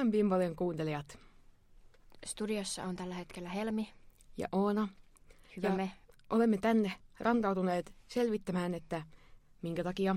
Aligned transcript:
Moi 0.00 0.10
Bimbolien 0.10 0.56
kuuntelijat. 0.56 1.18
Studiossa 2.26 2.84
on 2.84 2.96
tällä 2.96 3.14
hetkellä 3.14 3.48
Helmi. 3.48 3.92
Ja 4.36 4.48
Oona. 4.52 4.88
Hyvä 5.56 5.68
Ja 5.68 5.74
me. 5.74 5.90
Olemme 6.30 6.58
tänne 6.58 6.92
rantautuneet 7.18 7.94
selvittämään, 8.08 8.74
että 8.74 9.02
minkä 9.62 9.84
takia, 9.84 10.16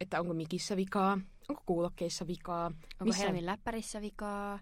että 0.00 0.20
onko 0.20 0.34
mikissä 0.34 0.76
vikaa, 0.76 1.18
onko 1.48 1.62
kuulokkeissa 1.66 2.26
vikaa, 2.26 2.72
Onko 3.00 3.14
Helmin 3.18 3.46
läppärissä 3.46 4.00
vikaa? 4.00 4.58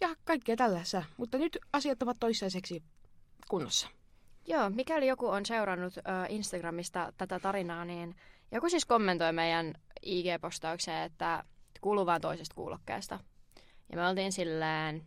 ja 0.00 0.08
kaikkea 0.24 0.56
tällaista. 0.56 1.02
Mutta 1.16 1.38
nyt 1.38 1.58
asiat 1.72 2.02
ovat 2.02 2.16
toistaiseksi 2.20 2.82
kunnossa. 3.48 3.88
Joo, 4.46 4.70
mikäli 4.70 5.06
joku 5.06 5.26
on 5.26 5.46
seurannut 5.46 5.96
ö, 5.96 6.00
Instagramista 6.28 7.12
tätä 7.16 7.40
tarinaa, 7.40 7.84
niin 7.84 8.14
joku 8.52 8.68
siis 8.68 8.84
kommentoi 8.84 9.32
meidän 9.32 9.74
IG-postaukseen, 10.02 11.02
että 11.02 11.44
kuuluu 11.80 12.06
vaan 12.06 12.20
toisesta 12.20 12.54
kuulokkeesta. 12.54 13.18
Ja 13.92 13.98
me 13.98 14.08
oltiin 14.08 14.32
silleen... 14.32 15.02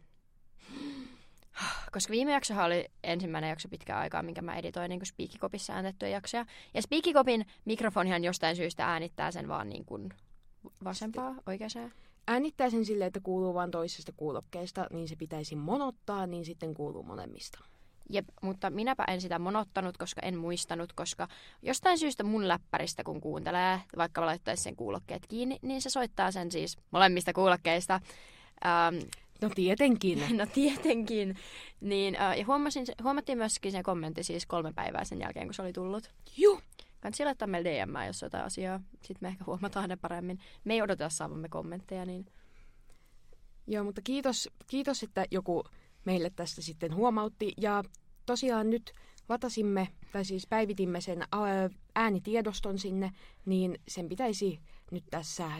Koska 1.91 2.11
viime 2.11 2.31
jaksohan 2.31 2.65
oli 2.65 2.85
ensimmäinen 3.03 3.49
jakso 3.49 3.69
pitkään 3.69 3.99
aikaa, 4.01 4.23
minkä 4.23 4.41
mä 4.41 4.55
editoin 4.55 4.89
niin 4.89 5.05
Speakikopissa 5.05 5.73
äänetettyjä 5.73 6.09
jaksoja. 6.09 6.45
Ja 6.73 6.81
Speakikopin 6.81 7.45
mikrofonihan 7.65 8.23
jostain 8.23 8.55
syystä 8.55 8.85
äänittää 8.85 9.31
sen 9.31 9.47
vaan 9.47 9.69
niin 9.69 9.85
kuin 9.85 10.09
vasempaa, 10.83 11.35
oikeaan. 11.45 11.91
Äänittää 12.27 12.69
sen 12.69 12.85
silleen, 12.85 13.07
että 13.07 13.19
kuuluu 13.19 13.53
vain 13.53 13.71
toisesta 13.71 14.11
kuulokkeesta, 14.11 14.87
niin 14.91 15.07
se 15.07 15.15
pitäisi 15.15 15.55
monottaa, 15.55 16.27
niin 16.27 16.45
sitten 16.45 16.73
kuuluu 16.73 17.03
molemmista. 17.03 17.59
Jep, 18.09 18.25
mutta 18.41 18.69
minäpä 18.69 19.03
en 19.07 19.21
sitä 19.21 19.39
monottanut, 19.39 19.97
koska 19.97 20.21
en 20.21 20.37
muistanut, 20.37 20.93
koska 20.93 21.27
jostain 21.61 21.97
syystä 21.97 22.23
mun 22.23 22.47
läppäristä 22.47 23.03
kun 23.03 23.21
kuuntelee, 23.21 23.81
vaikka 23.97 24.21
mä 24.21 24.27
laittaisin 24.27 24.63
sen 24.63 24.75
kuulokkeet 24.75 25.27
kiinni, 25.27 25.59
niin 25.61 25.81
se 25.81 25.89
soittaa 25.89 26.31
sen 26.31 26.51
siis 26.51 26.77
molemmista 26.91 27.33
kuulokkeista. 27.33 28.01
Ähm, 28.65 29.09
No 29.41 29.49
tietenkin. 29.55 30.23
no 30.37 30.45
tietenkin. 30.45 31.35
Niin, 31.81 32.15
äh, 32.21 32.37
ja 32.37 32.45
huomasin, 32.45 32.85
huomattiin 33.03 33.37
myöskin 33.37 33.71
se 33.71 33.83
kommentti 33.83 34.23
siis 34.23 34.45
kolme 34.45 34.73
päivää 34.73 35.03
sen 35.03 35.19
jälkeen, 35.19 35.47
kun 35.47 35.53
se 35.53 35.61
oli 35.61 35.73
tullut. 35.73 36.11
Juh. 36.37 36.61
Kannattaa 36.99 37.25
laittaa 37.25 37.47
meille 37.47 37.69
DM, 37.69 38.07
jos 38.07 38.21
jotain 38.21 38.43
asiaa. 38.43 38.79
Sitten 38.93 39.17
me 39.21 39.27
ehkä 39.27 39.43
huomataan 39.47 39.89
ne 39.89 39.95
paremmin. 39.95 40.39
Me 40.63 40.73
ei 40.73 40.81
odota 40.81 41.09
saavamme 41.09 41.49
kommentteja, 41.49 42.05
niin 42.05 42.25
Joo, 43.67 43.83
mutta 43.83 44.01
kiitos, 44.01 44.49
kiitos, 44.67 45.03
että 45.03 45.25
joku 45.31 45.63
meille 46.05 46.29
tästä 46.35 46.61
sitten 46.61 46.95
huomautti. 46.95 47.53
Ja 47.57 47.83
tosiaan 48.25 48.69
nyt 48.69 48.93
latasimme, 49.29 49.87
tai 50.11 50.25
siis 50.25 50.47
päivitimme 50.47 51.01
sen 51.01 51.21
ää, 51.21 51.69
äänitiedoston 51.95 52.79
sinne, 52.79 53.11
niin 53.45 53.79
sen 53.87 54.09
pitäisi 54.09 54.59
nyt 54.91 55.03
tässä 55.09 55.51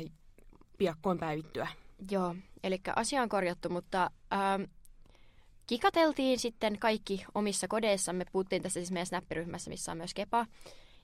piakkoin 0.78 1.20
päivittyä. 1.20 1.68
Joo, 2.12 2.36
eli 2.64 2.82
asia 2.96 3.22
on 3.22 3.30
korjattu, 3.30 3.70
mutta 3.70 4.12
ähm, 4.34 4.64
kikateltiin 5.68 6.40
sitten 6.40 6.80
kaikki 6.80 7.26
omissa 7.36 7.68
kodeissamme. 7.68 8.26
Puhuttiin 8.32 8.62
tässä 8.62 8.80
siis 8.80 8.92
meidän 8.92 9.06
snappiryhmässä, 9.06 9.70
missä 9.70 9.92
on 9.92 9.98
myös 9.98 10.14
Kepa. 10.14 10.46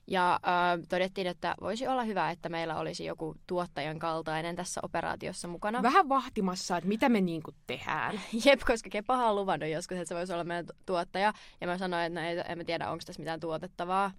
Ja 0.06 0.34
äh, 0.34 0.86
todettiin, 0.88 1.26
että 1.26 1.54
voisi 1.60 1.86
olla 1.86 2.02
hyvä, 2.02 2.30
että 2.30 2.48
meillä 2.48 2.78
olisi 2.78 3.04
joku 3.04 3.34
tuottajan 3.46 3.98
kaltainen 3.98 4.56
tässä 4.56 4.80
operaatiossa 4.84 5.48
mukana. 5.48 5.82
Vähän 5.82 6.08
vahtimassa, 6.08 6.76
että 6.76 6.88
mitä 6.88 7.08
me 7.08 7.20
niinku 7.20 7.50
tehdään. 7.66 8.20
Jep, 8.44 8.60
koska 8.66 8.90
Kepahan 8.90 9.28
on 9.28 9.36
luvannut 9.36 9.70
joskus, 9.70 9.96
että 9.98 10.08
se 10.08 10.14
voisi 10.14 10.32
olla 10.32 10.44
meidän 10.44 10.66
tu- 10.66 10.72
tuottaja. 10.86 11.32
Ja 11.60 11.66
mä 11.66 11.78
sanoin, 11.78 12.04
että 12.04 12.20
no, 12.20 12.26
ei, 12.26 12.42
en 12.48 12.58
mä 12.58 12.64
tiedä, 12.64 12.90
onko 12.90 13.02
tässä 13.06 13.20
mitään 13.20 13.40
tuotettavaa. 13.40 14.12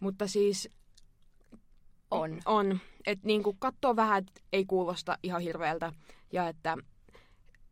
Mutta 0.00 0.26
siis 0.26 0.70
On. 2.10 2.40
on, 2.46 2.78
että 3.06 3.26
niinku 3.26 3.56
katsoo 3.58 3.96
vähän, 3.96 4.18
että 4.18 4.40
ei 4.52 4.64
kuulosta 4.64 5.18
ihan 5.22 5.40
hirveältä. 5.40 5.92
Ja 6.32 6.48
että 6.48 6.76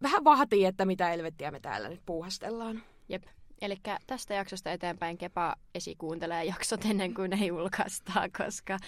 vähän 0.02 0.24
vaatii, 0.24 0.64
että 0.64 0.84
mitä 0.84 1.12
elvettiä 1.12 1.50
me 1.50 1.60
täällä 1.60 1.88
nyt 1.88 2.02
puuhastellaan. 2.06 2.82
Jep. 3.08 3.24
Eli 3.60 3.76
tästä 4.06 4.34
jaksosta 4.34 4.72
eteenpäin 4.72 5.18
Kepa 5.18 5.56
esikuuntelee 5.74 6.44
jaksot 6.44 6.84
ennen 6.84 7.14
kuin 7.14 7.30
ne 7.30 7.46
julkaistaan, 7.46 8.30
koska 8.38 8.78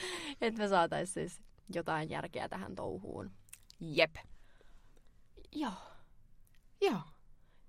et 0.40 0.58
me 0.58 0.68
saataisiin 0.68 1.28
siis 1.28 1.42
jotain 1.74 2.10
järkeä 2.10 2.48
tähän 2.48 2.74
touhuun. 2.74 3.30
Jep. 3.80 4.16
Joo. 5.52 5.72
Joo. 6.80 7.00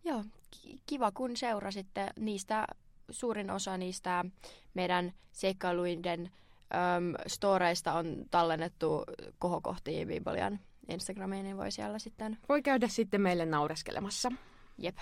Joo, 0.04 0.24
ki- 0.52 0.82
kiva 0.86 1.12
kun 1.12 1.38
seurasitte 1.38 2.08
niistä, 2.20 2.68
suurin 3.10 3.52
osa 3.52 3.78
niistä 3.78 4.26
meidän 4.74 5.14
seikkailuiden 5.32 6.32
äm, 6.74 7.14
storeista 7.28 7.94
on 7.94 8.26
tallennettu 8.32 9.04
kohokohtiin 9.40 10.08
Biblian 10.08 10.60
Instagramiin, 10.90 11.44
niin 11.44 11.58
voi 11.58 11.72
siellä 11.72 12.00
sitten, 12.00 12.38
Voi 12.50 12.62
käydä 12.62 12.88
sitten 12.88 13.22
meille 13.22 13.46
naureskelemassa. 13.46 14.32
jep, 14.78 14.98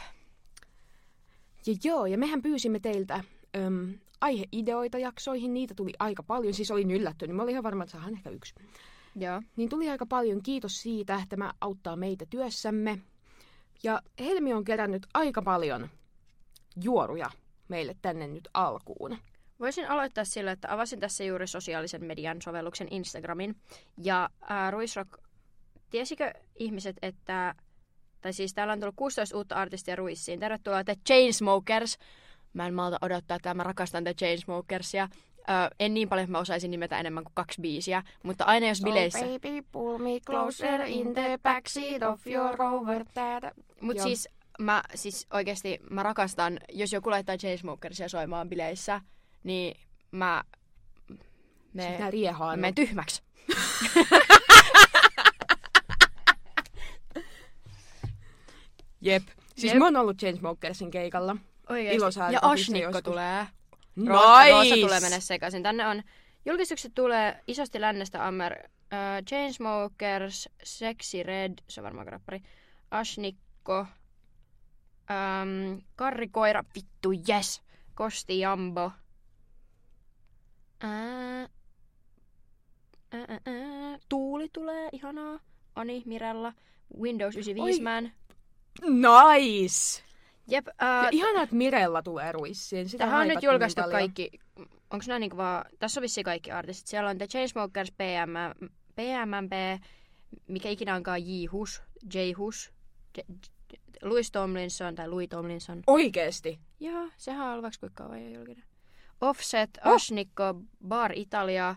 Ja 1.68 1.76
joo, 1.84 2.06
ja 2.06 2.18
mehän 2.18 2.42
pyysimme 2.42 2.80
teiltä 2.80 3.24
äm, 3.58 3.94
aiheideoita 4.22 4.98
jaksoihin. 4.98 5.54
Niitä 5.54 5.74
tuli 5.74 5.92
aika 6.00 6.24
paljon. 6.24 6.54
Siis 6.54 6.72
olin 6.72 6.92
yllättynyt. 6.92 7.36
Mä 7.36 7.44
olin 7.44 7.52
ihan 7.52 7.64
varma, 7.64 7.84
että 7.84 7.92
saadaan 7.92 8.14
ehkä 8.14 8.30
yksi. 8.30 8.56
joo. 9.16 9.42
Niin 9.56 9.70
tuli 9.70 9.90
aika 9.90 10.06
paljon. 10.06 10.44
Kiitos 10.44 10.82
siitä. 10.82 11.22
Tämä 11.30 11.54
auttaa 11.62 11.96
meitä 11.96 12.26
työssämme. 12.30 13.00
Ja 13.84 14.02
Helmi 14.20 14.54
on 14.54 14.64
kerännyt 14.64 15.08
aika 15.14 15.42
paljon 15.42 15.90
juoruja 16.84 17.30
meille 17.68 17.96
tänne 18.02 18.28
nyt 18.28 18.48
alkuun. 18.54 19.18
Voisin 19.60 19.90
aloittaa 19.90 20.26
sillä, 20.26 20.52
että 20.52 20.74
avasin 20.74 21.00
tässä 21.00 21.24
juuri 21.24 21.48
sosiaalisen 21.48 22.06
median 22.06 22.42
sovelluksen 22.42 22.88
Instagramin. 22.92 23.56
Ja 23.98 24.30
ää, 24.50 24.72
Ruisrock, 24.72 25.10
tiesikö 25.90 26.34
ihmiset, 26.56 26.98
että... 27.02 27.56
Tai 28.22 28.34
siis 28.34 28.54
täällä 28.54 28.74
on 28.74 28.80
tullut 28.80 28.96
16 28.96 29.38
uutta 29.38 29.56
artistia 29.56 29.96
Ruissiin. 29.96 30.40
Tervetuloa 30.40 30.84
The 30.84 30.96
Chainsmokers. 31.08 31.98
Mä 32.54 32.68
en 32.68 32.74
malta 32.74 32.98
odottaa, 33.02 33.36
että 33.36 33.54
mä 33.54 33.64
rakastan 33.64 34.04
The 34.04 34.14
Chainsmokersia. 34.14 35.10
Ö, 35.38 35.76
en 35.80 35.94
niin 35.94 36.10
paljon, 36.10 36.24
että 36.24 36.32
mä 36.32 36.40
osaisin 36.40 36.72
nimetä 36.72 37.00
enemmän 37.00 37.24
kuin 37.24 37.34
kaksi 37.36 37.62
biisiä. 37.62 38.04
Mutta 38.24 38.44
aina 38.44 38.68
jos 38.68 38.82
bileissä... 38.82 39.20
baby, 39.20 39.62
pull 39.72 39.98
me 39.98 40.20
closer 40.26 40.82
in 40.82 41.14
the 41.14 41.40
backseat 41.44 42.04
of 42.04 42.28
your 42.28 42.56
rover. 42.56 43.06
Mutta 43.82 44.04
siis 44.04 44.30
mä 44.60 44.84
siis 44.96 45.28
oikeasti 45.34 45.80
mä 45.90 46.04
rakastan, 46.04 46.60
jos 46.70 46.94
joku 46.94 47.10
laittaa 47.10 47.38
Chainsmokersia 47.38 48.10
soimaan 48.10 48.50
bileissä, 48.50 49.02
niin 49.44 49.80
mä... 50.12 50.44
Me, 51.74 51.84
Sitä 51.92 52.12
riehaa. 52.12 52.56
mä 52.56 52.62
menen 52.62 52.76
tyhmäksi. 52.76 53.24
Jep. 59.02 59.24
Siis 59.58 59.74
Jep. 59.74 59.80
mä 59.80 59.86
oon 59.86 59.96
ollut 59.96 60.18
Chainsmokersin 60.18 60.92
keikalla. 60.92 61.36
Oikeesti. 61.70 61.96
Ilosaari 61.96 62.34
Ja 62.34 62.40
Ashnikko 62.42 63.02
tulee. 63.02 63.48
Nice! 63.96 64.10
Roosa, 64.50 64.76
tulee 64.76 65.00
mennä 65.00 65.20
sekaisin. 65.20 65.64
Tänne 65.64 65.88
on, 65.88 66.04
julkistukset 66.46 66.92
tulee 66.96 67.44
isosti 67.48 67.82
lännestä 67.82 68.28
Ammer, 68.28 68.54
uh, 68.70 69.26
Chainsmokers, 69.28 70.50
Sexy 70.64 71.24
Red, 71.24 71.54
se 71.68 71.82
on 71.82 71.86
varmaan 71.86 72.08
rappari, 72.08 72.40
Ashnikko, 72.92 73.80
um, 73.80 73.88
Karrikoira, 75.96 76.64
vittu 76.76 77.12
yes, 77.30 77.62
Kosti 77.94 78.40
Jambo, 78.40 78.92
ää, 80.82 81.40
ää, 83.12 83.26
ää, 83.30 83.40
ää, 83.46 84.00
Tuuli 84.10 84.50
tulee, 84.54 84.90
ihanaa, 84.92 85.40
Ani, 85.76 86.04
Mirella, 86.06 86.54
Windows 87.02 87.36
95 87.36 87.80
Oi. 87.80 87.84
Man. 87.84 88.12
Nice! 88.82 90.04
Jep, 90.48 90.68
Ja 90.68 91.02
uh, 91.02 91.08
ihanaa, 91.12 91.44
että 91.44 91.56
Mirella 91.56 92.02
tulee 92.02 92.32
ruissiin. 92.32 92.90
Sitä 92.90 93.04
Tähän 93.04 93.16
on 93.22 93.28
nyt 93.28 93.36
haipattiin 93.36 93.52
julkaistu 93.52 93.82
niin 93.82 93.92
paljon. 93.92 94.00
kaikki, 94.02 94.30
onko 94.90 95.06
nämä 95.08 95.20
niinku 95.20 95.38
vaan, 95.38 95.66
tässä 95.80 96.00
on 96.00 96.02
vissiin 96.02 96.26
kaikki 96.26 96.52
artistit. 96.52 96.88
Siellä 96.88 97.10
on 97.10 97.18
The 97.18 97.28
Chainsmokers, 97.28 97.92
PM, 97.92 98.66
PMMP, 98.96 99.84
mikä 100.48 100.70
ikinä 100.70 100.96
onkaan 100.96 101.22
J. 101.28 101.46
Hus, 101.52 101.82
J. 102.14 102.18
Hus, 102.38 102.72
J, 103.18 103.20
J, 103.20 103.78
Louis 104.02 104.32
Tomlinson 104.32 104.96
tai 104.96 105.08
Louis 105.10 105.30
Tomlinson. 105.30 105.84
Oikeesti? 105.88 106.60
Joo, 106.80 107.10
sehän 107.18 107.46
on 107.46 107.52
ollut 107.52 107.64
vaikka 107.64 107.80
kuinka 107.80 108.04
kauan 108.04 108.24
jo 108.26 108.38
julkinen. 108.38 108.64
Offset, 109.22 109.70
Oh. 109.86 109.94
Ashnikko, 109.94 110.44
Bar 110.88 111.12
Italia, 111.16 111.76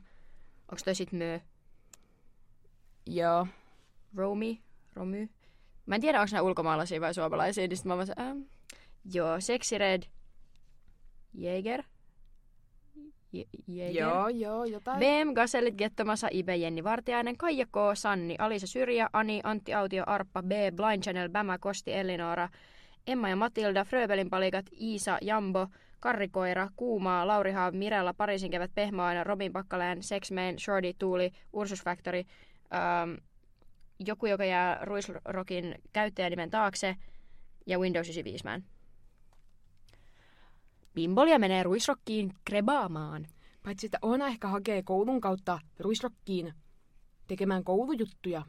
onko 0.68 0.82
toi 0.84 0.94
sit 0.94 1.12
Mö, 1.12 1.40
Joo. 3.06 3.46
Romy, 4.16 4.56
Romy. 4.94 5.28
Mä 5.86 5.94
en 5.94 6.00
tiedä, 6.00 6.20
onko 6.20 6.28
nämä 6.32 6.42
ulkomaalaisia 6.42 7.00
vai 7.00 7.14
suomalaisia, 7.14 7.68
niin 7.68 7.76
sit 7.76 7.86
mä 7.86 7.96
vaan 7.96 8.08
ähm. 8.20 8.40
Joo, 9.14 9.40
Sexy 9.40 9.78
Red, 9.78 10.02
Jäger, 11.34 11.82
J- 13.32 13.40
Jäger. 13.66 14.02
Joo, 14.02 14.28
joo, 14.28 14.64
jotain. 14.64 14.98
BM, 14.98 15.34
Gasellit, 15.34 15.74
Gettomasa, 15.74 16.28
Ibe, 16.30 16.56
Jenni 16.56 16.84
Vartiainen, 16.84 17.36
Kaija 17.36 17.66
K, 17.66 17.72
Sanni, 17.94 18.36
Alisa 18.38 18.66
Syrjä, 18.66 19.08
Ani, 19.12 19.40
Antti 19.44 19.74
Autio, 19.74 20.04
Arppa, 20.06 20.42
B, 20.42 20.50
Blind 20.76 21.02
Channel, 21.02 21.28
Bämä, 21.28 21.58
Kosti, 21.58 21.92
Elinora, 21.94 22.48
Emma 23.06 23.28
ja 23.28 23.36
Matilda, 23.36 23.84
Fröbelin 23.84 24.30
palikat, 24.30 24.66
Iisa, 24.80 25.18
Jambo, 25.22 25.66
Karrikoira, 26.02 26.68
Kuumaa, 26.76 27.26
Lauri 27.26 27.52
Haav, 27.52 27.74
Mirella, 27.74 28.14
Pariisin 28.14 28.50
kevät, 28.50 28.74
Pehmoaina, 28.74 29.24
Robin 29.24 29.52
Pakkaleen, 29.52 30.02
Sexman, 30.02 30.58
Shorty, 30.58 30.92
Tuuli, 30.98 31.32
Ursus 31.52 31.82
Factory, 31.82 32.18
ähm, 32.18 33.14
joku, 33.98 34.26
joka 34.26 34.44
jää 34.44 34.78
Ruisrockin 34.82 35.74
käyttäjänimen 35.92 36.50
taakse 36.50 36.96
ja 37.66 37.78
Windows 37.78 38.06
95 38.08 38.44
Man. 38.44 38.64
Bimbolia 40.94 41.38
menee 41.38 41.62
Ruisrockiin 41.62 42.34
krebaamaan. 42.44 43.26
Paitsi, 43.62 43.86
että 43.86 43.98
Oona 44.02 44.26
ehkä 44.26 44.48
hakee 44.48 44.82
koulun 44.82 45.20
kautta 45.20 45.58
Ruisrockiin 45.78 46.54
tekemään 47.26 47.64
koulujuttuja. 47.64 48.42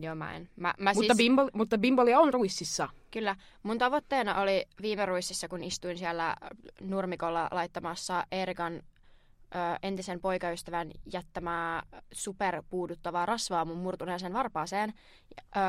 Joo, 0.00 0.14
mä 0.14 0.34
en. 0.36 0.48
Mä, 0.56 0.74
mä 0.78 0.92
Mutta, 0.94 1.14
siis, 1.14 1.16
Bimbol, 1.16 1.50
mutta 1.52 1.78
Bimbolia 1.78 2.20
on 2.20 2.34
Ruississa. 2.34 2.88
Kyllä. 3.10 3.36
Mun 3.62 3.78
tavoitteena 3.78 4.40
oli 4.40 4.66
viime 4.82 5.06
Ruississa, 5.06 5.48
kun 5.48 5.64
istuin 5.64 5.98
siellä 5.98 6.36
nurmikolla 6.80 7.48
laittamassa 7.50 8.26
Erikan 8.32 8.74
ö, 8.74 9.58
entisen 9.82 10.20
poikaystävän 10.20 10.90
jättämää 11.12 11.82
superpuuduttavaa 12.12 13.26
rasvaa 13.26 13.64
mun 13.64 13.78
murtuneeseen 13.78 14.32
varpaaseen. 14.32 14.92
Ö, 15.38 15.60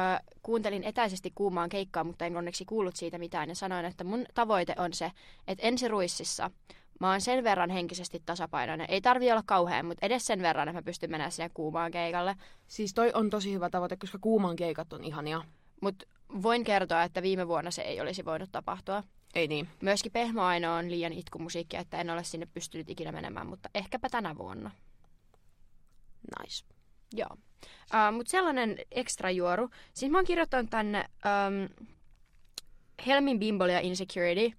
kuuntelin 0.44 0.84
etäisesti 0.84 1.32
kuumaan 1.36 1.70
keikkaa, 1.70 2.04
mutta 2.04 2.26
en 2.26 2.38
onneksi 2.38 2.66
kuullut 2.66 2.96
siitä 2.96 3.18
mitään 3.18 3.50
ja 3.50 3.56
sanoin, 3.56 3.86
että 3.86 4.04
mun 4.04 4.26
tavoite 4.34 4.76
on 4.78 4.94
se, 4.94 5.12
että 5.48 5.68
ensi 5.68 5.88
Ruississa 5.88 6.52
mä 7.00 7.12
oon 7.12 7.22
sen 7.22 7.44
verran 7.44 7.70
henkisesti 7.70 8.22
tasapainoinen. 8.26 8.88
Ei 8.90 9.02
tarvi 9.02 9.32
olla 9.32 9.44
kauhean, 9.46 9.86
mutta 9.86 10.06
edes 10.06 10.26
sen 10.26 10.42
verran, 10.42 10.68
että 10.68 10.78
mä 10.78 10.86
pystyn 10.86 11.12
menemään 11.12 11.32
sinne 11.32 11.52
kuumaan 11.54 11.92
keikalle. 11.92 12.36
Siis 12.68 12.94
toi 12.94 13.12
on 13.14 13.30
tosi 13.30 13.54
hyvä 13.54 13.70
tavoite, 13.70 13.98
koska 13.98 14.18
kuuman 14.22 14.56
keikat 14.56 14.94
on 14.94 15.04
ihania. 15.04 15.42
Mutta 15.82 16.06
voin 16.44 16.64
kertoa, 16.64 17.04
että 17.04 17.22
viime 17.22 17.48
vuonna 17.48 17.72
se 17.72 17.82
ei 17.82 18.02
olisi 18.02 18.26
voinut 18.26 18.52
tapahtua. 18.52 19.04
Ei 19.36 19.48
niin. 19.48 19.70
Myöskin 19.82 20.12
Pehmoaino 20.12 20.76
on 20.76 20.92
liian 20.92 21.14
itkumusiikkia, 21.14 21.80
että 21.80 21.98
en 21.98 22.10
ole 22.10 22.24
sinne 22.24 22.48
pystynyt 22.54 22.90
ikinä 22.90 23.12
menemään, 23.12 23.48
mutta 23.48 23.70
ehkäpä 23.76 24.10
tänä 24.10 24.38
vuonna. 24.38 24.72
Nice. 26.40 26.66
Joo. 27.14 27.30
Uh, 27.32 28.16
mutta 28.16 28.32
sellainen 28.32 28.78
ekstra 28.92 29.32
juoru. 29.32 29.70
Siis 29.94 30.12
mä 30.12 30.18
oon 30.18 30.26
kirjoittanut 30.26 30.70
tänne 30.70 31.06
um, 31.26 31.86
Helmin 33.08 33.40
Bimbolia 33.40 33.80
Insecurity, 33.80 34.58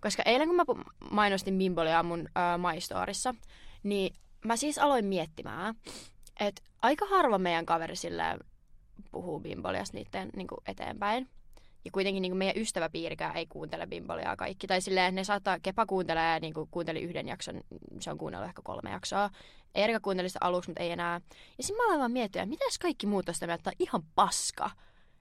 koska 0.00 0.22
eilen 0.26 0.48
kun 0.48 0.56
mä 0.56 0.64
mainostin 1.10 1.58
Bimbolia 1.58 2.02
mun 2.02 2.20
uh, 2.20 2.60
maistoorissa, 2.60 3.34
niin 3.82 4.14
mä 4.44 4.56
siis 4.56 4.78
aloin 4.78 5.04
miettimään, 5.04 5.74
että 6.40 6.62
aika 6.82 7.06
harva 7.06 7.38
meidän 7.38 7.66
kaveri 7.66 7.96
silleen 7.96 8.38
puhuu 9.12 9.40
Bimboliasta 9.40 9.96
niiden 9.96 10.30
niin 10.36 10.48
eteenpäin. 10.66 11.28
Ja 11.84 11.90
kuitenkin 11.90 12.22
niin 12.22 12.32
kuin 12.32 12.38
meidän 12.38 12.62
ystäväpiirikään 12.62 13.36
ei 13.36 13.46
kuuntele 13.46 13.86
Bimboliaa 13.86 14.36
kaikki. 14.36 14.66
Tai 14.66 14.80
silleen 14.80 15.14
ne 15.14 15.24
saattaa, 15.24 15.58
Kepa 15.60 15.86
kuuntelee 15.86 16.40
niin 16.40 16.54
kuin 16.54 16.68
kuunteli 16.70 17.00
yhden 17.00 17.28
jakson, 17.28 17.60
se 18.00 18.10
on 18.10 18.18
kuunnellut 18.18 18.48
ehkä 18.48 18.62
kolme 18.64 18.90
jaksoa. 18.90 19.30
Erika 19.74 20.00
kuunteli 20.00 20.28
sitä 20.28 20.38
aluksi, 20.42 20.70
mutta 20.70 20.82
ei 20.82 20.90
enää. 20.90 21.20
Ja 21.58 21.64
sitten 21.64 21.76
mä 21.76 21.84
aloin 21.84 21.98
vaan 21.98 22.12
miettiä, 22.12 22.42
että 22.42 22.50
mitäs 22.50 22.78
kaikki 22.78 23.06
muut 23.06 23.26
tästä 23.26 23.54
että 23.54 23.72
ihan 23.78 24.02
paska. 24.14 24.70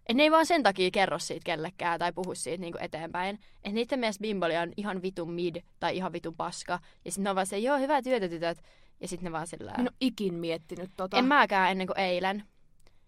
Et 0.09 0.17
ne 0.17 0.23
ei 0.23 0.31
vaan 0.31 0.45
sen 0.45 0.63
takia 0.63 0.91
kerro 0.91 1.19
siitä 1.19 1.43
kellekään 1.43 1.99
tai 1.99 2.13
puhu 2.13 2.35
siitä 2.35 2.61
niinku 2.61 2.77
eteenpäin. 2.81 3.35
Että 3.55 3.71
niiden 3.71 3.99
mielestä 3.99 4.21
Bimbolia 4.21 4.61
on 4.61 4.73
ihan 4.77 5.01
vitun 5.01 5.31
mid 5.31 5.55
tai 5.79 5.97
ihan 5.97 6.13
vitun 6.13 6.35
paska. 6.35 6.79
Ja 7.05 7.11
sitten 7.11 7.23
ne 7.23 7.29
on 7.29 7.35
vaan 7.35 7.47
se, 7.47 7.57
joo, 7.57 7.77
hyvää 7.77 8.01
työtä 8.01 8.29
tytöt. 8.29 8.63
Ja 9.01 9.07
sitten 9.07 9.25
ne 9.25 9.31
vaan 9.31 9.47
sillä... 9.47 9.71
En 9.71 9.81
ole 9.81 9.91
ikin 10.01 10.33
miettinyt 10.33 10.91
tota. 10.97 11.17
En 11.17 11.25
mäkään 11.25 11.71
ennen 11.71 11.87
kuin 11.87 11.99
eilen. 11.99 12.43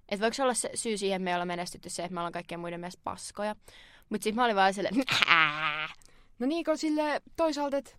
Että 0.10 0.24
voiko 0.24 0.34
se 0.34 0.44
olla 0.44 0.54
se 0.54 0.72
syy 0.76 0.98
siihen, 0.98 1.16
että 1.16 1.24
me 1.24 1.34
ollaan 1.34 1.48
menestytty 1.48 1.90
se, 1.90 2.04
että 2.04 2.14
me 2.14 2.20
ollaan 2.20 2.34
kaikkien 2.34 2.60
muiden 2.60 2.80
mielestä 2.80 3.02
paskoja. 3.04 3.56
Mutta 4.10 4.24
sitten 4.24 4.36
mä 4.36 4.46
olin 4.46 4.56
vaan 4.56 4.74
silleen, 4.74 4.96
No 6.40 6.48
niin, 6.48 6.66
kun 6.66 6.78
sille 6.78 7.22
toisaalta, 7.36 7.78
että 7.78 7.92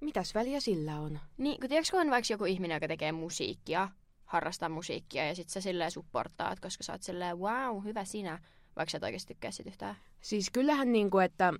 mitäs 0.00 0.34
väliä 0.34 0.60
sillä 0.60 1.00
on? 1.00 1.20
Niin, 1.36 1.60
kun 1.60 1.68
tiedätkö, 1.68 1.90
kun 1.90 2.00
on 2.00 2.10
vaikka 2.10 2.32
joku 2.32 2.44
ihminen, 2.44 2.74
joka 2.74 2.88
tekee 2.88 3.12
musiikkia, 3.12 3.88
harrastaa 4.26 4.68
musiikkia 4.68 5.26
ja 5.26 5.34
sitten 5.34 5.52
sä 5.52 5.60
silleen 5.60 5.90
supportaat, 5.90 6.60
koska 6.60 6.84
sä 6.84 6.92
oot 6.92 7.02
silleen, 7.02 7.38
wow, 7.38 7.84
hyvä 7.84 8.04
sinä, 8.04 8.38
vaikka 8.76 8.90
sä 8.90 8.96
et 8.96 9.02
oikeasti 9.04 9.34
tykkää 9.34 9.50
sit 9.50 9.66
yhtään. 9.66 9.96
Siis 10.20 10.50
kyllähän 10.50 10.92
niinku, 10.92 11.18
että... 11.18 11.52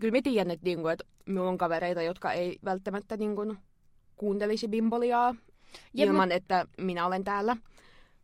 Kyllä 0.00 0.16
mä 0.18 0.22
tiedän, 0.22 0.50
että, 0.50 0.64
niinku, 0.64 0.88
että 0.88 1.04
minulla 1.26 1.50
on 1.50 1.58
kavereita, 1.58 2.02
jotka 2.02 2.32
ei 2.32 2.58
välttämättä 2.64 3.16
niinku, 3.16 3.56
kuuntelisi 4.16 4.68
bimboliaa 4.68 5.34
Ja 5.94 6.04
ilman, 6.06 6.28
mut... 6.28 6.32
että 6.36 6.66
minä 6.78 7.06
olen 7.06 7.24
täällä. 7.24 7.56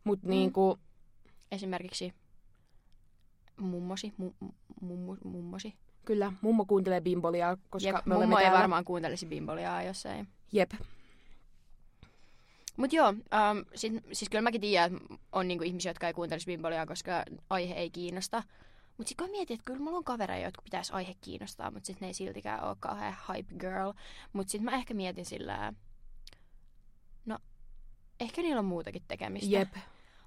Mutta 0.03 0.27
Mm. 0.27 0.29
niinku, 0.29 0.79
Esimerkiksi 1.51 2.13
mummosi, 3.57 4.13
mu, 4.17 4.31
mummu, 4.81 5.15
mummosi. 5.23 5.73
kyllä, 6.05 6.33
mummo 6.41 6.65
kuuntelee 6.65 7.01
bimboliaa, 7.01 7.57
koska 7.69 7.89
Jep, 7.89 8.05
me 8.05 8.15
olemme 8.15 8.25
mummo 8.25 8.37
ei 8.37 8.43
täällä. 8.43 8.59
varmaan 8.59 8.85
kuuntelisi 8.85 9.25
bimboliaa, 9.25 9.83
jos 9.83 10.05
ei. 10.05 10.23
Jep. 10.51 10.71
Mut 12.77 12.93
joo, 12.93 13.09
um, 13.09 13.65
sit, 13.75 13.93
siis 14.11 14.29
kyllä 14.29 14.41
mäkin 14.41 14.61
tiedän, 14.61 14.95
että 14.95 15.15
on 15.31 15.47
niinku 15.47 15.63
ihmisiä, 15.63 15.89
jotka 15.89 16.07
ei 16.07 16.13
kuuntelisi 16.13 16.45
bimboliaa, 16.45 16.85
koska 16.85 17.23
aihe 17.49 17.73
ei 17.73 17.89
kiinnosta. 17.89 18.43
Mut 18.97 19.07
sit 19.07 19.17
kun 19.17 19.31
mietin, 19.31 19.55
että 19.55 19.65
kyllä 19.65 19.79
mulla 19.79 19.97
on 19.97 20.03
kavereja, 20.03 20.47
jotka 20.47 20.61
pitäisi 20.61 20.93
aihe 20.93 21.15
kiinnostaa, 21.21 21.71
mutta 21.71 21.87
sit 21.87 22.01
ne 22.01 22.07
ei 22.07 22.13
siltikään 22.13 22.63
ole 22.63 22.77
kauhean 22.79 23.17
hype 23.27 23.55
girl. 23.55 23.93
Mut 24.33 24.49
sit 24.49 24.61
mä 24.61 24.71
ehkä 24.71 24.93
mietin 24.93 25.25
sillä, 25.25 25.73
no 27.25 27.37
ehkä 28.19 28.41
niillä 28.41 28.59
on 28.59 28.65
muutakin 28.65 29.03
tekemistä. 29.07 29.55
Jep. 29.55 29.75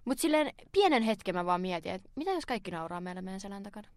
Mut 0.05 0.19
silleen 0.19 0.55
pienen 0.73 1.02
hetken 1.02 1.35
mä 1.35 1.44
vaan 1.44 1.61
mietin, 1.61 1.93
että 1.93 2.11
mitä 2.17 2.31
jos 2.31 2.47
kaikki 2.47 2.70
nauraa 2.70 3.00
meille 3.00 3.23
meidän 3.23 3.41
selän 3.41 3.62
takana? 3.62 3.88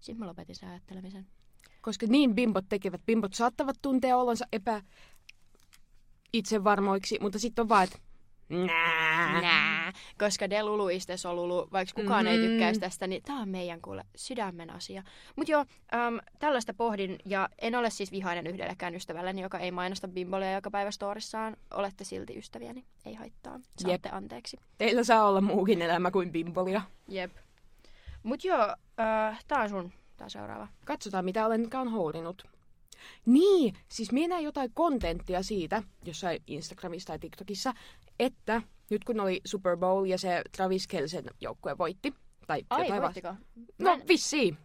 Sitten 0.00 0.18
mä 0.18 0.26
lopetin 0.26 0.56
sen 0.56 0.68
ajattelemisen. 0.68 1.26
Koska 1.80 2.06
niin 2.06 2.34
bimbot 2.34 2.64
tekevät. 2.68 3.06
Bimbot 3.06 3.34
saattavat 3.34 3.76
tuntea 3.82 4.16
olonsa 4.16 4.44
epä 4.52 4.82
itsevarmoiksi, 6.32 7.18
mutta 7.20 7.38
sitten 7.38 7.62
on 7.62 7.68
vaan, 7.68 7.84
että 7.84 7.98
nää. 8.48 9.40
Nää. 9.40 9.92
Koska 10.18 10.50
Delulu 10.50 10.88
iste 10.88 11.16
solulu, 11.16 11.68
vaikka 11.72 12.02
kukaan 12.02 12.24
mm-hmm. 12.24 12.42
ei 12.42 12.48
tykkäisi 12.48 12.80
tästä, 12.80 13.06
niin 13.06 13.22
tää 13.22 13.36
on 13.36 13.48
meidän 13.48 13.80
kuule 13.80 14.04
sydämen 14.16 14.70
asia. 14.70 15.02
Mut 15.36 15.48
joo, 15.48 15.64
äm, 15.94 16.18
tällaista 16.38 16.74
pohdin, 16.74 17.18
ja 17.24 17.48
en 17.58 17.74
ole 17.74 17.90
siis 17.90 18.12
vihainen 18.12 18.46
yhdellekään 18.46 18.94
ystävälleni, 18.94 19.42
joka 19.42 19.58
ei 19.58 19.70
mainosta 19.70 20.08
bimbolia 20.08 20.52
joka 20.52 20.70
päivä 20.70 20.90
storissaan. 20.90 21.56
Olette 21.74 22.04
silti 22.04 22.38
ystäviäni, 22.38 22.84
ei 23.04 23.14
haittaa. 23.14 23.60
Saatte 23.78 24.08
Jep. 24.08 24.14
anteeksi. 24.14 24.56
Teillä 24.78 25.04
saa 25.04 25.28
olla 25.28 25.40
muukin 25.40 25.82
elämä 25.82 26.10
kuin 26.10 26.32
bimbolia. 26.32 26.82
Jep. 27.08 27.32
Mut 28.22 28.44
joo, 28.44 28.68
äh, 29.00 29.44
tää 29.48 29.62
on 29.62 29.68
sun, 29.68 29.92
tää 30.16 30.28
seuraava. 30.28 30.68
Katsotaan, 30.84 31.24
mitä 31.24 31.46
olenkaan 31.46 31.88
houlinut. 31.88 32.51
Niin, 33.26 33.74
siis 33.88 34.12
minä 34.12 34.28
näin 34.28 34.44
jotain 34.44 34.70
kontenttia 34.74 35.42
siitä, 35.42 35.82
jossain 36.04 36.42
Instagramissa 36.46 37.06
tai 37.06 37.18
TikTokissa, 37.18 37.72
että 38.18 38.62
nyt 38.90 39.04
kun 39.04 39.20
oli 39.20 39.40
Super 39.44 39.76
Bowl 39.76 40.04
ja 40.04 40.18
se 40.18 40.42
Travis 40.56 40.86
Kelsen 40.86 41.24
joukkue 41.40 41.78
voitti, 41.78 42.14
tai 42.46 42.62
Ai, 42.70 42.84
jotain 42.84 43.02
voittiko? 43.02 43.28
vasta- 43.28 43.44
No 43.78 43.92
en- 43.92 44.08
vissiin. 44.08 44.56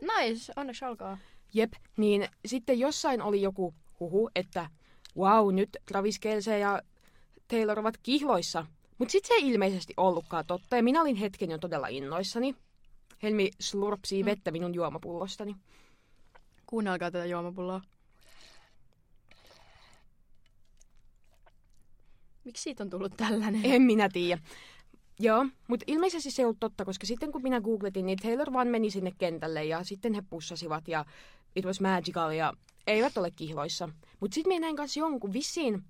Nice, 0.00 0.52
onneksi 0.56 0.84
alkaa. 0.84 1.18
Jep, 1.54 1.72
niin 1.96 2.28
sitten 2.46 2.78
jossain 2.78 3.22
oli 3.22 3.42
joku 3.42 3.74
huhu, 4.00 4.30
että 4.34 4.70
wow, 5.16 5.54
nyt 5.54 5.76
Travis 5.86 6.18
Kelce 6.18 6.58
ja 6.58 6.82
Taylor 7.48 7.78
ovat 7.78 7.94
kihloissa. 8.02 8.66
Mutta 8.98 9.12
sitten 9.12 9.28
se 9.28 9.34
ei 9.34 9.48
ilmeisesti 9.50 9.94
ollutkaan 9.96 10.46
totta, 10.46 10.76
ja 10.76 10.82
minä 10.82 11.00
olin 11.00 11.16
hetken 11.16 11.50
jo 11.50 11.58
todella 11.58 11.86
innoissani. 11.88 12.54
Helmi 13.22 13.50
slurpsii 13.60 14.22
Mm. 14.22 14.26
vettä 14.26 14.50
minun 14.50 14.74
juomapullostani. 14.74 15.56
Kuunnelkaa 16.66 17.10
tätä 17.10 17.24
juomapulloa. 17.24 17.80
Miksi 22.44 22.62
siitä 22.62 22.82
on 22.82 22.90
tullut 22.90 23.16
tällainen? 23.16 23.60
En 23.64 23.82
minä 23.82 24.08
tiedä. 24.08 24.42
Joo, 25.20 25.46
mutta 25.68 25.84
ilmeisesti 25.86 26.30
se 26.30 26.42
ei 26.42 26.46
ollut 26.46 26.60
totta, 26.60 26.84
koska 26.84 27.06
sitten 27.06 27.32
kun 27.32 27.42
minä 27.42 27.60
googletin, 27.60 28.06
niin 28.06 28.18
Taylor 28.18 28.52
vaan 28.52 28.68
meni 28.68 28.90
sinne 28.90 29.12
kentälle 29.18 29.64
ja 29.64 29.84
sitten 29.84 30.14
he 30.14 30.22
pussasivat 30.30 30.88
ja 30.88 31.04
it 31.56 31.64
was 31.64 31.80
magical 31.80 32.30
ja 32.30 32.52
eivät 32.86 33.16
ole 33.16 33.30
kihloissa. 33.30 33.88
Mutta 34.20 34.34
sitten 34.34 34.48
minä 34.48 34.60
näin 34.60 34.76
kanssa 34.76 35.00
jonkun 35.00 35.32
vissiin 35.32 35.84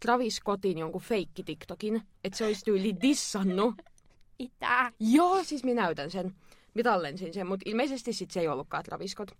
Travis 0.00 0.36
Scottin 0.36 0.78
jonkun 0.78 1.00
feikki 1.00 1.42
TikTokin, 1.42 2.02
että 2.24 2.38
se 2.38 2.44
olisi 2.44 2.64
tyyli 2.64 2.96
dissannut. 3.02 3.74
Itä. 4.38 4.92
Joo, 5.00 5.44
siis 5.44 5.64
minä 5.64 5.82
näytän 5.82 6.10
sen. 6.10 6.34
Minä 6.74 6.90
tallensin 6.90 7.34
sen, 7.34 7.46
mutta 7.46 7.70
ilmeisesti 7.70 8.12
sitten 8.12 8.34
se 8.34 8.40
ei 8.40 8.48
ollutkaan 8.48 8.84
Travis 8.84 9.10
Scott. 9.10 9.30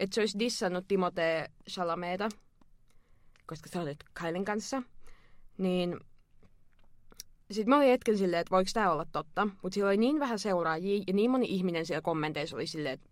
Että 0.00 0.14
se 0.14 0.20
olisi 0.20 0.38
dissannut 0.38 0.84
Timothée 0.88 1.50
Chalameeta, 1.70 2.28
koska 3.46 3.68
se 3.68 3.78
on 3.78 3.84
nyt 3.84 4.04
Kylen 4.14 4.44
kanssa. 4.44 4.82
Niin 5.58 6.00
sitten 7.50 7.68
mä 7.70 7.76
olin 7.76 7.88
hetken 7.88 8.18
silleen, 8.18 8.40
että 8.40 8.50
voiko 8.50 8.70
tämä 8.74 8.92
olla 8.92 9.06
totta. 9.12 9.48
Mutta 9.62 9.74
siellä 9.74 9.88
oli 9.88 9.96
niin 9.96 10.20
vähän 10.20 10.38
seuraajia 10.38 11.02
ja 11.06 11.12
niin 11.12 11.30
moni 11.30 11.46
ihminen 11.48 11.86
siellä 11.86 12.02
kommenteissa 12.02 12.56
oli 12.56 12.66
silleen, 12.66 12.94
että 12.94 13.10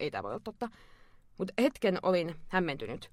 ei 0.00 0.10
tämä 0.10 0.22
voi 0.22 0.30
olla 0.30 0.40
totta. 0.44 0.68
Mutta 1.38 1.52
hetken 1.62 1.98
olin 2.02 2.34
hämmentynyt. 2.48 3.10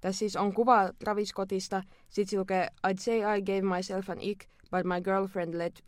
Tässä 0.00 0.18
siis 0.18 0.36
on 0.36 0.54
kuva 0.54 0.90
Travis 0.98 1.28
Scottista. 1.28 1.82
Sitten 2.08 2.30
se 2.30 2.38
lukee, 2.38 2.68
I'd 2.86 2.98
say 2.98 3.16
I 3.16 3.42
gave 3.42 3.76
myself 3.76 4.10
an 4.10 4.20
ick, 4.20 4.40
but 4.72 4.84
my 4.84 5.00
girlfriend 5.00 5.54
let, 5.54 5.82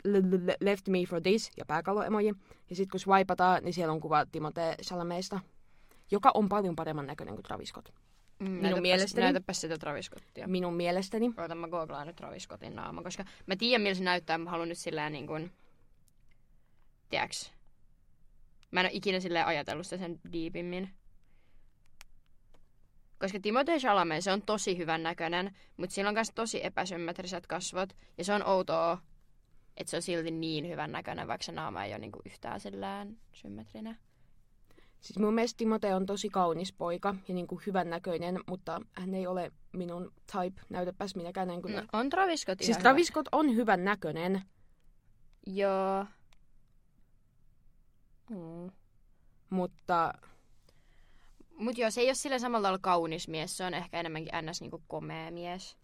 left 0.61 0.87
me 0.87 0.99
for 1.09 1.21
this, 1.21 1.51
ja 1.57 1.65
pääkallo-emoji. 1.65 2.33
Ja 2.69 2.75
sitten 2.75 2.91
kun 2.91 2.99
swipataan, 2.99 3.63
niin 3.63 3.73
siellä 3.73 3.91
on 3.91 3.99
kuva 3.99 4.23
Timothée 4.23 4.83
Chalametista, 4.83 5.39
joka 6.11 6.31
on 6.33 6.49
paljon 6.49 6.75
paremman 6.75 7.07
näköinen 7.07 7.35
kuin 7.35 7.43
Travis 7.43 7.69
Scott. 7.69 7.89
Minun 8.39 8.81
mielestäni. 8.81 9.23
Näytäpä 9.23 9.53
sitä 9.53 9.77
Travis 9.77 10.05
Scottia. 10.05 10.47
Minun 10.47 10.73
mielestäni. 10.73 11.33
Oota, 11.37 11.55
mä 11.55 11.67
googlaan 11.67 12.07
nyt 12.07 12.15
Travis 12.15 12.43
Scottin 12.43 12.75
naama, 12.75 13.03
koska 13.03 13.25
mä 13.45 13.55
tiedän, 13.55 13.81
miltä 13.81 13.97
se 13.97 14.03
näyttää. 14.03 14.37
Mä 14.37 14.49
haluan 14.49 14.69
nyt 14.69 14.77
silleen 14.77 15.13
niin 15.13 15.27
kuin... 15.27 15.51
Tiedäks? 17.09 17.53
Mä 18.71 18.79
en 18.79 18.85
ole 18.85 18.93
ikinä 18.93 19.19
silleen 19.19 19.45
ajatellut 19.45 19.85
sitä 19.85 19.97
sen 19.97 20.19
diipimmin. 20.31 20.89
Koska 23.19 23.37
Timothée 23.37 23.79
Chalamet, 23.79 24.23
se 24.23 24.31
on 24.31 24.41
tosi 24.41 24.77
hyvän 24.77 25.03
näköinen, 25.03 25.55
mutta 25.77 25.93
sillä 25.93 26.07
on 26.07 26.13
myös 26.13 26.31
tosi 26.35 26.65
epäsymmetriset 26.65 27.47
kasvot. 27.47 27.95
Ja 28.17 28.23
se 28.23 28.33
on 28.33 28.47
outoa, 28.47 28.97
että 29.77 29.91
se 29.91 29.97
on 29.97 30.01
silti 30.01 30.31
niin 30.31 30.67
hyvän 30.67 30.91
näköinen, 30.91 31.27
vaikka 31.27 31.45
se 31.45 31.51
naama 31.51 31.83
ei 31.83 31.91
ole 31.91 31.99
niinku 31.99 32.19
yhtään 32.25 32.59
sillään 32.59 33.17
symmetrinen. 33.33 33.97
Siis 35.01 35.19
mun 35.19 35.33
mielestä 35.33 35.57
Timote 35.57 35.95
on 35.95 36.05
tosi 36.05 36.29
kaunis 36.29 36.73
poika 36.73 37.15
ja 37.27 37.33
niin 37.33 37.47
kuin 37.47 37.61
hyvän 37.65 37.89
näköinen, 37.89 38.39
mutta 38.47 38.81
hän 38.93 39.13
ei 39.13 39.27
ole 39.27 39.51
minun 39.73 40.13
type. 40.31 40.61
Näytäpäs 40.69 41.15
minäkään 41.15 41.49
en 41.49 41.61
kyllä. 41.61 41.81
No, 41.81 41.87
on 41.93 42.09
Travis 42.09 42.41
Scott 42.41 42.61
siis 42.61 42.77
Travis 42.77 43.07
Scott 43.07 43.27
on 43.31 43.55
hyvän 43.55 43.85
näköinen. 43.85 44.41
Joo. 45.47 46.05
Mm. 48.29 48.71
mutta 49.49 50.13
Mut 51.57 51.77
joo, 51.77 51.91
se 51.91 52.01
ei 52.01 52.07
ole 52.07 52.15
sillä 52.15 52.39
samalla 52.39 52.67
tavalla 52.67 52.79
kaunis 52.81 53.27
mies, 53.27 53.57
se 53.57 53.65
on 53.65 53.73
ehkä 53.73 53.99
enemmänkin 53.99 54.33
ns. 54.41 54.61
Niinku 54.61 54.83
komea 54.87 55.31
mies. 55.31 55.77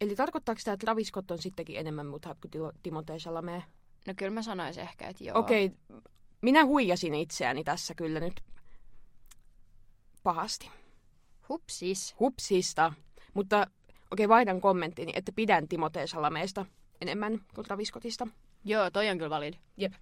eli 0.00 0.16
tarkoittaako 0.16 0.60
tämä, 0.64 0.72
että 0.72 0.84
Travis 0.84 1.08
Scott 1.08 1.30
on 1.30 1.38
sittenkin 1.38 1.76
enemmän 1.76 2.06
mut 2.06 2.22
type 2.22 2.58
kuin 2.58 2.72
Timothée 2.82 3.18
Chalamet? 3.18 3.64
No 4.06 4.14
kyllä 4.16 4.30
mä 4.30 4.42
sanoisin 4.42 4.82
ehkä, 4.82 5.08
että 5.08 5.24
joo. 5.24 5.38
Okei, 5.38 5.66
okay, 5.66 6.00
minä 6.42 6.64
huijasin 6.64 7.14
itseäni 7.14 7.64
tässä 7.64 7.94
kyllä 7.94 8.20
nyt 8.20 8.40
pahasti. 10.22 10.70
Hupsis. 11.48 12.14
Hupsista, 12.20 12.92
mutta 13.34 13.60
okei, 13.60 14.24
okay, 14.24 14.28
vaihdan 14.28 14.60
kommenttini, 14.60 15.12
että 15.14 15.32
pidän 15.32 15.64
Timothée 15.64 16.06
Chalametsta 16.06 16.66
enemmän 17.00 17.40
kuin 17.54 17.64
Travis 17.64 17.88
Scottista. 17.88 18.26
Joo, 18.64 18.90
toi 18.90 19.10
on 19.10 19.18
kyllä 19.18 19.30
valid. 19.30 19.54
Jep. 19.76 19.92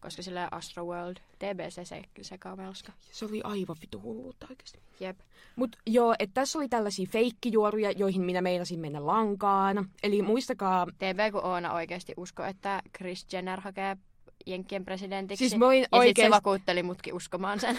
Koska 0.00 0.22
sillä 0.22 0.48
Astroworld, 0.50 1.16
TBC 1.38 1.88
se, 1.88 2.02
sekä 2.22 2.56
melska. 2.56 2.92
Se 3.12 3.24
oli 3.24 3.40
aivan 3.44 3.76
vitu 3.80 4.00
hulluutta 4.02 4.46
oikeasti. 4.50 4.78
Jep. 5.00 5.18
Mut 5.56 5.76
joo, 5.86 6.14
että 6.18 6.34
tässä 6.34 6.58
oli 6.58 6.68
tällaisia 6.68 7.06
feikkijuoruja, 7.10 7.90
joihin 7.90 8.22
minä 8.22 8.42
meinasin 8.42 8.80
mennä 8.80 9.06
lankaan. 9.06 9.88
Eli 10.02 10.22
muistakaa, 10.22 10.86
TB 10.86 11.32
kun 11.32 11.44
Oona 11.44 11.72
oikeasti 11.72 12.14
usko, 12.16 12.44
että 12.44 12.82
Chris 12.96 13.26
Jenner 13.32 13.60
hakee 13.60 13.96
Jenkkien 14.46 14.84
presidentiksi. 14.84 15.48
Siis 15.48 15.58
mä 15.58 15.66
olin 15.66 15.86
ja 15.92 16.02
sit 16.02 16.16
se 16.16 16.30
vakuutteli 16.30 16.82
mutkin 16.82 17.14
uskomaan 17.14 17.60
sen. 17.60 17.78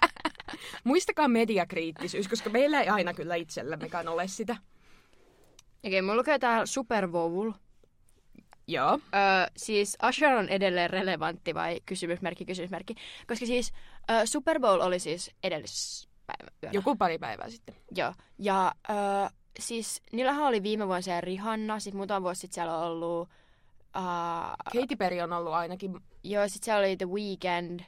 muistakaa 0.84 1.28
mediakriittisyys, 1.28 2.28
koska 2.28 2.50
meillä 2.50 2.80
ei 2.80 2.88
aina 2.88 3.14
kyllä 3.14 3.34
itsellemmekään 3.34 4.08
ole 4.08 4.28
sitä. 4.28 4.56
Okei, 5.84 6.02
mulla 6.02 6.16
lukee 6.16 6.38
täällä 6.38 6.66
Super 6.66 7.08
Bowl. 7.08 7.50
Joo. 8.68 8.92
Öö, 8.92 9.46
siis 9.56 9.98
Usher 10.08 10.34
on 10.34 10.48
edelleen 10.48 10.90
relevantti 10.90 11.54
vai 11.54 11.80
kysymysmerkki, 11.86 12.44
kysymysmerkki. 12.44 12.94
Koska 13.26 13.46
siis 13.46 13.72
öö, 14.10 14.26
Super 14.26 14.60
Bowl 14.60 14.80
oli 14.80 14.98
siis 14.98 15.30
edellispäivä 15.42 16.50
yöllä. 16.62 16.76
Joku 16.76 16.96
pari 16.96 17.18
päivää 17.18 17.50
sitten. 17.50 17.74
Joo. 17.96 18.12
Ja 18.38 18.72
öö, 18.90 18.96
siis 19.58 20.02
niillähän 20.12 20.44
oli 20.44 20.62
viime 20.62 20.86
vuonna 20.86 21.00
se 21.02 21.20
Rihanna, 21.20 21.80
sitten 21.80 21.96
muutama 21.96 22.22
vuosi 22.22 22.40
sitten 22.40 22.54
siellä 22.54 22.78
on 22.78 22.84
ollut... 22.84 23.28
Uh, 23.96 24.80
Katy 24.80 24.96
Perry 24.96 25.20
on 25.20 25.32
ollut 25.32 25.52
ainakin. 25.52 26.00
joo, 26.24 26.48
sitten 26.48 26.64
siellä 26.64 26.80
oli 26.80 26.96
The 26.96 27.06
Weeknd. 27.06 27.80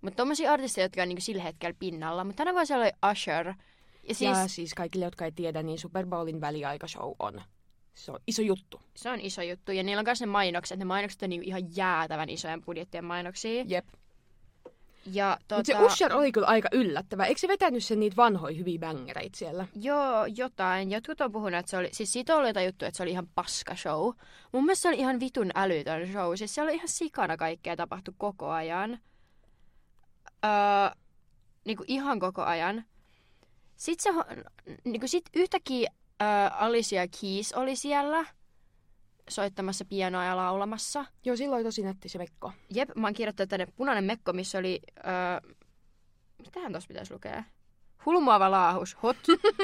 Mutta 0.00 0.16
tommosia 0.16 0.52
artisteja, 0.52 0.84
jotka 0.84 1.02
on 1.02 1.08
niinku 1.08 1.20
sillä 1.20 1.42
hetkellä 1.42 1.76
pinnalla. 1.78 2.24
Mutta 2.24 2.36
tänä 2.36 2.50
vuonna 2.50 2.64
siellä 2.64 2.84
oli 2.84 3.12
Usher. 3.12 3.46
Ja 4.08 4.14
siis 4.14 4.38
Ja 4.38 4.48
siis 4.48 4.74
kaikille, 4.74 5.04
jotka 5.04 5.24
ei 5.24 5.32
tiedä, 5.32 5.62
niin 5.62 5.78
Super 5.78 6.06
Bowlin 6.06 6.40
väliaikashow 6.40 7.12
on. 7.18 7.42
Se 7.94 8.12
on 8.12 8.18
iso 8.26 8.42
juttu. 8.42 8.80
se 8.96 9.10
on 9.10 9.20
iso 9.20 9.42
juttu. 9.42 9.72
Ja 9.72 9.82
niillä 9.82 10.00
on 10.00 10.04
myös 10.06 10.20
ne 10.20 10.26
mainokset. 10.26 10.78
Ne 10.78 10.84
mainokset 10.84 11.22
on 11.22 11.30
niinku 11.30 11.48
ihan 11.48 11.76
jäätävän 11.76 12.28
isojen 12.28 12.62
budjettien 12.62 13.04
mainoksia. 13.04 13.64
Jep. 13.68 13.86
Ja 15.12 15.38
tota... 15.48 15.56
Mutta 15.56 15.72
se 15.72 15.92
Usher 15.92 16.14
oli 16.14 16.32
kyllä 16.32 16.46
aika 16.46 16.68
yllättävä. 16.72 17.26
Eikö 17.26 17.40
se 17.40 17.48
vetänyt 17.48 17.84
sen 17.84 18.00
niitä 18.00 18.16
vanhoja 18.16 18.56
hyviä 18.56 18.78
bängereitä 18.78 19.38
siellä? 19.38 19.66
Joo, 19.74 20.26
jotain. 20.36 20.90
Jotkut 20.90 21.20
on 21.20 21.32
puhunut, 21.32 21.58
että 21.58 21.70
se 21.70 21.76
oli, 21.76 21.88
siis 21.92 22.12
siitä 22.12 22.36
oli 22.36 22.48
jotain 22.48 22.66
juttu, 22.66 22.84
että 22.84 22.96
se 22.96 23.02
oli 23.02 23.10
ihan 23.10 23.28
paska 23.34 23.76
show. 23.76 24.14
Mun 24.52 24.64
mielestä 24.64 24.82
se 24.82 24.88
oli 24.88 24.98
ihan 24.98 25.20
vitun 25.20 25.50
älytön 25.54 26.12
show. 26.12 26.34
Siis 26.36 26.54
siellä 26.54 26.68
oli 26.68 26.76
ihan 26.76 26.88
sikana 26.88 27.36
kaikkea 27.36 27.76
tapahtui 27.76 28.14
koko 28.18 28.50
ajan. 28.50 28.98
Öö, 30.44 30.50
niinku 31.64 31.84
ihan 31.86 32.20
koko 32.20 32.42
ajan. 32.42 32.84
Sitten 33.76 34.14
se, 34.14 34.34
niinku 34.84 35.08
sit 35.08 35.24
yhtäkkiä 35.34 35.90
öö, 36.22 36.48
Alicia 36.48 37.06
Keys 37.20 37.52
oli 37.52 37.76
siellä 37.76 38.24
soittamassa 39.28 39.84
pianoa 39.84 40.24
ja 40.24 40.36
laulamassa. 40.36 41.04
Joo, 41.24 41.36
silloin 41.36 41.58
oli 41.58 41.64
tosi 41.64 41.82
nätti 41.82 42.08
se 42.08 42.18
mekko. 42.18 42.52
Jep, 42.74 42.90
mä 42.96 43.06
oon 43.06 43.14
kirjoittanut 43.14 43.50
tänne 43.50 43.66
punainen 43.76 44.04
mekko, 44.04 44.32
missä 44.32 44.58
oli... 44.58 44.80
Öö, 45.06 45.50
mitähän 46.38 46.72
tossa 46.72 46.88
pitäisi 46.88 47.12
lukea? 47.12 47.44
Hulmuava 48.06 48.50
laahus, 48.50 48.96
hot. 49.02 49.16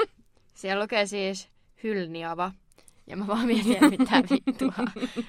Siellä 0.54 0.82
lukee 0.82 1.06
siis 1.06 1.48
hylniava. 1.82 2.52
Ja 3.06 3.16
mä 3.16 3.26
vaan 3.26 3.46
mietin, 3.46 3.72
että 3.72 3.90
mitä 3.90 4.22
vittua. 4.30 4.72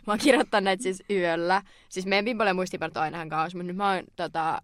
Mä 0.07 0.13
oon 0.13 0.19
kirjoittanut 0.19 0.63
näitä 0.63 0.83
siis 0.83 1.03
yöllä. 1.09 1.61
Siis 1.89 2.05
meidän 2.05 2.25
Bimbolle 2.25 2.53
muistiinpanot 2.53 2.97
on 2.97 3.03
aina 3.03 3.17
ihan 3.17 3.29
kaos, 3.29 3.55
mutta 3.55 3.67
nyt 3.67 3.75
mä 3.75 3.93
oon 3.93 4.03
tota, 4.15 4.61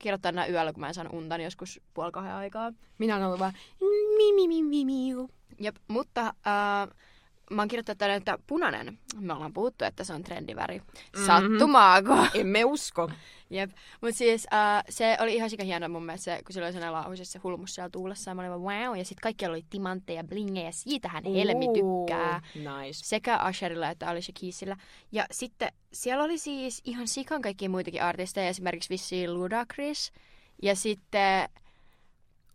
kirjoittanut 0.00 0.34
nämä 0.34 0.46
yöllä, 0.46 0.72
kun 0.72 0.80
mä 0.80 0.88
en 0.88 0.94
saanut 0.94 1.12
unta, 1.12 1.36
niin 1.36 1.44
joskus 1.44 1.80
puoli 1.94 2.12
kahden 2.12 2.34
aikaa. 2.34 2.72
Minä 2.98 3.16
olen 3.16 3.26
ollut 3.26 3.40
vaan 3.40 3.52
mi 4.16 4.32
mi 4.32 4.48
mi 4.48 4.62
mi 4.62 4.84
mi. 4.84 5.39
Jep, 5.60 5.76
mutta 5.88 6.20
äh, 6.26 6.96
mä 7.50 7.62
oon 7.62 7.68
kirjoittanut 7.68 7.98
tänne, 7.98 8.16
että 8.16 8.38
punainen. 8.46 8.98
Me 9.20 9.32
ollaan 9.32 9.52
puhuttu, 9.52 9.84
että 9.84 10.04
se 10.04 10.12
on 10.12 10.22
trendiväri. 10.22 10.78
Mhm. 10.78 11.26
Sattumaako? 11.26 12.26
Emme 12.40 12.64
usko. 12.64 13.10
Jep. 13.50 13.70
Mutta 14.00 14.18
siis 14.18 14.46
uh, 14.52 14.84
se 14.88 15.16
oli 15.20 15.34
ihan 15.34 15.50
sika 15.50 15.64
hienoa 15.64 15.88
mun 15.88 16.06
mielestä, 16.06 16.24
se, 16.24 16.42
kun 16.42 16.52
sillä 16.52 16.66
oli 16.66 16.72
sellainen 16.72 16.92
lauhus, 16.92 17.32
se 17.32 17.38
hulmus 17.38 17.74
siellä 17.74 17.90
tuulessa. 17.90 18.30
Ja 18.30 18.34
mä 18.34 18.42
olin 18.42 18.50
vaan 18.50 18.88
wow. 18.88 18.98
Ja 18.98 19.04
sitten 19.04 19.22
kaikki 19.22 19.46
oli 19.46 19.64
timantteja, 19.70 20.24
blingejä. 20.24 20.70
Siitähän 20.72 21.24
Helmi 21.24 21.66
tykkää. 21.74 22.42
Nice. 22.54 23.04
Sekä 23.04 23.48
Usherilla 23.48 23.90
että 23.90 24.08
Alicia 24.08 24.34
Keysillä. 24.40 24.76
Ja 25.12 25.26
sitten 25.30 25.72
siellä 25.92 26.24
oli 26.24 26.38
siis 26.38 26.82
ihan 26.84 27.08
sikan 27.08 27.42
kaikkia 27.42 27.70
muitakin 27.70 28.02
artisteja. 28.02 28.48
Esimerkiksi 28.48 28.90
vissiin 28.90 29.34
Ludacris. 29.34 30.12
Ja 30.62 30.76
sitten, 30.76 31.48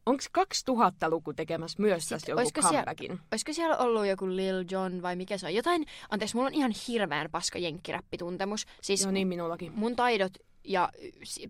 Onko 0.06 0.24
2000-luku 0.40 1.34
tekemässä 1.34 1.82
myös 1.82 2.04
Sitten 2.04 2.16
tästä 2.16 2.32
joku 2.32 2.40
olisiko 2.40 2.62
siellä- 2.62 2.74
comebackin? 2.78 3.20
olisiko 3.32 3.54
siellä 3.54 3.78
ollut 3.78 4.06
joku 4.08 4.28
Lil 4.28 4.66
Jon 4.72 5.02
vai 5.02 5.16
mikä 5.16 5.38
se 5.38 5.46
on? 5.48 5.56
Jotain, 5.56 5.86
anteeksi, 6.10 6.36
mulla 6.36 6.48
on 6.48 6.54
ihan 6.54 6.72
hirveän 6.88 7.32
paska 7.32 7.60
jenkkiräppituntemus. 7.60 8.66
Siis 8.82 9.02
Joo, 9.04 9.12
niin 9.12 9.28
minullakin. 9.28 9.72
mun 9.76 9.96
taidot 9.96 10.34
ja 10.64 10.90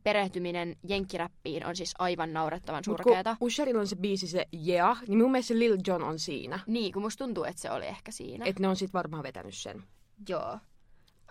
perehtyminen 0.04 0.76
jenkkiräppiin 0.88 1.66
on 1.66 1.76
siis 1.76 1.94
aivan 2.00 2.34
naurettavan 2.34 2.84
Mut 2.88 2.98
kun 2.98 3.04
surkeata. 3.06 3.38
Usherilla 3.40 3.80
on 3.82 3.88
se 3.88 3.96
biisi 3.96 4.28
se 4.28 4.46
Yeah, 4.68 5.02
niin 5.08 5.18
mun 5.18 5.32
mielestä 5.32 5.54
Lil 5.60 5.78
Jon 5.88 6.04
on 6.04 6.20
siinä. 6.20 6.60
Niin, 6.68 6.94
kun 6.94 7.02
musta 7.02 7.26
tuntuu, 7.26 7.44
että 7.44 7.62
se 7.62 7.72
oli 7.72 7.86
ehkä 7.86 8.12
siinä. 8.12 8.46
Et... 8.46 8.50
Että 8.50 8.62
ne 8.62 8.68
on 8.68 8.76
sit 8.76 8.94
varmaan 8.94 9.24
vetänyt 9.24 9.54
sen. 9.56 9.84
Joo. 10.30 10.58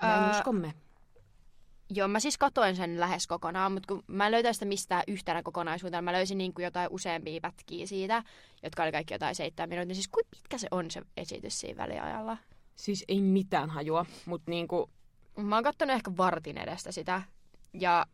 Näin 0.03 0.23
Ää, 0.23 0.31
uskomme. 0.31 0.75
Joo, 1.91 2.09
mä 2.09 2.21
siis 2.21 2.39
katoin 2.39 2.77
sen 2.77 3.01
lähes 3.01 3.27
kokonaan, 3.27 3.73
mutta 3.73 3.95
kun 3.95 4.03
mä 4.07 4.27
en 4.27 4.33
löytänyt 4.33 4.57
sitä 4.57 4.67
mistään 4.67 5.03
yhtenä 5.09 5.43
kokonaisuutena, 5.43 6.03
mä 6.03 6.13
löysin 6.13 6.39
niin 6.39 6.55
kuin 6.55 6.65
jotain 6.65 6.89
useampia 6.91 7.41
pätkiä 7.41 7.87
siitä, 7.87 8.23
jotka 8.63 8.83
oli 8.83 8.93
kaikki 8.93 9.15
jotain 9.15 9.35
seitsemän 9.35 9.69
minuuttia. 9.69 9.95
Siis 9.95 10.09
kuinka 10.09 10.31
pitkä 10.31 10.59
se 10.59 10.69
on 10.71 10.91
se 10.91 11.03
esitys 11.17 11.61
siinä 11.61 11.83
väliajalla? 11.83 12.37
Siis 12.77 13.05
ei 13.09 13.21
mitään 13.21 13.71
hajua, 13.71 14.07
mutta 14.27 14.51
niinku, 14.51 14.91
Mä 15.37 15.57
oon 15.57 15.65
kattonut 15.65 15.95
ehkä 15.95 16.11
vartin 16.17 16.59
edestä 16.59 16.93
sitä. 16.93 17.23
Ja 17.73 18.07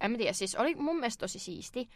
en 0.00 0.10
mä 0.10 0.16
tiedä, 0.16 0.32
siis 0.32 0.54
oli 0.54 0.74
mun 0.74 0.96
mielestä 0.96 1.20
tosi 1.20 1.38
siisti. 1.38 1.88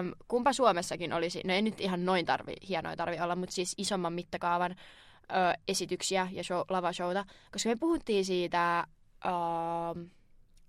Öm, 0.00 0.12
kumpa 0.28 0.52
Suomessakin 0.52 1.12
olisi, 1.12 1.40
no 1.44 1.54
ei 1.54 1.62
nyt 1.62 1.80
ihan 1.80 2.04
noin 2.04 2.26
tarvi, 2.26 2.54
hienoja 2.68 2.96
tarvi 2.96 3.20
olla, 3.20 3.36
mutta 3.36 3.54
siis 3.54 3.74
isomman 3.78 4.12
mittakaavan 4.12 4.70
ö, 4.70 5.34
esityksiä 5.68 6.28
ja 6.32 6.44
show, 6.44 6.60
lavashowta. 6.68 7.24
Koska 7.52 7.68
me 7.68 7.76
puhuttiin 7.76 8.24
siitä 8.24 8.86
ö, 9.24 10.08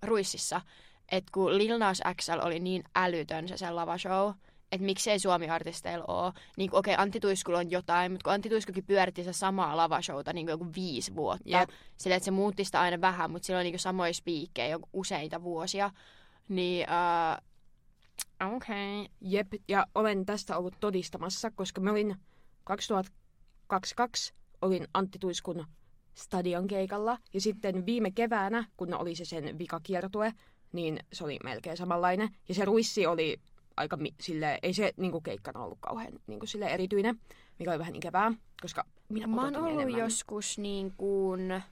Ruississa, 0.03 0.62
että 1.12 1.32
kun 1.34 1.58
Lil 1.58 1.77
Nas 1.77 2.01
XL 2.22 2.39
oli 2.41 2.60
niin 2.60 2.84
älytön 2.96 3.48
se 3.48 3.58
sen 3.58 3.75
lavashow, 3.75 4.32
että 4.72 4.86
miksei 4.86 5.20
Suomi-artisteilla 5.20 6.06
ole. 6.08 6.34
Niin 6.58 6.70
okei, 6.74 6.94
okay, 6.94 7.03
Antti 7.03 7.20
Tuiskulla 7.20 7.60
on 7.60 7.72
jotain, 7.72 8.12
mutta 8.12 8.24
kun 8.24 8.34
Antti 8.34 8.50
Tuiskukin 8.50 8.86
pyöritti 8.86 9.22
sitä 9.22 9.34
samaa 9.34 9.77
lavashowta 9.77 10.34
niin 10.34 10.46
kuin 10.46 10.51
joku 10.51 10.68
viisi 10.75 11.15
vuotta. 11.15 11.50
Jep. 11.50 11.70
Sillä, 11.98 12.15
että 12.15 12.25
se 12.25 12.32
muutti 12.32 12.65
sitä 12.65 12.82
aina 12.82 13.01
vähän, 13.01 13.32
mutta 13.32 13.46
sillä 13.46 13.60
on 13.60 13.65
niin 13.65 13.79
samoja 13.79 14.13
spiikkejä 14.13 14.79
useita 14.94 15.44
vuosia. 15.44 15.91
Niin, 16.50 16.88
uh, 18.41 18.56
okei. 18.56 19.01
Okay. 19.01 19.15
jep, 19.22 19.48
ja 19.68 19.88
olen 19.96 20.25
tästä 20.25 20.58
ollut 20.58 20.75
todistamassa, 20.79 21.51
koska 21.51 21.82
mä 21.82 21.91
olin 21.91 22.15
2022 22.63 24.34
olin 24.62 24.88
Antti 24.94 25.20
Tuiskun 25.20 25.65
stadion 26.20 26.68
keikalla, 26.68 27.18
ja 27.34 27.42
sitten 27.42 27.86
viime 27.86 28.12
keväänä, 28.12 28.66
kun 28.78 28.94
oli 28.94 29.16
se 29.16 29.26
sen 29.26 29.60
vikakiertue, 29.60 30.34
niin 30.74 31.00
se 31.14 31.24
oli 31.24 31.38
melkein 31.44 31.78
samanlainen. 31.78 32.30
Ja 32.50 32.56
se 32.56 32.66
ruissi 32.66 33.06
oli 33.06 33.38
aika 33.78 33.98
mi- 33.98 34.16
sille, 34.22 34.60
ei 34.64 34.74
se 34.74 34.94
niinku 34.98 35.22
keikkana 35.22 35.64
ollut 35.64 35.78
kauhean 35.82 36.14
niinku 36.28 36.46
sille 36.46 36.66
erityinen, 36.66 37.20
mikä 37.60 37.72
oli 37.72 37.80
vähän 37.80 37.96
ikävää, 37.96 38.32
koska 38.62 38.86
minä 39.10 39.28
Mä 39.28 39.42
oon 39.44 39.56
ollut 39.56 39.74
enemmän. 39.74 40.00
joskus 40.00 40.58
niin 40.58 40.94
kuin 40.98 41.64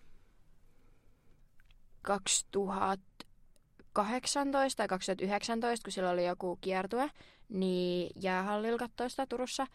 2018 2.02 4.78
tai 4.78 4.88
2019, 4.88 5.86
kun 5.86 5.92
sillä 5.92 6.10
oli 6.10 6.26
joku 6.26 6.58
kiertue, 6.62 7.12
niin 7.50 8.12
jäähallilla 8.16 8.78
katsoi 8.78 9.10
sitä 9.10 9.26
Turussa 9.26 9.68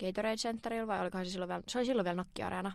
Gatorade 0.00 0.36
Centerillä, 0.36 0.86
vai 0.86 1.00
olikohan 1.00 1.26
se 1.26 1.30
silloin 1.30 1.48
vielä, 1.48 1.62
se 1.68 1.78
oli 1.78 1.86
silloin 1.86 2.04
vielä 2.04 2.22
Nokki-areena. 2.22 2.72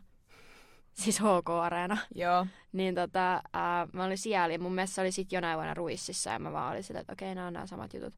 Siis 0.96 1.20
HK-areena. 1.20 1.98
Joo, 2.16 2.48
Niin 2.72 2.96
tota, 2.96 3.42
ää, 3.54 3.88
mä 3.94 4.06
olin 4.06 4.18
siellä 4.18 4.54
ja 4.54 4.60
mun 4.60 4.76
mielestä 4.76 4.96
se 4.96 5.02
oli 5.02 5.12
sit 5.12 5.32
jonain 5.32 5.56
vuonna 5.56 5.74
Ruississa 5.74 6.30
ja 6.30 6.40
mä 6.40 6.52
vaan 6.52 6.72
olin 6.72 6.84
silleen, 6.84 7.02
että 7.02 7.14
okei, 7.14 7.36
nämä 7.36 7.48
on 7.48 7.54
nämä 7.54 7.68
samat 7.68 7.94
jutut. 7.94 8.14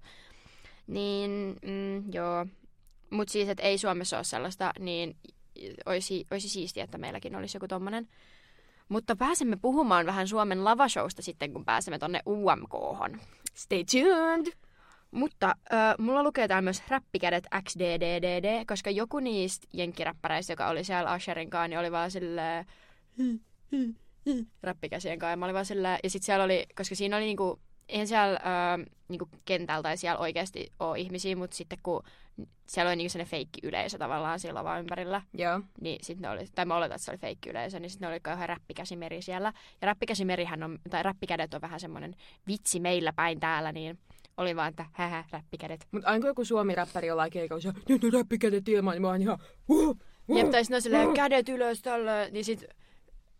Niin, 0.87 1.55
mm, 1.65 2.13
joo. 2.13 2.45
Mut 3.09 3.29
siis, 3.29 3.49
että 3.49 3.63
ei 3.63 3.77
Suomessa 3.77 4.17
ole 4.17 4.23
sellaista, 4.23 4.71
niin 4.79 5.17
olisi, 5.85 6.27
olisi 6.31 6.49
siistiä, 6.49 6.83
että 6.83 6.97
meilläkin 6.97 7.35
olisi 7.35 7.55
joku 7.55 7.67
tommonen. 7.67 8.07
Mutta 8.89 9.15
pääsemme 9.15 9.55
puhumaan 9.61 10.05
vähän 10.05 10.27
Suomen 10.27 10.63
lavashowsta 10.63 11.21
sitten, 11.21 11.53
kun 11.53 11.65
pääsemme 11.65 11.99
tonne 11.99 12.21
UMKhon. 12.27 13.19
stay 13.55 13.83
tuned! 13.91 14.66
Mutta 15.11 15.47
äh, 15.73 15.95
mulla 15.99 16.23
lukee 16.23 16.47
täällä 16.47 16.61
myös 16.61 16.83
räppikädet 16.87 17.47
XDDDD, 17.69 18.65
koska 18.65 18.89
joku 18.89 19.19
niistä 19.19 19.67
jenkkiräppäreistä, 19.73 20.53
joka 20.53 20.67
oli 20.67 20.83
siellä 20.83 21.11
Asherin 21.11 21.49
kanssa, 21.49 21.67
niin 21.67 21.79
oli 21.79 21.91
vaan 21.91 22.11
silleen 22.11 22.65
räppikäsien 24.63 25.19
kanssa. 25.19 25.31
Ja 25.31 25.37
mä 25.37 25.45
olin 25.45 25.53
vaan 25.53 25.65
silleen, 25.65 25.99
ja 26.03 26.09
sit 26.09 26.23
siellä 26.23 26.43
oli, 26.45 26.65
koska 26.75 26.95
siinä 26.95 27.17
oli 27.17 27.25
niinku, 27.25 27.59
eihän 27.89 28.07
siellä 28.07 28.35
äh, 28.35 28.85
niinku 29.07 29.29
kentällä 29.45 29.83
tai 29.83 29.97
siellä 29.97 30.19
oikeasti 30.19 30.71
ole 30.79 30.99
ihmisiä, 30.99 31.35
mutta 31.35 31.57
sitten 31.57 31.79
kun 31.83 32.03
siellä 32.67 32.89
oli 32.89 32.95
niinku 32.95 33.11
sellainen 33.11 33.31
feikki 33.31 33.59
yleisö 33.63 33.97
tavallaan 33.97 34.39
sillä 34.39 34.63
vaan 34.63 34.79
ympärillä, 34.79 35.21
Joo, 35.33 35.61
niin 35.81 36.05
sitten 36.05 36.21
ne 36.21 36.29
oli, 36.29 36.45
tai 36.55 36.65
mä 36.65 36.75
oletan, 36.75 36.95
että 36.95 37.05
se 37.05 37.11
oli 37.11 37.17
feikki 37.17 37.49
yleisö, 37.49 37.79
niin 37.79 37.89
sitten 37.89 38.07
ne 38.07 38.11
oli 38.11 38.19
kauhean 38.19 38.49
räppikäsimeri 38.49 39.21
siellä. 39.21 39.53
Ja 39.81 39.85
räppikäsimerihän 39.85 40.63
on, 40.63 40.79
tai 40.89 41.03
räppikädet 41.03 41.53
on 41.53 41.61
vähän 41.61 41.79
semmoinen 41.79 42.15
vitsi 42.47 42.79
meillä 42.79 43.13
päin 43.13 43.39
täällä, 43.39 43.71
niin 43.71 43.99
oli 44.37 44.55
vaan, 44.55 44.69
että 44.69 44.85
hähä, 44.91 45.23
räppikädet. 45.31 45.87
mutta 45.91 46.07
aina 46.09 46.19
kun 46.19 46.27
joku 46.27 46.45
suomi-räppäri 46.45 47.07
jollain 47.07 47.31
keikalla, 47.31 47.61
se 47.61 47.73
nyt 47.89 48.03
on 48.03 48.13
räppikädet 48.13 48.67
ilmaan, 48.67 48.95
niin 48.95 49.01
mä 49.01 49.07
oon 49.07 49.21
ihan 49.21 49.39
uh, 49.69 49.89
uh. 49.89 50.37
Jep, 50.37 50.49
tai 50.51 50.63
sitten 50.63 50.75
on 50.75 50.81
silleen, 50.81 51.13
kädet 51.13 51.49
ylös 51.49 51.81
tällä, 51.81 52.29
niin 52.31 52.45
sit 52.45 52.63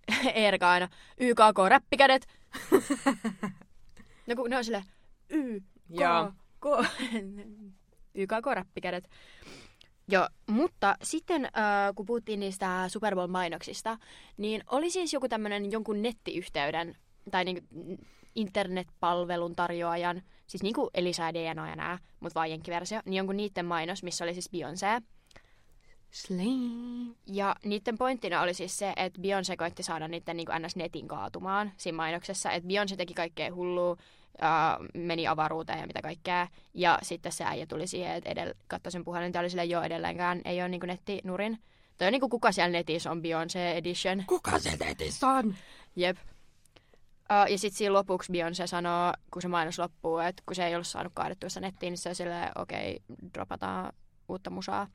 Erka 0.34 0.72
aina, 0.72 0.89
YKK, 1.18 1.58
räppikädet. 1.70 2.27
no 4.27 4.36
kun 4.36 4.50
ne 4.50 4.58
on 4.58 4.63
silleen, 4.63 4.84
Y, 5.30 5.60
Joo. 5.89 6.32
K, 6.60 6.66
YKK, 8.16 8.46
räppikädet. 8.54 9.10
Joo, 10.08 10.27
mutta 10.48 10.96
sitten 11.04 11.46
äh, 11.46 11.51
kun 11.96 12.06
puhuttiin 12.06 12.39
niistä 12.39 12.89
Super 12.89 13.16
Bowl-mainoksista, 13.16 13.98
niin 14.38 14.63
oli 14.72 14.89
siis 14.89 15.13
joku 15.13 15.30
tämmöinen 15.30 15.72
jonkun 15.72 16.01
nettiyhteyden 16.01 16.96
tai 17.32 17.46
niinku 17.46 17.62
internetpalvelun 18.36 19.56
tarjoajan, 19.56 20.22
siis 20.48 20.63
niinku 20.63 20.89
Elisa 20.94 21.24
ja 21.24 21.34
DNA 21.34 21.70
ja 21.70 21.75
nää, 21.75 22.00
mutta 22.20 22.39
vaan 22.39 22.50
jenkkiversio, 22.50 23.00
niin 23.06 23.13
jonkun 23.13 23.38
niiden 23.38 23.66
mainos, 23.66 24.04
missä 24.04 24.24
oli 24.24 24.34
siis 24.34 24.50
Beyoncé. 24.54 25.04
Slay. 26.12 27.16
Ja 27.25 27.56
niiden 27.66 27.98
pointtina 27.98 28.42
oli 28.42 28.54
siis 28.54 28.77
se, 28.77 28.94
että 28.96 29.22
Beyoncé 29.22 29.56
koitti 29.58 29.84
saada 29.84 30.08
niiden 30.08 30.38
niin 30.38 30.48
ns. 30.60 30.75
netin 30.75 31.08
kaatumaan 31.08 31.72
siinä 31.77 31.96
mainoksessa. 31.96 32.51
Että 32.51 32.68
Beyoncé 32.68 32.96
teki 32.96 33.13
kaikkea 33.13 33.56
hullua, 33.56 33.92
uh, 33.92 33.98
meni 34.94 35.27
avaruuteen 35.27 35.80
ja 35.80 35.88
mitä 35.88 36.01
kaikkea. 36.01 36.48
Ja 36.74 37.00
sitten 37.01 37.32
se 37.32 37.44
äijä 37.44 37.66
tuli 37.66 37.88
siihen, 37.88 38.16
että 38.16 38.30
edell- 38.30 38.56
katsoi 38.68 38.92
sen 38.92 39.04
puhelin 39.04 39.32
ja 39.34 39.39
oli 39.39 39.50
silleen, 39.50 39.70
joo 39.70 39.84
edelleenkään 39.84 40.42
ei 40.46 40.62
ole 40.62 40.70
niin 40.70 40.82
netti 40.86 41.22
nurin. 41.24 41.60
Toi 41.98 42.08
on 42.08 42.12
niin 42.12 42.19
kuin 42.19 42.30
kuka 42.30 42.52
siellä 42.52 42.71
netissä 42.71 43.12
on 43.12 43.21
Beyoncé 43.21 43.76
Edition. 43.76 44.24
Kuka 44.28 44.60
se 44.60 44.78
netissä 44.80 45.28
on? 45.28 45.56
Jep. 45.95 46.17
Uh, 47.32 47.52
ja 47.52 47.58
sitten 47.58 47.78
siinä 47.78 47.94
lopuksi 47.94 48.32
Beyoncé 48.32 48.68
sanoo, 48.68 49.13
kun 49.32 49.42
se 49.42 49.48
mainos 49.48 49.80
loppuu, 49.80 50.20
että 50.20 50.44
kun 50.46 50.56
se 50.56 50.68
ei 50.68 50.76
ollut 50.76 50.88
saanut 50.88 51.13
kaadettua 51.16 51.50
sitä 51.50 51.60
nettiin, 51.62 51.92
niin 51.92 51.98
se 51.98 52.10
on 52.10 52.16
silleen, 52.16 52.52
okei, 52.56 53.00
okay, 53.10 53.30
dropataan 53.34 53.94
uutta 54.30 54.50
musaa. 54.50 54.88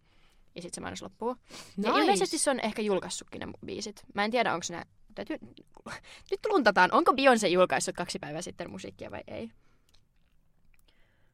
Ja 0.55 0.63
sitten 0.63 0.75
se 0.75 0.81
mainos 0.81 1.03
loppuu. 1.03 1.37
Nice. 1.77 1.89
Ja 1.89 1.99
ilmeisesti 1.99 2.39
se 2.39 2.51
on 2.51 2.61
ehkä 2.61 2.83
julkaissutkin 2.83 3.41
ne 3.41 3.47
biisit. 3.67 4.05
Mä 4.15 4.25
en 4.25 4.31
tiedä, 4.31 4.55
onko 4.55 4.67
ne... 4.71 4.83
Täytyy... 5.15 5.37
Nyt 6.31 6.41
luntataan, 6.49 6.93
onko 6.93 7.13
Beyoncé 7.13 7.47
julkaissut 7.47 7.97
kaksi 7.97 8.19
päivää 8.19 8.43
sitten 8.43 8.71
musiikkia 8.71 9.11
vai 9.11 9.23
ei. 9.27 9.51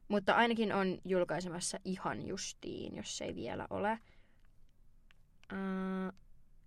Mutta 0.09 0.35
ainakin 0.35 0.73
on 0.73 0.99
julkaisemassa 1.05 1.79
ihan 1.85 2.27
justiin, 2.27 2.97
jos 2.97 3.19
se 3.19 3.25
ei 3.25 3.35
vielä 3.35 3.67
ole. 3.71 3.99
Uh, 5.53 6.13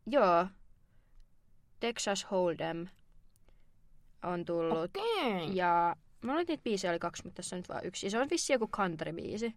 joo. 0.05 0.47
Texas 1.79 2.25
Hold'em 2.25 2.89
on 4.23 4.45
tullut. 4.45 4.77
Okei. 4.77 5.55
Ja 5.55 5.95
mä 6.21 6.31
olin, 6.31 6.41
että 6.41 6.51
niitä 6.51 6.63
biisejä 6.63 6.91
oli 6.91 6.99
kaksi, 6.99 7.23
mutta 7.23 7.35
tässä 7.35 7.55
on 7.55 7.59
nyt 7.59 7.69
vain 7.69 7.85
yksi. 7.85 8.05
Ja 8.05 8.11
se 8.11 8.19
on 8.19 8.27
vissi 8.31 8.53
joku 8.53 8.69
country-biisi. 8.77 9.53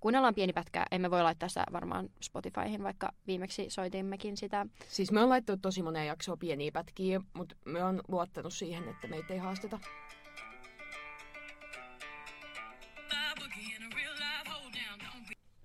Kuunnellaan 0.00 0.34
pieni 0.34 0.52
pätkä. 0.52 0.84
Emme 0.90 1.10
voi 1.10 1.22
laittaa 1.22 1.48
sitä 1.48 1.64
varmaan 1.72 2.08
Spotifyhin, 2.20 2.82
vaikka 2.82 3.12
viimeksi 3.26 3.66
soitimmekin 3.70 4.36
sitä. 4.36 4.66
Siis 4.88 5.12
me 5.12 5.22
on 5.22 5.28
laittanut 5.28 5.62
tosi 5.62 5.82
moneen 5.82 6.06
jaksoa 6.06 6.36
pieniä 6.36 6.72
pätkiä, 6.72 7.20
mutta 7.32 7.56
me 7.64 7.84
on 7.84 8.00
luottanut 8.08 8.52
siihen, 8.54 8.88
että 8.88 9.08
meitä 9.08 9.34
ei 9.34 9.38
haasteta. 9.38 9.78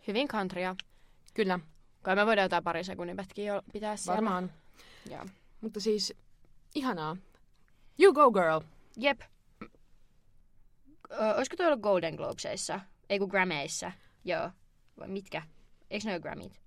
Hyvin 0.08 0.28
countrya. 0.28 0.76
Kyllä, 1.34 1.60
Kai 2.02 2.16
me 2.16 2.26
voidaan 2.26 2.46
jotain 2.46 2.64
pari 2.64 2.84
sekunnin 2.84 3.16
pätkiä 3.18 3.62
pitää 3.74 3.98
siellä. 3.98 4.16
varmaan. 4.16 4.52
Joo. 5.10 5.26
Mutta 5.62 5.80
siis, 5.80 6.14
ihanaa. 6.76 7.18
You 8.00 8.14
go 8.14 8.32
girl. 8.32 8.62
Jep. 8.98 9.22
Ö, 11.12 11.36
olisiko 11.36 11.56
tuolla 11.56 11.78
Golden 11.78 12.16
Globesissa? 12.16 12.80
Ei 13.10 13.20
kun 13.20 13.30
Grammyissa. 13.30 13.92
Joo. 14.26 14.52
Vai 15.00 15.08
mitkä? 15.08 15.42
Eikö 15.90 16.06
ne 16.08 16.12
ole 16.12 16.20
Grammyt? 16.20 16.62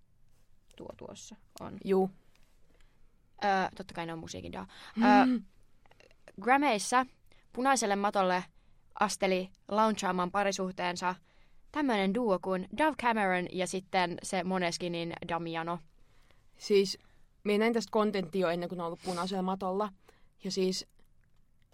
Tuo 0.77 0.89
tuossa 0.97 1.37
on. 1.61 1.79
Juu. 1.85 2.11
Ö, 3.45 3.47
totta 3.77 3.95
kai 3.95 4.07
ne 4.07 4.13
on 4.13 4.19
musiikin 4.19 4.53
daa. 4.53 4.67
Mm. 4.97 5.45
Grammyissa 6.41 7.07
punaiselle 7.53 7.97
matolle 7.97 8.45
asteli 9.01 9.51
launchaamaan 9.69 10.31
parisuhteensa 10.31 11.15
tämmöinen 11.73 12.15
duo 12.15 12.39
kuin 12.39 12.69
Dove 12.79 12.97
Cameron 13.03 13.47
ja 13.53 13.67
sitten 13.67 14.19
se 14.23 14.45
Moneskinin 14.45 15.13
Damiano. 15.29 15.79
Siis, 16.57 16.99
minä 17.45 17.59
näin 17.59 17.73
tästä 17.73 17.91
kontenttia 17.91 18.41
jo 18.41 18.49
ennen 18.49 18.69
kuin 18.69 18.77
ne 18.77 18.83
on 18.83 18.87
ollut 18.87 19.03
punaisella 19.05 19.43
matolla. 19.43 19.93
Ja 20.45 20.51
siis, 20.51 20.87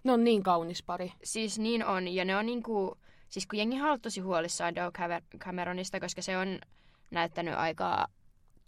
ne 0.05 0.13
on 0.13 0.25
niin 0.25 0.43
kaunis 0.43 0.83
pari. 0.83 1.13
Siis 1.25 1.59
niin 1.59 1.85
on, 1.85 2.09
ja 2.09 2.25
ne 2.25 2.37
on 2.37 2.47
niinku, 2.47 2.99
siis 3.29 3.47
kun 3.47 3.59
jengi 3.59 3.81
on 3.81 3.87
ollut 3.87 4.03
tosi 4.03 4.21
huolissaan 4.21 4.75
Caver- 4.77 5.39
Cameronista, 5.39 6.01
koska 6.01 6.23
se 6.23 6.39
on 6.39 6.59
näyttänyt 7.11 7.55
aika 7.55 8.07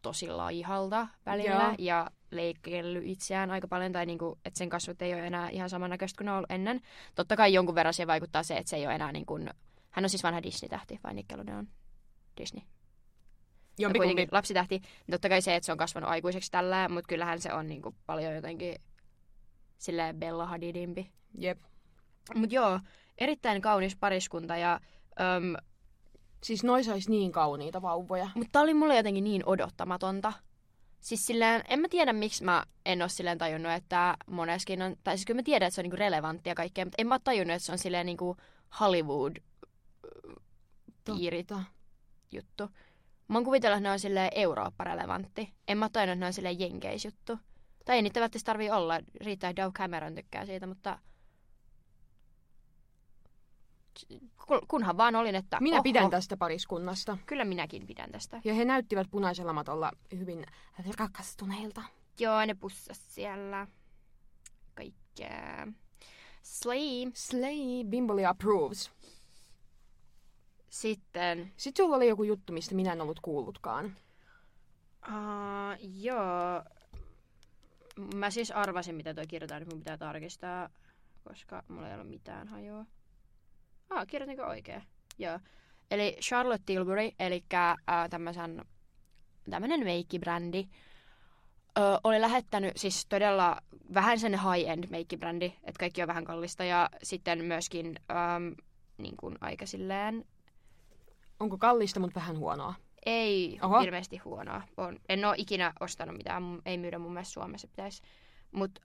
tosi 0.03 0.29
laihalta 0.29 1.09
välillä 1.27 1.65
Joo. 1.65 1.75
ja 1.79 2.11
leikkellyt 2.31 3.05
itseään 3.07 3.51
aika 3.51 3.69
paljon, 3.69 3.93
tai 3.93 4.07
niinku, 4.07 4.39
että 4.45 4.59
sen 4.59 4.69
kasvot 4.69 5.03
ei 5.03 5.15
ole 5.15 5.27
enää 5.27 5.51
ihan 5.51 5.71
samannäköistä 5.71 6.19
kuin 6.19 6.25
ne 6.25 6.31
on 6.31 6.37
ollut 6.37 6.51
ennen. 6.51 6.81
Totta 7.15 7.37
kai 7.37 7.53
jonkun 7.53 7.75
verran 7.75 7.95
siihen 7.95 8.07
vaikuttaa 8.07 8.43
se, 8.43 8.57
että 8.57 8.71
se 8.71 8.77
ei 8.77 8.87
ole 8.87 8.95
enää 8.95 9.13
niin 9.13 9.27
kuin, 9.27 9.51
hän 9.91 10.05
on 10.05 10.11
siis 10.11 10.23
vanha 10.23 10.43
Disney-tähti, 10.43 11.01
vai 11.05 11.15
Nickelodeon 11.15 11.69
Disney. 12.41 12.63
Jompikumpi. 13.79 14.29
Lapsitähti. 14.33 14.83
Totta 15.11 15.29
kai 15.29 15.43
se, 15.43 15.57
että 15.57 15.65
se 15.65 15.73
on 15.73 15.79
kasvanut 15.79 16.11
aikuiseksi 16.11 16.51
tällä, 16.51 16.89
mutta 16.89 17.09
kyllähän 17.09 17.41
se 17.41 17.53
on 17.53 17.67
niinku 17.67 17.95
paljon 18.07 18.35
jotenkin 18.35 18.77
silleen 19.79 20.17
Bella 20.17 20.47
Hadidimpi. 20.47 21.11
Jep. 21.39 21.59
Mutta 22.35 22.55
joo, 22.55 22.81
erittäin 23.19 23.63
kaunis 23.63 23.97
pariskunta 23.97 24.57
ja... 24.57 24.81
Öm, 25.21 25.55
Siis 26.43 26.65
noi 26.65 26.85
sais 26.85 27.09
niin 27.09 27.33
kauniita 27.33 27.83
vauvoja. 27.83 28.31
mutta 28.35 28.49
tää 28.53 28.63
oli 28.63 28.75
mulle 28.75 28.97
jotenkin 28.97 29.25
niin 29.25 29.43
odottamatonta. 29.47 30.33
Siis 31.01 31.27
silleen, 31.27 31.63
en 31.69 31.81
mä 31.81 31.89
tiedä 31.89 32.13
miksi 32.13 32.45
mä 32.45 32.65
en 32.87 33.03
oo 33.03 33.09
silleen 33.09 33.39
tajunnut, 33.39 33.73
että 33.73 34.17
moneskin 34.27 34.83
on, 34.83 34.97
tai 35.05 35.17
siis 35.17 35.27
kyllä 35.27 35.39
mä 35.39 35.43
tiedän, 35.43 35.67
että 35.67 35.75
se 35.75 35.81
on 35.81 35.83
niinku 35.83 35.97
relevanttia 35.97 36.55
kaikkea, 36.55 36.85
mutta 36.85 36.95
en 36.99 37.07
mä 37.07 37.19
tajunnut, 37.19 37.55
että 37.55 37.67
se 37.67 37.73
on 37.73 37.79
silleen 37.79 38.07
niinku 38.07 38.37
Hollywood 38.81 39.37
piirit 41.05 41.49
juttu. 42.33 42.69
Mä 43.29 43.39
oon 43.39 43.45
kuvitellut, 43.45 43.77
että 43.77 43.89
ne 43.89 43.93
on 43.93 44.01
silleen 44.01 44.31
Eurooppa-relevantti. 44.35 45.53
En 45.69 45.79
mä 45.79 45.89
tajunnut, 45.89 46.13
että 46.13 46.21
ne 46.21 46.27
on 46.27 46.33
silleen 46.33 46.61
jenkeis-juttu. 46.61 47.39
Tai 47.87 47.97
ei 47.97 48.03
niitä 48.03 48.21
välttämättä 48.21 48.47
tarvii 48.47 48.71
olla. 48.71 49.01
Riittää, 49.21 49.51
että 49.51 49.63
Dove 49.63 49.73
Cameron 49.73 50.15
tykkää 50.15 50.47
siitä, 50.47 50.67
mutta... 50.67 50.99
Kun- 54.47 54.67
Kunhan 54.69 54.97
vaan 54.97 55.17
olin, 55.17 55.35
että 55.35 55.61
Minä 55.61 55.77
oho, 55.77 55.83
pidän 55.83 56.11
tästä 56.11 56.37
pariskunnasta. 56.37 57.19
Kyllä 57.27 57.45
minäkin 57.45 57.87
pidän 57.87 58.11
tästä. 58.13 58.41
Ja 58.45 58.55
he 58.55 58.65
näyttivät 58.65 59.07
punaisella 59.11 59.53
matolla 59.53 59.93
hyvin 60.19 60.47
rakastuneilta. 60.99 61.83
Joo, 62.21 62.47
ne 62.47 62.55
pussas 62.55 63.15
siellä. 63.15 63.67
Kaikkea. 64.75 65.67
Slay. 66.43 67.11
Slay 67.15 67.85
Bimboli 67.89 68.27
approves. 68.27 68.91
Sitten, 70.71 71.53
Sitten 71.57 71.85
sulla 71.85 71.97
oli 71.97 72.09
joku 72.09 72.23
juttu, 72.23 72.53
mistä 72.53 72.75
minä 72.75 72.93
en 72.93 73.01
ollut 73.01 73.21
kuullutkaan. 73.21 73.97
uh, 75.09 75.79
joo, 75.81 76.63
mä 78.15 78.31
siis 78.31 78.51
arvasin, 78.51 78.95
mitä 78.95 79.15
toi 79.15 79.27
kirjoitan, 79.27 79.61
nyt 79.61 79.69
mun 79.69 79.79
pitää 79.79 79.99
tarkistaa, 79.99 80.69
koska 81.25 81.63
mulla 81.69 81.89
ei 81.89 81.95
ole 81.95 82.05
mitään 82.05 82.49
hajoa. 82.49 82.85
Ah, 83.91 84.07
kirjoitinko 84.07 84.43
oikein? 84.43 84.83
Joo. 85.19 85.41
Eli 85.91 86.17
Charlotte 86.21 86.63
Tilbury, 86.67 87.11
eli 87.19 87.45
äh, 87.55 87.77
tämmönen 89.51 89.85
meikkibrändi, 89.85 90.69
oli 92.05 92.21
lähettänyt 92.21 92.77
siis 92.77 93.07
todella 93.07 93.57
vähän 93.95 94.21
sen 94.21 94.33
high-end 94.33 94.87
meikkibrändi, 94.91 95.47
että 95.47 95.79
kaikki 95.79 96.03
on 96.03 96.09
vähän 96.09 96.25
kallista 96.25 96.65
ja 96.65 96.91
sitten 97.03 97.45
myöskin 97.45 97.95
äm, 98.11 98.55
niin 98.99 99.17
kuin 99.17 99.39
aika 99.41 99.67
silleen, 99.67 100.25
Onko 101.41 101.59
kallista, 101.59 102.01
mutta 102.01 102.21
vähän 102.21 102.39
huonoa? 102.39 102.75
Ei 103.07 103.59
Oho. 103.63 103.81
Hirveästi 103.81 104.17
huonoa. 104.17 104.63
On, 104.77 104.99
en 105.09 105.25
ole 105.25 105.35
ikinä 105.39 105.73
ostanut 105.81 106.17
mitään, 106.17 106.43
ei 106.67 106.79
myydä 106.79 106.99
mun 106.99 107.13
mielestä 107.13 107.33
Suomessa 107.33 107.69
pitäisi. 107.69 108.03
Mutta 108.53 108.81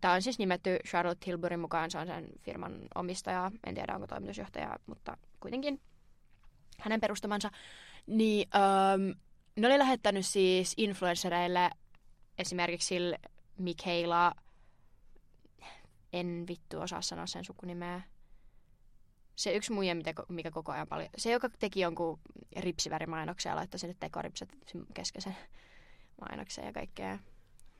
tämä 0.00 0.14
on 0.14 0.22
siis 0.22 0.38
nimetty 0.38 0.78
Charlotte 0.88 1.24
Tilburyn 1.24 1.60
mukaan, 1.60 1.90
se 1.90 1.98
on 1.98 2.06
sen 2.06 2.26
firman 2.40 2.80
omistaja, 2.94 3.50
en 3.66 3.74
tiedä 3.74 3.94
onko 3.94 4.06
toimitusjohtaja, 4.06 4.76
mutta 4.86 5.16
kuitenkin 5.40 5.80
hänen 6.78 7.00
perustamansa. 7.00 7.50
Niin 8.06 8.48
ähm, 8.54 9.18
ne 9.56 9.66
oli 9.66 9.78
lähettänyt 9.78 10.26
siis 10.26 10.74
influenssereille 10.76 11.70
esimerkiksi 12.38 12.88
sille 12.88 13.18
Michaela, 13.58 14.34
en 16.12 16.44
vittu 16.48 16.80
osaa 16.80 17.02
sanoa 17.02 17.26
sen 17.26 17.44
sukunimeä. 17.44 18.00
Se 19.36 19.52
yksi 19.52 19.72
muija, 19.72 19.94
mitä, 19.94 20.14
mikä 20.28 20.50
koko 20.50 20.72
ajan 20.72 20.88
paljon... 20.88 21.10
Se, 21.16 21.32
joka 21.32 21.48
teki 21.58 21.80
jonkun 21.80 22.20
ripsivärimainoksen 22.56 23.50
ja 23.50 23.56
laittoi 23.56 23.78
sinne 23.78 23.96
tekoripset 24.00 24.56
keskeisen 24.94 25.36
mainoksen 26.20 26.66
ja 26.66 26.72
kaikkea. 26.72 27.18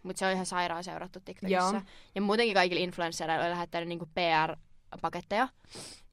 Mutta 0.02 0.18
se 0.18 0.26
on 0.26 0.32
ihan 0.32 0.46
sairaan 0.46 0.84
seurattu 0.84 1.20
TikTokissa. 1.20 1.72
Joo. 1.72 1.82
Ja 2.14 2.22
muutenkin 2.22 2.54
kaikille 2.54 2.80
influenssereille 2.80 3.44
oli 3.44 3.50
lähettänyt 3.50 3.88
niinku 3.88 4.06
PR-paketteja, 4.06 5.48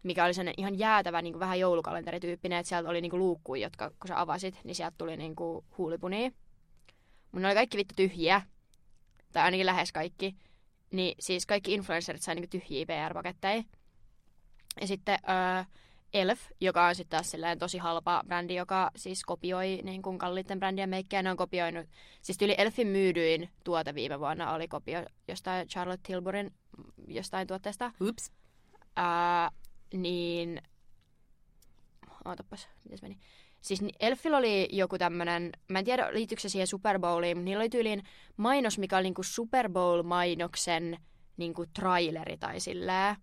mikä 0.03 0.25
oli 0.25 0.33
sellainen 0.33 0.53
ihan 0.57 0.79
jäätävä 0.79 1.21
niinku 1.21 1.39
vähän 1.39 1.59
joulukalenterityyppinen, 1.59 2.59
että 2.59 2.69
sieltä 2.69 2.89
oli 2.89 3.01
niinku 3.01 3.17
luukkuja, 3.17 3.61
jotka 3.61 3.89
kun 3.89 4.07
sä 4.07 4.21
avasit, 4.21 4.59
niin 4.63 4.75
sieltä 4.75 4.95
tuli 4.97 5.17
niinku 5.17 5.65
huulipunia. 5.77 6.31
Mutta 7.31 7.39
ne 7.39 7.47
oli 7.47 7.55
kaikki 7.55 7.77
vittu 7.77 7.93
tyhjiä, 7.95 8.41
tai 9.31 9.43
ainakin 9.43 9.65
lähes 9.65 9.91
kaikki. 9.91 10.35
Niin 10.91 11.15
siis 11.19 11.45
kaikki 11.45 11.73
influencerit 11.73 12.21
sai 12.21 12.35
niinku 12.35 12.49
tyhjiä 12.49 12.85
PR-paketteja. 12.85 13.63
Ja 14.81 14.87
sitten 14.87 15.19
öö, 15.29 15.63
Elf, 16.13 16.41
joka 16.61 16.87
on 16.87 16.95
sitten 16.95 17.17
taas 17.17 17.31
silleen 17.31 17.59
tosi 17.59 17.77
halpa 17.77 18.23
brändi, 18.27 18.55
joka 18.55 18.91
siis 18.95 19.23
kopioi 19.23 19.79
niin 19.83 20.01
kuin 20.01 20.17
kalliitten 20.17 20.59
brändien 20.59 20.89
meikkejä. 20.89 21.23
Ne 21.23 21.31
on 21.31 21.37
kopioinut, 21.37 21.87
siis 22.21 22.41
yli 22.41 22.55
Elfin 22.57 22.87
myydyin 22.87 23.49
tuote 23.63 23.95
viime 23.95 24.19
vuonna 24.19 24.53
oli 24.53 24.67
kopio 24.67 25.05
jostain 25.27 25.67
Charlotte 25.67 26.07
Tilburyn 26.07 26.51
jostain 27.07 27.47
tuotteesta. 27.47 27.91
Ups. 28.01 28.31
Ää, 28.95 29.51
niin, 29.93 30.61
ootapas, 32.25 32.69
miten 32.83 32.97
se 32.97 33.05
meni? 33.05 33.19
Siis 33.61 33.81
Elfillä 33.99 34.37
oli 34.37 34.69
joku 34.71 34.97
tämmönen, 34.97 35.51
mä 35.67 35.79
en 35.79 35.85
tiedä 35.85 36.13
liittyykö 36.13 36.41
se 36.41 36.49
siihen 36.49 36.67
Super 36.67 36.99
Bowliin, 36.99 37.37
mutta 37.37 37.45
niillä 37.45 37.61
oli 37.61 37.69
tyyliin 37.69 38.03
mainos, 38.37 38.77
mikä 38.77 38.97
oli 38.97 39.03
niinku 39.03 39.23
Super 39.23 39.69
Bowl-mainoksen 39.69 40.97
niinku 41.37 41.65
traileri 41.73 42.37
tai 42.37 42.59
silleen. 42.59 43.15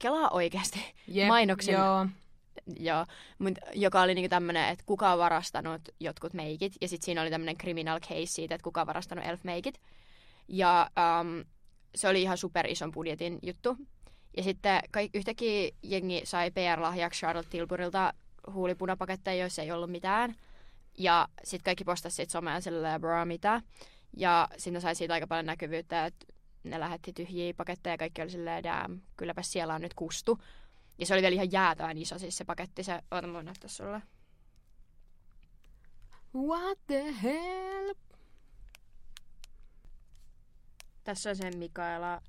Kelaa 0.00 0.28
oikeasti. 0.30 0.78
Jep, 1.08 1.28
Mainoksen- 1.28 1.72
Joo. 1.72 2.06
Joo, 2.78 3.06
mut, 3.38 3.52
joka 3.74 4.00
oli 4.00 4.14
niinku 4.14 4.28
tämmönen, 4.28 4.68
että 4.68 4.84
kuka 4.86 5.12
on 5.12 5.18
varastanut 5.18 5.80
jotkut 6.00 6.34
meikit. 6.34 6.72
Ja 6.80 6.88
sitten 6.88 7.04
siinä 7.04 7.22
oli 7.22 7.30
tämmönen 7.30 7.56
criminal 7.56 8.00
case 8.00 8.26
siitä, 8.26 8.54
että 8.54 8.64
kuka 8.64 8.80
on 8.80 8.86
varastanut 8.86 9.24
elf-meikit. 9.24 9.80
Ja 10.48 10.90
um, 11.20 11.44
se 11.94 12.08
oli 12.08 12.22
ihan 12.22 12.38
super 12.38 12.66
ison 12.66 12.90
budjetin 12.92 13.38
juttu. 13.42 13.76
Ja 14.36 14.42
sitten 14.42 14.80
kaik- 14.90 15.10
yhtäkkiä 15.14 15.70
jengi 15.82 16.20
sai 16.24 16.50
PR-lahjaksi 16.50 17.18
Charlotte 17.20 17.50
Tilburilta 17.50 18.14
huulipunapaketteja, 18.52 19.40
joissa 19.40 19.62
ei 19.62 19.72
ollut 19.72 19.90
mitään. 19.90 20.34
Ja 20.98 21.28
sitten 21.44 21.64
kaikki 21.64 21.84
postasi 21.84 22.16
siitä 22.16 22.32
somea 22.32 22.60
silleen, 22.60 23.00
bro, 23.00 23.24
mitä. 23.24 23.62
Ja 24.16 24.48
sitten 24.56 24.80
sai 24.82 24.94
siitä 24.94 25.14
aika 25.14 25.26
paljon 25.26 25.46
näkyvyyttä, 25.46 26.06
että 26.06 26.26
ne 26.64 26.80
lähetti 26.80 27.12
tyhjiä 27.12 27.54
paketteja 27.54 27.94
ja 27.94 27.98
kaikki 27.98 28.22
oli 28.22 28.30
silleen, 28.30 28.64
damn, 28.64 29.00
kylläpä 29.16 29.42
siellä 29.42 29.74
on 29.74 29.80
nyt 29.80 29.94
kustu. 29.94 30.38
Ja 30.98 31.06
se 31.06 31.14
oli 31.14 31.22
vielä 31.22 31.34
ihan 31.34 31.52
jäätävän 31.52 31.98
iso 31.98 32.18
siis 32.18 32.36
se 32.36 32.44
paketti. 32.44 32.82
Se, 32.82 33.02
oota, 33.10 33.26
mä 33.26 33.32
voin 33.32 33.44
näyttää 33.44 33.68
sulle. 33.68 34.02
What 36.34 36.78
the 36.86 37.14
hell? 37.22 37.94
Tässä 41.04 41.30
on 41.30 41.36
se 41.36 41.50
Mikaela 41.50 42.22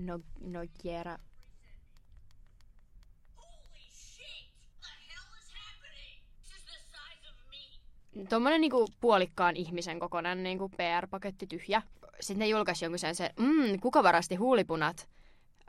no, 0.00 0.20
Nogiera. 0.40 1.18
Tuommoinen 8.28 8.60
niinku 8.60 8.88
puolikkaan 9.00 9.56
ihmisen 9.56 9.98
kokoinen 9.98 10.42
niinku 10.42 10.68
PR-paketti 10.68 11.46
tyhjä. 11.46 11.82
Sitten 12.22 12.38
ne 12.38 12.46
julkaisi 12.46 12.84
jonkun 12.84 12.98
sen, 12.98 13.14
se, 13.14 13.30
mm, 13.38 13.80
kuka 13.80 14.02
varasti 14.02 14.34
huulipunat? 14.34 15.08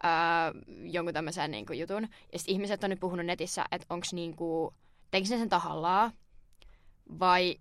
Ää, 0.04 0.52
jonkun 0.84 1.14
tämmöisen 1.14 1.52
niinku 1.52 1.74
jutun. 1.74 2.08
Ja 2.34 2.40
sitten 2.40 2.54
ihmiset 2.54 2.84
on 2.84 2.90
nyt 2.90 3.00
puhunut 3.00 3.26
netissä, 3.26 3.66
että 3.72 3.88
onks 3.90 4.14
niinku, 4.14 4.74
tekikö 5.12 5.36
ne 5.36 5.40
sen 5.40 5.50
tahallaan? 5.50 6.12
Vai 7.20 7.56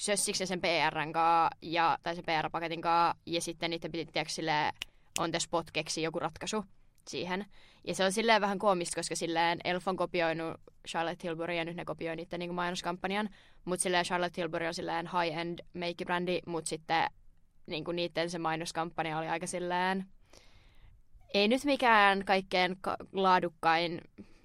sössikö 0.00 0.46
sen 0.46 0.60
PRn 0.60 1.12
kaa, 1.12 1.50
ja, 1.62 1.98
tai 2.02 2.14
sen 2.14 2.24
PR-paketin 2.24 2.80
kaa, 2.80 3.14
ja 3.26 3.40
sitten 3.40 3.70
niiden 3.70 3.92
piti 3.92 4.12
tiedätkö, 4.12 4.32
silleen, 4.34 4.74
on 5.18 5.30
the 5.30 5.38
spot 5.38 5.70
keksiä 5.70 6.04
joku 6.04 6.18
ratkaisu 6.18 6.64
siihen. 7.08 7.46
Ja 7.84 7.94
se 7.94 8.04
on 8.04 8.12
silleen 8.12 8.40
vähän 8.40 8.58
koomista, 8.58 8.96
koska 8.96 9.16
silleen 9.16 9.58
Elf 9.64 9.88
on 9.88 9.96
kopioinut 9.96 10.60
Charlotte 10.88 11.16
Tilbury 11.16 11.54
ja 11.54 11.64
nyt 11.64 11.76
ne 11.76 11.84
kopioi 11.84 12.16
niiden 12.16 12.38
niin 12.40 12.54
mainoskampanjan. 12.54 13.28
Mutta 13.64 13.82
silleen 13.82 14.04
Charlotte 14.04 14.34
Tilbury 14.34 14.66
on 14.66 14.74
silleen 14.74 15.06
high-end 15.06 15.58
meikkibrändi, 15.72 16.40
mutta 16.46 16.68
sitten 16.68 17.10
niin 17.68 17.84
kuin 17.84 17.96
niiden 17.96 18.30
se 18.30 18.38
mainoskampanja 18.38 19.18
oli 19.18 19.28
aika 19.28 19.46
silleen... 19.46 20.06
Ei 21.34 21.48
nyt 21.48 21.64
mikään 21.64 22.24
kaikkein 22.24 22.76
ka- 22.80 22.96
laadukkain 23.12 24.00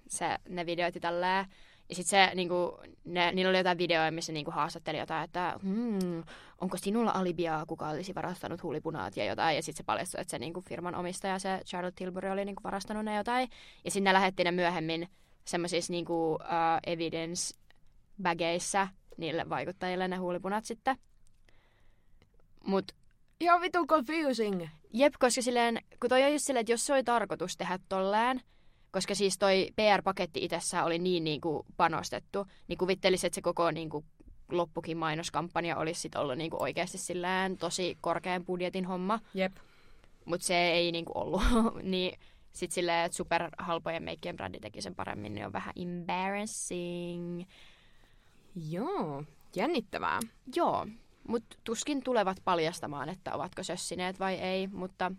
se, 0.08 0.38
ne 0.50 0.66
videot 0.66 0.96
ja 0.96 1.02
tälleen. 1.02 1.46
Ja 1.90 1.96
sitten 1.96 2.30
se, 2.30 2.36
niinku, 2.36 2.80
ne, 3.06 3.32
niillä 3.32 3.50
oli 3.50 3.58
jotain 3.58 3.78
videoja, 3.78 4.12
missä 4.12 4.32
niinku 4.34 4.52
haastatteli 4.52 4.98
jotain, 4.98 5.24
että 5.24 5.60
hmm, 5.62 6.24
onko 6.62 6.78
sinulla 6.78 7.12
alibia, 7.12 7.66
kuka 7.68 7.90
olisi 7.90 8.16
varastanut 8.16 8.64
huulipunaat 8.64 9.18
ja 9.18 9.26
jotain. 9.26 9.56
Ja 9.56 9.64
sitten 9.64 9.78
se 9.78 9.84
paljastui, 9.84 10.22
että 10.22 10.32
se 10.32 10.40
niinku, 10.40 10.62
firman 10.62 10.96
omistaja, 10.96 11.40
se 11.40 11.60
Charlotte 11.66 11.98
Tilbury, 11.98 12.30
oli 12.30 12.46
niinku, 12.46 12.64
varastanut 12.64 13.06
ne 13.06 13.16
jotain. 13.16 13.50
Ja 13.86 13.92
sitten 13.92 14.04
ne 14.04 14.14
lähetti 14.14 14.44
ne 14.44 14.52
myöhemmin 14.52 15.08
semmoisissa 15.46 15.94
niinku, 15.94 16.34
uh, 16.34 16.40
evidence 16.88 17.56
bageissa 18.24 18.88
niille 19.18 19.50
vaikuttajille 19.50 20.08
ne 20.08 20.16
huulipunat 20.16 20.66
sitten. 20.66 20.98
Mut 22.64 22.92
Ihan 23.40 23.62
vitun 23.62 23.88
confusing. 23.88 24.68
Jep, 24.94 25.14
koska 25.20 25.42
silleen, 25.42 25.80
kun 26.00 26.10
toi 26.10 26.24
on 26.24 26.34
just 26.34 26.46
silleen, 26.46 26.62
että 26.62 26.72
jos 26.74 26.86
se 26.86 26.94
oli 26.94 27.04
tarkoitus 27.04 27.58
tehdä 27.58 27.80
tolleen, 27.90 28.42
koska 28.92 29.16
siis 29.16 29.38
toi 29.38 29.68
PR-paketti 29.76 30.44
itsessään 30.44 30.86
oli 30.86 31.00
niin, 31.00 31.24
niin 31.24 31.42
kuin 31.42 31.66
panostettu, 31.78 32.48
niin 32.68 32.78
kuvittelisi, 32.78 33.28
että 33.28 33.36
se 33.36 33.42
koko 33.42 33.72
niin 33.72 33.90
kuin, 33.90 34.06
loppukin 34.52 34.98
mainoskampanja 34.98 35.78
olisi 35.78 36.02
sit 36.02 36.16
ollut 36.16 36.38
niin 36.38 36.52
kuin 36.52 36.62
oikeasti 36.62 36.98
silleen 36.98 37.58
tosi 37.58 37.98
korkean 38.02 38.46
budjetin 38.46 38.86
homma, 38.86 39.20
Jep. 39.34 39.54
mutta 40.26 40.48
se 40.48 40.72
ei 40.72 40.92
niin 40.92 41.06
kuin 41.06 41.18
ollut. 41.18 41.42
niin 41.84 42.20
sit 42.54 42.72
silleen, 42.72 43.06
että 43.06 43.16
superhalpojen 43.16 44.04
meikkien 44.04 44.36
brändi 44.36 44.60
teki 44.60 44.82
sen 44.82 44.96
paremmin, 44.96 45.36
niin 45.36 45.46
on 45.46 45.54
vähän 45.54 45.74
embarrassing. 45.76 47.44
Joo. 48.70 49.24
Jännittävää. 49.56 50.20
Joo, 50.56 50.88
mutta 51.28 51.58
tuskin 51.64 52.04
tulevat 52.04 52.38
paljastamaan, 52.46 53.10
että 53.10 53.34
ovatko 53.36 53.64
sössineet 53.64 54.20
vai 54.20 54.34
ei, 54.34 54.68
mutta 54.68 55.12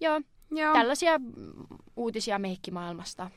joo, 0.00 0.20
Joo. 0.50 0.72
Tällaisia 0.72 1.12
uutisia 1.96 2.38
meikkimaailmasta. 2.38 3.30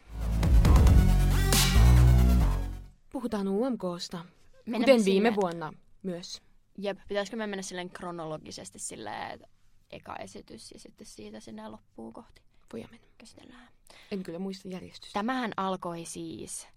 Puhutaan 3.10 3.48
UMKsta. 3.48 4.26
Mennään 4.66 4.82
Kuten 4.82 5.04
sinne. 5.04 5.12
viime 5.12 5.36
vuonna 5.36 5.74
myös. 6.04 6.42
Jep, 6.78 6.98
pitäisikö 7.08 7.38
me 7.38 7.48
mennä 7.48 7.62
silleen 7.64 7.90
kronologisesti 7.90 8.80
silleen, 8.80 9.32
että 9.32 9.48
eka 9.92 10.16
esitys 10.16 10.72
ja 10.72 10.80
sitten 10.80 11.08
siitä 11.08 11.40
sinne 11.40 11.68
loppuun 11.68 12.14
kohti 12.14 12.42
Voidaan 12.74 12.92
mennä. 12.92 13.08
käsitellään. 13.18 13.70
En 14.12 14.24
kyllä 14.24 14.40
muista 14.40 14.68
järjestystä. 14.68 15.20
Tämähän 15.20 15.52
alkoi 15.58 16.06
siis 16.06 16.68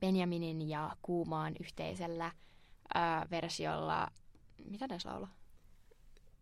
Benjaminin 0.00 0.68
ja 0.68 0.96
Kuumaan 1.02 1.54
yhteisellä 1.60 2.32
ää, 2.94 3.26
versiolla, 3.30 4.08
mitä 4.64 4.86
ne 4.86 4.98
laulaa? 5.04 5.34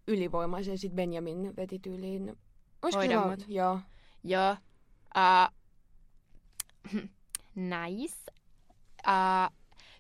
Ylivoimaisen 0.07 0.79
sit 0.79 0.93
Benjamin 0.93 1.57
veti 1.57 1.79
tyyliin. 1.79 2.37
Olisiko 2.83 3.01
Hoida 3.05 3.27
mut. 3.27 3.45
Joo. 3.49 3.81
Joo. 4.25 4.57
Uh, 5.17 5.53
nice. 7.55 8.17
ää, 9.05 9.51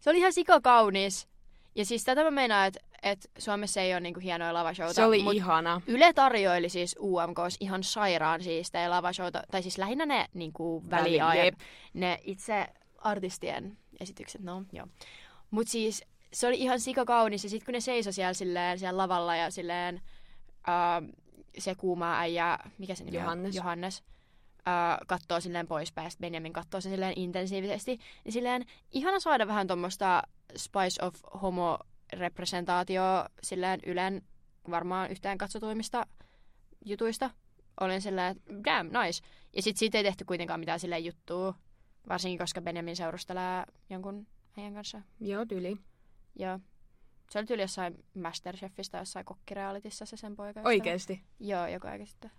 se 0.01 0.11
oli 0.11 0.19
ihan 0.19 0.33
sikakaunis. 0.33 1.29
Ja 1.75 1.85
siis 1.85 2.05
tätä 2.05 2.25
mä 2.25 2.31
meinaan, 2.31 2.67
että 2.67 2.81
et 3.03 3.31
Suomessa 3.39 3.81
ei 3.81 3.93
ole 3.93 4.01
niinku 4.01 4.21
hienoja 4.21 4.55
lavashowta. 4.55 4.95
Se 4.95 5.05
oli 5.05 5.23
mut 5.23 5.35
ihana. 5.35 5.81
Yle 5.87 6.13
tarjoili 6.13 6.69
siis 6.69 6.97
UMKs 7.01 7.57
ihan 7.61 7.83
sairaan 7.83 8.43
siistejä 8.43 8.91
lavashowta, 8.91 9.43
tai 9.51 9.63
siis 9.63 9.79
lähinnä 9.79 10.07
ne 10.07 10.27
niinku 10.35 10.83
väliajat, 10.91 11.55
ne 11.95 12.19
itse 12.25 12.67
artistien 12.99 13.79
esitykset, 14.01 14.41
no 14.41 14.65
joo. 14.73 14.87
Mut 15.51 15.69
siis 15.69 16.05
se 16.37 16.47
oli 16.47 16.59
ihan 16.59 16.81
sikakaunis, 16.81 17.45
ja 17.45 17.51
sit 17.51 17.65
kun 17.65 17.73
ne 17.73 17.81
seisoi 17.81 18.13
siellä, 18.13 18.35
silleen, 18.35 18.79
siellä 18.79 18.99
lavalla 18.99 19.37
ja 19.37 19.51
silleen, 19.51 20.01
uh, 20.69 21.15
se 21.59 21.75
kuuma 21.75 22.19
äijä, 22.19 22.59
mikä 22.79 22.95
se 22.95 23.05
nimi 23.05 23.17
Johannes. 23.17 23.55
on? 23.55 23.57
Johannes. 23.57 24.01
Uh, 24.59 25.07
kattoo 25.07 25.41
silleen 25.41 25.67
poispäin, 25.67 26.07
ja 26.07 26.11
sit 26.11 26.21
Benjamin 26.21 26.53
kattoo 26.53 26.81
sen 26.81 26.93
silleen 26.93 27.13
intensiivisesti. 27.17 27.99
Niin 28.25 28.33
silleen 28.33 28.67
ihana 28.93 29.21
saada 29.21 29.47
vähän 29.47 29.67
tuommoista 29.67 30.23
Spice 30.57 31.05
of 31.05 31.15
Homo 31.43 31.79
representaatio 32.13 33.03
silleen 33.43 33.81
Ylen 33.87 34.23
varmaan 34.71 35.11
yhteen 35.11 35.39
katsotuimmista 35.39 36.07
jutuista. 36.85 37.31
Olin 37.81 38.03
silleen, 38.03 38.37
että 38.37 38.53
damn, 38.65 38.91
nice. 39.03 39.25
Ja 39.57 39.63
sit 39.63 39.77
siitä 39.77 39.99
ei 39.99 40.05
tehty 40.05 40.25
kuitenkaan 40.25 40.61
mitään 40.61 40.81
silleen 40.81 41.05
juttua, 41.05 41.55
varsinkin 42.09 42.39
koska 42.39 42.61
Benjamin 42.61 42.97
seurustelee 42.97 43.65
jonkun 43.91 44.27
äijän 44.59 44.75
kanssa. 44.75 45.03
Joo, 45.21 45.47
tyli. 45.47 45.77
Ja 46.39 46.61
se 47.31 47.39
oli 47.39 47.47
tyyli 47.47 47.63
jossain 47.63 48.05
Masterchefistä, 48.15 48.99
jossain 48.99 49.25
kokkirealitissa 49.25 50.07
se 50.07 50.17
sen 50.17 50.37
poika. 50.37 50.61
Oikeesti. 50.65 51.23
Joo, 51.41 51.67
joku 51.67 51.87
aika 51.87 52.07
sitten. 52.07 52.31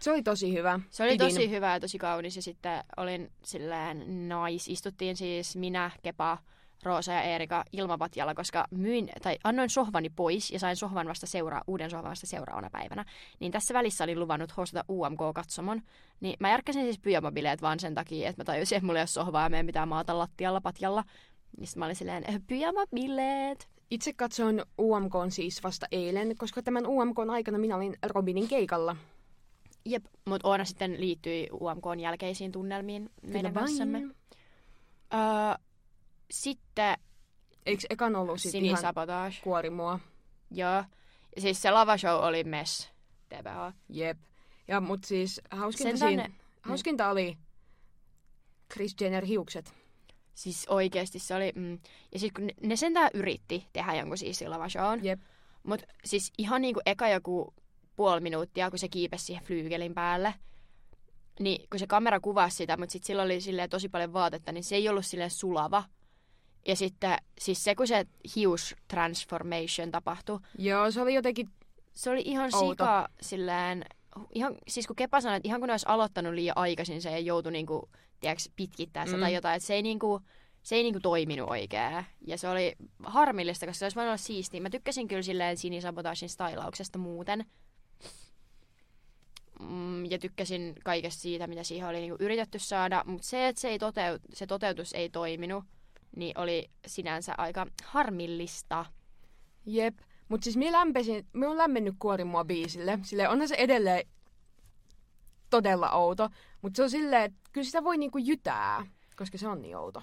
Se 0.00 0.10
oli 0.10 0.22
tosi 0.22 0.52
hyvä. 0.52 0.80
Se 0.90 1.02
oli 1.02 1.12
Pidin. 1.12 1.28
tosi 1.28 1.50
hyvä 1.50 1.72
ja 1.72 1.80
tosi 1.80 1.98
kaunis 1.98 2.36
ja 2.36 2.42
sitten 2.42 2.84
olin 2.96 3.32
silleen 3.44 4.28
nice. 4.28 4.72
Istuttiin 4.72 5.16
siis 5.16 5.56
minä, 5.56 5.90
Kepa, 6.02 6.38
Roosa 6.82 7.12
ja 7.12 7.22
Eerika 7.22 7.64
ilmapatjalla, 7.72 8.34
koska 8.34 8.64
myin, 8.70 9.08
tai 9.22 9.38
annoin 9.44 9.70
sohvani 9.70 10.10
pois 10.10 10.50
ja 10.50 10.58
sain 10.58 10.76
sohvan 10.76 11.08
vasta 11.08 11.26
seuraa, 11.26 11.64
uuden 11.66 11.90
sohvan 11.90 12.10
vasta 12.10 12.26
seuraavana 12.26 12.70
päivänä. 12.70 13.04
Niin 13.40 13.52
tässä 13.52 13.74
välissä 13.74 14.04
olin 14.04 14.20
luvannut 14.20 14.56
hostata 14.56 14.84
UMK-katsomon. 14.92 15.82
Niin 16.20 16.36
mä 16.40 16.50
järkkäsin 16.50 16.82
siis 16.82 16.98
pyjamabileet 16.98 17.62
vaan 17.62 17.80
sen 17.80 17.94
takia, 17.94 18.28
että 18.28 18.40
mä 18.40 18.44
tajusin, 18.44 18.76
että 18.76 18.86
mulla 18.86 18.98
ei 18.98 19.02
ole 19.02 19.06
sohvaa 19.06 19.42
ja 19.42 19.48
meidän 19.48 19.66
pitää 19.66 19.86
maata 19.86 20.18
lattialla 20.18 20.60
patjalla. 20.60 21.04
Niin 21.56 21.66
sitten 21.66 21.78
mä 21.78 21.84
olin 21.84 21.96
silleen, 21.96 22.24
"Eh, 22.30 22.40
pyjamabileet. 22.46 23.68
Itse 23.90 24.12
katsoin 24.12 24.62
UMK 24.80 25.12
siis 25.28 25.62
vasta 25.62 25.86
eilen, 25.92 26.36
koska 26.38 26.62
tämän 26.62 26.86
UMK 26.86 27.18
aikana 27.30 27.58
minä 27.58 27.76
olin 27.76 27.96
Robinin 28.06 28.48
keikalla. 28.48 28.96
Jep, 29.84 30.04
mutta 30.26 30.48
Oona 30.48 30.64
sitten 30.64 31.00
liittyi 31.00 31.48
UMKn 31.52 32.00
jälkeisiin 32.00 32.52
tunnelmiin 32.52 33.10
meidän 33.22 33.52
Kyllä 33.52 33.66
kanssamme. 33.66 33.98
vain. 33.98 34.14
Öö, 35.14 35.64
sitten 36.30 36.96
Eikö 37.66 37.82
ekan 37.90 38.16
ollut 38.16 38.40
sit 38.40 38.54
ihan 38.54 38.64
Sinisabotage. 38.76 39.36
kuorimua? 39.42 40.00
Joo. 40.50 40.70
Ja 40.70 40.84
siis 41.42 41.62
se 41.62 41.70
lavashow 41.70 42.24
oli 42.24 42.44
mess. 42.44 42.90
TBH. 43.28 43.72
Jep. 43.88 44.18
Ja 44.68 44.80
mut 44.80 45.04
siis 45.04 45.40
hauskinta, 45.50 45.96
siinä, 46.08 46.22
ne- 46.22 46.32
hauskinta 46.62 47.08
oli 47.10 47.38
Chris 48.72 48.96
Jenner 49.00 49.24
hiukset. 49.24 49.74
Siis 50.38 50.66
oikeesti 50.68 51.18
se 51.18 51.34
oli... 51.34 51.52
Mm. 51.54 51.78
Ja 52.12 52.18
sitten 52.18 52.42
kun 52.42 52.46
ne, 52.46 52.68
ne 52.68 52.76
sentään 52.76 53.10
yritti 53.14 53.66
tehdä 53.72 53.94
jonkun 53.94 54.18
siis 54.18 54.44
lavashown. 54.46 55.04
Jep. 55.04 55.20
Mut 55.62 55.82
siis 56.04 56.32
ihan 56.38 56.62
niinku 56.62 56.80
eka 56.86 57.08
joku 57.08 57.54
puoli 57.96 58.20
minuuttia, 58.20 58.70
kun 58.70 58.78
se 58.78 58.88
kiipesi 58.88 59.24
siihen 59.24 59.44
flyygelin 59.44 59.94
päälle. 59.94 60.34
Niin 61.40 61.68
kun 61.70 61.78
se 61.78 61.86
kamera 61.86 62.20
kuvasi 62.20 62.56
sitä, 62.56 62.76
mutta 62.76 62.92
sitten 62.92 63.06
sillä 63.06 63.22
oli 63.22 63.40
silleen 63.40 63.70
tosi 63.70 63.88
paljon 63.88 64.12
vaatetta, 64.12 64.52
niin 64.52 64.64
se 64.64 64.76
ei 64.76 64.88
ollut 64.88 65.06
silleen 65.06 65.30
sulava. 65.30 65.84
Ja 66.66 66.76
sitten 66.76 67.18
siis 67.38 67.64
se, 67.64 67.74
kun 67.74 67.86
se 67.86 68.06
hius 68.36 68.74
transformation 68.88 69.90
tapahtui, 69.90 70.40
Joo, 70.58 70.90
se 70.90 71.02
oli 71.02 71.14
jotenkin... 71.14 71.48
se 71.94 72.10
oli 72.10 72.22
ihan 72.24 72.50
Outo. 72.54 72.70
sika 72.70 73.08
silleen, 73.20 73.84
ihan, 74.34 74.54
siis 74.68 74.86
kun 74.86 74.96
Kepa 74.96 75.20
sanoi, 75.20 75.36
että 75.36 75.48
ihan 75.48 75.60
kun 75.60 75.66
ne 75.66 75.72
olisi 75.72 75.86
aloittanut 75.88 76.34
liian 76.34 76.58
aikaisin, 76.58 77.02
se 77.02 77.14
ei 77.14 77.26
joutu 77.26 77.50
niinku, 77.50 77.90
tiedätkö, 78.20 78.44
pitkittää 78.56 79.06
sitä 79.06 79.16
Mm. 79.16 79.20
tai 79.20 79.34
jotain, 79.34 79.56
että 79.56 79.66
se 79.66 79.74
ei 79.74 79.82
niinku, 79.82 80.20
se 80.62 80.76
ei 80.76 80.82
niinku 80.82 81.00
toiminut 81.00 81.50
oikein. 81.50 82.04
Ja 82.26 82.38
se 82.38 82.48
oli 82.48 82.76
harmillista, 83.02 83.66
koska 83.66 83.78
se 83.78 83.84
olisi 83.84 83.94
voinut 83.94 84.08
olla 84.08 84.16
siistiä. 84.16 84.60
Mä 84.60 84.70
tykkäsin 84.70 85.08
kyllä 85.08 85.22
silleen 85.22 85.56
Sinisabotagin 85.56 86.28
stylauksesta 86.28 86.98
muuten. 86.98 87.44
Mm, 89.60 90.04
ja 90.04 90.18
tykkäsin 90.18 90.74
kaikesta 90.84 91.20
siitä, 91.22 91.46
mitä 91.46 91.62
siihen 91.62 91.88
oli 91.88 92.00
niinku 92.00 92.16
yritetty 92.20 92.58
saada. 92.58 93.02
Mutta 93.06 93.26
se, 93.28 93.48
että 93.48 93.60
se, 93.60 93.68
ei 93.68 93.78
toteut, 93.78 94.22
se 94.34 94.46
toteutus 94.46 94.92
ei 94.92 95.08
toiminut, 95.08 95.64
niin 96.16 96.38
oli 96.38 96.70
sinänsä 96.86 97.34
aika 97.38 97.66
harmillista. 97.84 98.84
Jep. 99.66 99.98
Mut 100.28 100.42
siis 100.42 100.56
minä 100.56 100.78
lämpesin, 100.78 101.26
minä 101.32 101.50
on 101.50 101.58
lämmennyt 101.58 101.94
kuorimua 101.98 102.44
biisille. 102.44 102.98
Sille 103.02 103.28
onhan 103.28 103.48
se 103.48 103.54
edelleen 103.54 104.08
todella 105.50 105.90
outo. 105.90 106.28
Mutta 106.62 106.76
se 106.76 106.82
on 106.82 106.90
silleen, 106.90 107.22
että 107.22 107.38
kyllä 107.52 107.64
sitä 107.64 107.84
voi 107.84 107.98
niinku 107.98 108.18
jytää, 108.18 108.86
koska 109.16 109.38
se 109.38 109.48
on 109.48 109.62
niin 109.62 109.76
outo. 109.76 110.02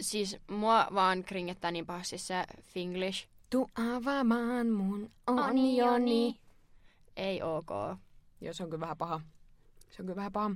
Siis 0.00 0.36
mua 0.50 0.86
vaan 0.94 1.24
kringettää 1.24 1.70
niin 1.70 1.86
pahasti 1.86 2.18
se 2.18 2.44
Finglish. 2.62 3.28
Tu 3.50 3.70
avaamaan 3.96 4.66
mun 4.66 5.10
onioni. 5.26 6.40
Ei 7.16 7.42
ok. 7.42 7.70
Joo, 8.40 8.52
se 8.52 8.62
on 8.62 8.70
kyllä 8.70 8.80
vähän 8.80 8.96
paha. 8.96 9.20
Se 9.90 10.02
on 10.02 10.06
kyllä 10.06 10.16
vähän 10.16 10.32
paha. 10.32 10.50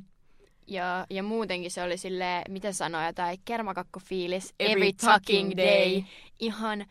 Ja, 0.66 1.06
ja 1.10 1.22
muutenkin 1.22 1.70
se 1.70 1.82
oli 1.82 1.98
sille 1.98 2.42
miten 2.48 2.74
sanoa, 2.74 3.12
tai 3.12 3.38
kermakakko 3.44 4.00
fiilis 4.00 4.54
Every 4.60 4.88
every, 4.88 5.12
fucking 5.12 5.56
day. 5.56 5.66
day. 5.66 6.02
Ihan 6.40 6.86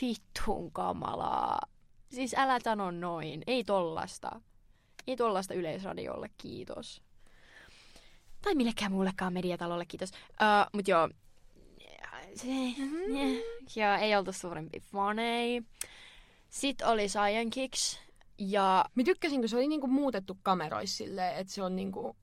vittun 0.00 0.72
kamalaa. 0.72 1.60
Siis 2.10 2.34
älä 2.38 2.58
sano 2.64 2.90
noin. 2.90 3.42
Ei 3.46 3.64
tollasta. 3.64 4.40
Ei 5.06 5.16
tollasta 5.16 5.54
yleisradiolle, 5.54 6.30
kiitos. 6.38 7.02
Tai 8.42 8.54
millekään 8.54 8.92
muullekaan 8.92 9.32
mediatalolle, 9.32 9.86
kiitos. 9.86 10.10
Uh, 10.10 10.70
mut 10.72 10.88
joo. 10.88 11.08
Se, 12.34 12.48
ja 13.76 13.98
ei 13.98 14.16
oltu 14.16 14.32
suurempi 14.32 14.80
fanei. 14.80 15.62
Sitten 16.50 16.86
oli 16.88 17.06
Cyan 17.06 17.50
Kicks. 17.50 18.00
Ja 18.38 18.84
Mä 18.94 19.02
tykkäsin, 19.04 19.40
kun 19.40 19.48
se 19.48 19.56
oli 19.56 19.68
niinku 19.68 19.86
muutettu 19.86 20.38
kameroissa 20.42 20.96
silleen, 20.96 21.36
että 21.36 21.52
se 21.52 21.62
on 21.62 21.76
niinku 21.76 22.16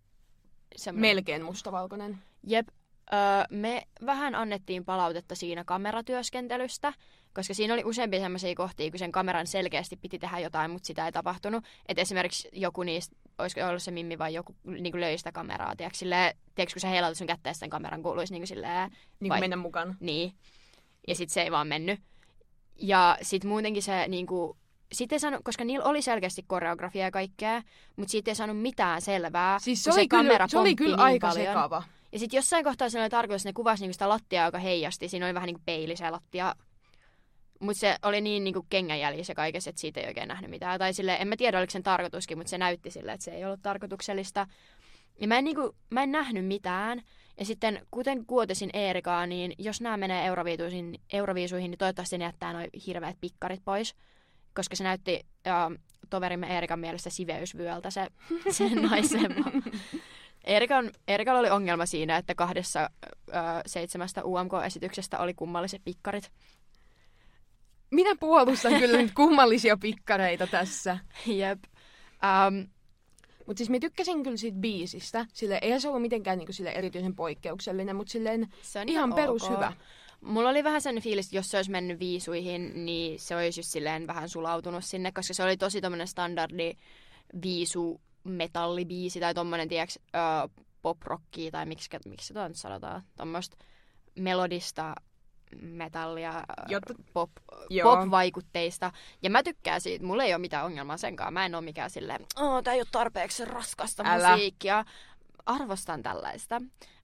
semmonen- 0.75 1.01
melkein 1.01 1.43
mustavalkoinen. 1.43 2.17
Jep. 2.47 2.67
Öö, 3.13 3.19
me 3.49 3.83
vähän 4.05 4.35
annettiin 4.35 4.85
palautetta 4.85 5.35
siinä 5.35 5.63
kameratyöskentelystä, 5.63 6.93
koska 7.33 7.53
siinä 7.53 7.73
oli 7.73 7.83
useampia 7.85 8.19
sellaisia 8.19 8.55
kohtia, 8.55 8.89
kun 8.91 8.99
sen 8.99 9.11
kameran 9.11 9.47
selkeästi 9.47 9.95
piti 9.97 10.19
tehdä 10.19 10.39
jotain, 10.39 10.71
mutta 10.71 10.87
sitä 10.87 11.05
ei 11.05 11.11
tapahtunut. 11.11 11.65
Et 11.87 11.99
esimerkiksi 11.99 12.49
joku 12.51 12.83
niistä, 12.83 13.15
olisiko 13.37 13.67
ollut 13.67 13.83
se 13.83 13.91
Mimmi 13.91 14.17
vai 14.17 14.33
joku 14.33 14.55
niin 14.63 14.99
löi 15.01 15.17
sitä 15.17 15.31
kameraa, 15.31 15.75
tiedätkö, 15.75 15.97
silleen, 15.97 16.37
tiedätkö 16.55 16.73
kun 16.73 16.81
sä 16.81 16.87
heilautat 16.87 17.17
sun 17.17 17.27
kättä 17.27 17.49
ja 17.49 17.53
sen 17.53 17.69
kameran 17.69 18.03
kuuluisi 18.03 18.33
niin 18.33 18.41
kuin 18.41 18.47
silleen, 18.47 18.89
Niin 18.89 18.97
kuin 19.19 19.29
Vai- 19.29 19.39
mennä 19.39 19.55
mukana. 19.55 19.95
niin. 19.99 20.33
Ja 21.07 21.15
sitten 21.15 21.33
se 21.33 21.41
ei 21.41 21.51
vaan 21.51 21.67
mennyt. 21.67 21.99
Ja 22.75 23.17
sitten 23.21 23.49
muutenkin 23.49 23.83
se 23.83 24.07
niinku, 24.07 24.57
sit 24.93 25.11
ei 25.13 25.19
saanut, 25.19 25.41
koska 25.43 25.63
niillä 25.63 25.85
oli 25.85 26.01
selkeästi 26.01 26.43
koreografia 26.47 27.03
ja 27.03 27.11
kaikkea, 27.11 27.61
mutta 27.95 28.11
siitä 28.11 28.31
ei 28.31 28.35
saanut 28.35 28.57
mitään 28.61 29.01
selvää, 29.01 29.59
Siis 29.59 29.83
se 29.83 29.91
oli, 29.93 30.07
kyllä, 30.07 30.23
kamera 30.23 30.47
se 30.47 30.59
oli 30.59 30.75
kyllä 30.75 30.95
niin 30.95 31.05
aika 31.05 31.27
paljon. 31.27 31.47
sekava. 31.47 31.83
Ja 32.11 32.19
sitten 32.19 32.37
jossain 32.37 32.63
kohtaa 32.63 32.89
siinä 32.89 33.03
oli 33.03 33.09
tarkoitus, 33.09 33.41
että 33.41 33.49
ne 33.49 33.53
kuvasi 33.53 33.83
niinku 33.83 33.93
sitä 33.93 34.09
lattiaa, 34.09 34.45
joka 34.45 34.57
heijasti. 34.57 35.07
Siinä 35.07 35.25
oli 35.25 35.33
vähän 35.33 35.47
niinku 35.47 35.61
peili 35.65 35.95
se 35.95 36.09
lattia. 36.09 36.55
Mutta 37.59 37.79
se 37.79 37.95
oli 38.03 38.21
niin 38.21 38.43
niinku 38.43 38.65
kengänjäljissä 38.69 39.35
kaikessa, 39.35 39.69
että 39.69 39.79
siitä 39.81 39.99
ei 39.99 40.07
oikein 40.07 40.27
nähnyt 40.27 40.51
mitään. 40.51 40.79
Tai 40.79 40.93
sille, 40.93 41.17
en 41.19 41.27
mä 41.27 41.35
tiedä, 41.37 41.57
oliko 41.57 41.71
sen 41.71 41.83
tarkoituskin, 41.83 42.37
mutta 42.37 42.49
se 42.49 42.57
näytti 42.57 42.91
sille, 42.91 43.11
että 43.11 43.23
se 43.23 43.31
ei 43.31 43.45
ollut 43.45 43.61
tarkoituksellista. 43.61 44.47
Ja 45.19 45.27
mä 45.27 45.37
en, 45.37 45.43
niinku, 45.43 45.75
mä 45.89 46.03
en 46.03 46.11
nähnyt 46.11 46.45
mitään. 46.45 47.01
Ja 47.39 47.45
sitten, 47.45 47.87
kuten 47.91 48.25
kuotesin 48.25 48.69
Eerikaa, 48.73 49.25
niin 49.25 49.53
jos 49.57 49.81
nämä 49.81 49.97
menee 49.97 50.25
Euroviisuihin, 50.25 50.99
Euroviisuihin 51.13 51.71
niin 51.71 51.79
toivottavasti 51.79 52.17
ne 52.17 52.25
jättää 52.25 52.53
noin 52.53 52.69
hirveät 52.87 53.17
pikkarit 53.21 53.61
pois. 53.65 53.95
Koska 54.55 54.75
se 54.75 54.83
näytti 54.83 55.25
äh, 55.47 55.53
toverimme 56.09 56.53
Eerikan 56.53 56.79
mielestä 56.79 57.09
siveysvyöltä 57.09 57.89
se, 57.89 58.07
se 58.49 58.69
naisen. 58.69 59.35
Erikan, 60.43 60.91
Erikalla 61.07 61.39
oli 61.39 61.49
ongelma 61.49 61.85
siinä, 61.85 62.17
että 62.17 62.35
kahdessa 62.35 62.89
ö, 63.03 63.33
seitsemästä 63.65 64.21
UMK-esityksestä 64.25 65.19
oli 65.19 65.33
kummalliset 65.33 65.81
pikkarit. 65.85 66.31
Minä 67.91 68.15
puolustan 68.19 68.73
kyllä 68.79 68.97
nyt 68.97 69.11
kummallisia 69.13 69.77
pikkareita 69.77 70.47
tässä. 70.47 70.97
Jep. 71.27 71.63
Um, 72.47 72.67
Mutta 73.47 73.57
siis 73.57 73.69
mä 73.69 73.79
tykkäsin 73.79 74.23
kyllä 74.23 74.37
siitä 74.37 74.57
biisistä. 74.57 75.25
Sille 75.33 75.59
eihän 75.61 75.81
se 75.81 75.87
ollut 75.87 76.01
mitenkään 76.01 76.37
niinku 76.37 76.53
sille 76.53 76.69
erityisen 76.69 77.15
poikkeuksellinen, 77.15 77.95
mutta 77.95 78.11
silleen 78.11 78.47
se 78.61 78.79
on 78.79 78.89
ihan 78.89 79.09
ok. 79.09 79.15
perus 79.15 79.49
hyvä. 79.49 79.73
Mulla 80.21 80.49
oli 80.49 80.63
vähän 80.63 80.81
sen 80.81 81.01
fiilis, 81.01 81.25
että 81.25 81.37
jos 81.37 81.49
se 81.49 81.57
olisi 81.57 81.71
mennyt 81.71 81.99
viisuihin, 81.99 82.85
niin 82.85 83.19
se 83.19 83.35
olisi 83.35 83.59
just 83.59 83.69
silleen 83.69 84.07
vähän 84.07 84.29
sulautunut 84.29 84.85
sinne, 84.85 85.11
koska 85.11 85.33
se 85.33 85.43
oli 85.43 85.57
tosi 85.57 85.81
tommonen 85.81 86.07
standardi 86.07 86.73
viisu 87.43 88.01
metallibiisi 88.23 89.19
tai 89.19 89.33
tommonen, 89.33 89.69
tiedäks, 89.69 89.99
ö, 90.15 90.49
poprocki 90.81 91.51
tai 91.51 91.65
miksi, 91.65 91.89
miksi 92.05 92.27
sitä 92.27 92.47
nyt 92.47 92.57
sanotaan, 92.57 93.01
tommoista 93.17 93.57
melodista 94.19 94.95
metallia, 95.61 96.43
Jotta- 96.67 96.93
pop, 97.13 97.29
Joo. 97.69 97.95
pop-vaikutteista. 97.97 98.91
Ja 99.21 99.29
mä 99.29 99.43
tykkään 99.43 99.81
siitä, 99.81 100.05
mulla 100.05 100.23
ei 100.23 100.33
ole 100.33 100.41
mitään 100.41 100.65
ongelmaa 100.65 100.97
senkaan. 100.97 101.33
Mä 101.33 101.45
en 101.45 101.55
ole 101.55 101.63
mikään 101.63 101.89
silleen, 101.89 102.25
oh, 102.39 102.63
tää 102.63 102.73
ei 102.73 102.79
ole 102.79 102.87
tarpeeksi 102.91 103.45
raskasta 103.45 104.03
Älä. 104.05 104.31
musiikkia. 104.31 104.85
Arvostan 105.45 106.03
tällaista. 106.03 106.61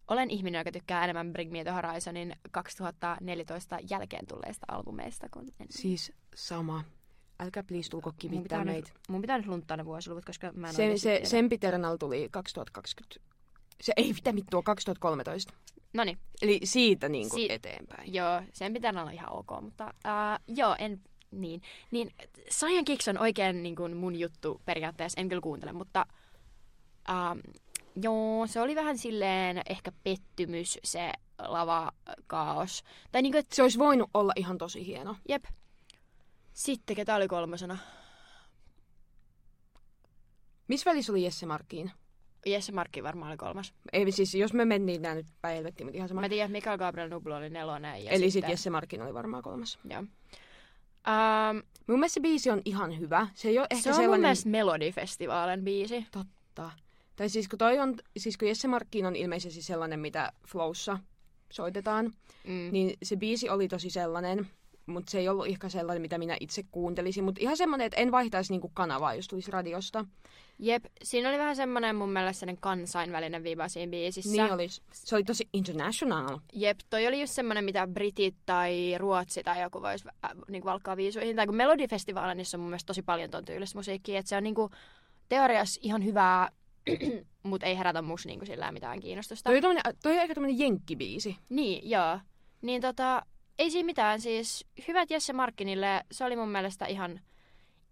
Olen 0.07 0.29
ihminen, 0.31 0.59
joka 0.59 0.71
tykkää 0.71 1.03
enemmän 1.03 1.33
Bring 1.33 1.51
Me 1.51 1.63
The 1.63 1.71
Horizonin 1.71 2.35
2014 2.51 3.77
jälkeen 3.89 4.27
tulleista 4.27 4.65
albumeista 4.71 5.27
kuin 5.31 5.45
ennen. 5.47 5.67
Siis 5.69 6.11
sama. 6.35 6.83
Älkää 7.39 7.63
please 7.63 7.89
tulko 7.89 8.09
mun, 8.09 8.15
kivittää 8.19 8.43
pitää 8.43 8.63
meitä. 8.65 8.89
nyt, 8.89 8.99
mun 9.09 9.21
pitää 9.21 9.37
nyt 9.37 9.47
lunttaa 9.47 9.77
ne 9.77 9.85
vuosiluvut, 9.85 10.25
koska 10.25 10.51
mä 10.55 10.67
en 10.67 10.73
Se, 10.73 10.81
oikeesti 10.83 11.03
se, 11.03 11.09
tiedä. 11.13 11.25
Sempiternal 11.25 11.97
tuli 11.97 12.27
2020. 12.31 13.19
Se 13.81 13.93
ei 13.97 14.13
mitä 14.13 14.31
mittua 14.33 14.61
2013. 14.63 15.53
Noniin, 15.93 16.17
Eli 16.41 16.59
siitä 16.63 17.09
niin 17.09 17.29
kuin 17.29 17.41
Si- 17.41 17.51
eteenpäin. 17.51 18.13
joo, 18.13 18.41
sen 18.53 18.73
pitää 18.73 18.91
olla 19.01 19.11
ihan 19.11 19.31
ok, 19.33 19.47
mutta 19.61 19.85
uh, 19.85 20.55
joo, 20.55 20.75
en, 20.79 21.01
niin. 21.31 21.61
Niin 21.91 22.11
Saiyan 22.49 22.85
Kicks 22.85 23.07
on 23.07 23.17
oikein 23.17 23.63
niin 23.63 23.75
kuin 23.75 23.97
mun 23.97 24.19
juttu 24.19 24.61
periaatteessa, 24.65 25.21
en 25.21 25.29
kyllä 25.29 25.41
kuuntele, 25.41 25.73
mutta 25.73 26.05
um, 27.09 27.41
joo, 28.03 28.47
se 28.47 28.61
oli 28.61 28.75
vähän 28.75 28.97
silleen 28.97 29.61
ehkä 29.69 29.91
pettymys 30.03 30.79
se 30.83 31.11
lavakaos. 31.47 32.83
Tai 33.11 33.21
niin 33.21 33.31
kuin, 33.31 33.39
että 33.39 33.55
Se 33.55 33.61
olisi 33.63 33.79
voinut 33.79 34.09
olla 34.13 34.33
ihan 34.35 34.57
tosi 34.57 34.85
hieno. 34.85 35.15
jep. 35.29 35.43
Sitten, 36.57 36.95
ketä 36.95 37.15
oli 37.15 37.27
kolmosena? 37.27 37.77
Missä 40.67 40.89
välissä 40.91 41.11
oli 41.11 41.23
Jesse 41.23 41.45
Markkiin? 41.45 41.91
Jesse 42.45 42.71
Markki 42.71 43.03
varmaan 43.03 43.29
oli 43.31 43.37
kolmas. 43.37 43.73
Ei 43.93 44.11
siis, 44.11 44.35
jos 44.35 44.53
me 44.53 44.65
mentiin 44.65 45.01
nää 45.01 45.15
nyt 45.15 45.25
päin 45.41 45.55
helvettiin, 45.55 45.87
mutta 45.87 45.97
ihan 45.97 46.09
sama. 46.09 46.21
Mä 46.21 46.29
tiedän, 46.29 46.51
Mikael 46.51 46.77
Gabriel 46.77 47.09
Nublu 47.09 47.33
oli 47.33 47.49
nelonen. 47.49 48.03
Ja 48.03 48.11
Eli 48.11 48.17
sitten 48.17 48.31
sitten 48.31 48.51
Jesse 48.51 48.69
Markkin 48.69 49.01
oli 49.01 49.13
varmaan 49.13 49.43
kolmas. 49.43 49.79
Joo. 49.89 49.99
Um, 49.99 51.63
Mun 51.87 51.99
mielestä 51.99 52.13
se 52.13 52.19
biisi 52.21 52.49
on 52.51 52.61
ihan 52.65 52.99
hyvä. 52.99 53.27
Se 53.33 53.47
ei 53.47 53.59
ole 53.59 53.67
ehkä 53.69 53.83
se 53.83 53.89
on 53.89 53.95
mun 53.95 54.01
sellainen... 54.03 54.21
mielestä 54.21 54.49
Melodifestivaalin 54.49 55.63
biisi. 55.63 56.05
Totta. 56.11 56.71
Tai 57.15 57.29
siis 57.29 57.47
kun, 57.47 57.59
toi 57.59 57.79
on, 57.79 57.95
siis 58.17 58.37
kun 58.37 58.47
Jesse 58.47 58.67
Markkiin 58.67 59.05
on 59.05 59.15
ilmeisesti 59.15 59.61
sellainen, 59.61 59.99
mitä 59.99 60.33
Flowssa 60.47 60.99
soitetaan, 61.51 62.13
Mm. 62.43 62.69
niin 62.71 62.97
se 63.03 63.15
biisi 63.15 63.49
oli 63.49 63.67
tosi 63.67 63.89
sellainen, 63.89 64.47
mutta 64.87 65.11
se 65.11 65.19
ei 65.19 65.29
ollut 65.29 65.47
ehkä 65.47 65.69
sellainen, 65.69 66.01
mitä 66.01 66.17
minä 66.17 66.37
itse 66.39 66.63
kuuntelisin. 66.71 67.23
Mutta 67.23 67.41
ihan 67.41 67.57
semmoinen, 67.57 67.85
että 67.85 68.01
en 68.01 68.11
vaihtaisi 68.11 68.53
niinku 68.53 68.71
kanavaa, 68.73 69.13
jos 69.13 69.27
tulisi 69.27 69.51
radiosta. 69.51 70.05
Jep, 70.59 70.85
siinä 71.03 71.29
oli 71.29 71.37
vähän 71.37 71.55
semmoinen 71.55 71.95
mun 71.95 72.09
mielestä 72.09 72.39
sellainen 72.39 72.61
kansainvälinen 72.61 73.43
viiva 73.43 73.67
siinä 73.67 73.91
biisissä. 73.91 74.31
Niin 74.31 74.53
olisi. 74.53 74.81
Se 74.93 75.15
oli 75.15 75.23
tosi 75.23 75.49
international. 75.53 76.39
Jep, 76.53 76.79
toi 76.89 77.07
oli 77.07 77.21
just 77.21 77.33
semmoinen, 77.33 77.65
mitä 77.65 77.87
Britit 77.87 78.35
tai 78.45 78.97
Ruotsi 78.97 79.43
tai 79.43 79.61
joku 79.61 79.81
voisi 79.81 80.07
äh, 80.25 80.31
niinku 80.49 80.65
valkkaa 80.67 80.97
viisuihin. 80.97 81.35
Tai 81.35 81.45
kun 81.45 81.55
Melodifestivaalissa 81.55 82.57
on 82.57 82.61
mun 82.61 82.69
mielestä 82.69 82.87
tosi 82.87 83.01
paljon 83.01 83.29
ton 83.29 83.45
tyylistä 83.45 83.77
musiikkia, 83.77 84.19
että 84.19 84.29
se 84.29 84.37
on 84.37 84.43
niinku 84.43 84.69
teoriassa 85.29 85.79
ihan 85.83 86.05
hyvää, 86.05 86.49
mutta 87.43 87.67
ei 87.67 87.77
herätä 87.77 88.01
musta 88.01 88.29
niinku 88.29 88.45
sillä 88.45 88.71
mitään 88.71 88.99
kiinnostusta. 88.99 89.49
Toi, 89.49 89.55
on 89.55 89.61
tommonen, 89.61 89.83
toi 90.03 90.13
on 90.13 90.19
aika 90.19 90.33
tämmöinen 90.33 90.59
jenkkibiisi. 90.59 91.37
Niin, 91.49 91.89
joo. 91.89 92.19
Niin 92.61 92.81
tota, 92.81 93.25
ei 93.59 93.71
siinä 93.71 93.85
mitään. 93.85 94.21
Siis 94.21 94.65
hyvät 94.87 95.11
Jesse 95.11 95.33
Markkinille, 95.33 96.03
se 96.11 96.25
oli 96.25 96.35
mun 96.35 96.49
mielestä 96.49 96.85
ihan, 96.85 97.21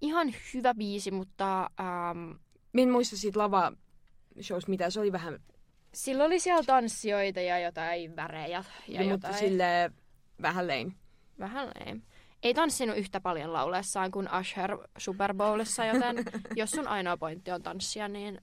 ihan 0.02 0.34
hyvä 0.54 0.74
biisi, 0.74 1.12
mutta 1.12 1.70
ähm, 1.80 2.32
Mä 2.74 2.82
en 2.82 2.90
muista 2.92 3.18
siitä 3.18 3.40
lava 3.40 3.72
shows 4.42 4.68
mitä 4.68 4.90
se 4.90 5.00
oli 5.00 5.12
vähän, 5.12 5.40
sillä 5.94 6.24
oli 6.24 6.40
siellä 6.40 6.64
tanssijoita 6.64 7.42
ja 7.42 7.60
jotain 7.60 8.16
värejä 8.16 8.48
ja 8.48 8.64
ja 8.88 9.00
mutta 9.00 9.28
jotain. 9.28 9.34
sille 9.34 9.92
vähän 10.42 10.68
lame. 10.68 10.92
Vähän 11.40 11.72
ei. 11.86 11.96
Ei 12.44 12.54
tanssinut 12.54 12.98
yhtä 12.98 13.22
paljon 13.22 13.54
laulessaan 13.54 14.12
kuin 14.12 14.28
Usher 14.40 14.78
Super 14.98 15.34
Bowlissa, 15.34 15.86
joten 15.86 16.16
jos 16.56 16.72
sun 16.72 16.88
ainoa 16.88 17.18
pointti 17.18 17.52
on 17.52 17.64
tanssia, 17.64 18.08
niin 18.08 18.42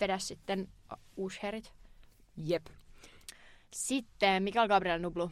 vedä 0.00 0.18
sitten 0.18 0.68
Usherit. 1.16 1.72
Jep. 2.36 2.66
Sitten 3.72 4.42
Mikael 4.42 4.68
Gabriel 4.68 5.00
Nublu. 5.00 5.30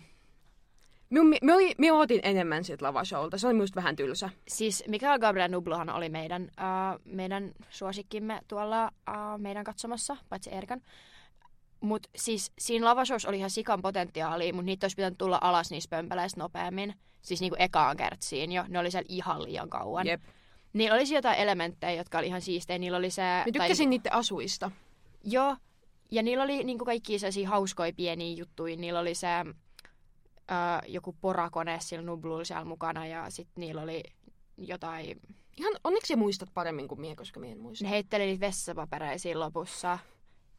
Minun, 1.10 1.34
me, 1.42 1.54
oli, 1.54 1.74
me 1.78 1.92
ootin 1.92 2.20
enemmän 2.22 2.64
siitä 2.64 2.84
lavashowlta. 2.84 3.38
Se 3.38 3.46
oli 3.46 3.54
musta 3.54 3.76
vähän 3.76 3.96
tylsä. 3.96 4.30
Siis 4.48 4.84
Mikael 4.88 5.18
Gabriel 5.18 5.50
Nubluhan 5.50 5.90
oli 5.90 6.08
meidän, 6.08 6.42
uh, 6.42 7.00
meidän 7.04 7.52
suosikkimme 7.70 8.40
tuolla 8.48 8.84
uh, 8.86 9.40
meidän 9.40 9.64
katsomassa, 9.64 10.16
paitsi 10.28 10.54
Erkan. 10.54 10.80
Mutta 11.80 12.08
siis 12.16 12.52
siinä 12.58 12.86
lavashows 12.86 13.24
oli 13.24 13.38
ihan 13.38 13.50
sikan 13.50 13.82
potentiaalia, 13.82 14.52
mutta 14.52 14.66
niitä 14.66 14.84
olisi 14.84 14.96
pitänyt 14.96 15.18
tulla 15.18 15.38
alas 15.40 15.70
niistä 15.70 15.96
pömpäleistä 15.96 16.40
nopeammin. 16.40 16.94
Siis 17.22 17.40
niinku 17.40 17.56
ekaan 17.58 17.96
kertsiin 17.96 18.52
jo. 18.52 18.64
Ne 18.68 18.78
oli 18.78 18.90
siellä 18.90 19.06
ihan 19.08 19.42
liian 19.42 19.70
kauan. 19.70 20.06
Jep. 20.06 20.22
Niillä 20.72 20.96
olisi 20.96 21.14
jotain 21.14 21.38
elementtejä, 21.38 21.92
jotka 21.92 22.18
oli 22.18 22.26
ihan 22.26 22.40
siistejä. 22.40 22.78
Niillä 22.78 22.98
oli 22.98 23.10
se... 23.10 23.22
Mä 23.22 23.44
tykkäsin 23.52 23.90
niiden 23.90 24.12
asuista. 24.12 24.70
Joo. 25.24 25.56
Ja 26.10 26.22
niillä 26.22 26.44
oli 26.44 26.64
niinku 26.64 26.84
kaikki 26.84 27.18
sellaisia 27.18 27.48
hauskoja 27.48 27.92
pieniä 27.96 28.36
juttuja. 28.36 28.76
Niillä 28.76 29.00
oli 29.00 29.14
se 29.14 29.28
ö, 30.50 30.54
joku 30.86 31.16
porakone 31.20 31.78
sillä 31.80 32.02
Nublulla 32.02 32.44
siellä 32.44 32.64
mukana 32.64 33.06
ja 33.06 33.30
sitten 33.30 33.60
niillä 33.60 33.82
oli 33.82 34.02
jotain... 34.56 35.20
Ihan 35.56 35.72
onneksi 35.84 36.16
muistat 36.16 36.48
paremmin 36.54 36.88
kuin 36.88 37.00
mie, 37.00 37.16
koska 37.16 37.40
mie 37.40 37.52
en 37.52 37.60
muista. 37.60 37.84
Ne 37.84 37.90
heitteli 37.90 38.26
niitä 38.26 38.46
vessapapereja 38.46 39.18
siinä 39.18 39.40
lopussa 39.40 39.98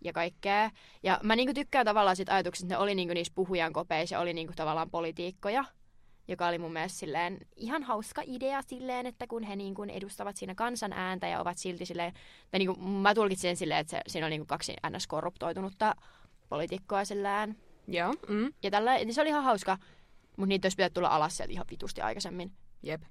ja 0.02 0.14
kaikkea. 0.14 0.72
Ja 1.04 1.20
mä 1.24 1.36
niinku 1.36 1.54
tykkään 1.54 1.86
tavallaan 1.86 2.16
siitä 2.16 2.34
ajatuksesta, 2.34 2.66
että 2.66 2.76
ne 2.76 2.84
oli 2.84 2.96
niinku 2.96 3.14
niissä 3.14 3.34
puhujan 3.36 3.74
kopeissa 3.74 4.16
ja 4.16 4.20
oli 4.20 4.34
niinku 4.34 4.54
tavallaan 4.56 4.90
politiikkoja. 4.90 5.66
Joka 6.28 6.48
oli 6.48 6.58
mun 6.58 6.74
mielestä 6.74 7.00
silleen 7.00 7.38
ihan 7.56 7.84
hauska 7.84 8.22
idea 8.26 8.62
silleen, 8.62 9.06
että 9.06 9.28
kun 9.28 9.44
he 9.44 9.56
niinku 9.56 9.84
edustavat 9.84 10.38
siinä 10.38 10.56
kansan 10.56 10.94
ääntä 10.94 11.28
ja 11.28 11.42
ovat 11.42 11.58
silti 11.58 11.86
silleen, 11.86 12.14
tai 12.52 12.60
niinku, 12.60 12.82
mä 12.82 13.16
tulkitsin 13.16 13.50
sen 13.50 13.56
silleen, 13.56 13.80
että 13.80 13.92
se, 13.92 14.02
siinä 14.08 14.26
on 14.26 14.30
niinku 14.30 14.46
kaksi 14.46 14.74
ns. 14.90 15.08
korruptoitunutta 15.08 15.96
poliitikkoa 16.50 17.06
sillään. 17.06 17.56
Joo. 17.90 18.14
Mm. 18.28 18.54
Ja 18.64 18.72
tällä, 18.72 18.96
niin 18.96 19.14
se 19.14 19.22
oli 19.22 19.30
ihan 19.30 19.44
hauska, 19.44 19.78
mutta 20.38 20.50
niitä 20.50 20.66
olisi 20.66 20.76
pitänyt 20.76 20.94
tulla 20.94 21.08
alas 21.08 21.38
sieltä 21.38 21.54
ihan 21.54 21.66
vitusti 21.72 22.02
aikaisemmin. 22.02 22.52
Jep. 22.84 23.02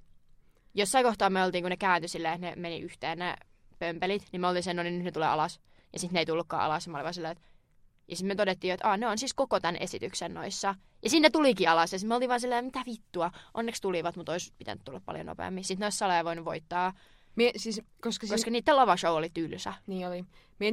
Jossain 0.74 1.04
kohtaa 1.04 1.30
me 1.30 1.44
oltiin, 1.44 1.64
kun 1.64 1.70
ne 1.70 1.76
kääntyi 1.76 2.08
silleen, 2.08 2.34
että 2.34 2.46
ne 2.46 2.56
meni 2.56 2.80
yhteen 2.80 3.18
ne 3.18 3.36
pömpelit, 3.78 4.26
niin 4.32 4.40
me 4.40 4.46
oltiin 4.46 4.62
sen, 4.62 4.76
no 4.76 4.82
niin 4.82 4.94
nyt 4.94 5.04
ne 5.04 5.12
tulee 5.12 5.28
alas. 5.28 5.60
Ja 5.92 5.98
sitten 5.98 6.14
ne 6.14 6.20
ei 6.20 6.26
tullutkaan 6.26 6.62
alas, 6.62 6.86
ja 6.86 6.90
mä 6.90 6.96
olin 6.96 7.04
vaan 7.04 7.14
silleen, 7.14 7.32
että... 7.32 7.48
Ja 8.08 8.16
sitten 8.16 8.28
me 8.28 8.34
todettiin, 8.34 8.74
että 8.74 8.96
ne 8.96 9.06
on 9.06 9.18
siis 9.18 9.34
koko 9.34 9.60
tämän 9.60 9.76
esityksen 9.76 10.34
noissa. 10.34 10.74
Ja 11.02 11.10
sinne 11.10 11.30
tulikin 11.30 11.70
alas, 11.70 11.92
ja 11.92 11.98
sitten 11.98 12.08
me 12.08 12.14
oltiin 12.14 12.28
vaan 12.28 12.40
silleen, 12.40 12.64
mitä 12.64 12.82
vittua. 12.86 13.30
Onneksi 13.54 13.82
tulivat, 13.82 14.16
mutta 14.16 14.32
olisi 14.32 14.52
pitänyt 14.58 14.84
tulla 14.84 15.00
paljon 15.04 15.26
nopeammin. 15.26 15.64
Sitten 15.64 15.80
ne 15.80 15.86
olisi 15.86 15.98
saleja 15.98 16.24
voinut 16.24 16.44
voittaa, 16.44 16.92
Mie, 17.38 17.52
siis, 17.56 17.80
koska, 18.00 18.26
siis, 18.26 18.30
koska 18.30 18.50
niiden 18.50 18.76
lavashow 18.76 19.16
oli 19.16 19.30
tylsä. 19.34 19.74
Niin 19.86 20.08
oli. 20.08 20.24
Mie 20.58 20.72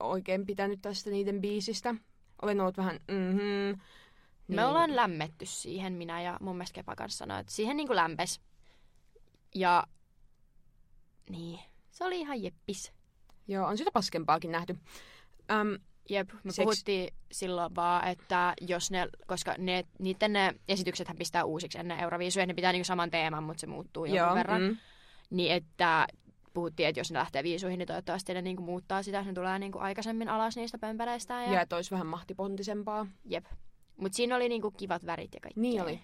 oikein 0.00 0.46
pitänyt 0.46 0.82
tästä 0.82 1.10
niiden 1.10 1.40
biisistä. 1.40 1.94
Olen 2.42 2.60
ollut 2.60 2.76
vähän, 2.76 3.00
mhm. 3.08 3.38
Niin. 4.48 4.56
Me 4.56 4.64
ollaan 4.64 4.96
lämmetty 4.96 5.46
siihen, 5.46 5.92
minä 5.92 6.22
ja 6.22 6.36
mun 6.40 6.56
mielestä 6.56 6.74
Kepa 6.74 6.96
kanssa 6.96 7.18
sanoi, 7.18 7.40
että 7.40 7.52
siihen 7.52 7.76
niinku 7.76 7.94
lämpes. 7.94 8.40
Ja 9.54 9.84
niin, 11.30 11.60
se 11.90 12.04
oli 12.04 12.20
ihan 12.20 12.42
jeppis. 12.42 12.92
Joo, 13.48 13.66
on 13.66 13.78
sitä 13.78 13.90
paskempaakin 13.92 14.52
nähty. 14.52 14.78
Öm, 15.50 15.78
Jep, 16.10 16.32
me 16.32 16.50
Seks- 16.50 16.62
puhuttiin 16.62 17.14
silloin 17.32 17.74
vaan, 17.74 18.08
että 18.08 18.54
jos 18.60 18.90
ne, 18.90 19.08
koska 19.26 19.54
ne, 19.58 19.84
niiden 19.98 20.32
ne 20.32 20.54
esityksethän 20.68 21.16
pistää 21.16 21.44
uusiksi 21.44 21.78
ennen 21.78 22.00
Euroviisuja, 22.00 22.46
ne 22.46 22.54
pitää 22.54 22.72
niinku 22.72 22.84
saman 22.84 23.10
teeman, 23.10 23.44
mutta 23.44 23.60
se 23.60 23.66
muuttuu 23.66 24.04
jonkun 24.04 24.18
joo, 24.18 24.34
verran. 24.34 24.62
Mm. 24.62 24.76
Niin 25.30 25.52
että 25.52 26.06
puhuttiin, 26.52 26.88
että 26.88 27.00
jos 27.00 27.10
ne 27.12 27.18
lähtee 27.18 27.42
viisuihin, 27.42 27.78
niin 27.78 27.86
toivottavasti 27.86 28.34
ne 28.34 28.42
niinku 28.42 28.62
muuttaa 28.62 29.02
sitä, 29.02 29.22
ne 29.22 29.32
tulee 29.32 29.58
niinku 29.58 29.78
aikaisemmin 29.78 30.28
alas 30.28 30.56
niistä 30.56 30.78
pömpeleistä. 30.78 31.34
Ja, 31.42 31.52
Ja 31.52 31.60
että 31.60 31.76
olisi 31.76 31.90
vähän 31.90 32.06
mahtipontisempaa. 32.06 33.06
Jep. 33.24 33.44
Mutta 33.96 34.16
siinä 34.16 34.36
oli 34.36 34.48
niinku 34.48 34.70
kivat 34.70 35.06
värit 35.06 35.34
ja 35.34 35.40
kaikki. 35.40 35.60
Niin 35.60 35.82
oli. 35.82 36.00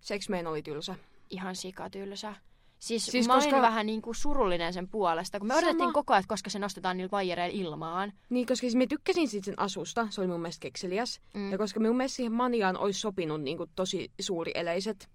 Sex 0.00 0.28
Man 0.28 0.46
oli 0.46 0.62
tylsä. 0.62 0.94
Ihan 1.30 1.56
sikatylsä. 1.56 2.34
Siis, 2.78 3.06
Siis 3.06 3.26
mä 3.26 3.34
koska... 3.34 3.44
koska- 3.50 3.56
olin 3.56 3.68
vähän 3.70 3.86
niinku 3.86 4.14
surullinen 4.14 4.72
sen 4.72 4.88
puolesta, 4.88 5.38
kun 5.38 5.48
me 5.48 5.54
Sama. 5.54 5.66
odotettiin 5.66 5.92
koko 5.92 6.12
ajan, 6.12 6.20
että 6.20 6.28
koska 6.32 6.50
se 6.50 6.58
nostetaan 6.58 6.96
niillä 6.96 7.10
vaijereilla 7.10 7.58
ilmaan. 7.60 8.12
Niin, 8.30 8.46
koska 8.46 8.60
siis 8.60 8.74
me 8.74 8.86
tykkäsin 8.86 9.28
siitä 9.28 9.44
sen 9.44 9.58
asusta. 9.60 10.06
Se 10.10 10.20
oli 10.20 10.28
mun 10.28 10.40
mielestä 10.40 10.62
kekseliäs. 10.62 11.20
Mm. 11.34 11.52
Ja 11.52 11.58
koska 11.58 11.80
mun 11.80 11.96
mielestä 11.96 12.16
siihen 12.16 12.32
maniaan 12.32 12.76
olisi 12.78 13.00
sopinut 13.00 13.42
niin 13.42 13.56
kuin, 13.56 13.70
tosi 13.76 14.10
suuri 14.20 14.52
eleiset 14.54 15.08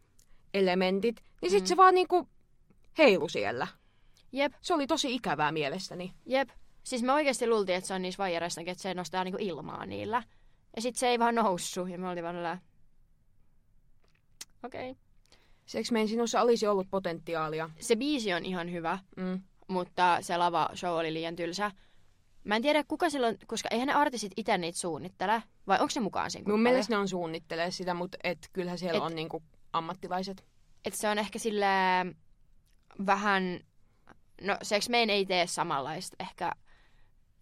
elementit, 0.53 1.23
niin 1.41 1.51
sit 1.51 1.63
Mm. 1.63 1.67
se 1.67 1.77
vaan 1.77 1.93
niin 1.95 2.07
kuin, 2.07 2.27
heilu 2.97 3.29
siellä. 3.29 3.67
Jep, 4.31 4.53
Se 4.61 4.73
oli 4.73 4.87
tosi 4.87 5.15
ikävää 5.15 5.51
mielestäni. 5.51 6.13
jep. 6.25 6.49
Siis 6.83 7.03
me 7.03 7.13
oikeasti 7.13 7.47
luultiin, 7.47 7.75
että 7.77 7.87
se 7.87 7.93
on 7.93 8.01
niissä 8.01 8.17
vaijereissa, 8.17 8.61
että 8.65 8.81
se 8.81 8.93
nostaa 8.93 9.23
niinku 9.23 9.37
ilmaa 9.41 9.85
niillä. 9.85 10.23
Ja 10.75 10.81
sitten 10.81 10.99
se 10.99 11.07
ei 11.07 11.19
vaan 11.19 11.35
noussut, 11.35 11.89
ja 11.89 11.97
me 11.97 12.09
oltiin 12.09 12.23
vaan. 12.23 12.61
Okei. 14.63 14.91
Okay. 14.91 15.01
Sex 15.65 15.91
Man 15.91 16.07
sinussa 16.07 16.41
olisi 16.41 16.67
ollut 16.67 16.87
potentiaalia. 16.91 17.69
Se 17.79 17.95
biisi 17.95 18.33
on 18.33 18.45
ihan 18.45 18.71
hyvä, 18.71 18.99
Mm. 19.17 19.41
mutta 19.67 20.17
se 20.21 20.37
lava 20.37 20.69
show 20.75 20.91
oli 20.99 21.13
liian 21.13 21.35
tylsä. 21.35 21.71
Mä 22.43 22.55
en 22.55 22.61
tiedä 22.61 22.83
kuka 22.87 23.09
silloin, 23.09 23.37
koska 23.47 23.69
eihän 23.71 23.87
ne 23.87 23.93
artistit 23.93 24.31
itse 24.37 24.57
niitä 24.57 24.79
suunnittele, 24.79 25.43
vai 25.67 25.79
onko 25.79 25.89
se 25.89 25.99
mukaan 25.99 26.31
siinä? 26.31 26.51
Mun 26.51 26.61
mielestä 26.61 26.93
ne 26.93 26.97
on 26.97 27.07
suunnittelee 27.07 27.71
sitä, 27.71 27.93
mutta 27.93 28.17
et 28.23 28.49
kyllähän 28.53 28.77
siellä 28.77 28.97
Et- 28.97 29.03
on 29.03 29.15
niinku 29.15 29.43
ammattilaiset. 29.73 30.45
että 30.85 30.99
se 30.99 31.09
on 31.09 31.17
ehkä 31.19 31.39
sille 31.39 31.65
vähän, 33.05 33.59
no 34.41 34.57
Sex 34.61 34.89
Main 34.89 35.09
ei 35.09 35.25
tee 35.25 35.47
samanlaista 35.47 36.15
ehkä 36.19 36.51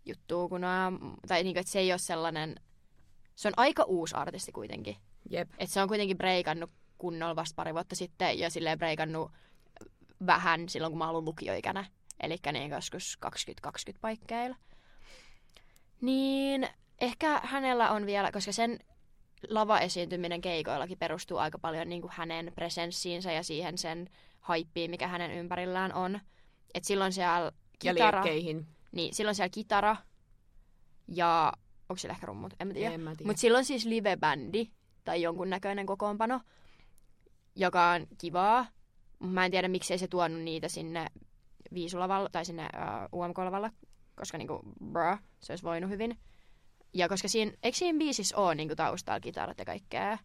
juttua 0.06 0.50
kuin 0.50 0.62
nämä, 0.62 0.92
tai 1.28 1.44
niinku, 1.44 1.60
että 1.60 1.72
se 1.72 1.80
ei 1.80 1.92
ole 1.92 2.00
sellainen, 2.00 2.56
se 3.36 3.48
on 3.48 3.54
aika 3.58 3.84
uusi 3.84 4.16
artisti 4.16 4.52
kuitenkin. 4.52 4.98
Jep. 5.30 5.50
Että 5.58 5.74
se 5.74 5.82
on 5.82 5.88
kuitenkin 5.88 6.18
breikannut 6.18 6.72
kunnolla 6.98 7.36
vasta 7.36 7.56
pari 7.56 7.74
vuotta 7.74 7.96
sitten 7.96 8.40
ja 8.40 8.50
silleen 8.50 8.78
breikannut 8.78 9.32
vähän 10.26 10.70
silloin, 10.70 10.92
kun 10.92 10.98
mä 10.98 11.10
olin 11.10 11.26
lukioikänä. 11.26 11.86
Eli 12.20 12.38
niin 12.52 12.72
joskus 12.72 13.18
2020 13.18 14.02
paikkeilla. 14.02 14.56
Niin 16.02 16.70
ehkä 17.02 17.42
hänellä 17.44 17.92
on 17.92 18.06
vielä, 18.06 18.32
koska 18.32 18.52
sen 18.52 18.80
lava-esiintyminen 19.50 20.42
keikoillakin 20.42 20.98
perustuu 20.98 21.38
aika 21.38 21.60
paljon 21.60 21.90
niin 21.90 22.02
kuin 22.02 22.14
hänen 22.16 22.52
presenssiinsä 22.56 23.32
ja 23.32 23.44
siihen 23.44 23.78
sen 23.78 24.10
haippiin, 24.40 24.92
mikä 24.92 25.08
hänen 25.08 25.32
ympärillään 25.32 25.94
on. 25.94 26.20
Et 26.74 26.84
silloin 26.84 27.14
siellä 27.14 27.52
Ja 27.84 27.94
kitara, 27.94 28.24
liekkeihin. 28.24 28.68
niin, 28.92 29.14
silloin 29.14 29.36
siellä 29.36 29.50
kitara 29.50 29.96
ja 31.08 31.54
onko 31.90 31.98
siellä 31.98 32.14
ehkä 32.14 32.26
rummut, 32.26 32.54
en 32.60 32.68
mä 32.68 32.74
tiedä. 32.74 32.94
En 32.94 33.02
mä 33.02 33.16
tiedä. 33.16 33.30
Mutta 33.30 33.40
silloin 33.42 33.66
siis 33.66 33.86
live-bändi 33.86 34.72
tai 35.04 35.22
jonkunnäköinen 35.22 35.86
kokoonpano, 35.86 36.42
joka 37.56 37.90
on 37.92 38.08
kivaa. 38.18 38.68
Mä 39.20 39.46
en 39.46 39.52
tiedä, 39.52 39.68
miksei 39.68 39.98
se 39.98 40.08
tuonut 40.08 40.42
niitä 40.42 40.68
sinne 40.68 41.08
Viisulavalle 41.74 42.30
tai 42.32 42.46
sinne 42.46 42.64
uh, 43.14 43.20
UMK-lavalle, 43.20 43.72
koska 44.16 44.38
niinku, 44.38 44.60
bruh, 44.92 45.20
se 45.40 45.52
olisi 45.52 45.64
voinut 45.64 45.90
hyvin. 45.90 46.20
Ja 46.94 47.10
koska 47.10 47.28
siinä, 47.28 47.52
eikö 47.64 47.78
siinä 47.78 48.00
biisissä 48.00 48.38
ole 48.38 48.56
niinku 48.56 48.76
taustalla 48.76 49.20
kitarat 49.20 49.60
ja 49.60 49.66
kaikkea? 49.66 50.18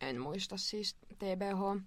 En 0.00 0.20
muista 0.20 0.56
siis 0.56 0.96
TBH. 1.18 1.82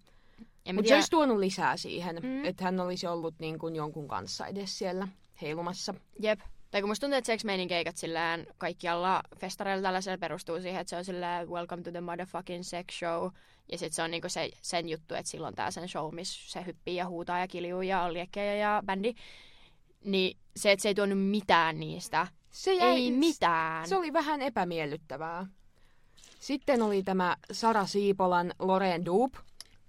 Mutta 0.74 0.90
se 0.90 0.96
olisi 0.96 1.10
tuonut 1.12 1.40
lisää 1.40 1.78
siihen, 1.78 2.20
Mm. 2.24 2.46
että 2.46 2.64
hän 2.64 2.80
olisi 2.80 3.08
ollut 3.08 3.36
niin 3.40 3.60
kuin 3.60 3.76
jonkun 3.76 4.08
kanssa 4.08 4.48
edes 4.48 4.78
siellä 4.78 5.08
heilumassa. 5.42 5.94
Jep. 6.20 6.40
Tai 6.72 6.82
kun 6.82 6.90
musta 6.90 7.02
tuntuu, 7.06 7.18
että 7.18 7.26
Sex 7.26 7.44
Mainin 7.46 7.68
keikat 7.68 7.98
sillään 7.98 8.46
kaikkialla 8.58 9.22
festareilla 9.38 9.82
tällaisella 9.84 10.18
perustuu 10.18 10.62
siihen, 10.62 10.82
että 10.82 10.90
se 10.90 10.96
on 10.98 11.06
silleen 11.06 11.50
welcome 11.50 11.84
to 11.84 11.92
the 11.92 12.02
motherfucking 12.02 12.64
sex 12.64 13.00
show. 13.00 13.30
Ja 13.72 13.78
sit 13.78 13.94
se 13.94 14.04
on 14.04 14.12
niinku 14.12 14.30
se, 14.30 14.50
sen 14.62 14.90
juttu, 14.90 15.16
että 15.16 15.32
silloin 15.32 15.56
tää 15.56 15.72
sen 15.72 15.88
show, 15.90 16.16
missä 16.16 16.52
se 16.52 16.66
hyppii 16.66 16.96
ja 16.96 17.08
huutaa 17.08 17.40
ja 17.40 17.48
kiljuu 17.48 17.82
ja 17.82 18.02
on 18.02 18.14
liekkejä 18.14 18.56
ja 18.56 18.84
bändi. 18.86 19.14
Niin 20.06 20.38
se, 20.56 20.72
että 20.72 20.84
se 20.84 20.90
ei 20.90 20.96
tuonut 20.96 21.20
mitään 21.20 21.80
niistä. 21.80 22.28
Se 22.52 22.72
Ei 22.72 23.12
mitään. 23.12 23.88
Se 23.88 23.96
oli 23.96 24.14
vähän 24.14 24.42
epämiellyttävää. 24.42 25.48
Sitten 26.40 26.82
oli 26.82 27.04
tämä 27.04 27.38
Sara 27.52 27.86
Siipolan 27.86 28.54
Loreen 28.60 29.06
Dupe. 29.06 29.38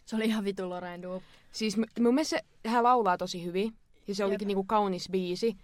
Se 0.07 0.17
oli 0.17 0.25
ihan 0.25 0.45
vitu 0.45 0.69
Lorraine 0.71 1.03
Dupe. 1.03 1.25
Siis 1.53 1.77
mun 1.77 2.15
mielestä 2.15 2.37
se, 2.63 2.69
hän 2.69 2.85
laulaa 2.85 3.19
tosi 3.19 3.45
hyvin. 3.45 3.75
Ja 4.09 4.15
se 4.15 4.23
Jep. 4.23 4.29
olikin 4.31 4.49
niinku 4.49 4.65
kaunis 4.65 5.09
biisi. 5.11 5.57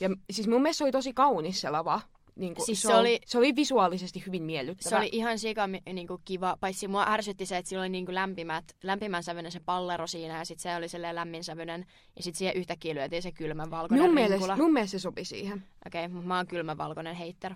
Ja 0.00 0.10
siis 0.30 0.48
mun 0.48 0.62
mielestä 0.62 0.78
se 0.78 0.84
oli 0.84 0.92
tosi 0.92 1.12
kaunis 1.12 1.60
se 1.60 1.70
lava. 1.70 2.00
Niinku, 2.36 2.64
Siis 2.64 2.82
se, 2.82 2.88
se 2.88 2.94
oli- 2.94 3.20
se 3.26 3.38
oli 3.38 3.56
visuaalisesti 3.56 4.22
hyvin 4.26 4.42
miellyttävä. 4.42 4.90
Se 4.90 4.96
oli 4.96 5.08
ihan 5.12 5.38
sika 5.38 5.66
niinku, 5.92 6.20
kiva, 6.24 6.56
paitsi 6.60 6.88
mua 6.88 7.04
ärsytti 7.08 7.46
se, 7.46 7.56
että 7.56 7.68
sillä 7.68 7.82
oli 7.82 7.88
niinku 7.88 8.14
lämpimät, 8.14 8.64
lämpimän 8.82 9.22
sävyinen 9.22 9.52
se 9.52 9.60
pallero 9.60 10.06
siinä 10.06 10.38
ja 10.38 10.44
sitten 10.44 10.62
se 10.62 10.76
oli 10.76 10.88
silleen 10.88 11.14
lämmin 11.14 11.44
sävyinen 11.44 11.86
ja 12.16 12.22
sitten 12.22 12.38
siihen 12.38 12.56
yhtäkkiä 12.56 12.94
lyötiin 12.94 13.22
se 13.22 13.32
kylmän 13.32 13.70
valkoinen 13.70 14.10
mun, 14.10 14.16
rinkula. 14.16 14.36
mielestä, 14.38 14.62
mun 14.62 14.72
mielestä 14.72 14.98
se 14.98 15.02
sopi 15.02 15.24
siihen. 15.24 15.64
Okei, 15.86 16.06
okay, 16.06 16.22
mä 16.22 16.36
oon 16.36 16.46
kylmän 16.46 16.78
valkoinen 16.78 17.14
heitter. 17.14 17.54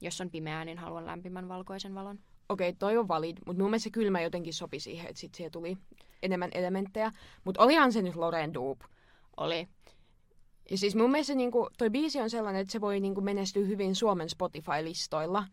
Jos 0.00 0.20
on 0.20 0.30
pimeää, 0.30 0.64
niin 0.64 0.78
haluan 0.78 1.06
lämpimän 1.06 1.48
valkoisen 1.48 1.94
valon. 1.94 2.18
Okei, 2.48 2.68
okay, 2.68 2.78
toi 2.78 2.96
on 2.98 3.08
valid, 3.08 3.36
mutta 3.46 3.62
mun 3.62 3.70
mielestä 3.70 3.84
se 3.84 3.90
kylmä 3.90 4.20
jotenkin 4.20 4.54
sopi 4.54 4.80
siihen, 4.80 5.06
että 5.08 5.20
sit 5.20 5.34
siihen 5.34 5.52
tuli 5.52 5.76
enemmän 6.22 6.50
elementtejä. 6.54 7.12
Mutta 7.44 7.62
olihan 7.62 7.92
se 7.92 8.02
nyt 8.02 8.16
Loreen 8.16 8.54
Dupe. 8.54 8.84
Oli. 9.36 9.68
Ja 10.70 10.78
siis 10.78 10.96
mun 10.96 11.10
mielestä 11.10 11.34
niinku, 11.34 11.68
toi 11.78 11.90
biisi 11.90 12.20
on 12.20 12.30
sellainen, 12.30 12.62
että 12.62 12.72
se 12.72 12.80
voi 12.80 13.00
niinku 13.00 13.20
menestyä 13.20 13.66
hyvin 13.66 13.94
Suomen 13.94 14.28
Spotify-listoilla. 14.28 15.44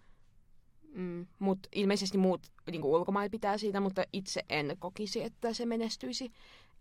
Mm. 0.94 1.28
Mutta 1.40 1.70
ilmeisesti 1.76 2.18
muut 2.18 2.48
niinku 2.72 2.94
ulkomailla 2.94 3.30
pitää 3.30 3.58
siitä, 3.58 3.80
mutta 3.80 4.04
itse 4.14 4.44
en 4.50 4.76
kokisi, 4.80 5.24
että 5.24 5.54
se 5.54 5.66
menestyisi 5.66 6.32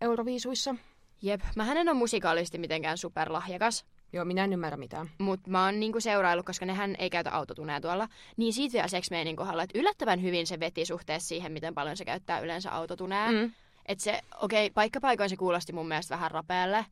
Euroviisuissa. 0.01 0.75
Jep, 1.21 1.41
mä 1.55 1.71
en 1.71 1.89
ole 1.89 1.93
musikaalisesti 1.93 2.57
mitenkään 2.57 2.97
superlahjakas, 2.97 3.85
Joo, 4.13 4.25
minä 4.25 4.43
en 4.43 4.53
ymmärrä 4.53 4.77
mitään. 4.77 5.09
mutta 5.17 5.49
mä 5.49 5.65
oon 5.65 5.79
niinku 5.79 5.99
seuraillut, 5.99 6.45
koska 6.45 6.65
nehän 6.65 6.95
ei 6.99 7.09
käytä 7.09 7.31
autotunea 7.31 7.81
tuolla. 7.81 8.07
Niin 8.37 8.53
siitä 8.53 8.73
vielä 8.73 8.87
Sex 8.87 9.11
Mainin 9.11 9.35
kohdalla, 9.35 9.63
että 9.63 9.79
yllättävän 9.79 10.21
hyvin 10.21 10.47
se 10.47 10.59
veti 10.59 10.85
suhteessa 10.85 11.27
siihen, 11.27 11.51
miten 11.51 11.73
paljon 11.73 11.97
se 11.97 12.05
käyttää 12.05 12.39
yleensä 12.39 12.71
autotunea. 12.71 13.31
Mm. 13.31 13.51
Että 13.85 14.03
se, 14.03 14.21
okei, 14.41 14.65
okay, 14.65 14.73
paikkapaikoin 14.73 15.29
se 15.29 15.37
kuulosti 15.37 15.73
mun 15.73 15.87
mielestä 15.87 16.15
vähän 16.15 16.31
rapealle, 16.31 16.85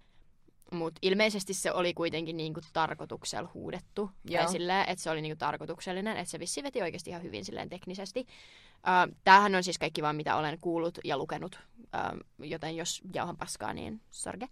mutta 0.71 0.99
ilmeisesti 1.01 1.53
se 1.53 1.71
oli 1.71 1.93
kuitenkin 1.93 2.37
niinku 2.37 2.61
tarkoituksella 2.73 3.49
huudettu. 3.53 4.11
Joo. 4.25 4.43
Tai 4.43 4.51
silleen, 4.51 4.89
että 4.89 5.03
se 5.03 5.09
oli 5.09 5.21
niinku 5.21 5.37
tarkoituksellinen, 5.39 6.17
että 6.17 6.31
se 6.31 6.39
vissi 6.39 6.63
veti 6.63 6.81
oikeasti 6.81 7.09
ihan 7.09 7.23
hyvin 7.23 7.45
silleen 7.45 7.69
teknisesti. 7.69 8.19
Uh, 8.19 9.15
tämähän 9.23 9.55
on 9.55 9.63
siis 9.63 9.77
kaikki 9.77 10.01
vaan 10.01 10.15
mitä 10.15 10.35
olen 10.35 10.57
kuullut 10.61 10.99
ja 11.03 11.17
lukenut, 11.17 11.59
uh, 11.79 12.47
joten 12.47 12.75
jos 12.75 13.01
jauhan 13.13 13.37
paskaa, 13.37 13.73
niin 13.73 14.01
sorge. 14.11 14.47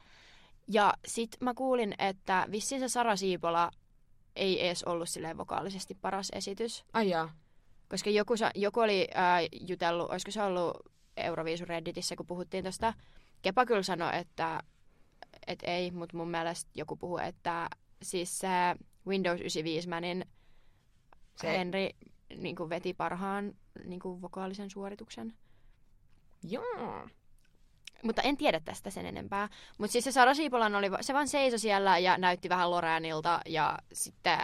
Ja 0.68 0.93
sit 1.07 1.30
mä 1.41 1.53
kuulin, 1.53 1.95
että 1.99 2.47
vissiin 2.51 2.82
se 2.82 2.88
Sara 2.88 3.16
Siipola 3.16 3.72
ei 4.36 4.66
edes 4.66 4.84
ollut 4.84 5.09
silleen 5.09 5.38
vokaalisesti 5.38 5.95
paras 5.95 6.30
esitys. 6.34 6.86
Ai 6.93 7.09
jaa. 7.09 7.34
Koska 7.89 8.09
joku, 8.09 8.38
sa- 8.38 8.51
joku 8.55 8.80
oli 8.80 9.07
ää, 9.13 9.39
jutellut, 9.61 10.09
olisiko 10.09 10.32
se 10.32 10.43
ollut 10.43 10.78
Euroviisu 11.18 11.66
Redditissä, 11.66 12.16
kun 12.16 12.28
puhuttiin 12.28 12.63
tästä. 12.63 12.93
Kepa 13.41 13.66
kyllä 13.66 13.84
sanoi, 13.84 14.18
että 14.18 14.63
et 15.47 15.59
ei, 15.63 15.91
mutta 15.91 16.18
mun 16.18 16.30
mielestä 16.30 16.72
joku 16.76 16.95
puhui, 16.95 17.28
että 17.28 17.70
siis 18.01 18.39
se 18.39 18.47
Windows 19.07 19.39
95 19.39 19.89
Manin 19.89 20.26
Se-. 21.41 21.57
Henry 21.57 21.89
niin 22.38 22.55
kuin 22.55 22.70
veti 22.70 22.93
parhaan 22.93 23.53
niin 23.86 23.99
kuin 23.99 24.22
vokaalisen 24.22 24.70
suorituksen. 24.70 25.34
Joo. 26.43 27.07
Mutta 28.06 28.22
en 28.22 28.38
tiedä 28.38 28.60
tästä 28.60 28.89
sen 28.89 29.06
enempää. 29.06 29.49
Mutta 29.78 29.91
siis 29.91 30.06
se 30.06 30.12
Sara 30.12 30.34
Siipolan 30.34 30.76
oli, 30.76 30.88
se 31.01 31.14
vaan 31.14 31.28
seisoi 31.28 31.60
siellä 31.60 31.97
ja 31.97 32.18
näytti 32.18 32.49
vähän 32.49 32.72
Loreanilta 32.72 33.39
ja 33.45 33.78
sitten 33.93 34.39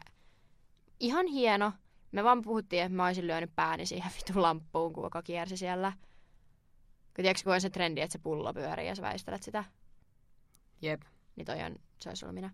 ihan 0.99 1.28
hieno. 1.28 1.74
Me 2.12 2.24
vaan 2.24 2.41
puhuttiin, 2.41 2.84
että 2.84 2.95
mä 2.95 3.05
olisin 3.05 3.28
lyönyt 3.28 3.55
pääni 3.55 3.86
siihen 3.86 4.12
vitun 4.18 4.41
lamppuun, 4.41 4.93
kun 4.93 5.03
joka 5.03 5.22
kiersi 5.22 5.57
siellä. 5.57 5.91
Kun 7.16 7.24
tiedätkö, 7.24 7.43
kun 7.43 7.53
on 7.53 7.62
se 7.62 7.70
trendi, 7.70 8.01
että 8.01 8.12
se 8.12 8.20
pullo 8.20 8.53
pyörii 8.53 8.88
ja 8.88 8.95
sä 8.95 9.01
väistelet 9.01 9.43
sitä, 9.43 9.64
Jep. 10.82 11.01
niin 11.36 11.45
toi 11.45 11.64
on, 11.64 11.76
se 12.01 12.09
olisi 12.09 12.26
ollut 12.26 12.36
minä. 12.36 12.49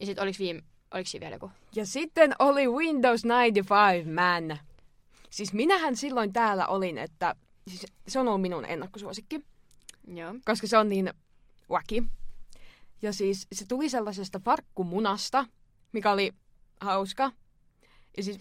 Ja 0.00 0.06
sitten 0.06 0.22
oliko, 0.22 0.36
viime, 0.38 0.62
oliko 0.94 1.10
siinä 1.10 1.24
vielä 1.24 1.34
joku? 1.34 1.50
Ja 1.74 1.86
sitten 1.86 2.34
oli 2.38 2.68
Windows 2.68 3.24
95 3.24 4.08
Man. 4.08 4.58
Siis 5.30 5.52
minähän 5.52 5.96
silloin 5.96 6.32
täällä 6.32 6.66
olin, 6.66 6.98
että 6.98 7.36
siis 7.68 7.86
se 8.08 8.18
on 8.18 8.28
ollut 8.28 8.42
minun 8.42 8.64
ennakkosuosikki, 8.64 9.40
Joo. 10.06 10.34
koska 10.44 10.66
se 10.66 10.78
on 10.78 10.88
niin 10.88 11.12
wacky. 11.70 12.04
Ja 13.02 13.12
siis 13.12 13.46
se 13.52 13.66
tuli 13.66 13.88
sellaisesta 13.88 14.40
farkkumunasta, 14.44 15.46
mikä 15.92 16.12
oli 16.12 16.32
hauska. 16.80 17.32
Ja 18.16 18.22
siis 18.22 18.38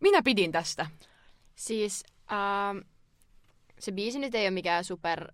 minä 0.00 0.22
pidin 0.22 0.52
tästä. 0.52 0.86
Siis 1.54 2.04
ähm, 2.32 2.78
se 3.78 3.92
biisi 3.92 4.18
nyt 4.18 4.34
ei 4.34 4.44
ole 4.44 4.50
mikään 4.50 4.84
super 4.84 5.32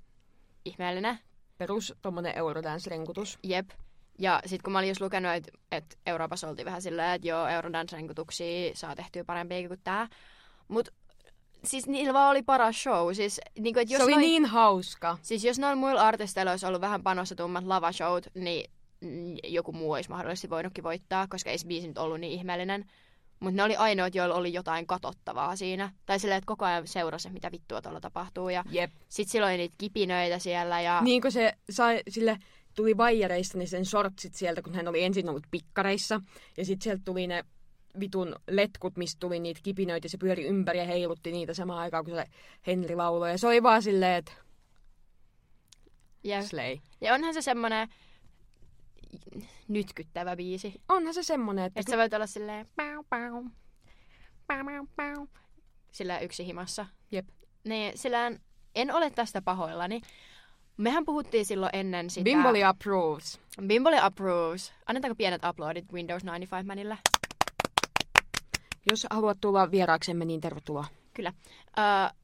ihmeellinen, 0.65 1.19
Perus 1.59 1.95
tommonen 2.03 2.35
Eurodance-renkutus. 2.37 3.39
Jep. 3.43 3.71
Ja 4.19 4.41
sitten 4.47 4.63
kun 4.65 4.73
mä 4.73 4.79
olin 4.79 4.89
just 4.89 5.01
lukenut, 5.01 5.33
että 5.33 5.53
et 5.73 5.99
Euroopassa 6.07 6.49
oltiin 6.49 6.67
vähän 6.67 6.83
silleen, 6.83 7.15
että 7.15 7.29
joo, 7.29 7.47
Eurodance-renkutuksia 7.47 8.75
saa 8.75 8.97
tehtyä 8.97 9.25
parempia 9.25 9.69
kuin 9.69 9.81
tää. 9.85 10.09
Mut 10.69 10.89
siis 11.65 11.87
niillä 11.87 12.13
vaan 12.13 12.31
oli 12.31 12.43
paras 12.43 12.83
show. 12.83 13.13
Siis, 13.13 13.41
niinku, 13.59 13.81
et 13.81 13.91
jos 13.91 13.99
se 13.99 14.05
oli 14.05 14.13
noi, 14.13 14.21
niin 14.21 14.45
hauska. 14.45 15.19
siis 15.23 15.45
jos 15.45 15.59
noilla 15.59 15.77
muilla 15.77 16.01
artisteilla 16.01 16.51
olisi 16.51 16.67
ollut 16.67 16.81
vähän 16.81 17.03
panostetummat 17.03 17.65
lavashowt, 17.65 18.27
niin 18.35 18.71
mm, 19.01 19.37
joku 19.45 19.73
muu 19.73 19.93
olisi 19.93 20.11
mahdollisesti 20.11 20.51
voinutkin 20.51 20.85
voittaa, 20.85 21.27
koska 21.29 21.51
ei 21.51 21.59
se 21.59 21.67
biisi 21.67 21.89
nyt 21.89 21.99
ollut 21.99 22.21
niin 22.21 22.33
ihmeellinen. 22.33 22.85
Mutta 23.41 23.57
ne 23.57 23.63
oli 23.63 23.77
ainoat, 23.77 24.15
joilla 24.15 24.35
oli 24.35 24.53
jotain 24.53 24.87
katottavaa 24.87 25.57
siinä. 25.57 25.93
Tai 26.07 26.19
silleen, 26.19 26.39
että 26.39 26.47
koko 26.47 26.65
ajan 26.65 26.87
seurasi, 26.87 27.31
mitä 27.31 27.53
vittua 27.53 27.83
tuolla 27.83 28.01
tapahtuu. 28.01 28.49
Ja 28.49 28.65
Jep. 28.71 28.91
sit 29.09 29.29
silloin 29.29 29.51
oli 29.51 29.59
niitä 29.59 29.75
kipinöitä 29.79 30.39
siellä. 30.39 30.81
Ja... 30.81 31.01
Niin 31.01 31.23
kuin 31.23 31.33
se 31.33 31.53
sai, 31.71 32.03
sille 32.09 32.39
tuli 32.75 32.97
vaijareista 32.97 33.59
niin 33.59 33.69
sen 33.69 33.85
shortsit 33.85 34.35
sieltä, 34.35 34.63
kun 34.63 34.75
hän 34.75 34.89
oli 34.89 35.03
ensin 35.03 35.29
ollut 35.29 35.47
pikkareissa. 35.51 36.21
Ja 36.57 36.65
sitten 36.65 36.85
sieltä 36.85 37.03
tuli 37.05 37.27
ne 37.27 37.45
vitun 38.01 38.37
letkut, 38.51 38.97
mistä 38.97 39.21
tuli 39.21 39.41
niitä 39.41 39.61
kipinöitä. 39.63 40.09
Se 40.09 40.19
pyöri 40.19 40.47
ympäri 40.47 40.79
ja 40.79 40.85
heilutti 40.85 41.33
niitä 41.33 41.55
samaan 41.55 41.79
aikaan, 41.79 42.05
kun 42.05 42.15
se 42.15 42.25
Henri 42.67 42.97
lauloi. 42.97 43.31
Ja 43.31 43.39
se 43.39 43.47
oli 43.47 43.63
vaan 43.63 43.83
silleen, 43.83 44.15
että 44.15 44.33
ja 46.25 46.43
slay. 46.43 46.79
Ja 47.01 47.15
onhan 47.15 47.35
se 47.35 47.43
semmoinen, 47.43 47.89
nytkyttävä 49.69 50.37
biisi. 50.37 50.81
Onhan 50.89 51.15
se 51.15 51.23
semmonen, 51.23 51.65
että... 51.65 51.81
Että 51.81 51.91
sä 51.91 51.97
voit 51.97 52.15
olla 52.15 52.27
silleen 52.27 52.69
pau, 52.77 53.05
pau, 53.09 53.45
pau, 54.47 54.65
pau, 54.65 54.87
pau, 54.97 55.27
sillä 55.93 56.19
yksi 56.19 56.47
himassa. 56.47 56.87
Jep. 57.13 57.29
Niin, 57.65 57.99
sillä 57.99 58.33
en 58.75 58.95
ole 58.95 59.11
tästä 59.11 59.43
pahoillani. 59.43 60.01
Mehän 60.77 61.05
puhuttiin 61.05 61.47
silloin 61.47 61.71
ennen 61.73 62.11
sitä... 62.11 62.25
Bimboli 62.25 62.65
approves. 62.65 63.41
Bimboli 63.67 63.99
approves. 63.99 64.73
Annetaanko 64.87 65.15
pienet 65.15 65.43
uploadit 65.51 65.93
Windows 65.93 66.23
95 66.25 66.67
Manille? 66.67 66.99
Jos 68.91 69.07
haluat 69.11 69.39
tulla 69.41 69.71
vieraaksemme, 69.71 70.25
niin 70.25 70.41
tervetuloa. 70.41 70.85
Kyllä. 71.15 71.33
Uh, 71.79 72.19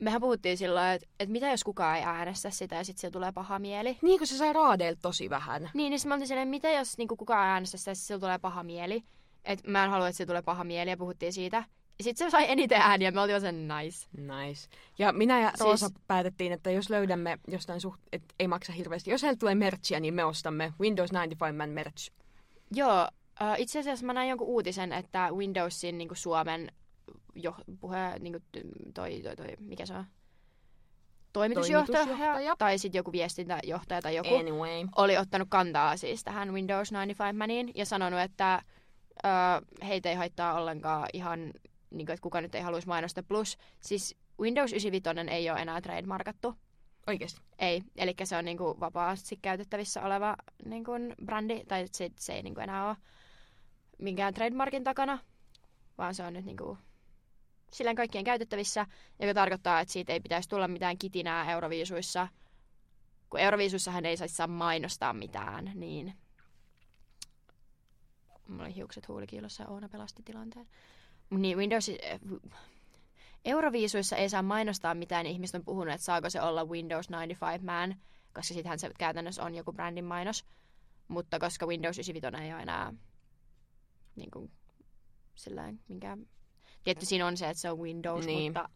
mehän 0.00 0.20
puhuttiin 0.20 0.56
silloin, 0.56 0.86
että 0.86 1.08
et 1.20 1.28
mitä 1.28 1.50
jos 1.50 1.64
kukaan 1.64 1.96
ei 1.96 2.02
äänestä 2.04 2.50
sitä 2.50 2.76
ja 2.76 2.84
sitten 2.84 3.00
sillä 3.00 3.12
tulee 3.12 3.32
paha 3.32 3.58
mieli. 3.58 3.98
Niin 4.02 4.18
kuin 4.18 4.28
se 4.28 4.36
sai 4.36 4.52
raadeilta 4.52 5.00
tosi 5.02 5.30
vähän. 5.30 5.70
Niin, 5.74 5.90
niin 5.90 6.00
mä 6.06 6.26
silleen, 6.26 6.48
mitä 6.48 6.70
jos 6.70 6.98
niinku, 6.98 7.16
kukaan 7.16 7.46
ei 7.46 7.52
äänestä 7.52 7.76
sitä 7.78 7.90
ja 7.90 7.94
sit 7.94 8.04
sillä 8.04 8.20
tulee 8.20 8.38
paha 8.38 8.62
mieli. 8.62 9.02
Et 9.44 9.66
mä 9.66 9.84
en 9.84 9.90
halua, 9.90 10.08
että 10.08 10.16
sillä 10.16 10.26
tulee 10.28 10.42
paha 10.42 10.64
mieli 10.64 10.90
ja 10.90 10.96
puhuttiin 10.96 11.32
siitä. 11.32 11.64
Sitten 12.00 12.26
se 12.26 12.30
sai 12.30 12.50
eniten 12.50 12.80
ääniä, 12.80 13.10
me 13.10 13.20
oltiin 13.20 13.40
sen 13.40 13.68
nice. 13.68 14.06
Nice. 14.16 14.68
Ja 14.98 15.12
minä 15.12 15.40
ja 15.40 15.52
Roosa 15.60 15.88
Siis- 15.88 16.00
päätettiin, 16.06 16.52
että 16.52 16.70
jos 16.70 16.90
löydämme 16.90 17.38
jostain 17.48 17.80
suht, 17.80 18.00
että 18.12 18.34
ei 18.38 18.48
maksa 18.48 18.72
hirveästi. 18.72 19.10
Jos 19.10 19.22
heiltä 19.22 19.38
tulee 19.38 19.54
merchia, 19.54 20.00
niin 20.00 20.14
me 20.14 20.24
ostamme 20.24 20.72
Windows 20.80 21.10
95 21.12 21.56
Man 21.56 21.70
merch. 21.70 22.10
Joo, 22.74 23.08
uh, 23.40 23.54
itse 23.58 23.78
asiassa 23.78 24.06
mä 24.06 24.12
näin 24.12 24.28
jonkun 24.28 24.48
uutisen, 24.48 24.92
että 24.92 25.28
Windowsin 25.32 25.98
niinku 25.98 26.14
Suomen 26.14 26.72
jo, 27.34 27.54
puhe, 27.80 28.14
ty- 28.56 28.92
toi, 28.94 29.22
toi, 29.22 29.36
toi, 29.36 29.56
mikä 29.60 29.86
se 29.86 29.94
on? 29.94 30.04
Toimitusjohtaja, 31.32 32.04
Toimitusjohtaja. 32.04 32.56
tai 32.58 32.78
sitten 32.78 32.98
joku 32.98 33.12
viestintäjohtaja 33.12 34.02
tai 34.02 34.16
joku. 34.16 34.34
Anyway. 34.34 34.86
oli 34.96 35.18
ottanut 35.18 35.48
kantaa 35.50 35.96
siis 35.96 36.24
tähän 36.24 36.54
Windows 36.54 36.92
95 36.92 37.38
Maniin 37.38 37.72
ja 37.74 37.86
sanonut, 37.86 38.20
että 38.20 38.62
ö, 39.24 39.28
heitä 39.86 40.08
ei 40.08 40.14
haittaa 40.14 40.54
ollenkaan 40.54 41.08
ihan, 41.12 41.40
niin 41.90 42.06
kuin, 42.06 42.10
että 42.14 42.22
kuka 42.22 42.40
nyt 42.40 42.54
ei 42.54 42.62
haluaisi 42.62 42.88
mainostaa. 42.88 43.24
Plus 43.28 43.58
siis 43.80 44.16
Windows 44.40 44.72
95 44.72 45.30
ei 45.30 45.50
ole 45.50 45.60
enää 45.60 45.80
trademarkattu. 45.80 46.54
Oikeesti. 47.06 47.40
Ei, 47.58 47.82
eli 47.96 48.14
se 48.24 48.36
on 48.36 48.44
niin 48.44 48.58
kuin, 48.58 48.80
vapaasti 48.80 49.38
käytettävissä 49.42 50.02
oleva 50.02 50.36
niin 50.64 50.84
kuin, 50.84 51.14
brändi, 51.24 51.64
tai 51.68 51.84
se, 51.92 52.10
se 52.18 52.32
ei 52.32 52.42
niin 52.42 52.54
kuin, 52.54 52.62
enää 52.62 52.88
ole 52.88 52.96
minkään 53.98 54.34
trademarkin 54.34 54.84
takana, 54.84 55.18
vaan 55.98 56.14
se 56.14 56.22
on 56.22 56.32
nyt 56.32 56.44
niin 56.44 56.56
kuin, 56.56 56.78
silleen 57.72 57.96
kaikkien 57.96 58.24
käytettävissä, 58.24 58.86
joka 59.20 59.34
tarkoittaa, 59.34 59.80
että 59.80 59.92
siitä 59.92 60.12
ei 60.12 60.20
pitäisi 60.20 60.48
tulla 60.48 60.68
mitään 60.68 60.98
kitinää 60.98 61.52
Euroviisuissa, 61.52 62.28
kun 63.30 63.40
Euroviisuissahan 63.40 64.04
ei 64.04 64.16
saisi 64.16 64.34
saa 64.34 64.46
mainostaa 64.46 65.12
mitään, 65.12 65.72
niin 65.74 66.14
mulla 68.48 68.64
oli 68.64 68.74
hiukset 68.74 69.08
huulikiilossa 69.08 69.62
ja 69.62 69.68
Oona 69.68 69.88
pelasti 69.88 70.22
tilanteen. 70.22 70.66
Niin 71.30 71.58
Windows, 71.58 71.88
eh, 71.88 72.20
Euroviisuissa 73.44 74.16
ei 74.16 74.28
saa 74.28 74.42
mainostaa 74.42 74.94
mitään, 74.94 75.24
niin 75.24 75.32
ihmiset 75.32 75.54
on 75.54 75.64
puhunut, 75.64 75.94
että 75.94 76.04
saako 76.04 76.30
se 76.30 76.42
olla 76.42 76.64
Windows 76.64 77.06
95 77.10 77.64
Man, 77.64 77.94
koska 78.34 78.54
sittenhän 78.54 78.78
se 78.78 78.90
käytännössä 78.98 79.44
on 79.44 79.54
joku 79.54 79.72
brändin 79.72 80.04
mainos. 80.04 80.44
Mutta 81.08 81.38
koska 81.38 81.66
Windows 81.66 81.96
95 81.98 82.44
ei 82.44 82.52
ole 82.52 82.62
enää 82.62 82.92
niin 84.16 84.30
kuin, 84.30 84.50
sillään, 85.34 85.80
minkään... 85.88 86.26
Tietty 86.84 87.06
siinä 87.06 87.26
on 87.26 87.36
se, 87.36 87.48
että 87.48 87.60
se 87.60 87.70
on 87.70 87.78
Windows, 87.78 88.26
Niin. 88.26 88.52
mutta 88.52 88.68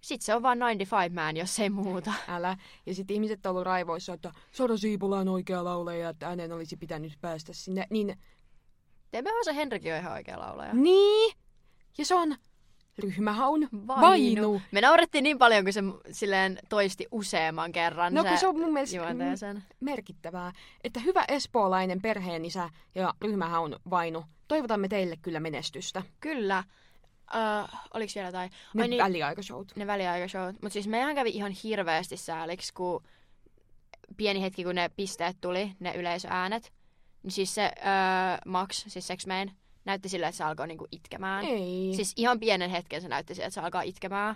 sitten 0.00 0.26
se 0.26 0.34
on 0.34 0.42
vaan 0.42 0.58
95 0.58 1.14
Man, 1.14 1.36
jos 1.36 1.58
ei 1.58 1.70
muuta. 1.70 2.12
Älä. 2.28 2.56
Ja 2.86 2.94
sitten 2.94 3.14
ihmiset 3.14 3.46
on 3.46 3.50
ollut 3.50 3.64
raivoissa, 3.64 4.12
että 4.12 4.32
Sara 4.52 4.76
Siipola 4.76 5.18
on 5.18 5.28
oikea 5.28 5.64
laulaja 5.64 5.98
ja 5.98 6.08
että 6.08 6.26
hänen 6.28 6.52
olisi 6.52 6.76
pitänyt 6.76 7.12
päästä 7.20 7.52
sinne. 7.52 7.86
Niin, 7.90 8.16
Teemme 9.10 9.30
se 9.44 9.54
Henrikin 9.56 9.92
on 9.92 9.98
ihan 9.98 10.12
oikea 10.12 10.38
laulaja. 10.38 10.74
niin. 10.74 11.36
Ja 11.98 12.04
se 12.06 12.14
on 12.14 12.36
ryhmähaun 12.98 13.68
vainu. 13.86 14.62
Me 14.72 14.80
naurettiin 14.80 15.22
niin 15.24 15.38
paljon, 15.38 15.64
kun 15.64 15.72
se 15.72 15.80
silleen 16.10 16.58
toisti 16.68 17.06
useamman 17.12 17.72
kerran 17.72 18.14
No 18.14 18.22
se, 18.22 18.28
kun 18.28 18.38
se 18.38 18.46
on 18.48 18.58
mun 18.58 18.72
mielestä 18.72 18.96
juontaja 18.96 19.36
sen. 19.36 19.64
merkittävää, 19.80 20.52
että 20.84 21.00
hyvä 21.00 21.24
espoolainen 21.28 22.02
perheenisä 22.02 22.70
ja 22.94 23.14
ryhmähaun 23.22 23.76
vainu. 23.90 24.24
Toivotamme 24.48 24.88
teille 24.88 25.16
kyllä 25.22 25.40
menestystä. 25.40 26.02
Kyllä. 26.20 26.64
Uh, 27.34 27.68
oliko 27.94 28.12
vielä 28.14 28.32
tai... 28.32 28.48
Ne 28.74 28.82
Ai 28.82 28.88
niin, 28.88 29.04
väliaikashowt. 29.04 29.72
ne 29.76 29.86
väliaikashowt. 29.86 30.56
Mutta 30.62 30.72
siis 30.72 30.86
meidän 30.88 31.14
kävi 31.14 31.30
ihan 31.30 31.52
hirveästi 31.64 32.16
sääliksi, 32.16 32.74
kun 32.74 33.02
pieni 34.16 34.42
hetki, 34.42 34.64
kun 34.64 34.74
ne 34.74 34.88
pisteet 34.96 35.36
tuli, 35.40 35.72
ne 35.80 35.94
yleisöäänet. 35.94 36.72
Niin 37.22 37.32
siis 37.32 37.54
se 37.54 37.72
uh, 37.76 38.52
Max, 38.52 38.84
siis 38.88 39.06
Sex 39.06 39.26
Man, 39.26 39.50
näytti 39.88 40.08
sille, 40.08 40.26
että 40.26 40.36
se 40.36 40.44
alkoi 40.44 40.68
niinku 40.68 40.86
itkemään. 40.92 41.44
Ei. 41.44 41.92
Siis 41.96 42.12
ihan 42.16 42.40
pienen 42.40 42.70
hetken 42.70 43.02
se 43.02 43.08
näytti 43.08 43.34
siltä, 43.34 43.46
että 43.46 43.54
se 43.54 43.60
alkaa 43.60 43.82
itkemään. 43.82 44.34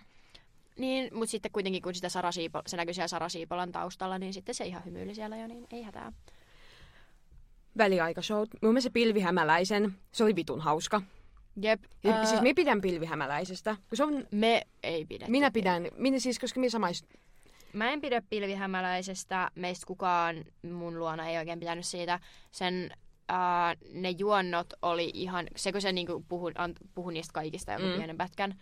Niin, 0.78 1.14
mutta 1.14 1.30
sitten 1.30 1.52
kuitenkin 1.52 1.82
kun 1.82 1.94
sitä 1.94 2.08
Sara 2.08 2.32
Siipo, 2.32 2.62
se 2.66 2.76
näkyi 2.76 2.94
siellä 2.94 3.08
Sara 3.08 3.28
Siipolan 3.28 3.72
taustalla, 3.72 4.18
niin 4.18 4.32
sitten 4.32 4.54
se 4.54 4.64
ihan 4.64 4.84
hymyili 4.84 5.14
siellä 5.14 5.36
jo, 5.36 5.46
niin 5.46 5.66
ei 5.72 5.82
hätää. 5.82 6.12
väliaikashowt. 7.78 8.50
Mun 8.62 8.70
mielestä 8.70 8.88
se 8.88 8.92
pilvihämäläisen, 8.92 9.94
se 10.12 10.24
oli 10.24 10.36
vitun 10.36 10.60
hauska. 10.60 11.02
Jep. 11.62 11.80
Ja, 12.04 12.14
ää, 12.14 12.24
siis 12.24 12.40
me 12.40 12.54
pidän 12.54 12.80
pilvihämäläisestä. 12.80 13.76
Kun 13.88 13.96
se 13.96 14.04
on, 14.04 14.26
me 14.30 14.62
ei 14.82 15.04
pidä. 15.04 15.26
minä 15.28 15.50
pidän, 15.50 15.88
minä 15.96 16.18
siis, 16.18 16.38
koska 16.38 16.60
minä 16.60 16.70
samais... 16.70 17.04
Mä 17.72 17.90
en 17.90 18.00
pidä 18.00 18.22
pilvihämäläisestä. 18.30 19.50
Meistä 19.54 19.86
kukaan 19.86 20.44
mun 20.72 20.98
luona 20.98 21.28
ei 21.28 21.38
oikein 21.38 21.60
pitänyt 21.60 21.86
siitä. 21.86 22.20
Sen 22.52 22.90
ää, 23.32 23.76
ne 23.92 24.10
juonnot 24.10 24.66
oli 24.82 25.10
ihan... 25.14 25.46
Se 25.56 25.72
kun 25.72 25.80
se 25.80 25.92
niinku 25.92 26.24
puhui, 26.28 26.52
an, 26.58 26.74
puhui 26.94 27.12
niistä 27.12 27.32
kaikista 27.32 27.72
jonkun 27.72 27.90
Mm. 27.90 27.96
pienen 27.96 28.16
pätkän. 28.16 28.54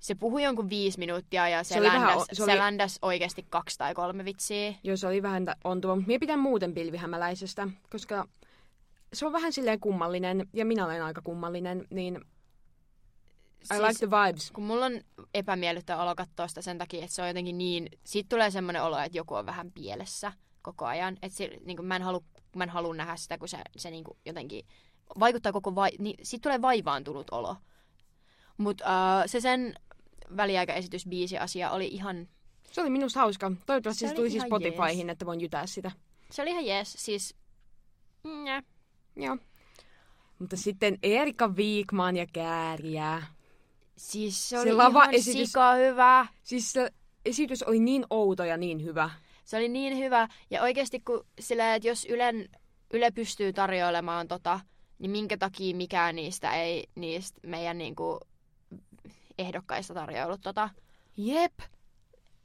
Se 0.00 0.14
puhui 0.14 0.42
jonkun 0.44 0.70
viisi 0.70 0.98
minuuttia 0.98 1.48
ja 1.48 1.64
se, 1.64 1.74
Se 1.74 1.80
vähän 1.80 2.00
ländäs, 2.00 2.22
o- 2.22 2.26
se 2.32 2.42
oli- 2.42 2.52
se 2.52 2.58
ländäs 2.58 2.98
oikeasti 3.02 3.46
kaksi 3.50 3.78
tai 3.78 3.94
kolme 3.94 4.24
vitsiä. 4.24 4.74
Joo, 4.84 4.96
se 4.96 5.06
oli 5.06 5.22
vähän 5.22 5.46
ontuva, 5.64 5.94
mutta 5.96 6.06
minä 6.06 6.18
pidän 6.18 6.38
muuten 6.38 6.74
pilvihämäläisestä, 6.74 7.68
koska 7.90 8.28
se 9.12 9.26
on 9.26 9.32
vähän 9.32 9.52
silleen 9.52 9.80
kummallinen, 9.80 10.48
ja 10.52 10.64
minä 10.64 10.84
olen 10.84 11.02
aika 11.04 11.20
kummallinen, 11.24 11.86
niin 11.90 12.16
I 12.16 13.66
Siis- 13.66 13.80
like 13.80 14.06
the 14.06 14.10
vibes. 14.10 14.50
kun 14.50 14.64
mulla 14.64 14.86
on 14.86 15.00
epämiellyttävä 15.34 16.02
olo 16.02 16.14
katsoa 16.14 16.48
sitä 16.48 16.62
sen 16.62 16.78
takia, 16.78 17.00
että 17.04 17.14
se 17.14 17.22
on 17.22 17.28
jotenkin 17.28 17.58
niin... 17.58 17.88
Siitä 18.04 18.28
tulee 18.28 18.50
semmoinen 18.50 18.82
olo, 18.82 18.98
että 18.98 19.18
joku 19.18 19.34
on 19.34 19.46
vähän 19.46 19.72
pielessä 19.72 20.32
koko 20.62 20.86
ajan. 20.86 21.16
Että 21.22 21.36
se, 21.38 21.50
niin 21.64 21.84
mä, 21.84 21.96
en 21.96 22.02
halu, 22.58 22.58
mä 22.58 22.64
en 22.64 22.70
halua 22.70 22.94
nähdä 22.94 23.16
sitä, 23.16 23.38
kun 23.38 23.48
se, 23.48 23.58
se 23.76 23.90
niin 23.90 24.04
kuin 24.04 24.18
jotenkin 24.24 24.66
vaikuttaa 25.20 25.52
koko... 25.52 25.74
Vai, 25.74 25.90
niin, 25.98 26.16
siitä 26.22 26.42
tulee 26.42 26.62
vaivaantunut 26.62 27.30
olo. 27.30 27.56
Mutta 28.56 28.84
uh, 28.84 29.22
se 29.26 29.40
sen 29.40 29.74
väliaikaesitys 30.36 31.06
biisi 31.06 31.38
asia 31.38 31.70
oli 31.70 31.86
ihan... 31.86 32.28
Se 32.72 32.80
oli 32.80 32.90
minusta 32.90 33.20
hauska. 33.20 33.52
Toivottavasti 33.66 34.00
Se 34.00 34.06
se, 34.06 34.10
oli 34.10 34.16
tulisi 34.16 34.36
ihan 34.36 34.48
Spotifyhin, 34.48 35.06
jees. 35.06 35.12
että 35.12 35.26
voin 35.26 35.40
jytää 35.40 35.66
sitä. 35.66 35.90
Se 36.30 36.42
oli 36.42 36.50
ihan 36.50 36.66
jees. 36.66 36.92
Siis... 36.92 37.34
Nja. 38.24 38.62
Joo. 39.16 39.36
Mutta 40.38 40.56
sitten 40.56 40.98
Erika 41.02 41.56
Viikman 41.56 42.16
ja 42.16 42.26
Kääriä. 42.32 43.22
Siis 43.96 44.48
se 44.48 44.56
Se 44.56 44.60
oli 44.60 44.72
lava 44.72 45.02
ihan 45.02 45.14
esitys- 45.14 45.48
sika 45.48 45.74
hyvä. 45.74 46.26
Siis 46.42 46.72
se 46.72 46.90
esitys 47.24 47.62
oli 47.62 47.78
niin 47.80 48.06
outo 48.10 48.44
ja 48.44 48.56
niin 48.56 48.84
hyvä. 48.84 49.10
Se 49.48 49.56
oli 49.56 49.68
niin 49.68 49.98
hyvä. 49.98 50.28
Ja 50.50 50.62
oikeasti 50.62 51.00
kun 51.00 51.26
sillä, 51.40 51.74
että 51.74 51.88
jos 51.88 52.04
Ylen, 52.04 52.48
Yle 52.92 53.10
pystyy 53.10 53.52
tarjoilemaan 53.52 54.28
tota, 54.28 54.60
niin 54.98 55.10
minkä 55.10 55.36
takia 55.36 55.76
mikään 55.76 56.16
niistä 56.16 56.52
ei 56.52 56.88
niistä 56.94 57.40
meidän 57.42 57.78
niinku 57.78 58.20
ehdokkaista 59.38 59.94
tarjoillut 59.94 60.40
tota. 60.40 60.70
Jep. 61.16 61.52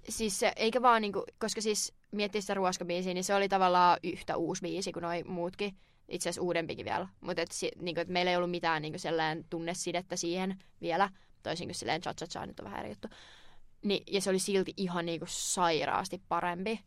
Siis 0.09 0.39
se, 0.39 0.53
eikä 0.55 0.81
vaan 0.81 1.01
niinku, 1.01 1.23
koska 1.39 1.61
siis 1.61 1.93
miettii 2.11 2.41
sitä 2.41 2.53
ruoskabiisiä, 2.53 3.13
niin 3.13 3.23
se 3.23 3.35
oli 3.35 3.49
tavallaan 3.49 3.99
yhtä 4.03 4.37
uusi 4.37 4.61
biisi 4.61 4.91
kuin 4.91 5.03
noi 5.03 5.23
muutkin. 5.23 5.77
Itse 6.09 6.29
asiassa 6.29 6.41
uudempikin 6.41 6.85
vielä. 6.85 7.07
Mutta 7.21 7.41
et, 7.41 7.51
si, 7.51 7.71
niinku, 7.79 8.01
et 8.01 8.07
meillä 8.07 8.31
ei 8.31 8.37
ollut 8.37 8.51
mitään 8.51 8.81
niinku 8.81 8.99
sellainen 8.99 9.45
tunnesidettä 9.49 10.15
siihen 10.15 10.63
vielä. 10.81 11.09
Toisin 11.43 11.67
kuin 11.67 11.75
silleen 11.75 12.01
cha 12.01 12.13
cha 12.13 12.27
cha 12.27 12.45
nyt 12.45 12.59
on 12.59 12.65
vähän 12.65 12.79
eri 12.79 12.89
juttu. 12.89 13.07
Ni, 13.83 14.03
ja 14.11 14.21
se 14.21 14.29
oli 14.29 14.39
silti 14.39 14.73
ihan 14.77 15.05
niinku 15.05 15.25
sairaasti 15.29 16.21
parempi. 16.29 16.79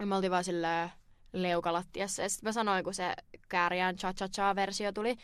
Ja 0.00 0.06
me 0.06 0.14
oltiin 0.14 0.30
vaan 0.30 0.44
silleen 0.44 0.90
leukalattiassa. 1.32 2.22
Ja 2.22 2.28
sitten 2.28 2.48
mä 2.48 2.52
sanoin, 2.52 2.84
kun 2.84 2.94
se 2.94 3.14
Kääriän 3.48 3.96
cha 3.96 4.12
cha 4.12 4.28
cha 4.28 4.56
versio 4.56 4.92
tuli, 4.92 5.16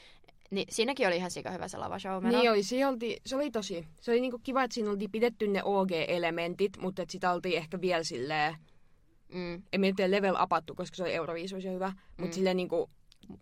niin 0.50 0.66
siinäkin 0.70 1.06
oli 1.06 1.16
ihan 1.16 1.30
sika 1.30 1.50
hyvä 1.50 1.68
se 1.68 1.76
lavashow 1.78 2.24
Niin 2.24 2.50
oli, 2.50 2.62
se, 2.62 2.86
olti, 2.86 3.16
se 3.26 3.36
oli 3.36 3.50
tosi. 3.50 3.86
Se 4.00 4.10
oli 4.10 4.20
niinku 4.20 4.38
kiva, 4.42 4.62
että 4.64 4.74
siinä 4.74 4.90
oltiin 4.90 5.10
pidetty 5.12 5.48
ne 5.48 5.62
OG-elementit, 5.64 6.78
mutta 6.80 7.02
et 7.02 7.10
sitä 7.10 7.32
oltiin 7.32 7.56
ehkä 7.58 7.80
vielä 7.80 8.04
silleen, 8.04 8.56
Mm, 9.34 9.62
en 9.72 9.80
miettiä 9.80 10.10
level 10.10 10.36
upattu, 10.42 10.74
koska 10.74 10.96
se 10.96 11.02
oli 11.02 11.14
Euroviisuissa 11.14 11.70
hyvä, 11.70 11.92
mutta 12.08 12.24
Mm. 12.24 12.32
silleen 12.32 12.56
niinku 12.56 12.90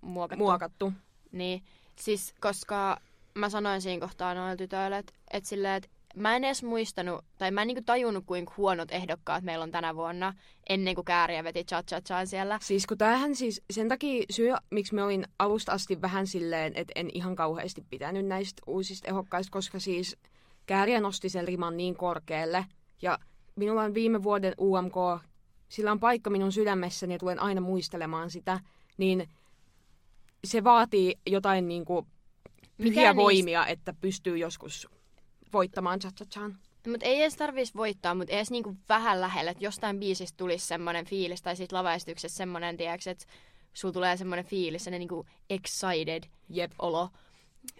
muokattu. 0.00 0.44
muokattu. 0.44 0.92
Niin, 1.32 1.62
siis 2.00 2.34
koska 2.40 2.96
mä 3.34 3.48
sanoin 3.48 3.80
siinä 3.82 4.00
kohtaa 4.06 4.34
noille 4.34 4.56
tytöille, 4.56 4.98
että 4.98 5.12
et 5.30 5.44
silleen, 5.44 5.74
että 5.74 5.88
mä 6.16 6.36
en 6.36 6.44
edes 6.44 6.62
muistanut, 6.62 7.24
tai 7.38 7.50
mä 7.50 7.62
en 7.62 7.66
niinku 7.66 7.82
tajunnut, 7.86 8.24
kuinka 8.26 8.54
huonot 8.56 8.90
ehdokkaat 8.90 9.44
meillä 9.44 9.62
on 9.62 9.70
tänä 9.70 9.96
vuonna, 9.96 10.34
ennen 10.68 10.94
kuin 10.94 11.04
Kääriä 11.04 11.44
veti 11.44 11.64
cha 11.64 11.82
cha 11.82 12.26
siellä. 12.26 12.58
Siis 12.62 12.86
kun 12.86 12.98
tämähän 12.98 13.34
siis, 13.34 13.62
sen 13.70 13.88
takia 13.88 14.24
syy, 14.30 14.52
miksi 14.70 14.94
mä 14.94 15.04
olin 15.04 15.26
alusta 15.38 15.72
asti 15.72 16.02
vähän 16.02 16.26
silleen, 16.26 16.72
että 16.76 16.92
en 16.96 17.10
ihan 17.14 17.36
kauheasti 17.36 17.84
pitänyt 17.90 18.26
näistä 18.26 18.62
uusista 18.66 19.08
ehdokkaista, 19.08 19.52
koska 19.52 19.78
siis 19.78 20.16
Kääriä 20.66 21.00
nosti 21.00 21.28
sen 21.28 21.48
riman 21.48 21.76
niin 21.76 21.96
korkealle. 21.96 22.66
Ja 23.02 23.18
minulla 23.56 23.82
on 23.82 23.94
viime 23.94 24.22
vuoden 24.22 24.54
UMK, 24.60 24.94
sillä 25.68 25.92
on 25.92 26.00
paikka 26.00 26.30
minun 26.30 26.52
sydämessäni 26.52 27.14
ja 27.14 27.18
tulen 27.18 27.42
aina 27.42 27.60
muistelemaan 27.60 28.30
sitä, 28.30 28.60
niin 28.98 29.28
se 30.44 30.64
vaatii 30.64 31.14
jotain 31.26 31.68
niin 31.68 31.84
pyhiä 31.84 32.04
Mikään 32.78 33.16
voimia, 33.16 33.66
että 33.66 33.94
pystyy 34.00 34.38
joskus 34.38 34.88
voittamaan 35.52 35.98
cha 35.98 36.10
cha 36.24 36.50
Mutta 36.86 37.06
ei 37.06 37.20
edes 37.20 37.36
tarvitsisi 37.36 37.74
voittaa, 37.74 38.14
mutta 38.14 38.34
edes 38.34 38.50
niinku 38.50 38.76
vähän 38.88 39.20
lähellä, 39.20 39.50
että 39.50 39.64
jostain 39.64 40.00
biisistä 40.00 40.36
tulisi 40.36 40.66
semmoinen 40.66 41.06
fiilis, 41.06 41.42
tai 41.42 41.56
siitä 41.56 41.76
lavaesityksessä 41.76 42.36
semmoinen, 42.36 42.76
että 42.80 43.26
sulla 43.72 43.92
tulee 43.92 44.16
semmoinen 44.16 44.44
fiilis, 44.44 44.84
semmoinen 44.84 45.00
niinku 45.00 45.26
excited 45.50 46.22
Jep. 46.48 46.72
olo, 46.78 47.10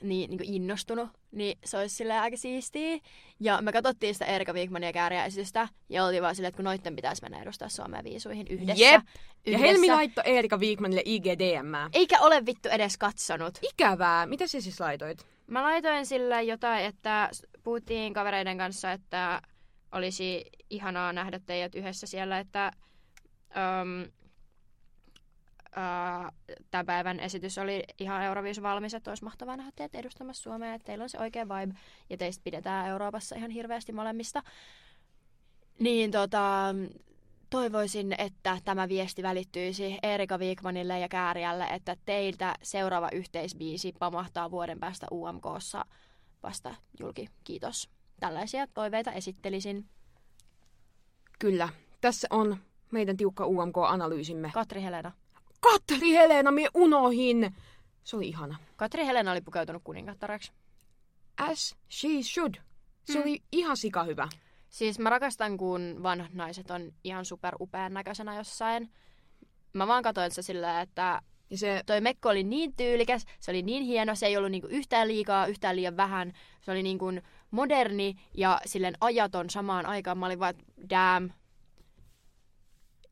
niin, 0.02 0.30
niinku 0.30 0.44
innostunut, 0.46 1.08
niin 1.32 1.58
se 1.64 1.78
olisi 1.78 1.94
sillä 1.94 2.22
aika 2.22 2.36
siistiä. 2.36 2.98
Ja 3.40 3.62
me 3.62 3.72
katsottiin 3.72 4.14
sitä 4.14 4.24
Erika 4.24 4.52
Wigmanin 4.52 4.86
ja 4.86 4.92
Kääriä 4.92 5.24
esitystä, 5.24 5.68
ja 5.88 6.04
oltiin 6.04 6.22
vaan 6.22 6.34
silleen, 6.34 6.48
että 6.48 6.56
kun 6.56 6.64
noitten 6.64 6.96
pitäisi 6.96 7.22
mennä 7.22 7.42
edustaa 7.42 7.68
Suomea 7.68 8.04
viisuihin 8.04 8.46
yhdessä. 8.46 8.84
Jep. 8.84 8.92
Ja 8.92 9.12
yhdessä. 9.46 9.66
Helmi 9.66 9.88
laittoi 9.88 10.24
Eerika 10.26 10.58
Wigmanille 10.58 11.02
IGDM. 11.04 11.74
Eikä 11.92 12.20
ole 12.20 12.46
vittu 12.46 12.68
edes 12.68 12.98
katsonut. 12.98 13.58
Ikävää. 13.62 14.26
Mitä 14.26 14.46
sä 14.46 14.60
siis 14.60 14.80
laitoit? 14.80 15.26
Mä 15.46 15.62
laitoin 15.62 16.06
sille 16.06 16.42
jotain, 16.42 16.84
että 16.84 17.30
puhuttiin 17.64 18.14
kavereiden 18.14 18.58
kanssa, 18.58 18.92
että 18.92 19.42
olisi 19.92 20.44
ihanaa 20.70 21.12
nähdä 21.12 21.40
teidät 21.46 21.74
yhdessä 21.74 22.06
siellä, 22.06 22.38
että 22.38 22.72
um, 23.82 24.02
uh, 25.76 26.32
tämän 26.70 26.86
päivän 26.86 27.20
esitys 27.20 27.58
oli 27.58 27.84
ihan 27.98 28.22
Euroviisu 28.22 28.62
valmis, 28.62 28.94
että 28.94 29.10
olisi 29.10 29.24
mahtavaa 29.24 29.56
nähdä 29.56 29.72
teidät 29.76 29.94
edustamassa 29.94 30.42
Suomea, 30.42 30.74
että 30.74 30.86
teillä 30.86 31.02
on 31.02 31.08
se 31.08 31.18
oikea 31.18 31.48
vibe 31.48 31.74
ja 32.10 32.16
teistä 32.16 32.44
pidetään 32.44 32.88
Euroopassa 32.88 33.36
ihan 33.36 33.50
hirveästi 33.50 33.92
molemmista. 33.92 34.42
Niin 35.78 36.10
tota, 36.10 36.74
toivoisin, 37.50 38.14
että 38.18 38.58
tämä 38.64 38.88
viesti 38.88 39.22
välittyisi 39.22 39.98
Erika 40.02 40.38
Wigmanille 40.38 40.98
ja 40.98 41.08
Kääriälle, 41.08 41.64
että 41.64 41.96
teiltä 42.04 42.54
seuraava 42.62 43.08
yhteisbiisi 43.12 43.92
pamahtaa 43.98 44.50
vuoden 44.50 44.80
päästä 44.80 45.06
UMKssa 45.12 45.84
vasta 46.42 46.74
julki. 47.00 47.28
Kiitos. 47.44 47.90
Tällaisia 48.20 48.66
toiveita 48.66 49.12
esittelisin. 49.12 49.88
Kyllä. 51.38 51.68
Tässä 52.00 52.28
on 52.30 52.56
meidän 52.90 53.16
tiukka 53.16 53.46
UMK-analyysimme. 53.46 54.50
Katri 54.54 54.82
Helena. 54.82 55.12
Katri 55.60 56.10
Helena, 56.12 56.50
me 56.50 56.66
unohin! 56.74 57.54
Se 58.04 58.16
oli 58.16 58.28
ihana. 58.28 58.58
Katri 58.76 59.06
Helena 59.06 59.32
oli 59.32 59.40
pukeutunut 59.40 59.82
kuningattareksi. 59.84 60.52
As 61.38 61.76
she 61.90 62.08
should. 62.22 62.54
Se 63.04 63.14
Mm. 63.18 63.22
oli 63.22 63.42
ihan 63.52 63.76
sika 63.76 64.04
hyvä. 64.04 64.28
Siis 64.68 64.98
mä 64.98 65.10
rakastan, 65.10 65.56
kun 65.56 65.96
vanhat 66.02 66.32
naiset 66.34 66.70
on 66.70 66.92
ihan 67.04 67.24
super 67.24 67.54
upean 67.60 67.94
näköisenä 67.94 68.36
jossain. 68.36 68.90
Mä 69.72 69.86
vaan 69.86 70.02
katsoin 70.02 70.30
se 70.30 70.42
silleen, 70.42 70.80
että 70.80 71.22
Ja 71.50 71.58
se, 71.58 71.82
toi 71.86 72.00
mekko 72.00 72.28
oli 72.28 72.44
niin 72.44 72.76
tyylikäs, 72.76 73.24
se 73.40 73.50
oli 73.50 73.62
niin 73.62 73.82
hieno, 73.82 74.14
se 74.14 74.26
ei 74.26 74.36
ollut 74.36 74.50
niinku 74.50 74.68
yhtään 74.70 75.08
liikaa, 75.08 75.46
yhtään 75.46 75.76
liian 75.76 75.96
vähän. 75.96 76.32
Se 76.60 76.70
oli 76.70 76.82
niinku 76.82 77.06
moderni 77.50 78.16
ja 78.34 78.60
silleen 78.66 78.94
ajaton 79.00 79.50
samaan 79.50 79.86
aikaan. 79.86 80.18
Mä 80.18 80.26
olin 80.26 80.40
vaan, 80.40 80.54
damn, 80.90 81.30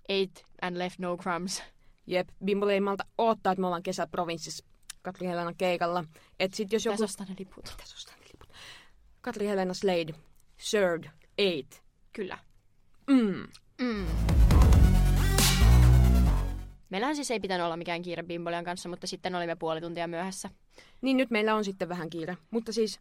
ate 0.08 0.42
and 0.62 0.76
left 0.76 0.98
no 0.98 1.16
crumbs. 1.16 1.62
jep, 2.06 2.28
Bimbo 2.44 2.68
ei 2.68 2.80
malta 2.80 3.04
odottaa, 3.18 3.52
että 3.52 3.60
me 3.60 3.66
ollaan 3.66 3.82
kesäprovinssissa 3.82 4.64
Katri 5.02 5.26
Helenan 5.26 5.56
keikalla. 5.56 6.04
Et 6.40 6.54
sit 6.54 6.72
jos 6.72 6.84
joku... 6.84 6.92
Tässä 6.92 7.04
ostaa 7.04 7.26
ne 7.26 7.34
liput. 7.38 7.64
Tässä 7.64 7.96
ostaa 7.96 8.14
ne 8.16 8.24
liput. 8.32 8.52
Katri 9.20 9.46
Helena 9.46 9.74
Slade. 9.74 10.14
Served. 10.56 11.10
Eight. 11.38 11.82
Kyllä. 12.12 12.38
Mm. 13.06 13.46
Mm. 13.80 14.06
Meillähän 16.90 17.16
siis 17.16 17.30
ei 17.30 17.40
pitänyt 17.40 17.64
olla 17.64 17.76
mikään 17.76 18.02
kiire 18.02 18.22
Bimbolian 18.22 18.64
kanssa, 18.64 18.88
mutta 18.88 19.06
sitten 19.06 19.34
olimme 19.34 19.56
puoli 19.56 19.80
tuntia 19.80 20.08
myöhässä. 20.08 20.50
Niin 21.00 21.16
nyt 21.16 21.30
meillä 21.30 21.54
on 21.54 21.64
sitten 21.64 21.88
vähän 21.88 22.10
kiire. 22.10 22.36
Mutta 22.50 22.72
siis 22.72 23.00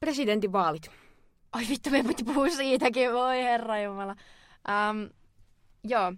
presidentinvaalit. 0.00 0.90
Ai 1.52 1.64
vittu, 1.68 1.90
me 1.90 2.02
piti 2.02 2.24
puhua 2.24 2.48
siitäkin, 2.48 3.12
voi 3.12 3.42
herra 3.42 3.82
jumala. 3.82 4.16
Um, 4.68 5.10
joo, 5.84 6.12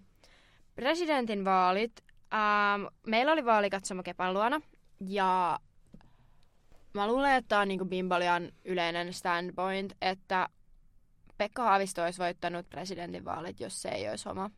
presidentin 0.74 1.44
vaalit. 1.44 2.04
Um, 2.32 2.86
meillä 3.06 3.32
oli 3.32 3.44
vaalikatsomo 3.44 4.02
Kepan 4.02 4.34
luona, 4.34 4.60
ja 5.00 5.60
mä 6.94 7.06
luulen, 7.06 7.34
että 7.34 7.48
tämä 7.48 7.60
on 7.60 7.68
niinku 7.68 7.84
Bimbolian 7.84 8.52
yleinen 8.64 9.12
standpoint, 9.12 9.92
että 10.02 10.48
Pekka 11.38 11.62
Haavisto 11.62 12.02
olisi 12.02 12.18
voittanut 12.18 12.70
presidentin 12.70 13.24
vaalit, 13.24 13.60
jos 13.60 13.82
se 13.82 13.88
ei 13.88 14.08
olisi 14.08 14.28
homo. 14.28 14.50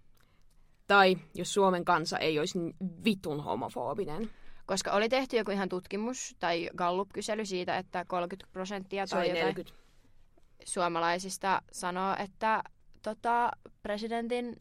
Tai 0.86 1.16
jos 1.34 1.54
Suomen 1.54 1.84
kansa 1.84 2.18
ei 2.18 2.38
olisi 2.38 2.58
niin 2.58 2.76
vitun 3.04 3.44
homofobinen. 3.44 4.30
Koska 4.66 4.92
oli 4.92 5.08
tehty 5.08 5.36
joku 5.36 5.50
ihan 5.50 5.68
tutkimus 5.68 6.36
tai 6.38 6.70
Gallup-kysely 6.76 7.44
siitä, 7.44 7.78
että 7.78 8.04
30 8.04 8.52
prosenttia 8.52 9.06
Se 9.06 9.10
tai 9.10 9.20
oli 9.20 9.28
jotain 9.28 9.46
40. 9.46 9.78
suomalaisista 10.64 11.62
sanoo, 11.72 12.16
että 12.18 12.62
tota, 13.02 13.50
presidentin 13.82 14.56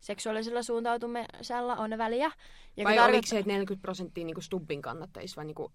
seksuaalisella 0.00 0.62
suuntautumisella 0.62 1.76
on 1.76 1.98
väliä. 1.98 2.30
Ja 2.76 2.84
Vai 2.84 2.96
kun 2.96 3.04
oliko 3.04 3.26
se, 3.26 3.38
että 3.38 3.52
40 3.52 3.82
prosenttia 3.82 4.24
niinku 4.24 4.40
Stubbin 4.40 4.82
kannattajista 4.82 5.36
vai 5.36 5.44
niinku 5.44 5.72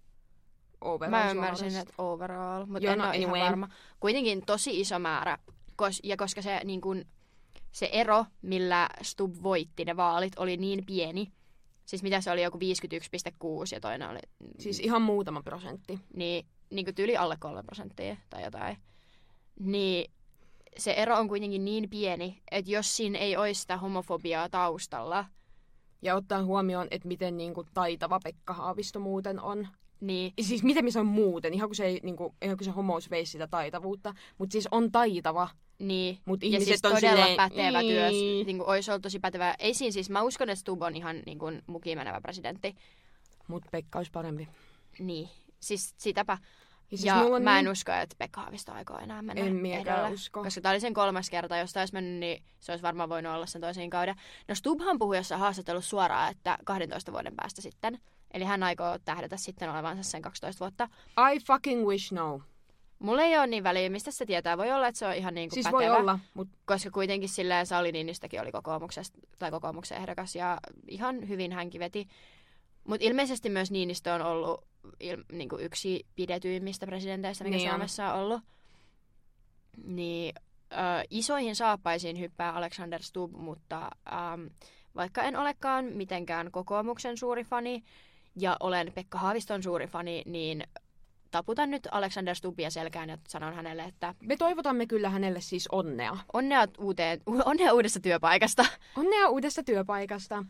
overall 0.81 1.11
Mä 1.11 1.31
ymmärsin, 1.31 1.75
että 1.75 1.93
overall, 1.97 2.65
mutta 2.65 2.91
en 2.91 2.97
no 2.97 3.07
ole 3.07 3.17
ihan 3.17 3.29
anyway. 3.29 3.49
varma. 3.49 3.69
Kuitenkin 3.99 4.45
tosi 4.45 4.79
iso 4.79 4.99
määrä, 4.99 5.37
kos, 5.75 5.99
ja 6.03 6.17
koska 6.17 6.41
se, 6.41 6.61
niin 6.63 6.81
kun, 6.81 7.05
se 7.73 7.89
ero, 7.91 8.25
millä 8.41 8.89
Stubb 9.01 9.43
voitti 9.43 9.85
ne 9.85 9.95
vaalit, 9.95 10.33
oli 10.37 10.57
niin 10.57 10.85
pieni, 10.85 11.31
siis 11.85 12.03
mitä 12.03 12.21
se 12.21 12.31
oli, 12.31 12.43
joku 12.43 12.57
51,6 12.57 12.63
ja 13.71 13.79
toinen 13.79 14.09
oli 14.09 14.19
Siis 14.59 14.79
ihan 14.79 15.01
muutama 15.01 15.41
prosentti. 15.41 15.99
niin, 16.15 16.45
niin 16.69 16.85
kuin 16.85 16.95
tyyli 16.95 17.17
alle 17.17 17.37
3 17.39 17.63
prosenttia 17.63 18.17
tai 18.29 18.43
jotain, 18.43 18.77
niin 19.59 20.11
se 20.77 20.91
ero 20.91 21.17
on 21.17 21.27
kuitenkin 21.27 21.65
niin 21.65 21.89
pieni, 21.89 22.41
että 22.51 22.71
jos 22.71 22.97
siinä 22.97 23.19
ei 23.19 23.37
olisi 23.37 23.61
sitä 23.61 23.77
homofobiaa 23.77 24.49
taustalla, 24.49 25.25
Ja 26.03 26.15
ottaa 26.15 26.43
huomioon, 26.43 26.87
että 26.91 27.07
miten 27.07 27.37
niinku 27.37 27.63
taitava 27.73 28.19
Pekka 28.23 28.53
Haavisto 28.53 28.99
muuten 28.99 29.39
on. 29.39 29.67
niin 29.99 30.33
Siis 30.41 30.63
miten 30.63 30.91
se 30.91 30.99
on 30.99 31.05
muuten, 31.05 31.53
ihan 31.53 31.69
kun 31.69 31.75
se, 31.75 31.85
ei, 31.85 31.99
niinku, 32.03 32.35
ihan 32.41 32.57
kun 32.57 32.65
se 32.65 32.71
homous 32.71 33.09
veisi 33.09 33.31
sitä 33.31 33.47
taitavuutta. 33.47 34.13
Mutta 34.37 34.51
siis 34.53 34.67
on 34.71 34.91
taitava. 34.91 35.49
Niin, 35.83 36.19
Mut 36.25 36.43
ja 36.43 36.59
siis 36.59 36.79
on 36.85 36.91
todella 36.95 37.25
silleen, 37.25 37.37
pätevä 37.37 37.81
"Ii." 37.81 37.89
työ. 37.89 38.09
Niin 38.45 38.57
kuin, 38.57 38.69
olisi 38.69 38.91
ollut 38.91 39.01
tosi 39.01 39.19
pätevä. 39.19 39.55
Ei 39.59 39.73
siinä 39.73 39.91
siis, 39.91 40.09
mä 40.09 40.21
uskon, 40.21 40.49
että 40.49 40.59
Stubb 40.59 40.81
on 40.81 40.95
ihan 40.95 41.21
niin 41.25 41.39
kuin, 41.39 41.61
mukiin 41.67 41.97
menevä 41.97 42.21
presidentti. 42.21 42.75
Mutta 43.47 43.69
Pekka 43.71 43.99
olisi 43.99 44.11
parempi. 44.11 44.47
Niin, 44.99 45.29
siis 45.59 45.95
sitäpä. 45.97 46.37
Ja, 46.91 46.97
siis 46.97 47.05
ja 47.05 47.15
mä 47.43 47.59
en 47.59 47.65
niin... 47.65 47.71
usko, 47.71 47.91
että 47.91 48.15
Pekka 48.17 48.41
Haavisto 48.41 48.71
aikoo 48.71 48.97
enää 48.97 49.21
mennä 49.21 49.41
En 49.43 49.65
ehdolle. 49.65 50.09
usko. 50.09 50.43
Koska 50.43 50.61
tämä 50.61 50.71
oli 50.73 50.79
sen 50.79 50.93
kolmas 50.93 51.29
kerta. 51.29 51.57
Jos 51.57 51.73
tämä 51.73 51.81
olisi 51.81 51.93
mennyt, 51.93 52.19
niin 52.19 52.43
se 52.59 52.71
olisi 52.71 52.83
varmaan 52.83 53.09
voinut 53.09 53.33
olla 53.33 53.45
sen 53.45 53.61
toisen 53.61 53.89
kauden. 53.89 54.15
No 54.47 54.55
Stubbhan 54.55 54.99
puhui 54.99 55.17
jossain 55.17 55.41
haastattelussa 55.41 55.89
suoraan, 55.89 56.31
että 56.31 56.57
12 56.65 57.11
vuoden 57.11 57.35
päästä 57.35 57.61
sitten. 57.61 57.99
Eli 58.31 58.43
hän 58.43 58.63
aikoo 58.63 58.97
tähdätä 59.05 59.37
sitten 59.37 59.71
olevansa 59.71 60.03
sen 60.03 60.21
12 60.21 60.59
vuotta. 60.59 60.89
I 61.33 61.39
fucking 61.39 61.85
wish 61.87 62.13
no. 62.13 62.41
Mulla 63.03 63.21
ei 63.21 63.37
ole 63.37 63.47
niin 63.47 63.63
väliä, 63.63 63.89
mistä 63.89 64.11
se 64.11 64.25
tietää. 64.25 64.57
Voi 64.57 64.71
olla, 64.71 64.87
että 64.87 64.99
se 64.99 65.07
on 65.07 65.13
ihan 65.15 65.33
niin 65.33 65.49
kuin 65.49 65.53
Siis 65.55 65.63
pätevä. 65.65 65.91
voi 65.91 65.99
olla, 65.99 66.19
mutta 66.33 66.57
Koska 66.65 66.91
kuitenkin 66.91 67.29
silleen 67.29 67.65
Sauli 67.65 67.91
Niinistäkin 67.91 68.41
oli 68.41 68.51
kokoomuksesta, 68.51 69.19
tai 69.39 69.51
kokoomuksen 69.51 69.97
ehdokas 69.97 70.35
ja 70.35 70.57
ihan 70.87 71.27
hyvin 71.29 71.51
hänkin 71.51 71.79
veti. 71.79 72.07
Mutta 72.83 73.05
ilmeisesti 73.05 73.49
myös 73.49 73.71
Niinistö 73.71 74.13
on 74.13 74.21
ollut 74.21 74.65
il, 74.99 75.23
niin 75.31 75.49
kuin 75.49 75.63
yksi 75.65 76.05
pidetyimmistä 76.15 76.85
presidenteistä, 76.85 77.43
mikä 77.43 77.57
Niin 77.57 77.69
on. 77.69 77.73
Suomessa 77.75 78.13
on 78.13 78.19
ollut. 78.19 78.41
Niin 79.83 80.33
ö, 80.71 80.75
isoihin 81.09 81.55
saappaisiin 81.55 82.19
hyppää 82.19 82.51
Alexander 82.53 83.03
Stubb, 83.03 83.35
mutta 83.35 83.81
äm, 84.33 84.49
vaikka 84.95 85.23
en 85.23 85.35
olekaan 85.37 85.85
mitenkään 85.85 86.51
kokoomuksen 86.51 87.17
suuri 87.17 87.43
fani 87.43 87.83
ja 88.39 88.57
olen 88.59 88.91
Pekka 88.95 89.17
Haaviston 89.17 89.63
suuri 89.63 89.87
fani, 89.87 90.23
niin 90.25 90.63
taputan 91.33 91.71
nyt 91.71 91.87
Alexander 91.91 92.35
Stubbia 92.35 92.69
selkään 92.69 93.09
ja 93.09 93.17
sanon 93.27 93.53
hänelle, 93.53 93.83
että 93.83 94.15
me 94.23 94.37
toivotamme 94.37 94.85
kyllä 94.87 95.09
hänelle 95.09 95.41
siis 95.41 95.67
onnea. 95.71 96.17
onnea, 96.33 96.67
uuteen, 96.79 97.19
onnea 97.45 97.73
uudesta 97.73 97.99
työpaikasta. 97.99 98.65
Onnea 98.97 99.29
uudesta 99.29 99.63
työpaikasta. 99.63 100.45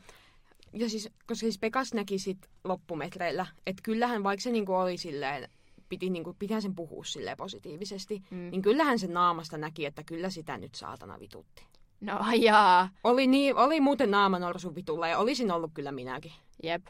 Ja 0.74 0.90
siis, 0.90 1.10
koska 1.28 1.36
siis 1.40 1.60
Pekas 1.60 1.94
näki 1.94 2.20
sit 2.20 2.38
loppumetreillä, 2.64 3.46
että 3.68 3.82
kyllähän 3.84 4.24
vaikka 4.24 4.42
se 4.44 4.52
niinku 4.52 4.74
oli 4.74 4.98
silleen 4.98 5.50
piti, 5.90 6.10
niin 6.10 6.24
pitää 6.40 6.62
sen 6.62 6.76
puhua 6.76 7.04
silleen 7.04 7.38
positiivisesti, 7.38 8.22
Mm. 8.32 8.38
niin 8.52 8.62
kyllähän 8.62 9.00
sen 9.00 9.14
naamasta 9.14 9.58
näki, 9.58 9.86
että 9.86 10.04
kyllä 10.04 10.30
sitä 10.30 10.58
nyt 10.58 10.76
saatana 10.76 11.20
vitutti. 11.20 11.64
No 12.02 12.20
jaa, 12.36 12.90
Oli, 13.04 13.28
niin, 13.28 13.56
oli 13.56 13.80
muuten 13.82 14.12
naama 14.12 14.40
norsu 14.40 14.76
vitulla 14.76 15.08
ja 15.08 15.18
olisin 15.18 15.52
ollut 15.52 15.72
kyllä 15.74 15.92
minäkin. 15.92 16.32
jep. 16.64 16.86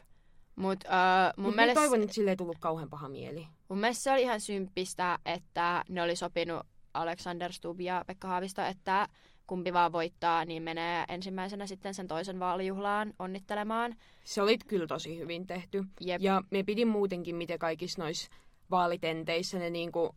Mut 0.56 0.84
uh, 0.84 0.90
mun, 1.36 1.44
Mutta 1.46 1.56
mielestä, 1.56 1.80
toivon, 1.80 2.02
että 2.02 2.14
sille 2.14 2.30
ei 2.30 2.36
tullut 2.36 2.58
kauhean 2.60 2.90
paha 2.90 3.08
mieli. 3.08 3.46
mun 3.68 3.78
mielestä 3.78 4.02
se 4.02 4.12
oli 4.12 4.22
ihan 4.22 4.40
symppistä, 4.40 5.18
että 5.26 5.84
ne 5.88 6.02
oli 6.02 6.16
sopinut 6.16 6.66
Alexander 6.94 7.52
Stubb 7.52 7.80
ja 7.80 8.04
Pekka 8.06 8.28
Haavisto, 8.28 8.62
että 8.62 9.08
kumpi 9.46 9.72
vaan 9.72 9.92
voittaa, 9.92 10.44
niin 10.44 10.62
menee 10.62 11.04
ensimmäisenä 11.08 11.66
sitten 11.66 11.94
sen 11.94 12.08
toisen 12.08 12.40
vaalijuhlaan 12.40 13.14
onnittelemaan. 13.18 13.94
Se 14.24 14.42
oli 14.42 14.58
kyllä 14.66 14.86
tosi 14.86 15.18
hyvin 15.18 15.46
tehty. 15.46 15.84
Jep. 16.00 16.22
Ja 16.22 16.42
me 16.50 16.62
pidin 16.62 16.88
muutenkin, 16.88 17.36
miten 17.36 17.58
kaikissa 17.58 18.02
noissa 18.02 18.30
vaalitenteissä 18.70 19.58
ne 19.58 19.70
niinku 19.70 20.14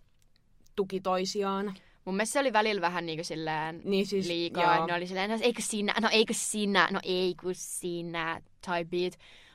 tuki 0.76 1.02
toisiaan. 1.02 1.74
Mun 2.06 2.16
mielestä 2.16 2.34
se 2.34 2.40
oli 2.40 2.54
välillä 2.54 2.82
vähän 2.82 3.06
niin 3.06 3.18
kuin 3.18 3.26
silleen 3.26 3.82
Niin 3.84 4.06
siis, 4.08 4.28
liikaa. 4.28 4.76
joo. 4.76 4.86
Ne 4.88 4.94
oli 4.94 5.08
silleen, 5.08 5.30
no 5.30 5.38
eikö 5.42 5.62
sinä, 5.62 5.94
no 6.02 6.10
eikö 6.12 6.34
sinä, 6.34 6.88
no 6.92 7.00
eikö 7.04 7.48
sinä, 7.52 8.42
type 8.66 8.86
beat. 8.86 9.14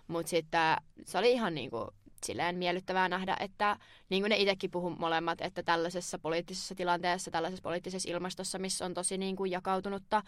Mutta 0.09 0.30
sitten 0.30 0.76
se 1.05 1.18
oli 1.18 1.32
ihan 1.32 1.55
niinku 1.55 1.88
silleen 2.24 2.57
miellyttävää 2.57 3.09
nähdä, 3.09 3.36
että 3.40 3.76
niin 4.09 4.22
kuin 4.22 4.30
ne 4.30 4.36
itsekin 4.36 4.70
puhuu 4.70 4.90
molemmat, 4.90 5.40
että 5.40 5.62
tällaisessa 5.62 6.18
poliittisessa 6.18 6.74
tilanteessa, 6.74 7.30
tällaisessa 7.30 7.62
poliittisessa 7.62 8.11
ilmastossa, 8.11 8.59
missä 8.59 8.84
on 8.84 8.94
tosi 8.94 9.18
niin 9.18 9.36
kuin 9.36 9.50
jakautunutta, 9.50 10.22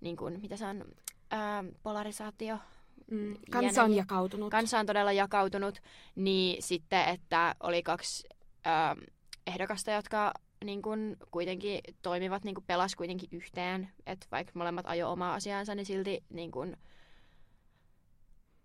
niin 0.00 0.16
kuin, 0.16 0.40
mitä 0.40 0.56
se 0.56 0.66
on, 0.66 0.84
ää, 1.30 1.64
polarisaatio, 1.82 2.58
Mm, 3.10 3.36
kansa 3.50 3.82
on 3.82 3.94
jakautunut. 3.94 4.50
kansa 4.50 4.78
on 4.78 4.86
todella 4.86 5.12
jakautunut, 5.12 5.78
niin 6.16 6.62
sitten, 6.62 7.08
että 7.08 7.54
oli 7.60 7.82
kaksi 7.82 8.28
ää, 8.64 8.96
ehdokasta, 9.46 9.90
jotka 9.90 10.32
niin 10.64 10.82
kun, 10.82 11.16
kuitenkin 11.30 11.80
toimivat, 12.02 12.44
niin 12.44 12.54
kun, 12.54 12.64
pelas 12.66 12.96
kuitenkin 12.96 13.28
yhteen, 13.32 13.88
että 14.06 14.26
vaikka 14.32 14.52
molemmat 14.54 14.86
ajo 14.88 15.12
omaa 15.12 15.34
asiaansa, 15.34 15.74
niin 15.74 15.86
silti 15.86 16.24
niin 16.30 16.50
kun, 16.50 16.76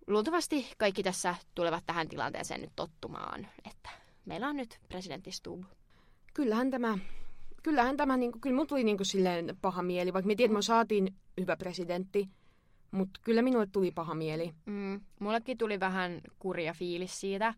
luultavasti 0.08 0.74
kaikki 0.78 1.03
tässä 1.03 1.36
tulevat 1.56 1.84
tähän 1.86 2.08
tilanteeseen 2.08 2.62
nyt 2.62 2.72
tottumaan, 2.76 3.47
että 3.68 3.89
meillä 4.26 4.47
on 4.47 4.56
nyt 4.56 4.80
presidentti 4.88 5.32
Stubb. 5.32 5.64
Kyllähän 6.34 6.72
tämä, 6.72 6.97
kyllähän 7.64 7.97
tämä 7.97 8.18
niinku, 8.18 8.39
kyllä 8.39 8.56
mun 8.56 8.68
tuli 8.68 8.84
niinku 8.84 9.03
silleen 9.03 9.58
paha 9.62 9.84
mieli, 9.84 10.14
vaikka 10.14 10.28
me 10.28 10.36
tiedät, 10.36 10.49
että 10.51 10.58
me 10.58 10.62
saatiin 10.62 11.16
hyvä 11.41 11.58
presidentti, 11.58 12.30
mutta 12.91 13.20
kyllä 13.24 13.41
minulle 13.41 13.68
tuli 13.72 13.91
paha 13.91 14.16
mieli. 14.16 14.53
Mm, 14.66 15.01
mullekin 15.20 15.58
tuli 15.58 15.80
vähän 15.80 16.22
kurja 16.39 16.74
fiilis 16.74 17.20
siitä, 17.20 17.53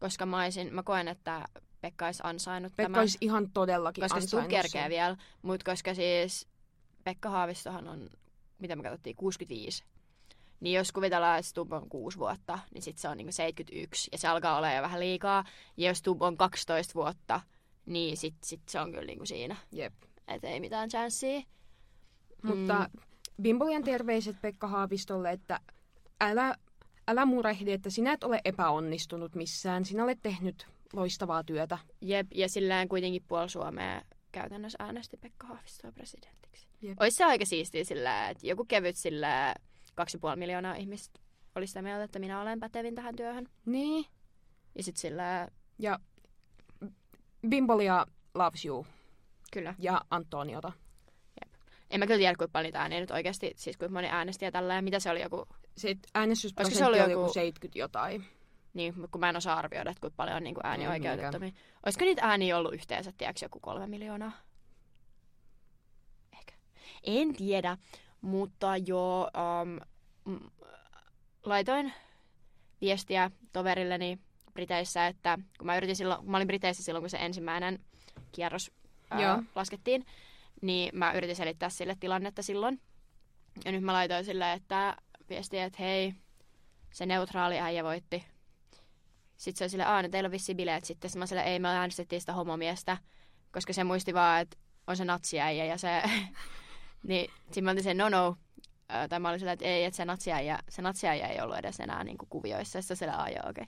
koska 0.00 0.26
mä, 0.26 0.42
olisin, 0.42 0.74
mä 0.74 0.82
koen, 0.82 1.08
että 1.08 1.44
Pekka 1.80 2.06
olisi 2.06 2.22
ansainnut 2.24 2.72
Pekka 2.76 2.82
tämän. 2.82 3.00
olisi 3.00 3.18
ihan 3.20 3.50
todellakin 3.50 4.02
koska 4.02 4.16
ansainnut 4.16 4.50
kerkee 4.50 4.82
sen. 4.82 4.90
vielä, 4.90 5.16
mutta 5.42 5.70
koska 5.70 5.94
siis 5.94 6.48
Pekka 7.04 7.30
Haavistohan 7.30 7.88
on, 7.88 8.10
mitä 8.58 8.76
me 8.76 8.82
katsottiin, 8.82 9.16
65. 9.16 9.84
Niin 10.60 10.76
jos 10.76 10.92
kuvitellaan, 10.92 11.38
että 11.38 11.48
Stubb 11.48 11.72
on 11.72 11.88
6 11.88 12.18
vuotta, 12.18 12.58
niin 12.74 12.82
sitten 12.82 13.00
se 13.02 13.08
on 13.08 13.16
niinku 13.16 13.32
71 13.32 14.08
ja 14.12 14.18
se 14.18 14.28
alkaa 14.28 14.56
olla 14.56 14.72
jo 14.72 14.82
vähän 14.82 15.00
liikaa. 15.00 15.44
Ja 15.76 15.88
jos 15.88 15.98
Stubb 15.98 16.22
on 16.22 16.36
12 16.36 16.94
vuotta, 16.94 17.40
niin 17.86 18.16
sitten 18.16 18.48
sit 18.48 18.68
se 18.68 18.80
on 18.80 18.90
kyllä 18.90 19.04
niinku 19.04 19.26
siinä. 19.26 19.56
Jep. 19.72 19.94
Että 20.28 20.48
ei 20.48 20.60
mitään 20.60 20.88
chanssiä. 20.88 21.42
Mutta 22.42 22.90
Bimbolian 23.42 23.84
terveiset 23.84 24.36
Pekka 24.42 24.68
Haavistolle, 24.68 25.30
että 25.30 25.60
älä, 26.20 26.56
älä 27.08 27.26
murehdi, 27.26 27.72
että 27.72 27.90
sinä 27.90 28.12
et 28.12 28.24
ole 28.24 28.40
epäonnistunut 28.44 29.34
missään. 29.34 29.84
Sinä 29.84 30.04
olet 30.04 30.18
tehnyt 30.22 30.66
loistavaa 30.92 31.44
työtä. 31.44 31.78
Jep, 32.00 32.26
ja 32.34 32.48
sillään 32.48 32.88
kuitenkin 32.88 33.24
puoli 33.28 33.48
Suomea 33.48 34.02
käytännössä 34.32 34.76
äänesti 34.80 35.16
Pekka 35.16 35.46
Haavistoa 35.46 35.92
presidentiksi. 35.92 36.66
Jep. 36.82 36.96
Olisi 37.00 37.16
se 37.16 37.24
aika 37.24 37.44
siistiä 37.44 37.84
sillä, 37.84 38.28
että 38.28 38.46
joku 38.46 38.64
kevyt 38.64 38.96
sillä 38.96 39.54
2,5 40.00 40.36
miljoonaa 40.36 40.74
ihmistä 40.74 41.20
olisi 41.54 41.70
sitä 41.70 41.82
mieltä, 41.82 42.04
että 42.04 42.18
minä 42.18 42.40
olen 42.40 42.60
pätevin 42.60 42.94
tähän 42.94 43.16
työhön. 43.16 43.46
Niin. 43.66 44.04
Ja 44.74 44.82
sitten 44.82 45.00
sillä, 45.00 45.48
Ja 45.78 45.98
Bimbolia 47.48 48.06
loves 48.34 48.64
you 48.64 48.86
kyllä. 49.52 49.74
ja 49.78 50.00
Antoniota. 50.10 50.72
En 51.90 52.00
mä 52.00 52.06
kyllä 52.06 52.18
tiedä, 52.18 52.34
kuinka 52.38 52.52
paljon 52.52 52.76
ääniä 52.76 53.00
nyt 53.00 53.10
oikeasti, 53.10 53.52
siis 53.56 53.76
kuinka 53.76 53.92
moni 53.92 54.08
äänesti 54.08 54.44
ja 54.44 54.52
tällä 54.52 54.82
mitä 54.82 55.00
se 55.00 55.10
oli 55.10 55.22
joku, 55.22 55.36
Olisiko 55.36 56.00
äänestysprosentti 56.14 56.78
se 56.78 56.86
oli 56.86 56.98
joku- 56.98 57.10
joku 57.10 57.32
70 57.32 57.78
jotain. 57.78 58.24
niin 58.74 58.94
kun 59.10 59.20
mä 59.20 59.28
en 59.28 59.36
osaa 59.36 59.58
arvioida, 59.58 59.90
että 59.90 60.00
kuinka 60.00 60.16
paljon 60.16 60.36
on 60.36 60.42
niin 60.42 60.56
ääniä 60.62 60.86
En 60.86 60.92
oikeutettomia. 60.92 61.50
Olisiko 61.86 62.04
niitä 62.04 62.22
ääniä 62.24 62.58
ollut 62.58 62.74
yhteensä, 62.74 63.12
tiedätkö, 63.18 63.44
joku 63.44 63.60
kolme 63.60 63.86
miljoonaa? 63.86 64.32
Ehkä. 66.32 66.54
En 67.02 67.34
tiedä, 67.34 67.76
mutta 68.26 68.76
joo, 68.76 69.30
um, 69.62 69.80
laitoin 71.44 71.92
viestiä 72.80 73.30
toverilleni 73.52 74.18
Briteissä, 74.52 75.06
että 75.06 75.38
kun 75.58 75.66
mä, 75.66 75.76
yritin 75.76 75.96
silloin, 75.96 76.20
kun 76.20 76.30
mä 76.30 76.36
olin 76.36 76.46
Briteissä 76.46 76.82
silloin, 76.82 77.02
kun 77.02 77.10
se 77.10 77.16
ensimmäinen 77.16 77.78
kierros 78.32 78.70
ää, 79.10 79.22
Joo. 79.22 79.42
laskettiin, 79.54 80.06
niin 80.62 80.98
mä 80.98 81.12
yritin 81.12 81.36
selittää 81.36 81.68
sille 81.68 81.96
tilannetta 82.00 82.42
silloin. 82.42 82.80
Ja 83.64 83.72
nyt 83.72 83.82
mä 83.82 83.92
laitoin 83.92 84.24
sille, 84.24 84.52
että 84.52 84.96
viestiä, 85.28 85.64
että 85.64 85.82
hei, 85.82 86.14
se 86.92 87.06
neutraali 87.06 87.58
äijä 87.58 87.84
voitti. 87.84 88.24
Sitten 89.36 89.58
se 89.58 89.64
oli 89.64 89.70
silleen, 89.70 89.88
aah, 89.88 90.02
no 90.02 90.08
teillä 90.08 90.26
on 90.26 90.32
vissi 90.32 90.54
bileet 90.54 90.84
sitten. 90.84 91.10
Sitten 91.10 91.20
mä 91.20 91.26
silleen, 91.26 91.46
ei, 91.46 91.58
me 91.58 91.68
äänestettiin 91.68 92.20
sitä 92.20 92.32
homomiestä, 92.32 92.96
koska 93.52 93.72
se 93.72 93.84
muisti 93.84 94.14
vaan, 94.14 94.40
että 94.40 94.56
on 94.86 94.96
se 94.96 95.04
natsiäijä 95.04 95.64
ja 95.64 95.78
se... 95.78 96.02
niin 97.06 97.30
sitten 97.44 97.64
mä 97.64 97.70
olin 97.70 97.82
se, 97.82 97.94
no 97.94 98.08
no. 98.08 98.36
Tai 99.08 99.20
mä 99.20 99.28
olin 99.28 99.40
silleen, 99.40 99.52
että 99.54 99.66
ei, 99.66 99.84
että 99.84 99.96
se 99.96 100.04
natsiäijä, 100.04 100.58
se 100.68 100.82
natsiäijä 100.82 101.26
ei 101.26 101.40
ollut 101.40 101.56
edes 101.56 101.80
enää 101.80 102.04
niin 102.04 102.18
kuin 102.18 102.28
kuvioissa. 102.28 102.82
Se 102.82 103.06
aah, 103.06 103.28
joo, 103.28 103.50
okei. 103.50 103.50
Okay. 103.50 103.66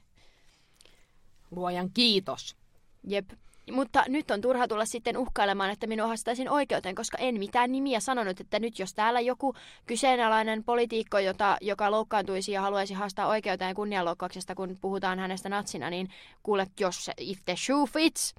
Luojan 1.51 1.91
kiitos. 1.95 2.57
Jep. 3.05 3.31
Mutta 3.73 4.05
nyt 4.09 4.31
on 4.31 4.41
turha 4.41 4.69
tulla 4.69 4.85
sitten 4.85 5.17
uhkailemaan, 5.17 5.71
että 5.71 5.87
minua 5.87 6.07
haastaisin 6.07 6.51
oikeuteen, 6.51 6.95
koska 6.95 7.19
en 7.19 7.39
mitään 7.39 7.73
nimiä 7.73 8.01
sanonut, 8.01 8.41
että 8.41 8.59
nyt 8.59 8.79
jos 8.79 8.95
täällä 8.95 9.21
joku 9.21 9.55
kyseenalainen 9.87 10.65
poliitikko, 10.65 11.19
jota, 11.19 11.57
joka 11.61 11.91
loukkaantuisi 11.91 12.53
ja 12.53 12.61
haluaisi 12.61 12.95
haastaa 12.95 13.27
oikeuteen 13.27 13.75
kunnianloukkauksesta, 13.75 14.55
kun 14.55 14.77
puhutaan 14.81 15.19
hänestä 15.19 15.49
natsina, 15.49 15.91
niin 15.91 16.11
kuule, 16.43 16.67
jos 16.81 17.11
if 17.19 17.39
the 17.45 17.57
shoe 17.57 17.87
fits. 17.87 18.35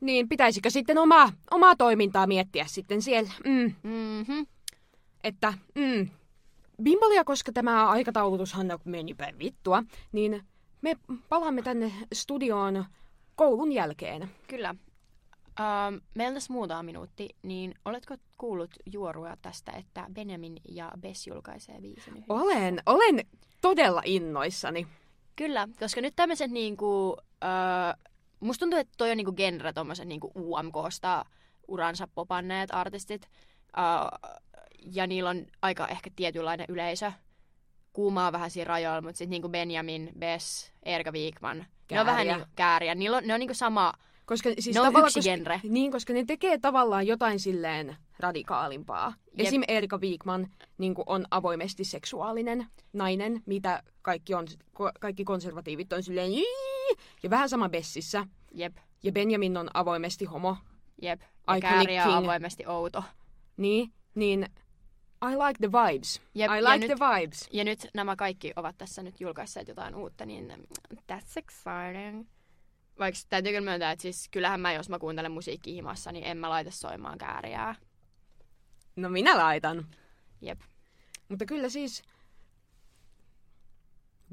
Niin 0.00 0.28
pitäisikö 0.28 0.70
sitten 0.70 0.98
omaa, 0.98 1.32
omaa 1.50 1.76
toimintaa 1.76 2.26
miettiä 2.26 2.64
sitten 2.68 3.02
siellä? 3.02 3.30
Mm. 3.44 3.74
Mm-hmm. 3.82 4.46
että 5.24 5.54
mm, 5.74 6.08
Bimbolia, 6.82 7.24
koska 7.24 7.52
tämä 7.52 7.88
aikataulutushan 7.88 8.78
meni 8.84 9.14
päin 9.14 9.38
vittua, 9.38 9.82
niin 10.12 10.42
me 10.82 10.96
palaamme 11.28 11.62
tänne 11.62 11.92
studioon 12.12 12.84
koulun 13.34 13.72
jälkeen. 13.72 14.30
Kyllä. 14.46 14.74
Um, 15.60 16.00
meillä 16.14 16.38
muutama 16.50 16.82
minuutti, 16.82 17.28
niin 17.42 17.74
oletko 17.84 18.16
kuullut 18.36 18.70
juorua 18.86 19.36
tästä, 19.42 19.72
että 19.72 20.06
Benjamin 20.12 20.56
ja 20.68 20.92
Bess 21.00 21.26
julkaisee 21.26 21.80
biisin 21.80 22.12
yhdessä? 22.12 22.34
Olen, 22.34 22.82
olen 22.86 23.26
todella 23.60 24.02
innoissani. 24.04 24.86
Kyllä, 25.36 25.68
koska 25.80 26.00
nyt 26.00 26.16
tämmöiset 26.16 26.50
niinku, 26.50 27.16
öö, 27.44 28.08
musta 28.40 28.60
tuntuu, 28.60 28.78
että 28.78 28.94
toi 28.98 29.10
on 29.10 29.16
niinku 29.16 29.32
genre 29.32 29.72
tommoset 29.72 30.08
niinku 30.08 30.32
UMKsta 30.36 31.24
uransa 31.68 32.08
popanneet 32.14 32.70
artistit. 32.72 33.28
Öö, 33.78 34.30
ja 34.92 35.06
niillä 35.06 35.30
on 35.30 35.46
aika 35.62 35.88
ehkä 35.88 36.10
tietynlainen 36.16 36.66
yleisö. 36.68 37.12
Kuumaa 37.92 38.32
vähän 38.32 38.50
siinä 38.50 38.68
rajoilla, 38.68 39.00
mutta 39.00 39.18
sitten 39.18 39.30
niinku 39.30 39.48
Benjamin, 39.48 40.10
Bess, 40.18 40.72
Erika 40.82 41.12
Wigman. 41.12 41.66
Ne 41.90 42.00
on 42.00 42.06
vähän 42.06 42.26
niinku 42.26 42.46
kääriä. 42.54 42.94
Niillä 42.94 43.16
on, 43.16 43.26
ne 43.26 43.34
on 43.34 43.40
niinku 43.40 43.54
sama, 43.54 43.92
Koska, 44.28 44.50
siis 44.58 44.74
Ne 44.74 44.80
on 44.80 44.88
yksi 44.88 45.02
koska, 45.02 45.20
genre. 45.20 45.60
Niin, 45.68 45.92
koska 45.92 46.12
ne 46.12 46.24
tekee 46.24 46.58
tavallaan 46.58 47.06
jotain 47.06 47.40
silleen 47.40 47.96
radikaalimpaa. 48.20 49.14
Jep. 49.38 49.46
Esim. 49.46 49.62
Erika 49.68 49.98
Wigman 49.98 50.48
niin 50.78 50.94
on 51.06 51.24
avoimesti 51.30 51.84
seksuaalinen 51.84 52.66
nainen, 52.92 53.42
mitä 53.46 53.82
kaikki, 54.02 54.34
on, 54.34 54.46
kaikki 55.00 55.24
konservatiivit 55.24 55.92
on 55.92 56.02
silleen 56.02 56.32
"Jii!" 56.32 56.96
ja 57.22 57.30
vähän 57.30 57.48
sama 57.48 57.68
Bessissä. 57.68 58.26
jep, 58.54 58.76
Ja 59.02 59.12
Benjamin 59.12 59.56
on 59.56 59.70
avoimesti 59.74 60.24
homo. 60.24 60.56
jep. 61.02 61.20
Ja 61.48 61.60
kääriä 61.60 62.06
on 62.06 62.24
avoimesti 62.24 62.66
outo. 62.66 63.04
Niin, 63.56 63.92
niin 64.14 64.46
I 65.24 65.36
like 65.36 65.58
the 65.68 65.72
vibes. 65.72 66.22
Jep, 66.34 66.50
I 66.50 66.56
ja 66.56 66.64
like 66.72 66.86
nyt- 66.86 66.98
the 66.98 67.06
vibes. 67.20 67.48
Ja 67.52 67.64
nyt 67.64 67.86
nämä 67.94 68.16
kaikki 68.16 68.52
ovat 68.56 68.78
tässä 68.78 69.02
nyt 69.02 69.20
julkaisseet 69.20 69.68
jotain 69.68 69.94
uutta, 69.94 70.26
niin 70.26 70.52
that's 71.12 71.32
exciting. 71.36 72.26
Vaikka 72.98 73.20
täytyy 73.28 73.52
kyllä 73.52 73.64
myöntää, 73.64 73.92
että 73.92 74.02
siis 74.02 74.28
kyllähän 74.30 74.60
mä, 74.60 74.72
jos 74.72 74.88
mä 74.88 74.98
kuuntelen 74.98 75.32
musiikkia 75.32 75.74
himassa, 75.74 76.12
niin 76.12 76.24
en 76.24 76.36
mä 76.38 76.48
laita 76.50 76.70
soimaan 76.70 77.18
kääriää. 77.18 77.74
No 78.98 79.08
minä 79.08 79.36
laitan. 79.36 79.86
Jep. 80.40 80.60
Mutta 81.28 81.46
kyllä 81.46 81.68
siis... 81.68 82.02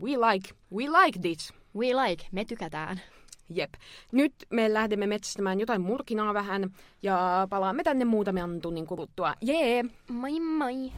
We 0.02 0.12
like, 0.12 0.56
we 0.74 0.84
like 0.84 1.20
this. 1.20 1.54
We 1.76 1.86
like, 1.86 2.26
me 2.32 2.46
tykätään. 2.46 3.02
Jep. 3.50 3.74
Nyt 4.12 4.34
me 4.50 4.74
lähdemme 4.74 5.08
metsästämään 5.08 5.60
jotain 5.60 5.82
murkinaa 5.82 6.34
vähän 6.34 6.74
ja 7.02 7.48
palaamme 7.50 7.84
tänne 7.84 8.06
muutaman 8.06 8.62
tunnin 8.62 8.88
kuluttua. 8.88 9.34
Jee! 9.42 9.86
Moi 10.10 10.40
moi! 10.40 10.92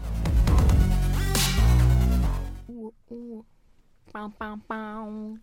Uh, 2.68 2.93
uh. 3.09 3.45
Pau, 4.13 4.30
pau, 4.39 4.57
pau. 4.68 5.38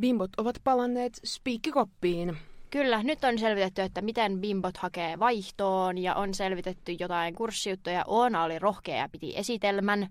Bimbot 0.00 0.30
ovat 0.36 0.60
palanneet 0.64 1.20
spiikkikoppiin. 1.24 2.36
Kyllä, 2.70 3.02
nyt 3.02 3.24
on 3.24 3.38
selvitetty, 3.38 3.82
että 3.82 4.02
miten 4.02 4.40
bimbot 4.40 4.76
hakee 4.76 5.18
vaihtoon 5.18 5.98
ja 5.98 6.14
on 6.14 6.34
selvitetty 6.34 6.96
jotain 6.98 7.34
kurssijuttuja. 7.34 8.04
Oona 8.06 8.44
oli 8.44 8.58
rohkea 8.58 8.96
ja 8.96 9.08
piti 9.08 9.36
esitelmän 9.36 10.08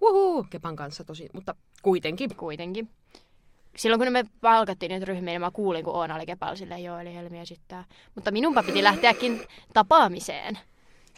Uhu, 0.00 0.46
Kepan 0.50 0.76
kanssa 0.76 1.04
tosi, 1.04 1.28
mutta 1.32 1.54
kuitenkin. 1.82 2.36
kuitenkin. 2.36 2.88
Silloin 3.76 4.00
kun 4.00 4.12
me 4.12 4.24
palkattiin 4.40 4.90
niitä 4.90 5.04
ryhmiä, 5.04 5.32
niin 5.32 5.40
mä 5.40 5.50
kuulin, 5.50 5.84
kun 5.84 5.94
Oona 5.94 6.14
oli 6.14 6.26
kepalla 6.26 6.56
silleen, 6.56 6.84
joo, 6.84 6.98
eli 6.98 7.14
Helmi 7.14 7.38
esittää. 7.38 7.84
Mutta 8.14 8.30
minunpa 8.30 8.62
piti 8.62 8.82
lähteäkin 8.82 9.40
tapaamiseen. 9.74 10.58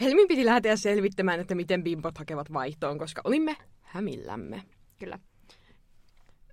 Helmin 0.00 0.28
piti 0.28 0.46
lähteä 0.46 0.76
selvittämään, 0.76 1.40
että 1.40 1.54
miten 1.54 1.84
bimbot 1.84 2.18
hakevat 2.18 2.52
vaihtoon, 2.52 2.98
koska 2.98 3.20
olimme 3.24 3.56
hämillämme. 3.82 4.62
Kyllä. 4.98 5.18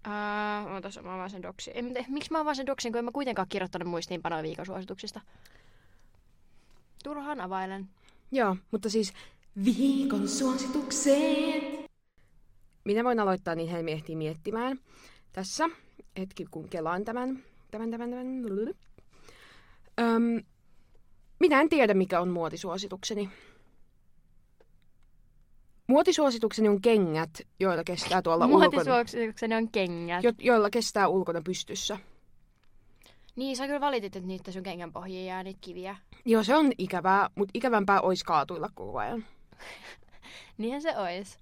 Uh, 0.07 0.75
otas, 0.75 0.99
mä 1.03 1.15
avaan 1.15 1.29
sen 1.29 1.43
doksin. 1.43 1.73
Ei, 1.75 1.81
mutta 1.81 1.99
miksi 2.07 2.31
mä 2.31 2.39
avaan 2.39 2.55
sen 2.55 2.65
doksin, 2.65 2.91
kun 2.91 2.99
en 2.99 3.05
mä 3.05 3.11
kuitenkaan 3.11 3.47
kirjoittanut 3.47 3.87
muistiinpanoja 3.87 4.43
viikon 4.43 4.65
suosituksista? 4.65 5.21
Turhaan 7.03 7.41
availen. 7.41 7.89
Joo, 8.31 8.55
mutta 8.71 8.89
siis 8.89 9.13
viikon 9.65 10.27
suositukset. 10.27 11.89
Minä 12.83 13.03
voin 13.03 13.19
aloittaa, 13.19 13.55
niin 13.55 13.69
Helmi 13.69 13.91
ehtii 13.91 14.15
miettimään. 14.15 14.79
Tässä, 15.33 15.69
hetki 16.19 16.45
kun 16.51 16.69
kelaan 16.69 17.05
tämän. 17.05 17.43
Tämän, 17.71 17.91
tämän, 17.91 18.09
tämän. 18.09 18.27
Öm, 19.99 20.43
minä 21.39 21.61
en 21.61 21.69
tiedä, 21.69 21.93
mikä 21.93 22.19
on 22.19 22.29
muotisuositukseni. 22.29 23.29
Muotisuositukseni 25.89 26.69
on 26.69 26.81
kengät, 26.81 27.29
joilla 27.59 27.83
kestää 27.83 28.21
tuolla 28.21 28.45
ulkona, 28.45 28.69
Muotisuositukseni 28.69 29.55
on 29.55 29.71
kengät. 29.71 30.23
jo, 30.23 30.31
joilla 30.39 30.69
kestää 30.69 31.07
ulkona 31.07 31.41
pystyssä. 31.41 31.97
Niin, 33.35 33.57
sä 33.57 33.67
kyllä 33.67 33.81
valitit, 33.81 34.15
että 34.15 34.27
niitä 34.27 34.51
sun 34.51 34.63
kengän 34.63 34.93
pohjiin 34.93 35.25
jää 35.25 35.43
niitä 35.43 35.59
kiviä. 35.61 35.95
Joo, 36.25 36.43
se 36.43 36.55
on 36.55 36.71
ikävää, 36.77 37.29
mutta 37.35 37.51
ikävämpää 37.53 38.01
olisi 38.01 38.25
kaatuilla 38.25 38.69
koko 38.75 38.99
ajan. 38.99 39.25
Niinhän 40.57 40.81
se 40.81 40.97
ois. 40.97 41.37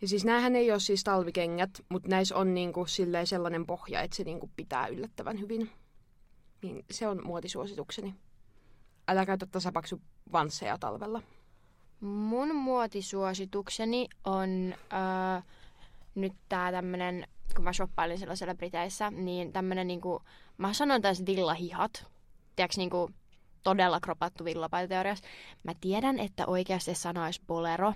Ja 0.00 0.08
siis 0.08 0.24
näähän 0.24 0.56
ei 0.56 0.70
ole 0.70 0.80
siis 0.80 1.04
talvikengät, 1.04 1.70
mutta 1.88 2.08
näissä 2.08 2.36
on 2.36 2.54
niinku 2.54 2.86
sellainen 3.24 3.66
pohja, 3.66 4.00
että 4.00 4.16
se 4.16 4.24
niinku 4.24 4.50
pitää 4.56 4.86
yllättävän 4.86 5.40
hyvin. 5.40 5.70
Niin 6.62 6.84
se 6.90 7.08
on 7.08 7.20
muotisuositukseni. 7.24 8.14
Älä 9.08 9.26
käytä 9.26 9.46
tasapaksu 9.46 10.00
vansseja 10.32 10.78
talvella. 10.78 11.22
Mun 12.00 12.56
muotisuositukseni 12.56 14.08
on 14.24 14.74
öö, 14.92 15.40
nyt 16.14 16.32
tää 16.48 16.72
tämmönen, 16.72 17.28
kun 17.54 17.64
mä 17.64 17.72
shoppailin 17.72 18.18
sellaisella 18.18 18.54
Briteissä, 18.54 19.10
niin 19.10 19.52
tämmönen 19.52 19.86
niinku, 19.86 20.22
mä 20.58 20.72
sanon 20.72 21.02
tässä 21.02 21.26
villahihat. 21.26 22.06
Tiedätkö 22.56 22.74
niinku 22.76 23.10
todella 23.62 24.00
kropattu 24.00 24.44
villapaitateoriassa. 24.44 25.24
Mä 25.64 25.72
tiedän, 25.80 26.18
että 26.18 26.46
oikeasti 26.46 26.94
sana 26.94 27.24
olisi 27.24 27.42
bolero, 27.46 27.94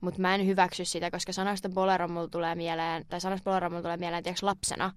mutta 0.00 0.20
mä 0.20 0.34
en 0.34 0.46
hyväksy 0.46 0.84
sitä, 0.84 1.10
koska 1.10 1.32
sanoista 1.32 1.68
bolero 1.68 2.08
mulla 2.08 2.28
tulee 2.28 2.54
mieleen, 2.54 3.06
tai 3.08 3.20
sanoista 3.20 3.50
bolero 3.50 3.70
mulla 3.70 3.82
tulee 3.82 3.96
mieleen, 3.96 4.22
tiedätkö, 4.22 4.46
lapsena, 4.46 4.92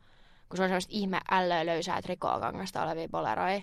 kun 0.49 0.57
se 0.57 0.63
on 0.63 0.69
sellaista 0.69 0.93
ihme 0.93 1.19
ällöä 1.31 1.65
löysää 1.65 2.01
trikookangasta 2.01 2.83
olevia 2.83 3.09
boleroja. 3.09 3.61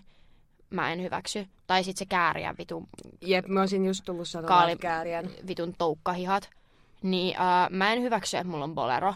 Mä 0.70 0.92
en 0.92 1.02
hyväksy. 1.02 1.46
Tai 1.66 1.84
sit 1.84 1.96
se 1.96 2.06
kääriä 2.06 2.54
vitun 2.58 2.88
Jep, 3.20 3.46
mä 3.46 3.60
olisin 3.60 3.86
just 3.86 4.04
tullut 4.04 4.28
sanomaan 4.28 4.60
Kaali- 4.60 4.78
kääriän. 4.78 5.30
vitun 5.46 5.74
toukkahihat. 5.78 6.50
Niin 7.02 7.36
uh, 7.36 7.76
mä 7.76 7.92
en 7.92 8.02
hyväksy, 8.02 8.36
että 8.36 8.50
mulla 8.50 8.64
on 8.64 8.74
bolero. 8.74 9.14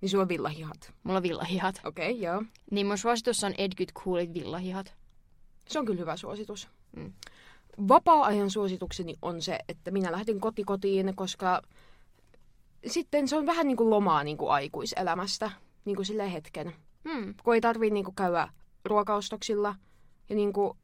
Niin 0.00 0.08
sulla 0.10 0.22
on 0.22 0.28
villahihat. 0.28 0.92
Mulla 1.02 1.16
on 1.16 1.22
villahihat. 1.22 1.80
Okei, 1.84 2.10
okay, 2.10 2.22
joo. 2.22 2.42
Niin 2.70 2.86
mun 2.86 2.98
suositus 2.98 3.44
on 3.44 3.54
Edgyt 3.58 3.92
Coolit 3.92 4.34
villahihat. 4.34 4.94
Se 5.68 5.78
on 5.78 5.86
kyllä 5.86 6.00
hyvä 6.00 6.16
suositus. 6.16 6.68
Mm. 6.96 7.12
Vapaa-ajan 7.88 8.50
suositukseni 8.50 9.14
on 9.22 9.42
se, 9.42 9.58
että 9.68 9.90
minä 9.90 10.12
lähdin 10.12 10.40
kotikotiin, 10.40 11.12
koska 11.16 11.62
sitten 12.86 13.28
se 13.28 13.36
on 13.36 13.46
vähän 13.46 13.66
niin 13.66 13.76
kuin 13.76 13.90
lomaa 13.90 14.24
niin 14.24 14.36
kuin 14.36 14.50
aikuiselämästä, 14.50 15.50
niin 15.84 15.96
kuin 15.96 16.06
silleen 16.06 16.30
hetken. 16.30 16.72
Hmm. 17.08 17.34
Kun 17.44 17.54
ei 17.54 17.60
tarvii 17.60 17.90
niin 17.90 18.04
kuin 18.04 18.14
käydä 18.14 18.48
ruokaostoksilla 18.84 19.74
ja 20.30 20.36
niin 20.36 20.52
kuin, 20.52 20.78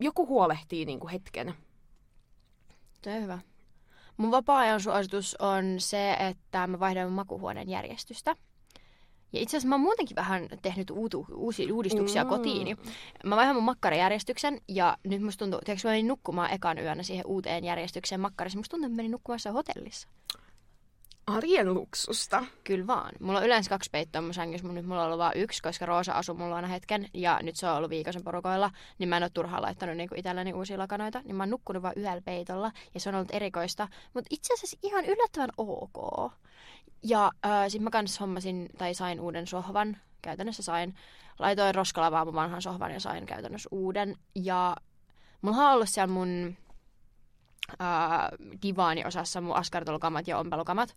joku 0.00 0.26
huolehtii 0.26 0.84
niin 0.84 1.00
kuin 1.00 1.10
hetken. 1.10 1.54
Toi 3.02 3.12
on 3.12 3.22
hyvä. 3.22 3.38
Mun 4.16 4.30
vapaa-ajan 4.30 4.80
suositus 4.80 5.36
on 5.38 5.64
se, 5.78 6.12
että 6.12 6.66
mä 6.66 6.80
vaihdan 6.80 7.12
makuhuoneen 7.12 7.68
järjestystä. 7.68 8.36
Ja 9.32 9.40
itse 9.40 9.56
asiassa 9.56 9.68
mä 9.68 9.74
oon 9.74 9.80
muutenkin 9.82 10.16
vähän 10.16 10.48
tehnyt 10.62 10.90
uutu, 10.90 11.26
uusia 11.34 11.74
uudistuksia 11.74 12.24
Mm. 12.24 12.28
kotiin. 12.28 12.76
Mä 13.24 13.36
vaihdan 13.36 13.56
mun 13.56 13.64
makkarijärjestyksen 13.64 14.60
ja 14.68 14.96
nyt 15.04 15.22
musta 15.22 15.38
tuntuu, 15.44 15.60
tiedätkö 15.64 15.88
mä 15.88 15.92
menin 15.92 16.08
nukkumaan 16.08 16.52
ekan 16.52 16.78
yönä 16.78 17.02
siihen 17.02 17.26
uuteen 17.26 17.64
järjestykseen 17.64 18.20
makkarissa. 18.20 18.58
Musta 18.58 18.70
tuntuu, 18.70 18.86
että 18.86 18.92
mä 18.92 18.96
menin 18.96 19.10
nukkumaan 19.12 19.34
jossain 19.34 19.54
hotellissa. 19.54 20.08
Arjen 21.26 21.74
luksusta. 21.74 22.44
Kyllä 22.64 22.86
vaan. 22.86 23.12
Mulla 23.20 23.38
on 23.38 23.44
yleensä 23.44 23.68
kaksi 23.68 23.90
peittoa 23.90 24.22
mun 24.22 24.34
sängyssä, 24.34 24.66
mutta 24.66 24.80
nyt 24.80 24.86
mulla 24.86 25.00
on 25.00 25.06
ollut 25.06 25.18
vain 25.18 25.38
yksi, 25.40 25.62
koska 25.62 25.86
Roosa 25.86 26.12
asuu 26.12 26.34
mulla 26.34 26.56
aina 26.56 26.68
hetken 26.68 27.08
ja 27.14 27.40
nyt 27.42 27.56
se 27.56 27.68
on 27.68 27.76
ollut 27.76 27.90
viikosen 27.90 28.24
porukoilla, 28.24 28.70
niin 28.98 29.08
mä 29.08 29.16
en 29.16 29.22
ole 29.22 29.30
turhaan 29.34 29.62
laittanut 29.62 29.96
niinku 29.96 30.14
itselleni 30.18 30.52
uusia 30.52 30.78
lakanoita, 30.78 31.22
niin 31.24 31.36
mä 31.36 31.42
oon 31.42 31.50
nukkunut 31.50 31.82
vain 31.82 31.94
yhdellä 31.96 32.22
peitolla 32.24 32.72
ja 32.94 33.00
se 33.00 33.08
on 33.08 33.14
ollut 33.14 33.34
erikoista, 33.34 33.88
mutta 34.14 34.28
itse 34.30 34.54
asiassa 34.54 34.78
ihan 34.82 35.04
yllättävän 35.04 35.50
ok. 35.56 36.32
Ja 37.02 37.30
äh, 37.46 37.64
sitten 37.68 37.84
mä 37.84 37.90
kanssa 37.90 38.20
hommasin 38.20 38.68
tai 38.78 38.94
sain 38.94 39.20
uuden 39.20 39.46
sohvan, 39.46 39.96
käytännössä 40.22 40.62
sain, 40.62 40.94
laitoin 41.38 41.74
roskalavaan 41.74 42.26
mun 42.26 42.34
vanhan 42.34 42.62
sohvan 42.62 42.92
ja 42.92 43.00
sain 43.00 43.26
käytännössä 43.26 43.68
uuden 43.72 44.16
ja 44.34 44.76
mulla 45.42 45.56
on 45.56 45.72
ollut 45.72 45.88
siellä 45.88 46.12
mun 46.12 46.56
äh, 47.80 48.28
divaaniosassa 48.62 49.40
mun 49.40 49.56
askartelukamat 49.56 50.28
ja 50.28 50.38
ompelukamat. 50.38 50.96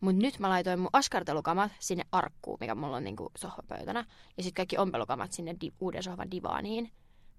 Mutta 0.00 0.22
nyt 0.22 0.38
mä 0.38 0.48
laitoin 0.48 0.78
mun 0.78 0.90
askartelukamat 0.92 1.72
sinne 1.80 2.04
arkkuun, 2.12 2.58
mikä 2.60 2.74
mulla 2.74 2.96
on 2.96 3.04
niinku 3.04 3.30
sohvapöytänä. 3.38 4.04
Ja 4.36 4.42
sitten 4.42 4.54
kaikki 4.54 4.78
ompelukamat 4.78 5.32
sinne 5.32 5.56
di- 5.60 5.72
uuden 5.80 6.02
sohvan 6.02 6.30
divaaniin. 6.30 6.90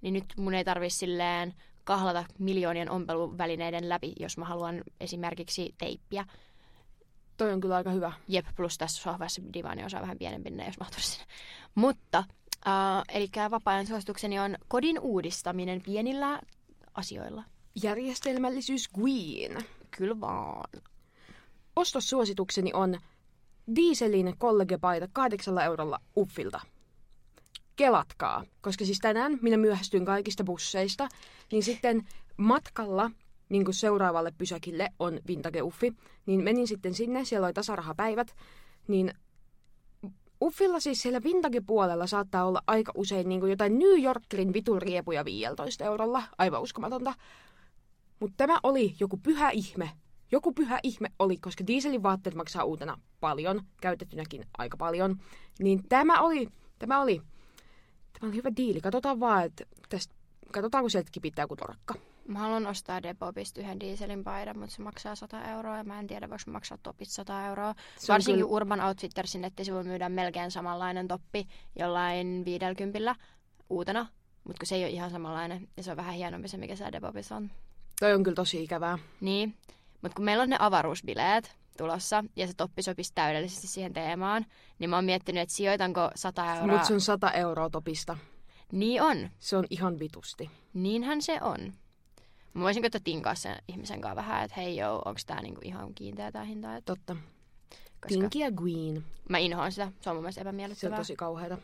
Niin 0.01 0.13
nyt 0.13 0.25
mun 0.37 0.53
ei 0.53 0.65
tarvi 0.65 0.89
silleen 0.89 1.53
kahlata 1.83 2.25
miljoonien 2.39 2.91
ompeluvälineiden 2.91 3.89
läpi, 3.89 4.13
jos 4.19 4.37
mä 4.37 4.45
haluan 4.45 4.83
esimerkiksi 4.99 5.75
teippiä. 5.77 6.25
Toi 7.37 7.53
on 7.53 7.61
kyllä 7.61 7.75
aika 7.75 7.91
hyvä. 7.91 8.13
Jep, 8.27 8.45
plus 8.55 8.77
tässä 8.77 9.01
sohvassa 9.01 9.41
divaani 9.53 9.85
osa 9.85 10.01
vähän 10.01 10.17
pienempi, 10.17 10.49
ne, 10.49 10.65
jos 10.65 10.79
mahtuisi 10.79 11.11
sinne. 11.11 11.25
Mutta, 11.75 12.23
äh, 12.67 13.03
eli 13.13 13.29
vapaa-ajan 13.51 13.87
suositukseni 13.87 14.39
on 14.39 14.57
kodin 14.67 14.99
uudistaminen 14.99 15.81
pienillä 15.81 16.41
asioilla. 16.93 17.43
Järjestelmällisyys 17.83 18.89
queen. 18.99 19.57
Kyllä 19.97 20.19
vaan. 20.19 20.69
Ostossuositukseni 21.79 22.71
on 22.73 22.99
dieselin 23.75 24.33
kollegepaita 24.37 25.07
kahdeksalla 25.13 25.63
eurolla 25.63 25.99
uffilta. 26.17 26.59
Kelatkaa, 27.75 28.43
koska 28.61 28.85
siis 28.85 28.99
tänään 28.99 29.39
minä 29.41 29.57
myöhästyin 29.57 30.05
kaikista 30.05 30.43
busseista, 30.43 31.09
niin 31.51 31.63
sitten 31.63 32.07
matkalla 32.37 33.11
niin 33.49 33.65
kuin 33.65 33.75
seuraavalle 33.75 34.31
pysäkille 34.37 34.89
on 34.99 35.19
Vintage 35.27 35.61
Uffi, 35.61 35.93
niin 36.25 36.43
menin 36.43 36.67
sitten 36.67 36.93
sinne, 36.93 37.25
siellä 37.25 37.45
oli 37.45 37.53
tasarahapäivät, 37.53 38.35
niin 38.87 39.13
Uffilla 40.41 40.79
siis 40.79 41.01
siellä 41.01 41.23
Vintage-puolella 41.23 42.07
saattaa 42.07 42.45
olla 42.45 42.61
aika 42.67 42.91
usein 42.95 43.29
niin 43.29 43.39
kuin 43.39 43.49
jotain 43.49 43.79
New 43.79 44.03
Yorkerin 44.03 44.53
vitun 44.53 44.81
riepuja 44.81 45.25
15 45.25 45.83
eurolla, 45.83 46.23
aivan 46.37 46.61
uskomatonta. 46.61 47.13
Mutta 48.19 48.37
tämä 48.37 48.59
oli 48.63 48.95
joku 48.99 49.17
pyhä 49.17 49.49
ihme. 49.49 49.89
Joku 50.31 50.51
pyhä 50.53 50.79
ihme 50.83 51.07
oli, 51.19 51.37
koska 51.37 51.67
dieselin 51.67 52.03
vaatteet 52.03 52.35
maksaa 52.35 52.63
uutena 52.63 52.99
paljon, 53.19 53.63
käytettynäkin 53.81 54.45
aika 54.57 54.77
paljon. 54.77 55.17
Niin 55.59 55.83
tämä 55.89 56.21
oli, 56.21 56.49
tämä 56.79 57.01
oli, 57.01 57.21
tämä 58.13 58.27
oli 58.29 58.35
hyvä 58.35 58.49
diili. 58.57 58.81
Katsotaan 58.81 59.19
vaan, 59.19 59.43
että 59.45 59.63
tästä, 59.89 60.13
katsotaan 60.51 60.83
kun 60.83 60.91
sieltäkin 60.91 61.21
pitää 61.21 61.43
joku 61.43 61.55
torakka. 61.55 61.93
Mä 62.27 62.39
haluan 62.39 62.67
ostaa 62.67 63.03
Depopista 63.03 63.61
yhden 63.61 63.79
dieselin 63.79 64.23
paidan, 64.23 64.59
mutta 64.59 64.75
se 64.75 64.81
maksaa 64.81 65.15
100 65.15 65.43
euroa 65.43 65.77
ja 65.77 65.83
mä 65.83 65.99
en 65.99 66.07
tiedä, 66.07 66.29
voiko 66.29 66.51
maksaa 66.51 66.77
topit 66.83 67.09
100 67.09 67.45
euroa. 67.47 67.75
Se 67.97 68.13
Varsinkin 68.13 68.45
kyllä- 68.45 68.55
Urban 68.55 68.81
Outfittersin 68.81 69.41
nettisivuilla 69.41 69.87
myydään 69.89 70.11
melkein 70.11 70.51
samanlainen 70.51 71.07
toppi 71.07 71.47
jollain 71.79 72.45
50 72.45 73.15
uutena, 73.69 74.07
mutta 74.43 74.59
kun 74.59 74.67
se 74.67 74.75
ei 74.75 74.83
ole 74.83 74.89
ihan 74.89 75.11
samanlainen 75.11 75.67
ja 75.77 75.83
se 75.83 75.91
on 75.91 75.97
vähän 75.97 76.13
hienompi 76.15 76.47
se, 76.47 76.57
mikä 76.57 76.75
se 76.75 76.91
Depopissa 76.91 77.35
on. 77.35 77.51
Toi 77.99 78.13
on 78.13 78.23
kyllä 78.23 78.35
tosi 78.35 78.63
ikävää. 78.63 78.97
Niin, 79.21 79.55
mutta 80.01 80.15
kun 80.15 80.25
meillä 80.25 80.41
on 80.43 80.49
ne 80.49 80.55
avaruusbileet, 80.59 81.55
tulossa 81.77 82.23
ja 82.35 82.47
se 82.47 82.53
toppi 82.57 82.83
sopisi 82.83 83.11
täydellisesti 83.15 83.67
siihen 83.67 83.93
teemaan, 83.93 84.45
niin 84.79 84.89
mä 84.89 84.95
oon 84.97 85.05
miettinyt, 85.05 85.41
että 85.43 85.55
sijoitanko 85.55 86.11
100 86.15 86.53
euroa. 86.55 86.67
Mutta 86.71 86.87
se 86.87 86.93
on 86.93 87.01
100 87.01 87.31
euroa 87.31 87.69
topista. 87.69 88.17
Niin 88.71 89.01
on. 89.01 89.29
Se 89.39 89.57
on 89.57 89.65
ihan 89.69 89.99
vitusti. 89.99 90.51
Niinhän 90.73 91.21
se 91.21 91.39
on. 91.41 91.73
Mä 92.53 92.63
voisin 92.63 92.83
koittaa 92.83 93.01
tinkaa 93.03 93.35
sen 93.35 93.55
ihmisen 93.67 94.01
kanssa 94.01 94.15
vähän, 94.15 94.43
että 94.45 94.61
hei 94.61 94.77
joo, 94.77 95.01
onko 95.05 95.19
tää 95.27 95.41
niinku 95.41 95.61
ihan 95.63 95.93
kiinteä 95.93 96.31
tää 96.31 96.43
hinta. 96.43 96.75
Et, 96.75 96.85
Totta. 96.85 97.15
koska 98.01 98.07
Tinkiä 98.07 98.51
Green. 98.51 99.03
mä 99.29 99.37
inhoan 99.37 99.71
sitä, 99.71 99.91
se 100.01 100.09
on 100.09 100.15
mun 100.15 100.23
mielestä 100.23 100.41
Se 100.41 100.41
on 100.41 100.47
epämiellyttävää. 100.47 100.97
tosi 100.97 101.15
kauheata. 101.15 101.57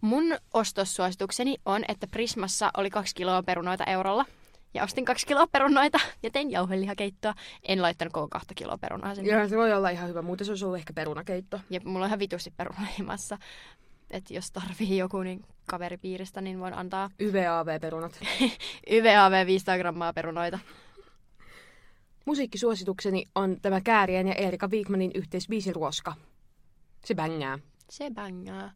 Mun 0.00 0.24
ostossuositukseni 0.54 1.56
on, 1.66 1.84
että 1.88 2.06
Prismassa 2.06 2.70
oli 2.76 2.90
kaksi 2.90 3.14
kiloa 3.14 3.42
perunoita 3.42 3.84
eurolla. 3.84 4.24
Ja 4.74 4.84
ostin 4.84 5.04
kaksi 5.04 5.26
kiloa 5.26 5.46
perunoita 5.46 5.98
ja 6.22 6.30
tein 6.30 6.50
jauhelihakeittoa. 6.50 7.34
En 7.62 7.82
laittanut 7.82 8.12
koko 8.12 8.28
kahta 8.28 8.54
kiloa 8.54 8.78
perunaa 8.78 9.14
sinne. 9.14 9.32
Ja 9.32 9.48
se 9.48 9.56
voi 9.56 9.72
olla 9.72 9.90
ihan 9.90 10.08
hyvä. 10.08 10.22
Muuten 10.22 10.44
se 10.44 10.52
olisi 10.52 10.64
ollut 10.64 10.78
ehkä 10.78 10.92
perunakeitto. 10.92 11.60
Ja 11.70 11.80
mulla 11.84 12.04
on 12.04 12.08
ihan 12.08 12.18
vitusti 12.18 12.52
perunahimassa. 12.56 13.38
Että 14.10 14.34
jos 14.34 14.50
tarvii 14.50 14.98
joku 14.98 15.18
niin 15.18 15.44
kaveripiiristä, 15.66 16.40
niin 16.40 16.60
voin 16.60 16.74
antaa 16.74 17.10
YVAV-perunat. 17.20 18.20
YVAV 18.90 19.46
500 19.46 19.78
grammaa 19.78 20.12
perunoita. 20.12 20.58
Musiikkisuositukseni 22.24 23.24
on 23.34 23.56
tämä 23.62 23.80
Käärien 23.80 24.28
ja 24.28 24.34
Erika 24.34 24.68
Wigmanin 24.68 25.10
yhteisbiisi 25.14 25.72
Ruoska. 25.72 26.14
Se 27.04 27.14
bängää. 27.14 27.58
Se 27.90 28.10
bängää. 28.10 28.70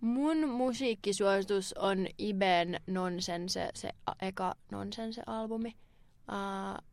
Mun 0.00 0.48
musiikkisuositus 0.48 1.72
on 1.72 2.06
Iben 2.18 2.80
Nonsense, 2.86 3.70
se 3.74 3.90
eka 4.22 4.54
Nonsense-albumi. 4.72 5.68
Uh, 6.28 6.84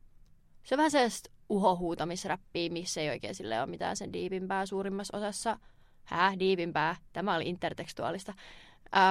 se 0.64 0.76
on 0.76 0.78
vähän 0.78 0.92
sellaista 0.92 1.30
uhohuutamisräppiä, 1.50 2.70
missä 2.70 3.02
ei 3.02 3.10
oikein 3.10 3.36
sille 3.36 3.60
ole 3.60 3.70
mitään 3.70 3.98
sen 3.98 4.14
diipimpää 4.14 4.66
suurimmassa 4.66 5.18
osassa. 5.18 5.60
Häh, 6.04 6.40
diipimpää? 6.40 6.96
Tämä 7.14 7.36
oli 7.36 7.50
intertekstuaalista. 7.50 8.34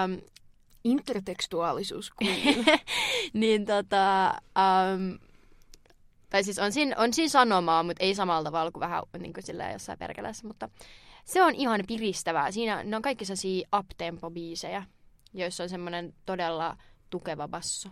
Um, 0.05 0.21
Intertekstuaalisuus. 0.85 2.13
Niin 3.33 3.67
tota, 3.67 4.35
um, 4.59 5.19
tai 6.31 6.45
siis 6.45 6.59
on 6.59 6.73
siinä, 6.73 6.97
on 6.99 7.13
siinä 7.13 7.29
sanomaa, 7.29 7.83
mutta 7.83 8.05
ei 8.05 8.15
samalla 8.15 8.45
tavalla 8.45 8.71
kuin 8.71 8.81
vähän 8.81 9.03
niin 9.19 9.33
kuin 9.33 9.73
jossain 9.73 9.99
perkeleessä, 9.99 10.47
mutta 10.47 10.69
se 11.27 11.43
on 11.43 11.55
ihan 11.55 11.81
piristävää. 11.89 12.51
Siinä 12.51 12.85
ne 12.85 12.97
on 12.97 13.03
kaikki 13.03 13.25
sellaisia 13.25 13.69
up-tempo-biisejä, 13.79 14.83
joissa 15.35 15.63
on 15.63 15.69
semmoinen 15.69 16.15
todella 16.27 16.77
tukeva 17.11 17.49
basso. 17.49 17.89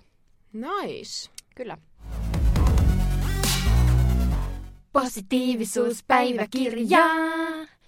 nice. 0.53 1.31
Kyllä. 1.55 1.79
Positiivisuuspäiväkirjaa. 4.93 7.15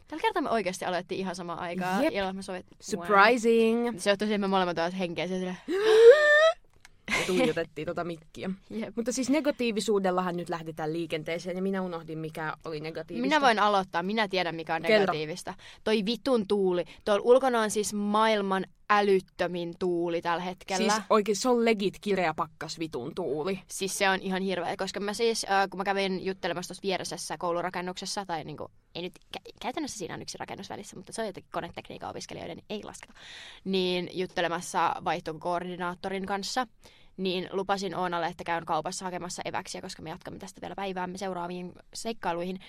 Tällä 0.09 0.22
kertaa 0.22 0.42
me 0.42 0.51
oikeasti 0.51 0.84
aloitettiin 0.84 1.20
ihan 1.20 1.36
samaan 1.36 1.59
aikaan. 1.59 2.05
Jep. 2.05 2.14
Ilman 2.14 2.36
me 2.36 2.42
soit... 2.42 2.66
Surprising. 2.80 3.99
Se 3.99 4.11
johtui 4.11 4.26
siihen, 4.26 4.40
me 4.40 4.49
molemmat 4.49 4.78
ovat 4.78 4.99
henkeä. 4.99 5.26
Sille... 5.26 5.57
Ja 7.11 7.26
tuijotettiin 7.26 7.86
tota 7.86 8.04
mikkiä. 8.04 8.50
Jep. 8.70 8.96
Mutta 8.96 9.12
siis 9.12 9.30
negatiivisuudellahan 9.30 10.36
nyt 10.36 10.48
lähdetään 10.48 10.92
liikenteeseen 10.92 11.57
ja 11.57 11.62
minä 11.62 11.82
unohdin 11.82 12.18
mikä 12.18 12.54
oli 12.64 12.80
negatiivista. 12.80 13.26
Minä 13.26 13.40
voin 13.40 13.59
aloittaa. 13.59 14.02
Minä 14.02 14.28
tiedän, 14.28 14.54
mikä 14.54 14.74
on 14.74 14.82
Kerro. 14.82 15.00
negatiivista. 15.00 15.54
Toi 15.84 16.02
vitun 16.07 16.46
tuuli. 16.46 16.84
Tuolla 17.04 17.22
ulkona 17.24 17.61
on 17.61 17.70
siis 17.70 17.94
maailman 17.94 18.66
älyttömin 18.91 19.74
tuuli 19.78 20.22
tällä 20.22 20.43
hetkellä. 20.43 20.93
Siis 20.93 21.05
oikein 21.11 21.37
se 21.37 21.49
on 21.49 21.64
legit 21.64 21.95
kireä 22.01 22.34
pakkas 22.34 22.78
vitun 22.78 23.14
tuuli. 23.14 23.61
Siis 23.68 23.99
se 23.99 24.09
on 24.09 24.22
ihan 24.22 24.43
hirveä, 24.43 24.76
koska 24.76 25.01
mä 25.01 25.14
siis, 25.14 25.47
äh, 25.51 25.70
kun 25.70 25.78
mä 25.78 25.84
kävin 25.84 26.24
juttelemassa 26.24 26.68
tuossa 26.68 26.82
vieressässä 26.82 27.39
koulurakennuksessa, 27.39 28.26
tai 28.26 28.45
niinku, 28.45 28.70
ei 28.95 29.03
nyt, 29.03 29.18
kä- 29.37 29.53
käytännössä 29.61 29.99
siinä 29.99 30.14
on 30.14 30.22
yksi 30.22 30.39
rakennus 30.39 30.70
välissä, 30.70 30.97
mutta 30.97 31.12
se 31.12 31.22
on 31.22 31.26
jotenkin 31.26 31.53
konetekniikan 31.53 32.11
opiskelijoiden, 32.11 32.62
ei 32.70 32.84
lasketa, 32.84 33.12
niin 33.64 34.11
juttelemassa 34.12 34.95
vaihtokoordinaattorin 35.05 36.26
kanssa, 36.26 36.66
niin 37.16 37.49
lupasin 37.53 37.97
Oonalle, 37.97 38.26
että 38.26 38.45
käyn 38.45 38.64
kaupassa 38.64 39.05
hakemassa 39.05 39.43
eväksiä, 39.45 39.80
koska 39.80 40.03
me 40.03 40.11
jatkamme 40.11 40.39
tästä 40.39 40.61
vielä 40.61 40.74
päiväämme 40.74 41.18
seuraaviin 41.18 41.72
seikkailuihin. 41.95 42.61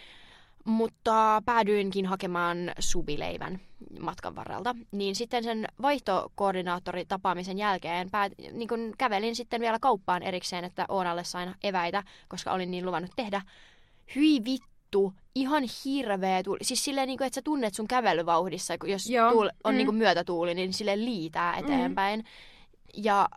Mutta 0.66 1.42
päädyinkin 1.46 2.06
hakemaan 2.06 2.72
subileivän 2.80 3.60
matkan 4.00 4.36
varrelta. 4.36 4.76
Niin 4.92 5.16
sitten 5.16 5.44
sen 5.44 5.68
vaihtokoordinaattori 5.82 7.06
tapaamisen 7.06 7.58
jälkeen 7.58 8.12
päät, 8.12 8.34
niin 8.52 8.68
kun 8.68 8.94
kävelin 8.98 9.36
sitten 9.36 9.62
vielä 9.62 9.78
kauppaan 9.82 10.24
erikseen, 10.24 10.64
että 10.64 10.86
Oonalle 10.90 11.24
sain 11.24 11.56
eväitä, 11.64 12.04
koska 12.28 12.52
olin 12.52 12.72
niin 12.72 12.86
luvannut 12.86 13.12
tehdä. 13.16 13.42
Hyi 14.16 14.42
vittu, 14.46 15.14
ihan 15.36 15.64
hirveä 15.86 16.44
tuuli. 16.44 16.60
Siis 16.62 16.84
silleen, 16.84 17.08
niin 17.08 17.18
kuin, 17.18 17.26
että 17.26 17.36
sä 17.36 17.42
tunnet 17.42 17.74
sun 17.74 17.88
kävelyvauhdissa, 17.88 18.78
kun 18.78 18.90
jos 18.90 19.10
Joo, 19.10 19.32
tuul, 19.32 19.50
on 19.64 19.74
mm. 19.74 19.78
niin 19.78 19.88
kuin 19.88 19.98
myötätuuli, 19.98 20.54
niin 20.54 20.74
sille 20.74 20.98
liitää 21.06 21.58
eteenpäin. 21.58 22.26
Ja 22.94 23.30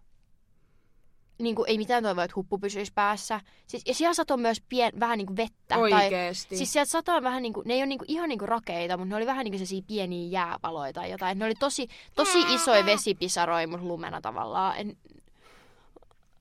niin 1.40 1.54
kuin, 1.54 1.68
ei 1.70 1.78
mitään 1.78 2.02
toivoa, 2.02 2.24
että 2.24 2.36
huppu 2.36 2.58
pysyisi 2.58 2.92
päässä. 2.94 3.40
Siis, 3.66 3.82
ja 3.86 3.94
siellä 3.94 4.14
satoi 4.14 4.36
myös 4.36 4.62
pien, 4.68 4.92
vähän 5.00 5.18
niin 5.18 5.26
kuin 5.26 5.36
vettä. 5.36 5.78
Oikeesti. 5.78 6.48
Tai, 6.48 6.58
siis 6.58 6.72
sieltä 6.72 6.90
satoi 6.90 7.22
vähän 7.22 7.42
niin 7.42 7.52
kuin, 7.52 7.68
ne 7.68 7.74
ei 7.74 7.80
ole 7.80 7.86
niin 7.86 7.98
kuin, 7.98 8.10
ihan 8.10 8.28
niin 8.28 8.38
kuin 8.38 8.48
rakeita, 8.48 8.96
mutta 8.96 9.08
ne 9.08 9.16
oli 9.16 9.26
vähän 9.26 9.44
niin 9.44 9.52
kuin 9.52 9.58
sellaisia 9.58 9.86
pieniä 9.86 10.28
jääpaloja 10.28 10.92
tai 10.92 11.10
jotain. 11.10 11.38
Ne 11.38 11.44
oli 11.44 11.54
tosi, 11.54 11.88
tosi 12.14 12.38
isoja 12.54 12.86
vesipisaroja 12.86 13.68
mun 13.68 13.88
lumena 13.88 14.20
tavallaan. 14.20 14.76
En, 14.76 14.96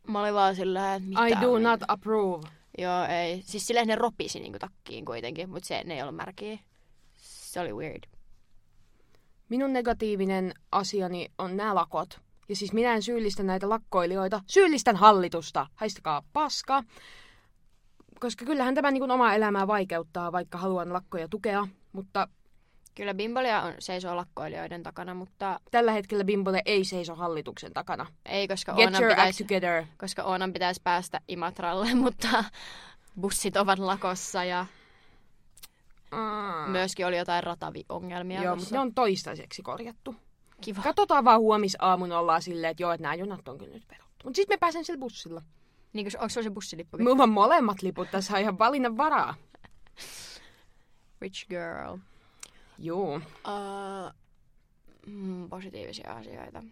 mä 0.08 0.22
olin 0.22 0.34
vaan 0.34 0.56
sillä 0.56 0.96
että 0.96 1.10
mitä 1.10 1.28
I 1.28 1.42
do 1.42 1.54
on 1.54 1.64
not 1.64 1.82
approve. 1.88 2.48
Joo, 2.78 3.06
ei. 3.06 3.42
Siis 3.46 3.68
silleen 3.68 3.88
ne 3.88 3.96
ropisi 3.96 4.40
niin 4.40 4.52
kuin 4.52 4.60
takkiin 4.60 5.06
kuitenkin, 5.06 5.50
mutta 5.50 5.68
se, 5.68 5.84
ne 5.84 5.94
ei 5.94 6.02
ollut 6.02 6.16
märkiä. 6.16 6.60
Se 7.16 7.60
oli 7.60 7.74
weird. 7.74 8.04
Minun 9.50 9.74
negatiivinen 9.74 10.54
asiani 10.72 11.32
on 11.38 11.58
nämä 11.58 11.76
lakot. 11.76 12.20
Ja 12.50 12.56
siis 12.56 12.74
minä 12.74 12.94
en 12.94 13.02
syyllistä 13.02 13.44
näitä 13.44 13.70
lakkoilijoita, 13.70 14.42
syyllistän 14.48 14.96
hallitusta. 14.96 15.68
Haistakaa 15.76 16.24
paska. 16.34 16.84
Koska 18.20 18.46
kyllähän 18.46 18.76
tämä 18.76 18.92
niin 18.92 19.02
kuin 19.02 19.12
omaa 19.12 19.34
elämää 19.36 19.68
vaikeuttaa, 19.68 20.32
vaikka 20.32 20.58
haluan 20.58 20.94
lakkoja 20.94 21.28
tukea. 21.28 21.68
Mutta 21.92 22.28
Kyllä 22.96 23.14
Bimbolia 23.14 23.62
on, 23.62 23.74
seisoo 23.80 24.16
lakkoilijoiden 24.16 24.84
takana, 24.84 25.14
mutta 25.14 25.60
tällä 25.72 25.92
hetkellä 25.92 26.24
Bimbole 26.24 26.62
ei 26.66 26.86
seiso 26.86 27.16
hallituksen 27.16 27.74
takana. 27.74 28.06
ei, 28.26 28.48
koska 28.48 28.74
Get 28.74 28.86
Oonan 28.86 29.02
your 29.04 29.12
act 29.12 29.18
pitäisi, 29.20 29.44
together. 29.44 29.84
koska 29.98 30.24
Oonan 30.24 30.54
pitäisi 30.54 30.82
päästä 30.84 31.22
Imatralle, 31.28 31.96
mutta 32.04 32.44
bussit 33.22 33.58
ovat 33.58 33.80
lakossa 33.80 34.44
ja 34.44 34.66
Mm. 36.12 36.72
myöskin 36.72 37.06
oli 37.06 37.18
jotain 37.18 37.44
rataviongelmia. 37.44 38.44
Joo, 38.44 38.56
mutta 38.56 38.76
ne 38.76 38.80
on 38.80 38.94
toistaiseksi 38.94 39.62
korjattu. 39.62 40.16
Kiva. 40.62 40.82
Katsotaan 40.82 41.26
vaan 41.26 41.40
huomisaamun 41.40 42.12
ollaan 42.12 42.42
silleen, 42.42 42.72
että 42.72 42.84
joo, 42.84 42.92
että 42.92 43.02
nämä 43.02 43.16
junat 43.16 43.48
on 43.48 43.58
kyllä 43.58 43.74
nyt 43.74 43.88
peruttu. 43.88 44.24
Mutta 44.24 44.36
sitten 44.36 44.56
me 44.56 44.60
pääsen 44.60 44.86
sillä 44.86 45.00
bussilla. 45.00 45.42
Niin, 45.94 46.08
onko 46.16 46.30
se 46.30 46.50
bussilippu? 46.50 46.98
Mulla 46.98 47.24
on 47.24 47.30
molemmat 47.30 47.82
liput, 47.82 48.12
tässä 48.12 48.34
on 48.34 48.40
ihan 48.40 48.60
valinnan 48.60 48.98
varaa. 48.98 49.36
Rich 51.22 51.48
girl. 51.48 51.98
Joo. 52.80 53.16
Uh, 53.16 53.22
mm, 55.08 55.50
positiivisia 55.50 56.14
asioita. 56.14 56.64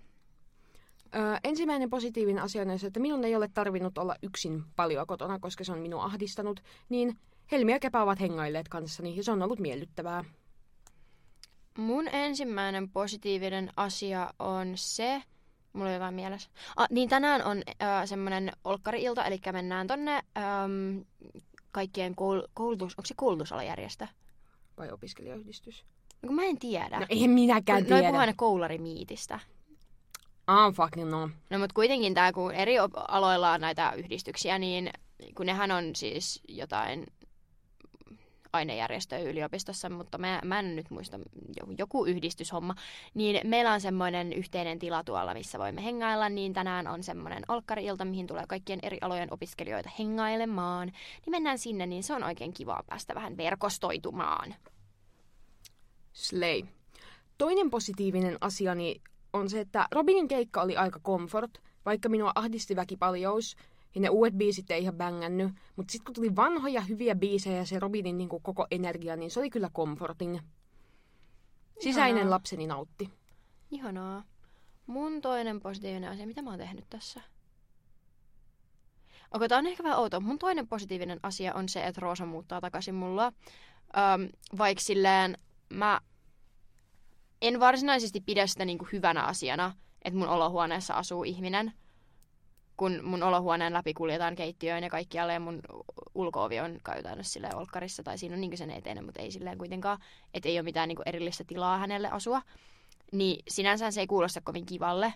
Ö, 1.15 1.19
ensimmäinen 1.43 1.89
positiivinen 1.89 2.43
asia 2.43 2.61
on 2.61 2.79
se, 2.79 2.87
että 2.87 2.99
minun 2.99 3.25
ei 3.25 3.35
ole 3.35 3.47
tarvinnut 3.53 3.97
olla 3.97 4.15
yksin 4.23 4.63
paljon 4.75 5.07
kotona, 5.07 5.39
koska 5.39 5.63
se 5.63 5.71
on 5.71 5.79
minua 5.79 6.03
ahdistanut, 6.03 6.63
niin 6.89 7.19
Helmi 7.51 7.71
ja 7.71 7.79
Kepä 7.79 8.03
ovat 8.03 8.19
hengailleet 8.19 8.67
kanssani 8.67 9.15
ja 9.15 9.23
se 9.23 9.31
on 9.31 9.43
ollut 9.43 9.59
miellyttävää. 9.59 10.23
Mun 11.77 12.07
ensimmäinen 12.07 12.89
positiivinen 12.89 13.69
asia 13.75 14.33
on 14.39 14.71
se, 14.75 15.23
mulla 15.73 15.87
on 15.87 15.93
jotain 15.93 16.13
mielessä. 16.13 16.49
Ah, 16.75 16.87
niin 16.91 17.09
tänään 17.09 17.43
on 17.45 17.61
äh, 17.81 18.05
semmoinen 18.05 18.51
olkkari-ilta, 18.63 19.25
eli 19.25 19.39
mennään 19.51 19.87
tonne 19.87 20.11
ähm, 20.37 20.99
kaikkien 21.71 22.11
koul- 22.15 22.47
koulutus, 22.53 22.93
onko 22.93 23.05
se 23.05 23.13
koulutusalajärjestö? 23.17 24.07
Vai 24.77 24.91
opiskelijayhdistys? 24.91 25.85
No, 26.21 26.31
mä 26.31 26.43
en 26.43 26.57
tiedä. 26.59 26.99
No 26.99 27.05
en 27.09 27.29
minäkään 27.29 27.79
Noi 27.79 27.87
tiedä. 27.87 28.01
puhuu 28.01 28.19
aina 28.19 28.33
koullarimiitistä. 28.35 29.39
Ah, 30.47 30.73
fucking 30.73 31.09
no. 31.09 31.29
No 31.49 31.59
mutta 31.59 31.73
kuitenkin 31.73 32.13
tämä, 32.13 32.31
kun 32.33 32.51
eri 32.53 32.79
op- 32.79 32.91
aloilla 33.07 33.51
on 33.51 33.61
näitä 33.61 33.91
yhdistyksiä, 33.91 34.59
niin 34.59 34.89
kun 35.35 35.45
nehän 35.45 35.71
on 35.71 35.95
siis 35.95 36.41
jotain 36.47 37.05
ainejärjestöä 38.53 39.19
yliopistossa, 39.19 39.89
mutta 39.89 40.17
mä, 40.17 40.41
mä 40.45 40.59
en 40.59 40.75
nyt 40.75 40.89
muista 40.89 41.17
jo- 41.57 41.73
joku 41.77 42.05
yhdistyshomma, 42.05 42.75
niin 43.13 43.47
meillä 43.47 43.73
on 43.73 43.81
semmoinen 43.81 44.33
yhteinen 44.33 44.79
tila 44.79 45.03
tuolla, 45.03 45.33
missä 45.33 45.59
voimme 45.59 45.83
hengailla, 45.83 46.29
niin 46.29 46.53
tänään 46.53 46.87
on 46.87 47.03
semmoinen 47.03 47.43
olkkari-ilta, 47.47 48.05
mihin 48.05 48.27
tulee 48.27 48.43
kaikkien 48.47 48.79
eri 48.83 48.97
alojen 49.01 49.33
opiskelijoita 49.33 49.89
hengailemaan, 49.99 50.87
niin 50.87 51.31
mennään 51.31 51.59
sinne, 51.59 51.85
niin 51.85 52.03
se 52.03 52.13
on 52.13 52.23
oikein 52.23 52.53
kivaa 52.53 52.83
päästä 52.87 53.15
vähän 53.15 53.37
verkostoitumaan. 53.37 54.55
Slay. 56.13 56.63
Toinen 57.37 57.69
positiivinen 57.69 58.37
asiani 58.41 59.01
on 59.33 59.49
se, 59.49 59.59
että 59.59 59.87
Robinin 59.91 60.27
keikka 60.27 60.61
oli 60.61 60.77
aika 60.77 60.99
comfort, 60.99 61.61
vaikka 61.85 62.09
minua 62.09 62.31
ahdisti 62.35 62.75
väkipaljous. 62.75 63.55
Ja 63.95 64.01
ne 64.01 64.09
uudet 64.09 64.33
biisit 64.33 64.71
ei 64.71 64.81
ihan 64.81 64.95
bängännyt. 64.95 65.53
Mutta 65.75 65.91
sitten 65.91 66.05
kun 66.05 66.15
tuli 66.15 66.35
vanhoja 66.35 66.81
hyviä 66.81 67.15
biisejä 67.15 67.57
ja 67.57 67.65
se 67.65 67.79
Robinin 67.79 68.17
niin 68.17 68.29
kuin 68.29 68.43
koko 68.43 68.67
energia, 68.71 69.15
niin 69.15 69.31
se 69.31 69.39
oli 69.39 69.49
kyllä 69.49 69.69
comforting. 69.69 70.39
Sisäinen 71.79 72.17
Ihanaa. 72.17 72.29
lapseni 72.31 72.67
nautti. 72.67 73.09
Ihanaa. 73.71 74.23
Mun 74.87 75.21
toinen 75.21 75.59
positiivinen 75.59 76.11
asia, 76.11 76.27
mitä 76.27 76.41
mä 76.41 76.49
oon 76.49 76.59
tehnyt 76.59 76.85
tässä? 76.89 77.21
Okei, 79.31 79.47
tää 79.47 79.57
on 79.57 79.67
ehkä 79.67 79.83
vähän 79.83 79.99
outo. 79.99 80.19
Mun 80.19 80.39
toinen 80.39 80.67
positiivinen 80.67 81.19
asia 81.23 81.53
on 81.53 81.69
se, 81.69 81.83
että 81.83 82.01
Roosa 82.01 82.25
muuttaa 82.25 82.61
takaisin 82.61 82.95
mulla. 82.95 83.25
Öm, 83.25 84.29
vaikka 84.57 84.83
silleen 84.83 85.37
mä 85.69 86.01
en 87.41 87.59
varsinaisesti 87.59 88.21
pidä 88.21 88.47
sitä 88.47 88.65
niinku 88.65 88.87
hyvänä 88.91 89.23
asiana, 89.23 89.75
että 90.01 90.19
mun 90.19 90.27
olohuoneessa 90.27 90.93
asuu 90.93 91.23
ihminen, 91.23 91.73
kun 92.77 92.99
mun 93.03 93.23
olohuoneen 93.23 93.73
läpi 93.73 93.93
kuljetaan 93.93 94.35
keittiöön 94.35 94.83
ja 94.83 94.89
kaikkialle 94.89 95.33
ja 95.33 95.39
mun 95.39 95.61
ulkoovi 96.15 96.59
on 96.59 96.79
käytännössä 96.83 97.33
silleen 97.33 97.55
olkkarissa 97.55 98.03
tai 98.03 98.17
siinä 98.17 98.35
on 98.35 98.41
niinku 98.41 98.57
sen 98.57 98.71
eteinen, 98.71 99.05
mutta 99.05 99.21
ei 99.21 99.31
silleen 99.31 99.57
kuitenkaan, 99.57 99.99
että 100.33 100.49
ei 100.49 100.57
ole 100.57 100.63
mitään 100.63 100.87
niinku 100.87 101.03
erillistä 101.05 101.43
tilaa 101.47 101.77
hänelle 101.77 102.09
asua. 102.09 102.41
Niin 103.11 103.43
sinänsä 103.47 103.91
se 103.91 103.99
ei 103.99 104.07
kuulosta 104.07 104.41
kovin 104.41 104.65
kivalle, 104.65 105.13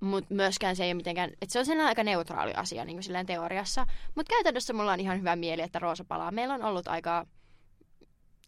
mutta 0.00 0.34
myöskään 0.34 0.76
se 0.76 0.84
ei 0.84 0.88
ole 0.88 0.94
mitenkään, 0.94 1.30
että 1.30 1.52
se 1.52 1.58
on 1.58 1.66
sellainen 1.66 1.88
aika 1.88 2.04
neutraali 2.04 2.52
asia 2.54 2.84
niin 2.84 2.96
kuin 2.96 3.04
silleen 3.04 3.26
teoriassa. 3.26 3.86
Mutta 4.14 4.30
käytännössä 4.30 4.72
mulla 4.72 4.92
on 4.92 5.00
ihan 5.00 5.18
hyvä 5.18 5.36
mieli, 5.36 5.62
että 5.62 5.78
Roosa 5.78 6.04
palaa. 6.04 6.30
Meillä 6.30 6.54
on 6.54 6.62
ollut 6.62 6.88
aika, 6.88 7.26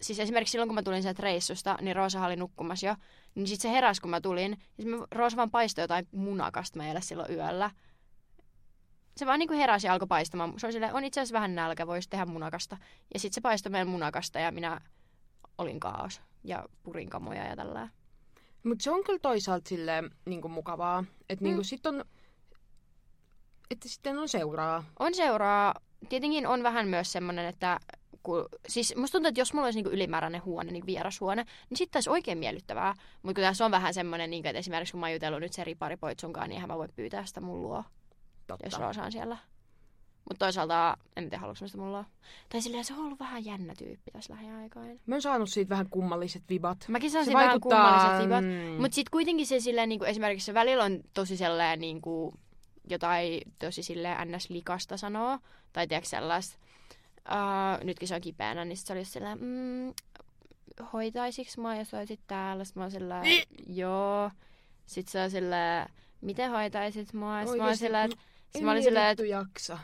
siis 0.01 0.21
esimerkiksi 0.21 0.53
silloin 0.53 0.69
kun 0.69 0.75
mä 0.75 0.83
tulin 0.83 1.03
sieltä 1.03 1.23
reissusta, 1.23 1.79
niin 1.81 1.97
Roosa 1.97 2.27
oli 2.27 2.37
nukkumassa 2.37 2.87
jo. 2.87 2.95
Niin 3.35 3.47
sitten 3.47 3.71
se 3.71 3.75
heräsi 3.77 4.01
kun 4.01 4.11
mä 4.11 4.21
tulin, 4.21 4.59
ja 4.79 4.85
Roosa 5.11 5.37
vaan 5.37 5.51
paistoi 5.51 5.83
jotain 5.83 6.09
munakasta 6.13 6.79
meille 6.79 7.01
silloin 7.01 7.33
yöllä. 7.35 7.71
Se 9.17 9.27
vaan 9.27 9.39
niin 9.39 9.49
kuin 9.49 9.59
heräsi 9.59 9.87
ja 9.87 9.93
alkoi 9.93 10.09
paistamaan. 10.09 10.55
Se 10.57 10.67
oli 10.67 10.73
silleen, 10.73 10.95
on 10.95 11.05
itse 11.05 11.21
asiassa 11.21 11.33
vähän 11.35 11.55
nälkä, 11.55 11.87
voisi 11.87 12.09
tehdä 12.11 12.27
munakasta. 12.27 12.77
Ja 13.15 13.21
sitten 13.21 13.35
se 13.35 13.41
paistoi 13.41 13.71
meille 13.71 13.91
munakasta 13.91 14.39
ja 14.39 14.53
minä 14.53 14.81
olin 15.59 15.81
kaos 15.81 16.21
ja 16.45 16.65
purin 16.83 17.11
kamoja 17.11 17.45
ja 17.45 17.57
tällä. 17.57 17.89
Mutta 18.65 18.83
se 18.83 18.91
on 18.91 19.05
kyllä 19.05 19.19
toisaalta 19.19 19.69
silleen 19.69 20.11
niin 20.27 20.41
kuin 20.43 20.53
mukavaa. 20.53 21.05
Että 21.29 21.45
niin 21.45 21.55
Mm. 21.55 21.57
kuin 21.57 21.65
sit 21.65 21.87
on... 21.87 22.05
Että 23.71 23.89
sitten 23.89 24.19
on 24.19 24.29
seuraa. 24.29 24.85
On 24.99 25.15
seuraa. 25.15 25.75
Tietenkin 26.09 26.47
on 26.47 26.63
vähän 26.63 26.89
myös 26.89 27.13
semmoinen, 27.13 27.47
että 27.47 27.81
kun, 28.23 28.49
siis 28.69 28.97
musta 28.97 29.13
tuntuu, 29.13 29.29
että 29.29 29.41
jos 29.41 29.53
mulla 29.55 29.67
olisi 29.67 29.79
niinku 29.79 29.91
ylimääräinen 29.91 30.45
huone, 30.45 30.73
niin 30.73 30.87
vierashuone, 30.87 31.45
niin 31.71 31.79
sitten 31.79 31.97
olisi 31.99 32.11
oikein 32.11 32.39
miellyttävää. 32.39 32.95
Mutta 33.23 33.41
kun 33.41 33.49
tässä 33.49 33.65
on 33.65 33.71
vähän 33.71 33.95
semmoinen, 33.95 34.31
niinku, 34.31 34.49
että 34.49 34.59
esimerkiksi 34.59 34.93
kun 34.93 35.01
mä 35.01 35.07
oon 35.07 35.13
jutellut 35.13 35.41
nyt 35.41 35.53
Seri 35.53 35.75
pari 35.75 35.97
poitsunkaan, 35.97 36.49
niin 36.49 36.55
eihän 36.55 36.69
mä 36.69 36.79
voi 36.79 36.89
pyytää 36.97 37.27
sitä 37.27 37.41
mun 37.41 37.63
luo, 37.63 37.85
Totta. 38.47 38.67
jos 38.67 38.79
Roosa 38.79 39.03
on 39.03 39.13
siellä. 39.13 39.37
Mutta 40.29 40.47
toisaalta 40.47 40.97
en 41.17 41.25
tiedä, 41.25 41.39
haluanko 41.39 41.59
mä 41.61 41.69
sitä 41.69 41.79
mun 41.79 41.93
luo. 41.93 42.05
Tai 42.49 42.63
silleen 42.63 42.85
se 42.85 42.95
on 42.95 43.01
ollut 43.01 43.21
vähän 43.21 43.45
jännä 43.45 43.75
tyyppi 43.79 44.11
tässä 44.11 44.35
lähiaikoina. 44.35 45.01
Mä 45.07 45.15
oon 45.15 45.23
saanut 45.23 45.51
siitä 45.51 45.69
vähän 45.69 45.91
kummalliset 45.91 46.43
vibat. 46.49 46.85
Mäkin 46.89 47.11
saan 47.11 47.25
siitä 47.25 47.39
vähän 47.39 47.51
vaikuttaa, 47.51 47.83
kummalliset 47.83 48.25
vibat. 48.25 48.45
mm. 48.45 48.83
Mutta 48.83 48.95
sitten 48.95 49.11
kuitenkin 49.11 49.47
se 49.47 49.61
silleen, 49.61 49.89
niinku, 49.89 50.05
esimerkiksi 50.05 50.47
se 50.47 50.55
välillä 50.55 50.85
on 50.85 51.01
tosi 51.15 51.37
sellainen 51.37 51.81
niinku, 51.81 52.35
jotain 52.91 53.41
tosi 53.59 53.83
silleen 53.83 54.29
ns-likasta 54.29 54.97
sanoo. 54.97 55.39
Tai 55.73 55.87
tiedätkö 55.87 56.09
sellaista. 56.09 56.59
Uh, 57.31 57.85
nytkin 57.85 58.09
se 58.09 58.15
on 58.15 58.21
kipeänä, 58.21 58.65
niin 58.65 58.77
sit 58.77 58.87
se 58.87 58.93
oli 58.93 59.05
silleen, 59.05 59.39
mm, 59.41 59.95
hoitaisiks 60.93 61.59
mä, 61.59 61.77
jos 61.77 61.95
olisit 61.95 62.21
täällä? 62.27 62.65
Sitten 62.65 62.81
mä 62.81 62.85
oon 62.85 62.91
silleen, 62.91 63.25
joo. 63.67 64.31
Sitten 64.87 65.13
se 65.13 65.23
on 65.23 65.31
silleen, 65.31 65.89
miten 66.21 66.51
hoitaisit 66.51 67.13
mua? 67.13 67.41
Sitten 67.41 67.59
mä 67.59 67.67
oon 67.67 67.77
silleen, 67.77 68.11
en 68.13 68.19
sit 68.53 68.63
mä 68.63 68.71
olin 68.71 68.83
silleen, 68.83 69.09
vittu 69.09 69.23
että 69.23 69.35
jaksa. 69.35 69.79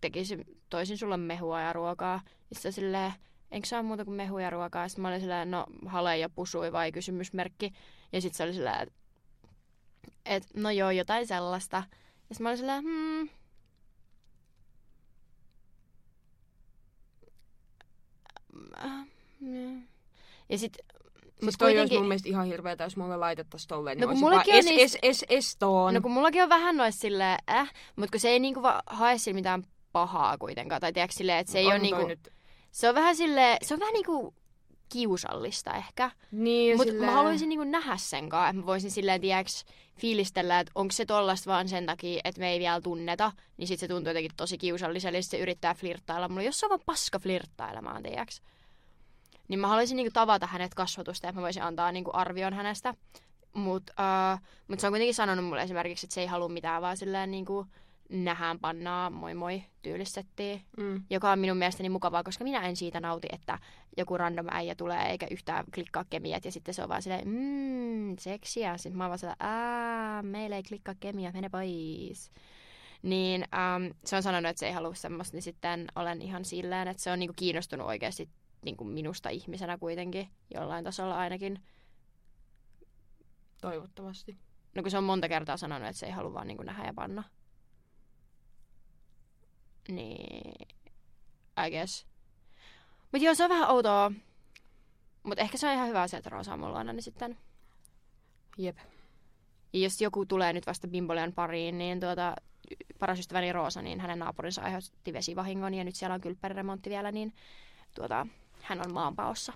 tekisin, 0.00 0.44
toisin 0.70 0.98
sulle 0.98 1.16
mehua 1.16 1.60
ja 1.60 1.72
ruokaa. 1.72 2.22
Ja 2.24 2.54
sitten 2.54 2.72
silleen, 2.72 3.12
enkö 3.50 3.68
saa 3.68 3.82
muuta 3.82 4.04
kuin 4.04 4.14
mehua 4.14 4.42
ja 4.42 4.50
ruokaa? 4.50 4.88
Sitten 4.88 5.02
mä 5.02 5.08
olin 5.08 5.20
silleen, 5.20 5.50
no 5.50 5.66
hale 5.86 6.18
ja 6.18 6.28
pusui 6.28 6.72
vai 6.72 6.92
kysymysmerkki. 6.92 7.72
Ja 8.12 8.20
sitten 8.20 8.36
se 8.36 8.42
oli 8.42 8.52
silleen, 8.52 8.82
että 8.82 8.94
et, 10.24 10.46
no 10.54 10.70
joo, 10.70 10.90
jotain 10.90 11.26
sellaista. 11.26 11.76
Ja 11.76 12.34
sitten 12.34 12.42
mä 12.42 12.48
olin 12.48 12.58
silleen, 12.58 12.82
hmm. 12.82 13.28
Ja 20.48 20.58
sitten 20.58 20.84
Siis 21.42 21.58
toi 21.58 21.78
olisi 21.78 21.98
mun 21.98 22.08
mielestä 22.08 22.28
ihan 22.28 22.46
hirveetä, 22.46 22.84
jos 22.84 22.96
mulle 22.96 23.16
laitettaisiin 23.16 23.68
tolleen. 23.68 23.98
No 23.98 24.00
niin 24.00 24.08
kun 24.08 24.10
olisin 24.10 24.24
mullakin 24.24 24.52
vaan 24.52 24.64
on 24.66 24.72
es, 24.72 24.78
niistä- 24.78 24.98
es, 25.02 25.22
es, 25.22 25.24
estoon. 25.28 25.94
No 25.94 26.00
kun 26.00 26.10
mullakin 26.10 26.42
on 26.42 26.48
vähän 26.48 26.76
noissa 26.76 27.00
silleen, 27.00 27.38
äh, 27.50 27.72
mutta 27.96 28.10
kun 28.10 28.20
se 28.20 28.28
ei 28.28 28.38
niinku 28.38 28.62
va- 28.62 28.82
hae 28.86 29.18
sillä 29.18 29.34
mitään 29.34 29.64
pahaa 29.92 30.38
kuitenkaan. 30.38 30.80
Tai 30.80 30.92
tiedätkö 30.92 31.14
silleen, 31.16 31.38
että 31.38 31.52
se 31.52 31.58
ei 31.58 31.66
On 31.66 31.72
ole 31.72 31.78
niinku, 31.78 32.06
Nyt... 32.06 32.28
se 32.70 32.88
on 32.88 32.94
vähän 32.94 33.16
sille, 33.16 33.56
se 33.62 33.74
on 33.74 33.80
vähän 33.80 33.92
niinku 33.92 34.34
kiusallista 34.92 35.74
ehkä. 35.74 36.10
Niin, 36.30 36.76
Mutta 36.76 36.92
silleen... 36.92 37.10
mä 37.10 37.16
haluaisin 37.16 37.48
niinku 37.48 37.64
nähdä 37.64 37.96
sen 37.96 38.28
kanssa, 38.28 38.48
että 38.48 38.60
mä 38.60 38.66
voisin 38.66 38.90
silleen, 38.90 39.20
tiedäks, 39.20 39.64
fiilistellä, 40.00 40.60
että 40.60 40.72
onko 40.74 40.92
se 40.92 41.06
tollasta 41.06 41.50
vaan 41.50 41.68
sen 41.68 41.86
takia, 41.86 42.20
että 42.24 42.40
me 42.40 42.50
ei 42.50 42.58
vielä 42.60 42.80
tunneta, 42.80 43.32
niin 43.56 43.68
sit 43.68 43.80
se 43.80 43.88
tuntuu 43.88 44.10
jotenkin 44.10 44.30
tosi 44.36 44.58
kiusalliselle, 44.58 45.18
ja 45.18 45.22
se 45.22 45.38
yrittää 45.38 45.74
flirttailla 45.74 46.28
mulle, 46.28 46.44
jos 46.44 46.60
se 46.60 46.66
on 46.66 46.70
vaan 46.70 46.80
paska 46.86 47.18
flirttailemaan, 47.18 48.02
tiedäks. 48.02 48.42
Niin 49.50 49.60
mä 49.60 49.68
haluaisin 49.68 49.96
niinku 49.96 50.10
tavata 50.12 50.46
hänet 50.46 50.74
kasvatusta, 50.74 51.28
että 51.28 51.40
mä 51.40 51.44
voisin 51.44 51.62
antaa 51.62 51.92
niinku 51.92 52.10
arvion 52.14 52.52
hänestä. 52.54 52.94
Mutta 53.52 53.92
uh, 54.34 54.40
mut 54.68 54.80
se 54.80 54.86
on 54.86 54.92
kuitenkin 54.92 55.14
sanonut 55.14 55.44
mulle 55.44 55.62
esimerkiksi, 55.62 56.06
että 56.06 56.14
se 56.14 56.20
ei 56.20 56.26
halua 56.26 56.48
mitään, 56.48 56.82
vaan 56.82 56.96
silleen 56.96 57.30
niinku 57.30 57.66
nähään 58.08 58.58
pannaa, 58.58 59.10
moi 59.10 59.34
moi, 59.34 59.62
tyylistettiin 59.82 60.62
Mm. 60.76 61.02
joka 61.10 61.32
on 61.32 61.38
minun 61.38 61.56
mielestäni 61.56 61.88
mukavaa, 61.88 62.22
koska 62.22 62.44
minä 62.44 62.60
en 62.60 62.76
siitä 62.76 63.00
nauti, 63.00 63.28
että 63.32 63.58
joku 63.96 64.18
random 64.18 64.46
äijä 64.50 64.74
tulee 64.74 65.10
eikä 65.10 65.26
yhtään 65.30 65.64
klikkaa 65.74 66.04
kemiat 66.10 66.44
ja 66.44 66.52
sitten 66.52 66.74
se 66.74 66.82
on 66.82 66.88
vaan 66.88 67.02
silleen, 67.02 67.28
mmm, 67.28 68.16
seksiä. 68.18 68.76
Sitten 68.76 68.98
mä 68.98 69.04
oon 69.04 69.08
vaan 69.08 69.18
silleen, 69.18 70.26
meillä 70.26 70.56
ei 70.56 70.62
klikkaa 70.62 70.94
kemiat, 71.00 71.34
mene 71.34 71.48
pois. 71.48 72.30
Niin 73.02 73.44
ähm, 73.54 73.92
se 74.04 74.16
on 74.16 74.22
sanonut, 74.22 74.50
että 74.50 74.60
se 74.60 74.66
ei 74.66 74.72
halua 74.72 74.94
semmoista, 74.94 75.36
niin 75.36 75.42
sitten 75.42 75.86
olen 75.96 76.22
ihan 76.22 76.44
silleen, 76.44 76.88
että 76.88 77.02
se 77.02 77.10
on 77.12 77.18
niinku 77.18 77.34
kiinnostunut 77.36 77.86
oikeasti 77.86 78.28
niinku 78.64 78.84
minusta 78.84 79.28
ihmisenä 79.28 79.78
kuitenkin, 79.78 80.28
jollain 80.54 80.84
tasolla 80.84 81.18
ainakin. 81.18 81.62
Toivottavasti. 83.60 84.38
No 84.74 84.82
kun 84.82 84.90
se 84.90 84.98
on 84.98 85.04
monta 85.04 85.28
kertaa 85.28 85.56
sanonut, 85.56 85.88
että 85.88 85.98
se 86.00 86.06
ei 86.06 86.12
halua 86.12 86.34
vaan 86.34 86.46
niinku 86.46 86.62
nähdä 86.62 86.86
ja 86.86 86.94
panna. 86.94 87.24
Niin, 89.88 90.68
I 91.66 91.70
guess. 91.70 92.06
Mut 93.12 93.22
joo, 93.22 93.34
se 93.34 93.44
on 93.44 93.50
vähän 93.50 93.70
outoa. 93.70 94.12
Mut 95.22 95.38
ehkä 95.38 95.58
se 95.58 95.68
on 95.68 95.74
ihan 95.74 95.88
hyvä 95.88 96.02
asia, 96.02 96.18
että 96.18 96.30
Roosa 96.30 96.52
on 96.52 96.60
mulla 96.60 96.78
aina, 96.78 96.92
niin 96.92 97.02
sitten. 97.02 97.38
Jep. 98.58 98.78
Ja 99.72 99.80
jos 99.80 100.00
joku 100.00 100.26
tulee 100.26 100.52
nyt 100.52 100.66
vasta 100.66 100.88
Bimbolian 100.88 101.32
pariin, 101.32 101.78
niin 101.78 102.00
tuota, 102.00 102.36
paras 102.98 103.18
ystäväni 103.18 103.52
Roosa, 103.52 103.82
niin 103.82 104.00
hänen 104.00 104.18
naapurinsa 104.18 104.62
aiheutti 104.62 105.12
vesivahingon 105.12 105.74
ja 105.74 105.84
nyt 105.84 105.94
siellä 105.94 106.14
on 106.14 106.20
kylppäriremontti 106.20 106.90
vielä, 106.90 107.12
niin 107.12 107.34
tuota, 107.94 108.26
hän 108.62 108.80
on 108.86 108.94
maanpaossa. 108.94 109.52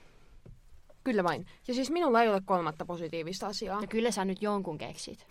Kyllä 1.04 1.24
vain. 1.24 1.46
Ja 1.68 1.74
siis 1.74 1.90
minulla 1.90 2.22
ei 2.22 2.28
ole 2.28 2.40
kolmatta 2.44 2.84
positiivista 2.84 3.46
asiaa. 3.46 3.80
Ja 3.80 3.86
kyllä 3.86 4.10
sä 4.10 4.24
nyt 4.24 4.42
jonkun 4.42 4.78
keksit. 4.78 5.26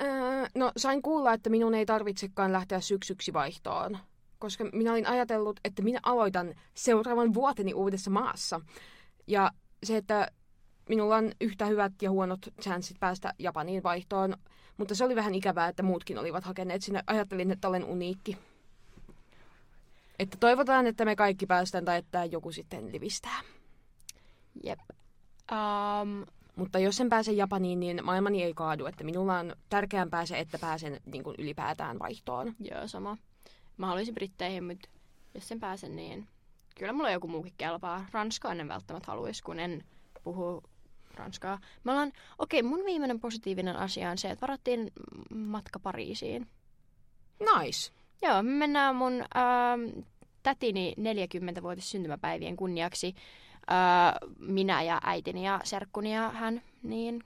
Öö, 0.00 0.46
no, 0.54 0.72
sain 0.76 1.02
kuulla, 1.02 1.32
että 1.32 1.50
minun 1.50 1.74
ei 1.74 1.86
tarvitsekaan 1.86 2.52
lähteä 2.52 2.80
syksyksi 2.80 3.32
vaihtoon. 3.32 3.98
Koska 4.38 4.64
minä 4.72 4.92
olin 4.92 5.06
ajatellut, 5.06 5.60
että 5.64 5.82
minä 5.82 6.00
aloitan 6.02 6.54
seuraavan 6.74 7.34
vuoteni 7.34 7.74
uudessa 7.74 8.10
maassa. 8.10 8.60
Ja 9.26 9.50
se, 9.82 9.96
että 9.96 10.28
minulla 10.88 11.16
on 11.16 11.32
yhtä 11.40 11.66
hyvät 11.66 11.92
ja 12.02 12.10
huonot 12.10 12.40
chanssit 12.62 13.00
päästä 13.00 13.34
Japaniin 13.38 13.82
vaihtoon. 13.82 14.36
Mutta 14.76 14.94
se 14.94 15.04
oli 15.04 15.16
vähän 15.16 15.34
ikävää, 15.34 15.68
että 15.68 15.82
muutkin 15.82 16.18
olivat 16.18 16.44
hakeneet 16.44 16.82
sinne. 16.82 17.02
Ajattelin, 17.06 17.50
että 17.50 17.68
olen 17.68 17.84
uniikki. 17.84 18.38
Että 20.18 20.36
toivotaan, 20.40 20.86
että 20.86 21.04
me 21.04 21.16
kaikki 21.16 21.46
päästään 21.46 21.84
tai 21.84 21.98
että 21.98 22.24
joku 22.24 22.52
sitten 22.52 22.92
livistää. 22.92 23.40
Jep. 24.64 24.78
Um, 25.52 26.26
Mutta 26.56 26.78
jos 26.78 27.00
en 27.00 27.08
pääse 27.08 27.32
Japaniin, 27.32 27.80
niin 27.80 28.04
maailmani 28.04 28.42
ei 28.42 28.54
kaadu. 28.54 28.86
Että 28.86 29.04
minulla 29.04 29.38
on 29.38 29.56
tärkeämpää 29.68 30.26
se, 30.26 30.38
että 30.38 30.58
pääsen 30.58 31.00
niin 31.06 31.24
kuin 31.24 31.36
ylipäätään 31.38 31.98
vaihtoon. 31.98 32.54
Joo, 32.60 32.88
sama. 32.88 33.16
Mä 33.76 33.86
haluaisin 33.86 34.14
Britteihin, 34.14 34.64
mutta 34.64 34.88
jos 35.34 35.48
sen 35.48 35.60
pääsen, 35.60 35.96
niin 35.96 36.28
kyllä 36.78 36.92
mulla 36.92 37.10
joku 37.10 37.28
muukin 37.28 37.54
kelpaa. 37.58 38.06
Ranskaa 38.12 38.52
en 38.52 38.68
välttämättä 38.68 39.12
haluaisi, 39.12 39.42
kun 39.42 39.60
en 39.60 39.84
puhu 40.24 40.62
ranskaa. 41.14 41.58
Me 41.84 41.92
ollaan, 41.92 42.12
okei, 42.38 42.62
mun 42.62 42.84
viimeinen 42.84 43.20
positiivinen 43.20 43.76
asia 43.76 44.10
on 44.10 44.18
se, 44.18 44.30
että 44.30 44.40
varattiin 44.40 44.92
matka 45.34 45.78
Pariisiin. 45.78 46.48
Nice. 47.40 47.92
Joo, 48.22 48.42
me 48.42 48.50
mennään 48.50 48.96
mun 48.96 49.12
ähm, 49.14 50.00
tätini 50.42 50.94
40-vuotis 50.98 51.90
syntymäpäivien 51.90 52.56
kunniaksi. 52.56 53.14
Äh, 53.70 54.30
minä 54.38 54.82
ja 54.82 55.00
äitini 55.04 55.46
ja 55.46 55.60
serkkuni 55.64 56.14
ja 56.14 56.30
hän, 56.30 56.62
niin 56.82 57.24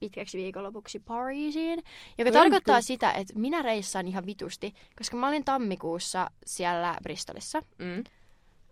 pitkäksi 0.00 0.38
viikonlopuksi 0.38 0.98
Pariisiin, 0.98 1.82
joka 2.18 2.30
Kyllä. 2.30 2.32
tarkoittaa 2.32 2.80
sitä, 2.80 3.12
että 3.12 3.38
minä 3.38 3.62
reissaan 3.62 4.08
ihan 4.08 4.26
vitusti, 4.26 4.74
koska 4.98 5.16
mä 5.16 5.28
olin 5.28 5.44
tammikuussa 5.44 6.30
siellä 6.46 6.96
Bristolissa. 7.02 7.62
Mm. 7.78 8.04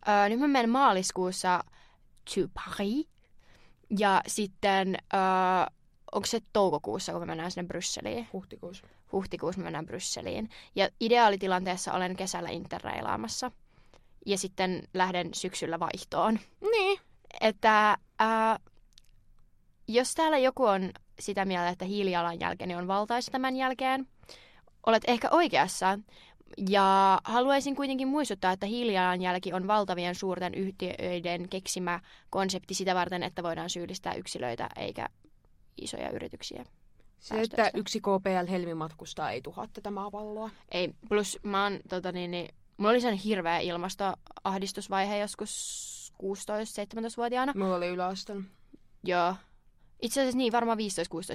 Öö, 0.09 0.29
nyt 0.29 0.41
mä 0.41 0.49
menen 0.49 0.71
maaliskuussa 0.71 1.65
to 2.35 2.41
Paris. 2.55 3.09
Ja 3.99 4.23
sitten, 4.27 4.97
öö, 5.15 5.21
onko 6.13 6.27
se 6.27 6.41
toukokuussa, 6.53 7.13
kun 7.13 7.21
me 7.21 7.27
mennään 7.27 7.51
sinne 7.51 7.69
Brysseliin? 7.69 8.29
Huhtikuussa. 8.33 8.87
Huhtikuussa 9.13 9.61
me 9.61 9.65
mennään 9.65 9.87
Brysseliin. 9.87 10.51
Ja 10.75 10.89
ideaalitilanteessa 11.01 11.93
olen 11.93 12.17
kesällä 12.17 12.49
interreilaamassa. 12.51 13.51
Ja 14.27 14.39
sitten 14.39 14.83
lähden 14.95 15.35
syksyllä 15.35 15.79
vaihtoon. 15.79 16.39
Niin. 16.61 17.01
Että 17.41 17.99
ää, 18.19 18.59
jos 19.89 20.15
täällä 20.15 20.39
joku 20.39 20.65
on 20.65 20.93
sitä 21.21 21.45
mieltä, 21.45 21.69
että 21.69 21.85
hiilijalanjälkeni 21.85 22.75
on 22.75 22.89
valtaisa 22.89 23.33
tämän 23.33 23.57
jälkeen, 23.57 24.07
olet 24.87 25.03
ehkä 25.07 25.29
oikeassa. 25.31 25.99
Ja 26.69 27.21
haluaisin 27.25 27.77
kuitenkin 27.77 28.09
muistuttaa, 28.09 28.53
että 28.53 28.67
hiilijalanjälki 28.67 29.53
on 29.53 29.67
valtavien 29.67 30.15
suurten 30.15 30.55
yhtiöiden 30.55 31.49
keksimä 31.49 32.01
konsepti 32.31 32.75
sitä 32.75 32.95
varten, 32.95 33.23
että 33.23 33.43
voidaan 33.43 33.71
syyllistää 33.71 34.15
yksilöitä 34.15 34.69
eikä 34.77 35.09
isoja 35.81 36.11
yrityksiä. 36.11 36.65
Se, 37.19 37.41
että 37.41 37.71
yksi 37.75 38.01
KPL 38.01 38.51
Helmi 38.51 38.75
matkustaa 38.75 39.31
ei 39.31 39.43
tuhoa 39.43 39.69
tätä 39.73 39.91
maapalloa. 39.91 40.51
Ei, 40.71 40.95
plus 41.09 41.39
mä 41.43 41.63
oon, 41.63 41.81
tota 41.89 42.13
niin, 42.13 42.31
niin, 42.31 42.55
mulla 42.77 42.91
oli 42.91 43.01
sen 43.01 43.15
hirveä 43.15 43.59
ilmastoahdistusvaihe 43.59 45.19
joskus 45.19 46.13
16-17-vuotiaana. 46.23 47.53
Mulla 47.57 47.77
oli 47.77 47.89
yläaston. 47.89 48.45
Joo. 49.05 49.35
Itse 50.03 50.21
asiassa 50.21 50.39
niin, 50.39 50.53
varmaan 50.53 50.79
15-16, 50.79 50.81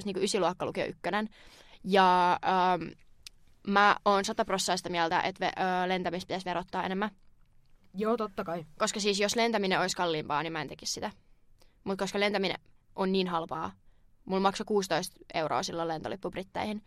niin 0.04 0.14
kuin 0.14 0.24
ysiluokka 0.24 0.66
lukio 0.66 0.86
ykkönen. 0.86 1.28
Ja 1.84 2.32
ähm, 2.32 2.82
mä 3.66 3.96
oon 4.04 4.24
sataprossaista 4.24 4.90
mieltä, 4.90 5.20
että 5.20 5.46
ve, 5.46 5.46
ö, 5.46 5.88
lentämistä 5.88 6.26
pitäisi 6.26 6.44
verottaa 6.44 6.84
enemmän. 6.84 7.10
Joo, 7.94 8.16
totta 8.16 8.44
kai. 8.44 8.66
Koska 8.78 9.00
siis 9.00 9.20
jos 9.20 9.36
lentäminen 9.36 9.80
olisi 9.80 9.96
kalliimpaa, 9.96 10.42
niin 10.42 10.52
mä 10.52 10.60
en 10.60 10.68
tekisi 10.68 10.92
sitä. 10.92 11.10
Mutta 11.84 12.04
koska 12.04 12.20
lentäminen 12.20 12.58
on 12.96 13.12
niin 13.12 13.28
halpaa, 13.28 13.72
mulla 14.24 14.42
maksoi 14.42 14.64
16 14.64 15.16
euroa 15.34 15.62
silloin 15.62 15.88
lentolippu 15.88 16.30
Britteihin, 16.30 16.82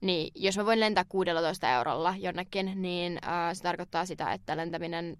niin 0.00 0.32
jos 0.34 0.56
mä 0.56 0.66
voin 0.66 0.80
lentää 0.80 1.04
16 1.08 1.70
eurolla 1.70 2.14
jonnekin, 2.18 2.72
niin 2.82 3.18
äh, 3.24 3.54
se 3.54 3.62
tarkoittaa 3.62 4.06
sitä, 4.06 4.32
että 4.32 4.56
lentäminen 4.56 5.16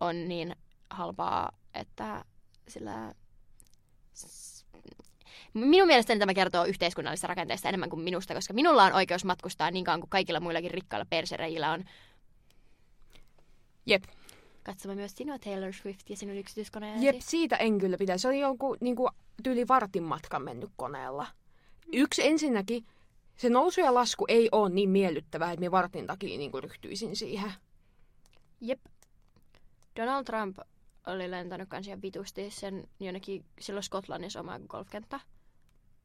on 0.00 0.28
niin 0.28 0.56
halpaa, 0.90 1.52
että 1.74 2.24
sillä... 2.68 3.14
Minun 5.54 5.86
mielestäni 5.86 6.20
tämä 6.20 6.34
kertoo 6.34 6.64
yhteiskunnallisesta 6.64 7.26
rakenteesta 7.26 7.68
enemmän 7.68 7.90
kuin 7.90 8.00
minusta, 8.02 8.34
koska 8.34 8.54
minulla 8.54 8.84
on 8.84 8.92
oikeus 8.92 9.24
matkustaa 9.24 9.70
niin 9.70 9.84
kauan 9.84 10.00
kuin 10.00 10.10
kaikilla 10.10 10.40
muillakin 10.40 10.70
rikkailla 10.70 11.06
persereillä 11.10 11.72
on. 11.72 11.84
Jep. 13.86 14.04
Katsomme 14.62 14.94
myös 14.94 15.12
sinua 15.16 15.38
Taylor 15.38 15.72
Swift 15.72 16.10
ja 16.10 16.16
sinun 16.16 16.36
yksityiskoneesi. 16.36 17.06
Jep, 17.06 17.16
siitä 17.20 17.56
en 17.56 17.78
kyllä 17.78 17.96
pidä. 17.98 18.18
Se 18.18 18.28
oli 18.28 18.40
jonkun 18.40 18.76
niinku, 18.80 19.08
tyyli 19.46 19.68
vartin 19.68 20.02
matkan 20.02 20.42
mennyt 20.42 20.70
koneella. 20.76 21.26
Yksi 21.92 22.26
ensinnäkin, 22.26 22.86
se 23.36 23.50
nousu 23.50 23.80
ja 23.80 23.94
lasku 23.94 24.24
ei 24.28 24.48
ole 24.52 24.70
niin 24.70 24.90
miellyttävää, 24.90 25.52
että 25.52 25.60
me 25.60 25.70
vartin 25.70 26.06
takia 26.06 26.38
niinku 26.38 26.60
ryhtyisin 26.60 27.16
siihen. 27.16 27.52
Jep. 28.60 28.80
Donald 29.96 30.24
Trump 30.24 30.58
oli 31.06 31.30
lentänyt 31.30 31.68
kans 31.68 31.86
ihan 31.86 32.02
vitusti 32.02 32.50
sen 32.50 32.88
jonnekin 33.00 33.44
silloin 33.60 33.82
Skotlannissa 33.82 34.40
oma 34.40 34.60
golfkenttä. 34.68 35.20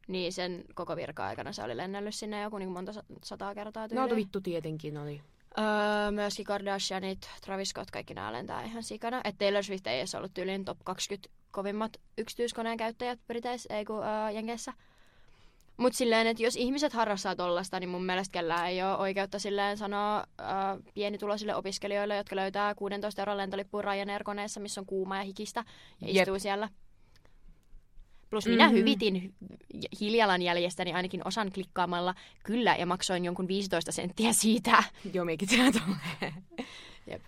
Niin 0.08 0.34
sen 0.34 0.64
koko 0.76 0.96
virka-aikana 0.96 1.54
se 1.54 1.64
oli 1.64 1.78
lennellyt 1.78 2.16
sinne 2.16 2.42
joku 2.42 2.58
niin 2.58 2.72
monta 2.72 2.94
sa- 2.94 3.04
sataa 3.24 3.56
kertaa 3.56 3.88
tyyliin. 3.90 4.10
No 4.10 4.16
vittu 4.16 4.42
tietenkin 4.42 4.98
oli. 4.98 5.22
Öö, 5.58 6.12
myöskin 6.12 6.46
Kardashianit, 6.46 7.30
Travis 7.46 7.70
Scott, 7.70 7.92
kaikki 7.92 8.14
nämä 8.14 8.34
lentää 8.34 8.64
ihan 8.64 8.84
sikana. 8.84 9.22
Et 9.24 9.38
Taylor 9.38 9.64
Swift 9.64 9.88
ei 9.88 9.98
edes 10.00 10.16
ollut 10.16 10.34
tyyliin 10.34 10.66
top 10.66 10.78
20 10.84 11.30
kovimmat 11.52 11.98
yksityiskoneen 12.18 12.78
käyttäjät 12.78 13.20
Briteissä, 13.28 13.76
ei 13.76 13.86
kun 13.86 14.04
öö, 14.04 14.30
Jenkeissä. 14.32 14.74
Mutta 15.78 15.98
silleen, 15.98 16.28
että 16.28 16.44
jos 16.44 16.56
ihmiset 16.56 16.94
harrastaa 16.94 17.36
tollasta, 17.36 17.80
niin 17.80 17.90
mun 17.90 18.06
mielestä 18.06 18.34
kellään 18.34 18.68
ei 18.68 18.84
ole 18.84 18.98
oikeutta 18.98 19.40
silleen 19.40 19.78
sanoa 19.78 20.18
öö, 20.40 20.48
pienituloisille 20.94 21.56
opiskelijoille, 21.56 22.16
jotka 22.16 22.36
löytää 22.36 22.76
16 22.76 23.22
euron 23.22 23.38
lentolippuun 23.38 23.84
Ryanair-koneessa, 23.84 24.60
missä 24.60 24.82
on 24.82 24.86
kuuma 24.86 25.18
ja 25.18 25.24
hikistä, 25.24 25.64
ja 26.02 26.08
Jep. 26.08 26.16
istuu 26.16 26.40
siellä. 26.40 26.70
Plus 28.32 28.46
minä 28.48 28.68
Mhm. 28.68 28.76
hyvitin 28.76 29.34
hy- 29.76 29.80
hiilijalanjäljestäni 30.00 30.94
ainakin 30.94 31.22
osan 31.28 31.52
klikkaamalla 31.52 32.16
kyllä 32.44 32.76
ja 32.76 32.86
maksoin 32.86 33.26
jonkun 33.26 33.48
15 33.48 33.92
senttiä 33.92 34.34
siitä. 34.34 34.84
Joo, 35.14 35.26
tulee. 35.72 36.34
Jep. 37.08 37.22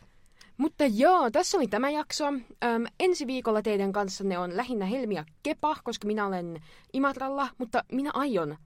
Mutta 0.57 0.85
joo, 0.85 1.31
tässä 1.31 1.57
oli 1.57 1.67
tämä 1.67 1.89
jakso. 1.89 2.27
Öm, 2.27 2.85
ensi 2.99 3.27
viikolla 3.27 3.61
teidän 3.61 3.91
kanssanne 3.91 4.37
on 4.37 4.57
lähinnä 4.57 4.85
Helmi 4.85 5.15
ja 5.15 5.25
Kepa, 5.43 5.75
koska 5.83 6.07
minä 6.07 6.25
olen 6.27 6.61
Imatralla, 6.93 7.47
mutta 7.57 7.83
minä 7.91 8.11
aion 8.13 8.57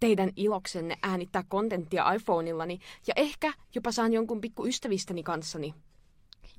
teidän 0.00 0.30
iloksenne 0.36 0.96
äänittää 1.02 1.44
kontenttia 1.48 2.12
iPhoneillani 2.12 2.78
ja 3.06 3.14
ehkä 3.16 3.52
jopa 3.74 3.92
saan 3.92 4.12
jonkun 4.12 4.40
pikku 4.40 4.66
ystävistäni 4.66 5.22
kanssani. 5.22 5.74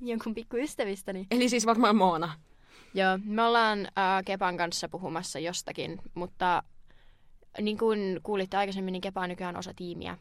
Jonkun 0.00 0.34
pikku 0.34 0.56
ystävistäni. 0.56 1.26
Eli 1.30 1.48
siis 1.48 1.66
varmaan 1.66 1.96
Moona. 1.96 2.32
Joo, 2.94 3.18
me 3.24 3.42
ollaan 3.42 3.78
äh, 3.78 4.24
Kepan 4.24 4.56
kanssa 4.56 4.88
puhumassa 4.88 5.38
jostakin, 5.38 5.98
mutta 6.14 6.62
niin 7.60 7.78
kuin 7.78 8.20
kuulitte 8.22 8.56
aikaisemmin, 8.56 8.92
niin 8.92 9.02
Kepa 9.02 9.20
on 9.20 9.28
nykyään 9.28 9.56
osa 9.56 9.74
tiimiä. 9.76 10.18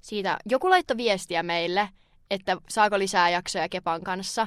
Siitä 0.00 0.38
joku 0.46 0.70
laittoi 0.70 0.96
viestiä 0.96 1.42
meille, 1.42 1.88
että 2.30 2.56
saako 2.68 2.98
lisää 2.98 3.30
jaksoja 3.30 3.68
Kepan 3.68 4.02
kanssa. 4.02 4.46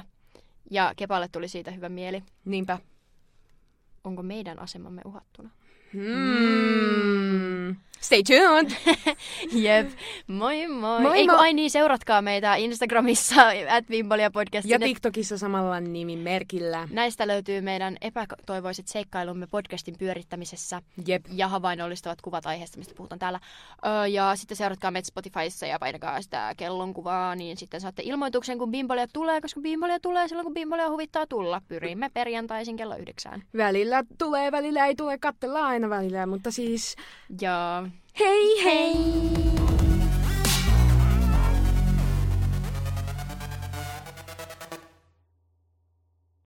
Ja 0.70 0.92
Kepalle 0.96 1.28
tuli 1.28 1.48
siitä 1.48 1.70
hyvä 1.70 1.88
mieli. 1.88 2.22
Niinpä. 2.44 2.78
Onko 4.04 4.22
meidän 4.22 4.58
asemamme 4.58 5.02
uhattuna? 5.04 5.50
Hmm. 5.92 7.76
Stay 8.00 8.22
tuned! 8.22 8.70
Jep. 9.64 9.90
Moi 10.26 10.66
moi. 10.66 11.00
Moi 11.00 11.16
Ei 11.18 11.26
kun 11.26 11.34
moi. 11.34 11.40
ai 11.42 11.52
niin, 11.52 11.70
seuratkaa 11.70 12.22
meitä 12.22 12.54
Instagramissa 12.54 13.42
at 13.76 13.90
Vimbolia 13.90 14.30
podcast. 14.30 14.68
Ja 14.68 14.78
TikTokissa 14.78 15.38
samalla 15.38 15.80
nimimerkillä. 15.80 16.88
Näistä 16.90 17.26
löytyy 17.26 17.60
meidän 17.60 17.96
epätoivoiset 18.00 18.88
seikkailumme 18.88 19.46
podcastin 19.46 19.98
pyörittämisessä. 19.98 20.82
Jep. 21.06 21.24
ja 21.32 21.48
havainnollistavat 21.48 22.20
kuvat 22.22 22.46
aiheesta, 22.46 22.78
mistä 22.78 22.94
puhutaan 22.96 23.18
täällä. 23.18 23.40
Öö, 23.86 24.06
ja 24.06 24.36
sitten 24.36 24.56
seuratkaa 24.56 24.90
meitä 24.90 25.06
Spotifyssa 25.06 25.66
ja 25.66 25.78
painakaa 25.78 26.22
sitä 26.22 26.54
kellonkuvaa, 26.56 27.34
niin 27.34 27.56
sitten 27.56 27.80
saatte 27.80 28.02
ilmoituksen, 28.04 28.58
kun 28.58 28.70
bimbolia 28.70 29.06
tulee, 29.12 29.40
koska 29.40 29.60
bimbolia 29.60 30.00
tulee 30.00 30.28
silloin, 30.28 30.44
kun 30.44 30.54
bimbolia 30.54 30.90
huvittaa 30.90 31.26
tulla. 31.26 31.62
Pyrimme 31.68 32.10
perjantaisin 32.14 32.76
kello 32.76 32.96
yhdeksään. 32.96 33.42
Välillä 33.56 34.04
tulee, 34.18 34.52
välillä 34.52 34.86
ei 34.86 34.94
tule, 34.94 35.18
katsellaan 35.18 35.66
aina 35.66 35.90
välillä, 35.90 36.26
mutta 36.26 36.50
siis 36.50 36.96
Ja 37.40 37.87
hei 38.18 38.58
hei! 38.64 39.77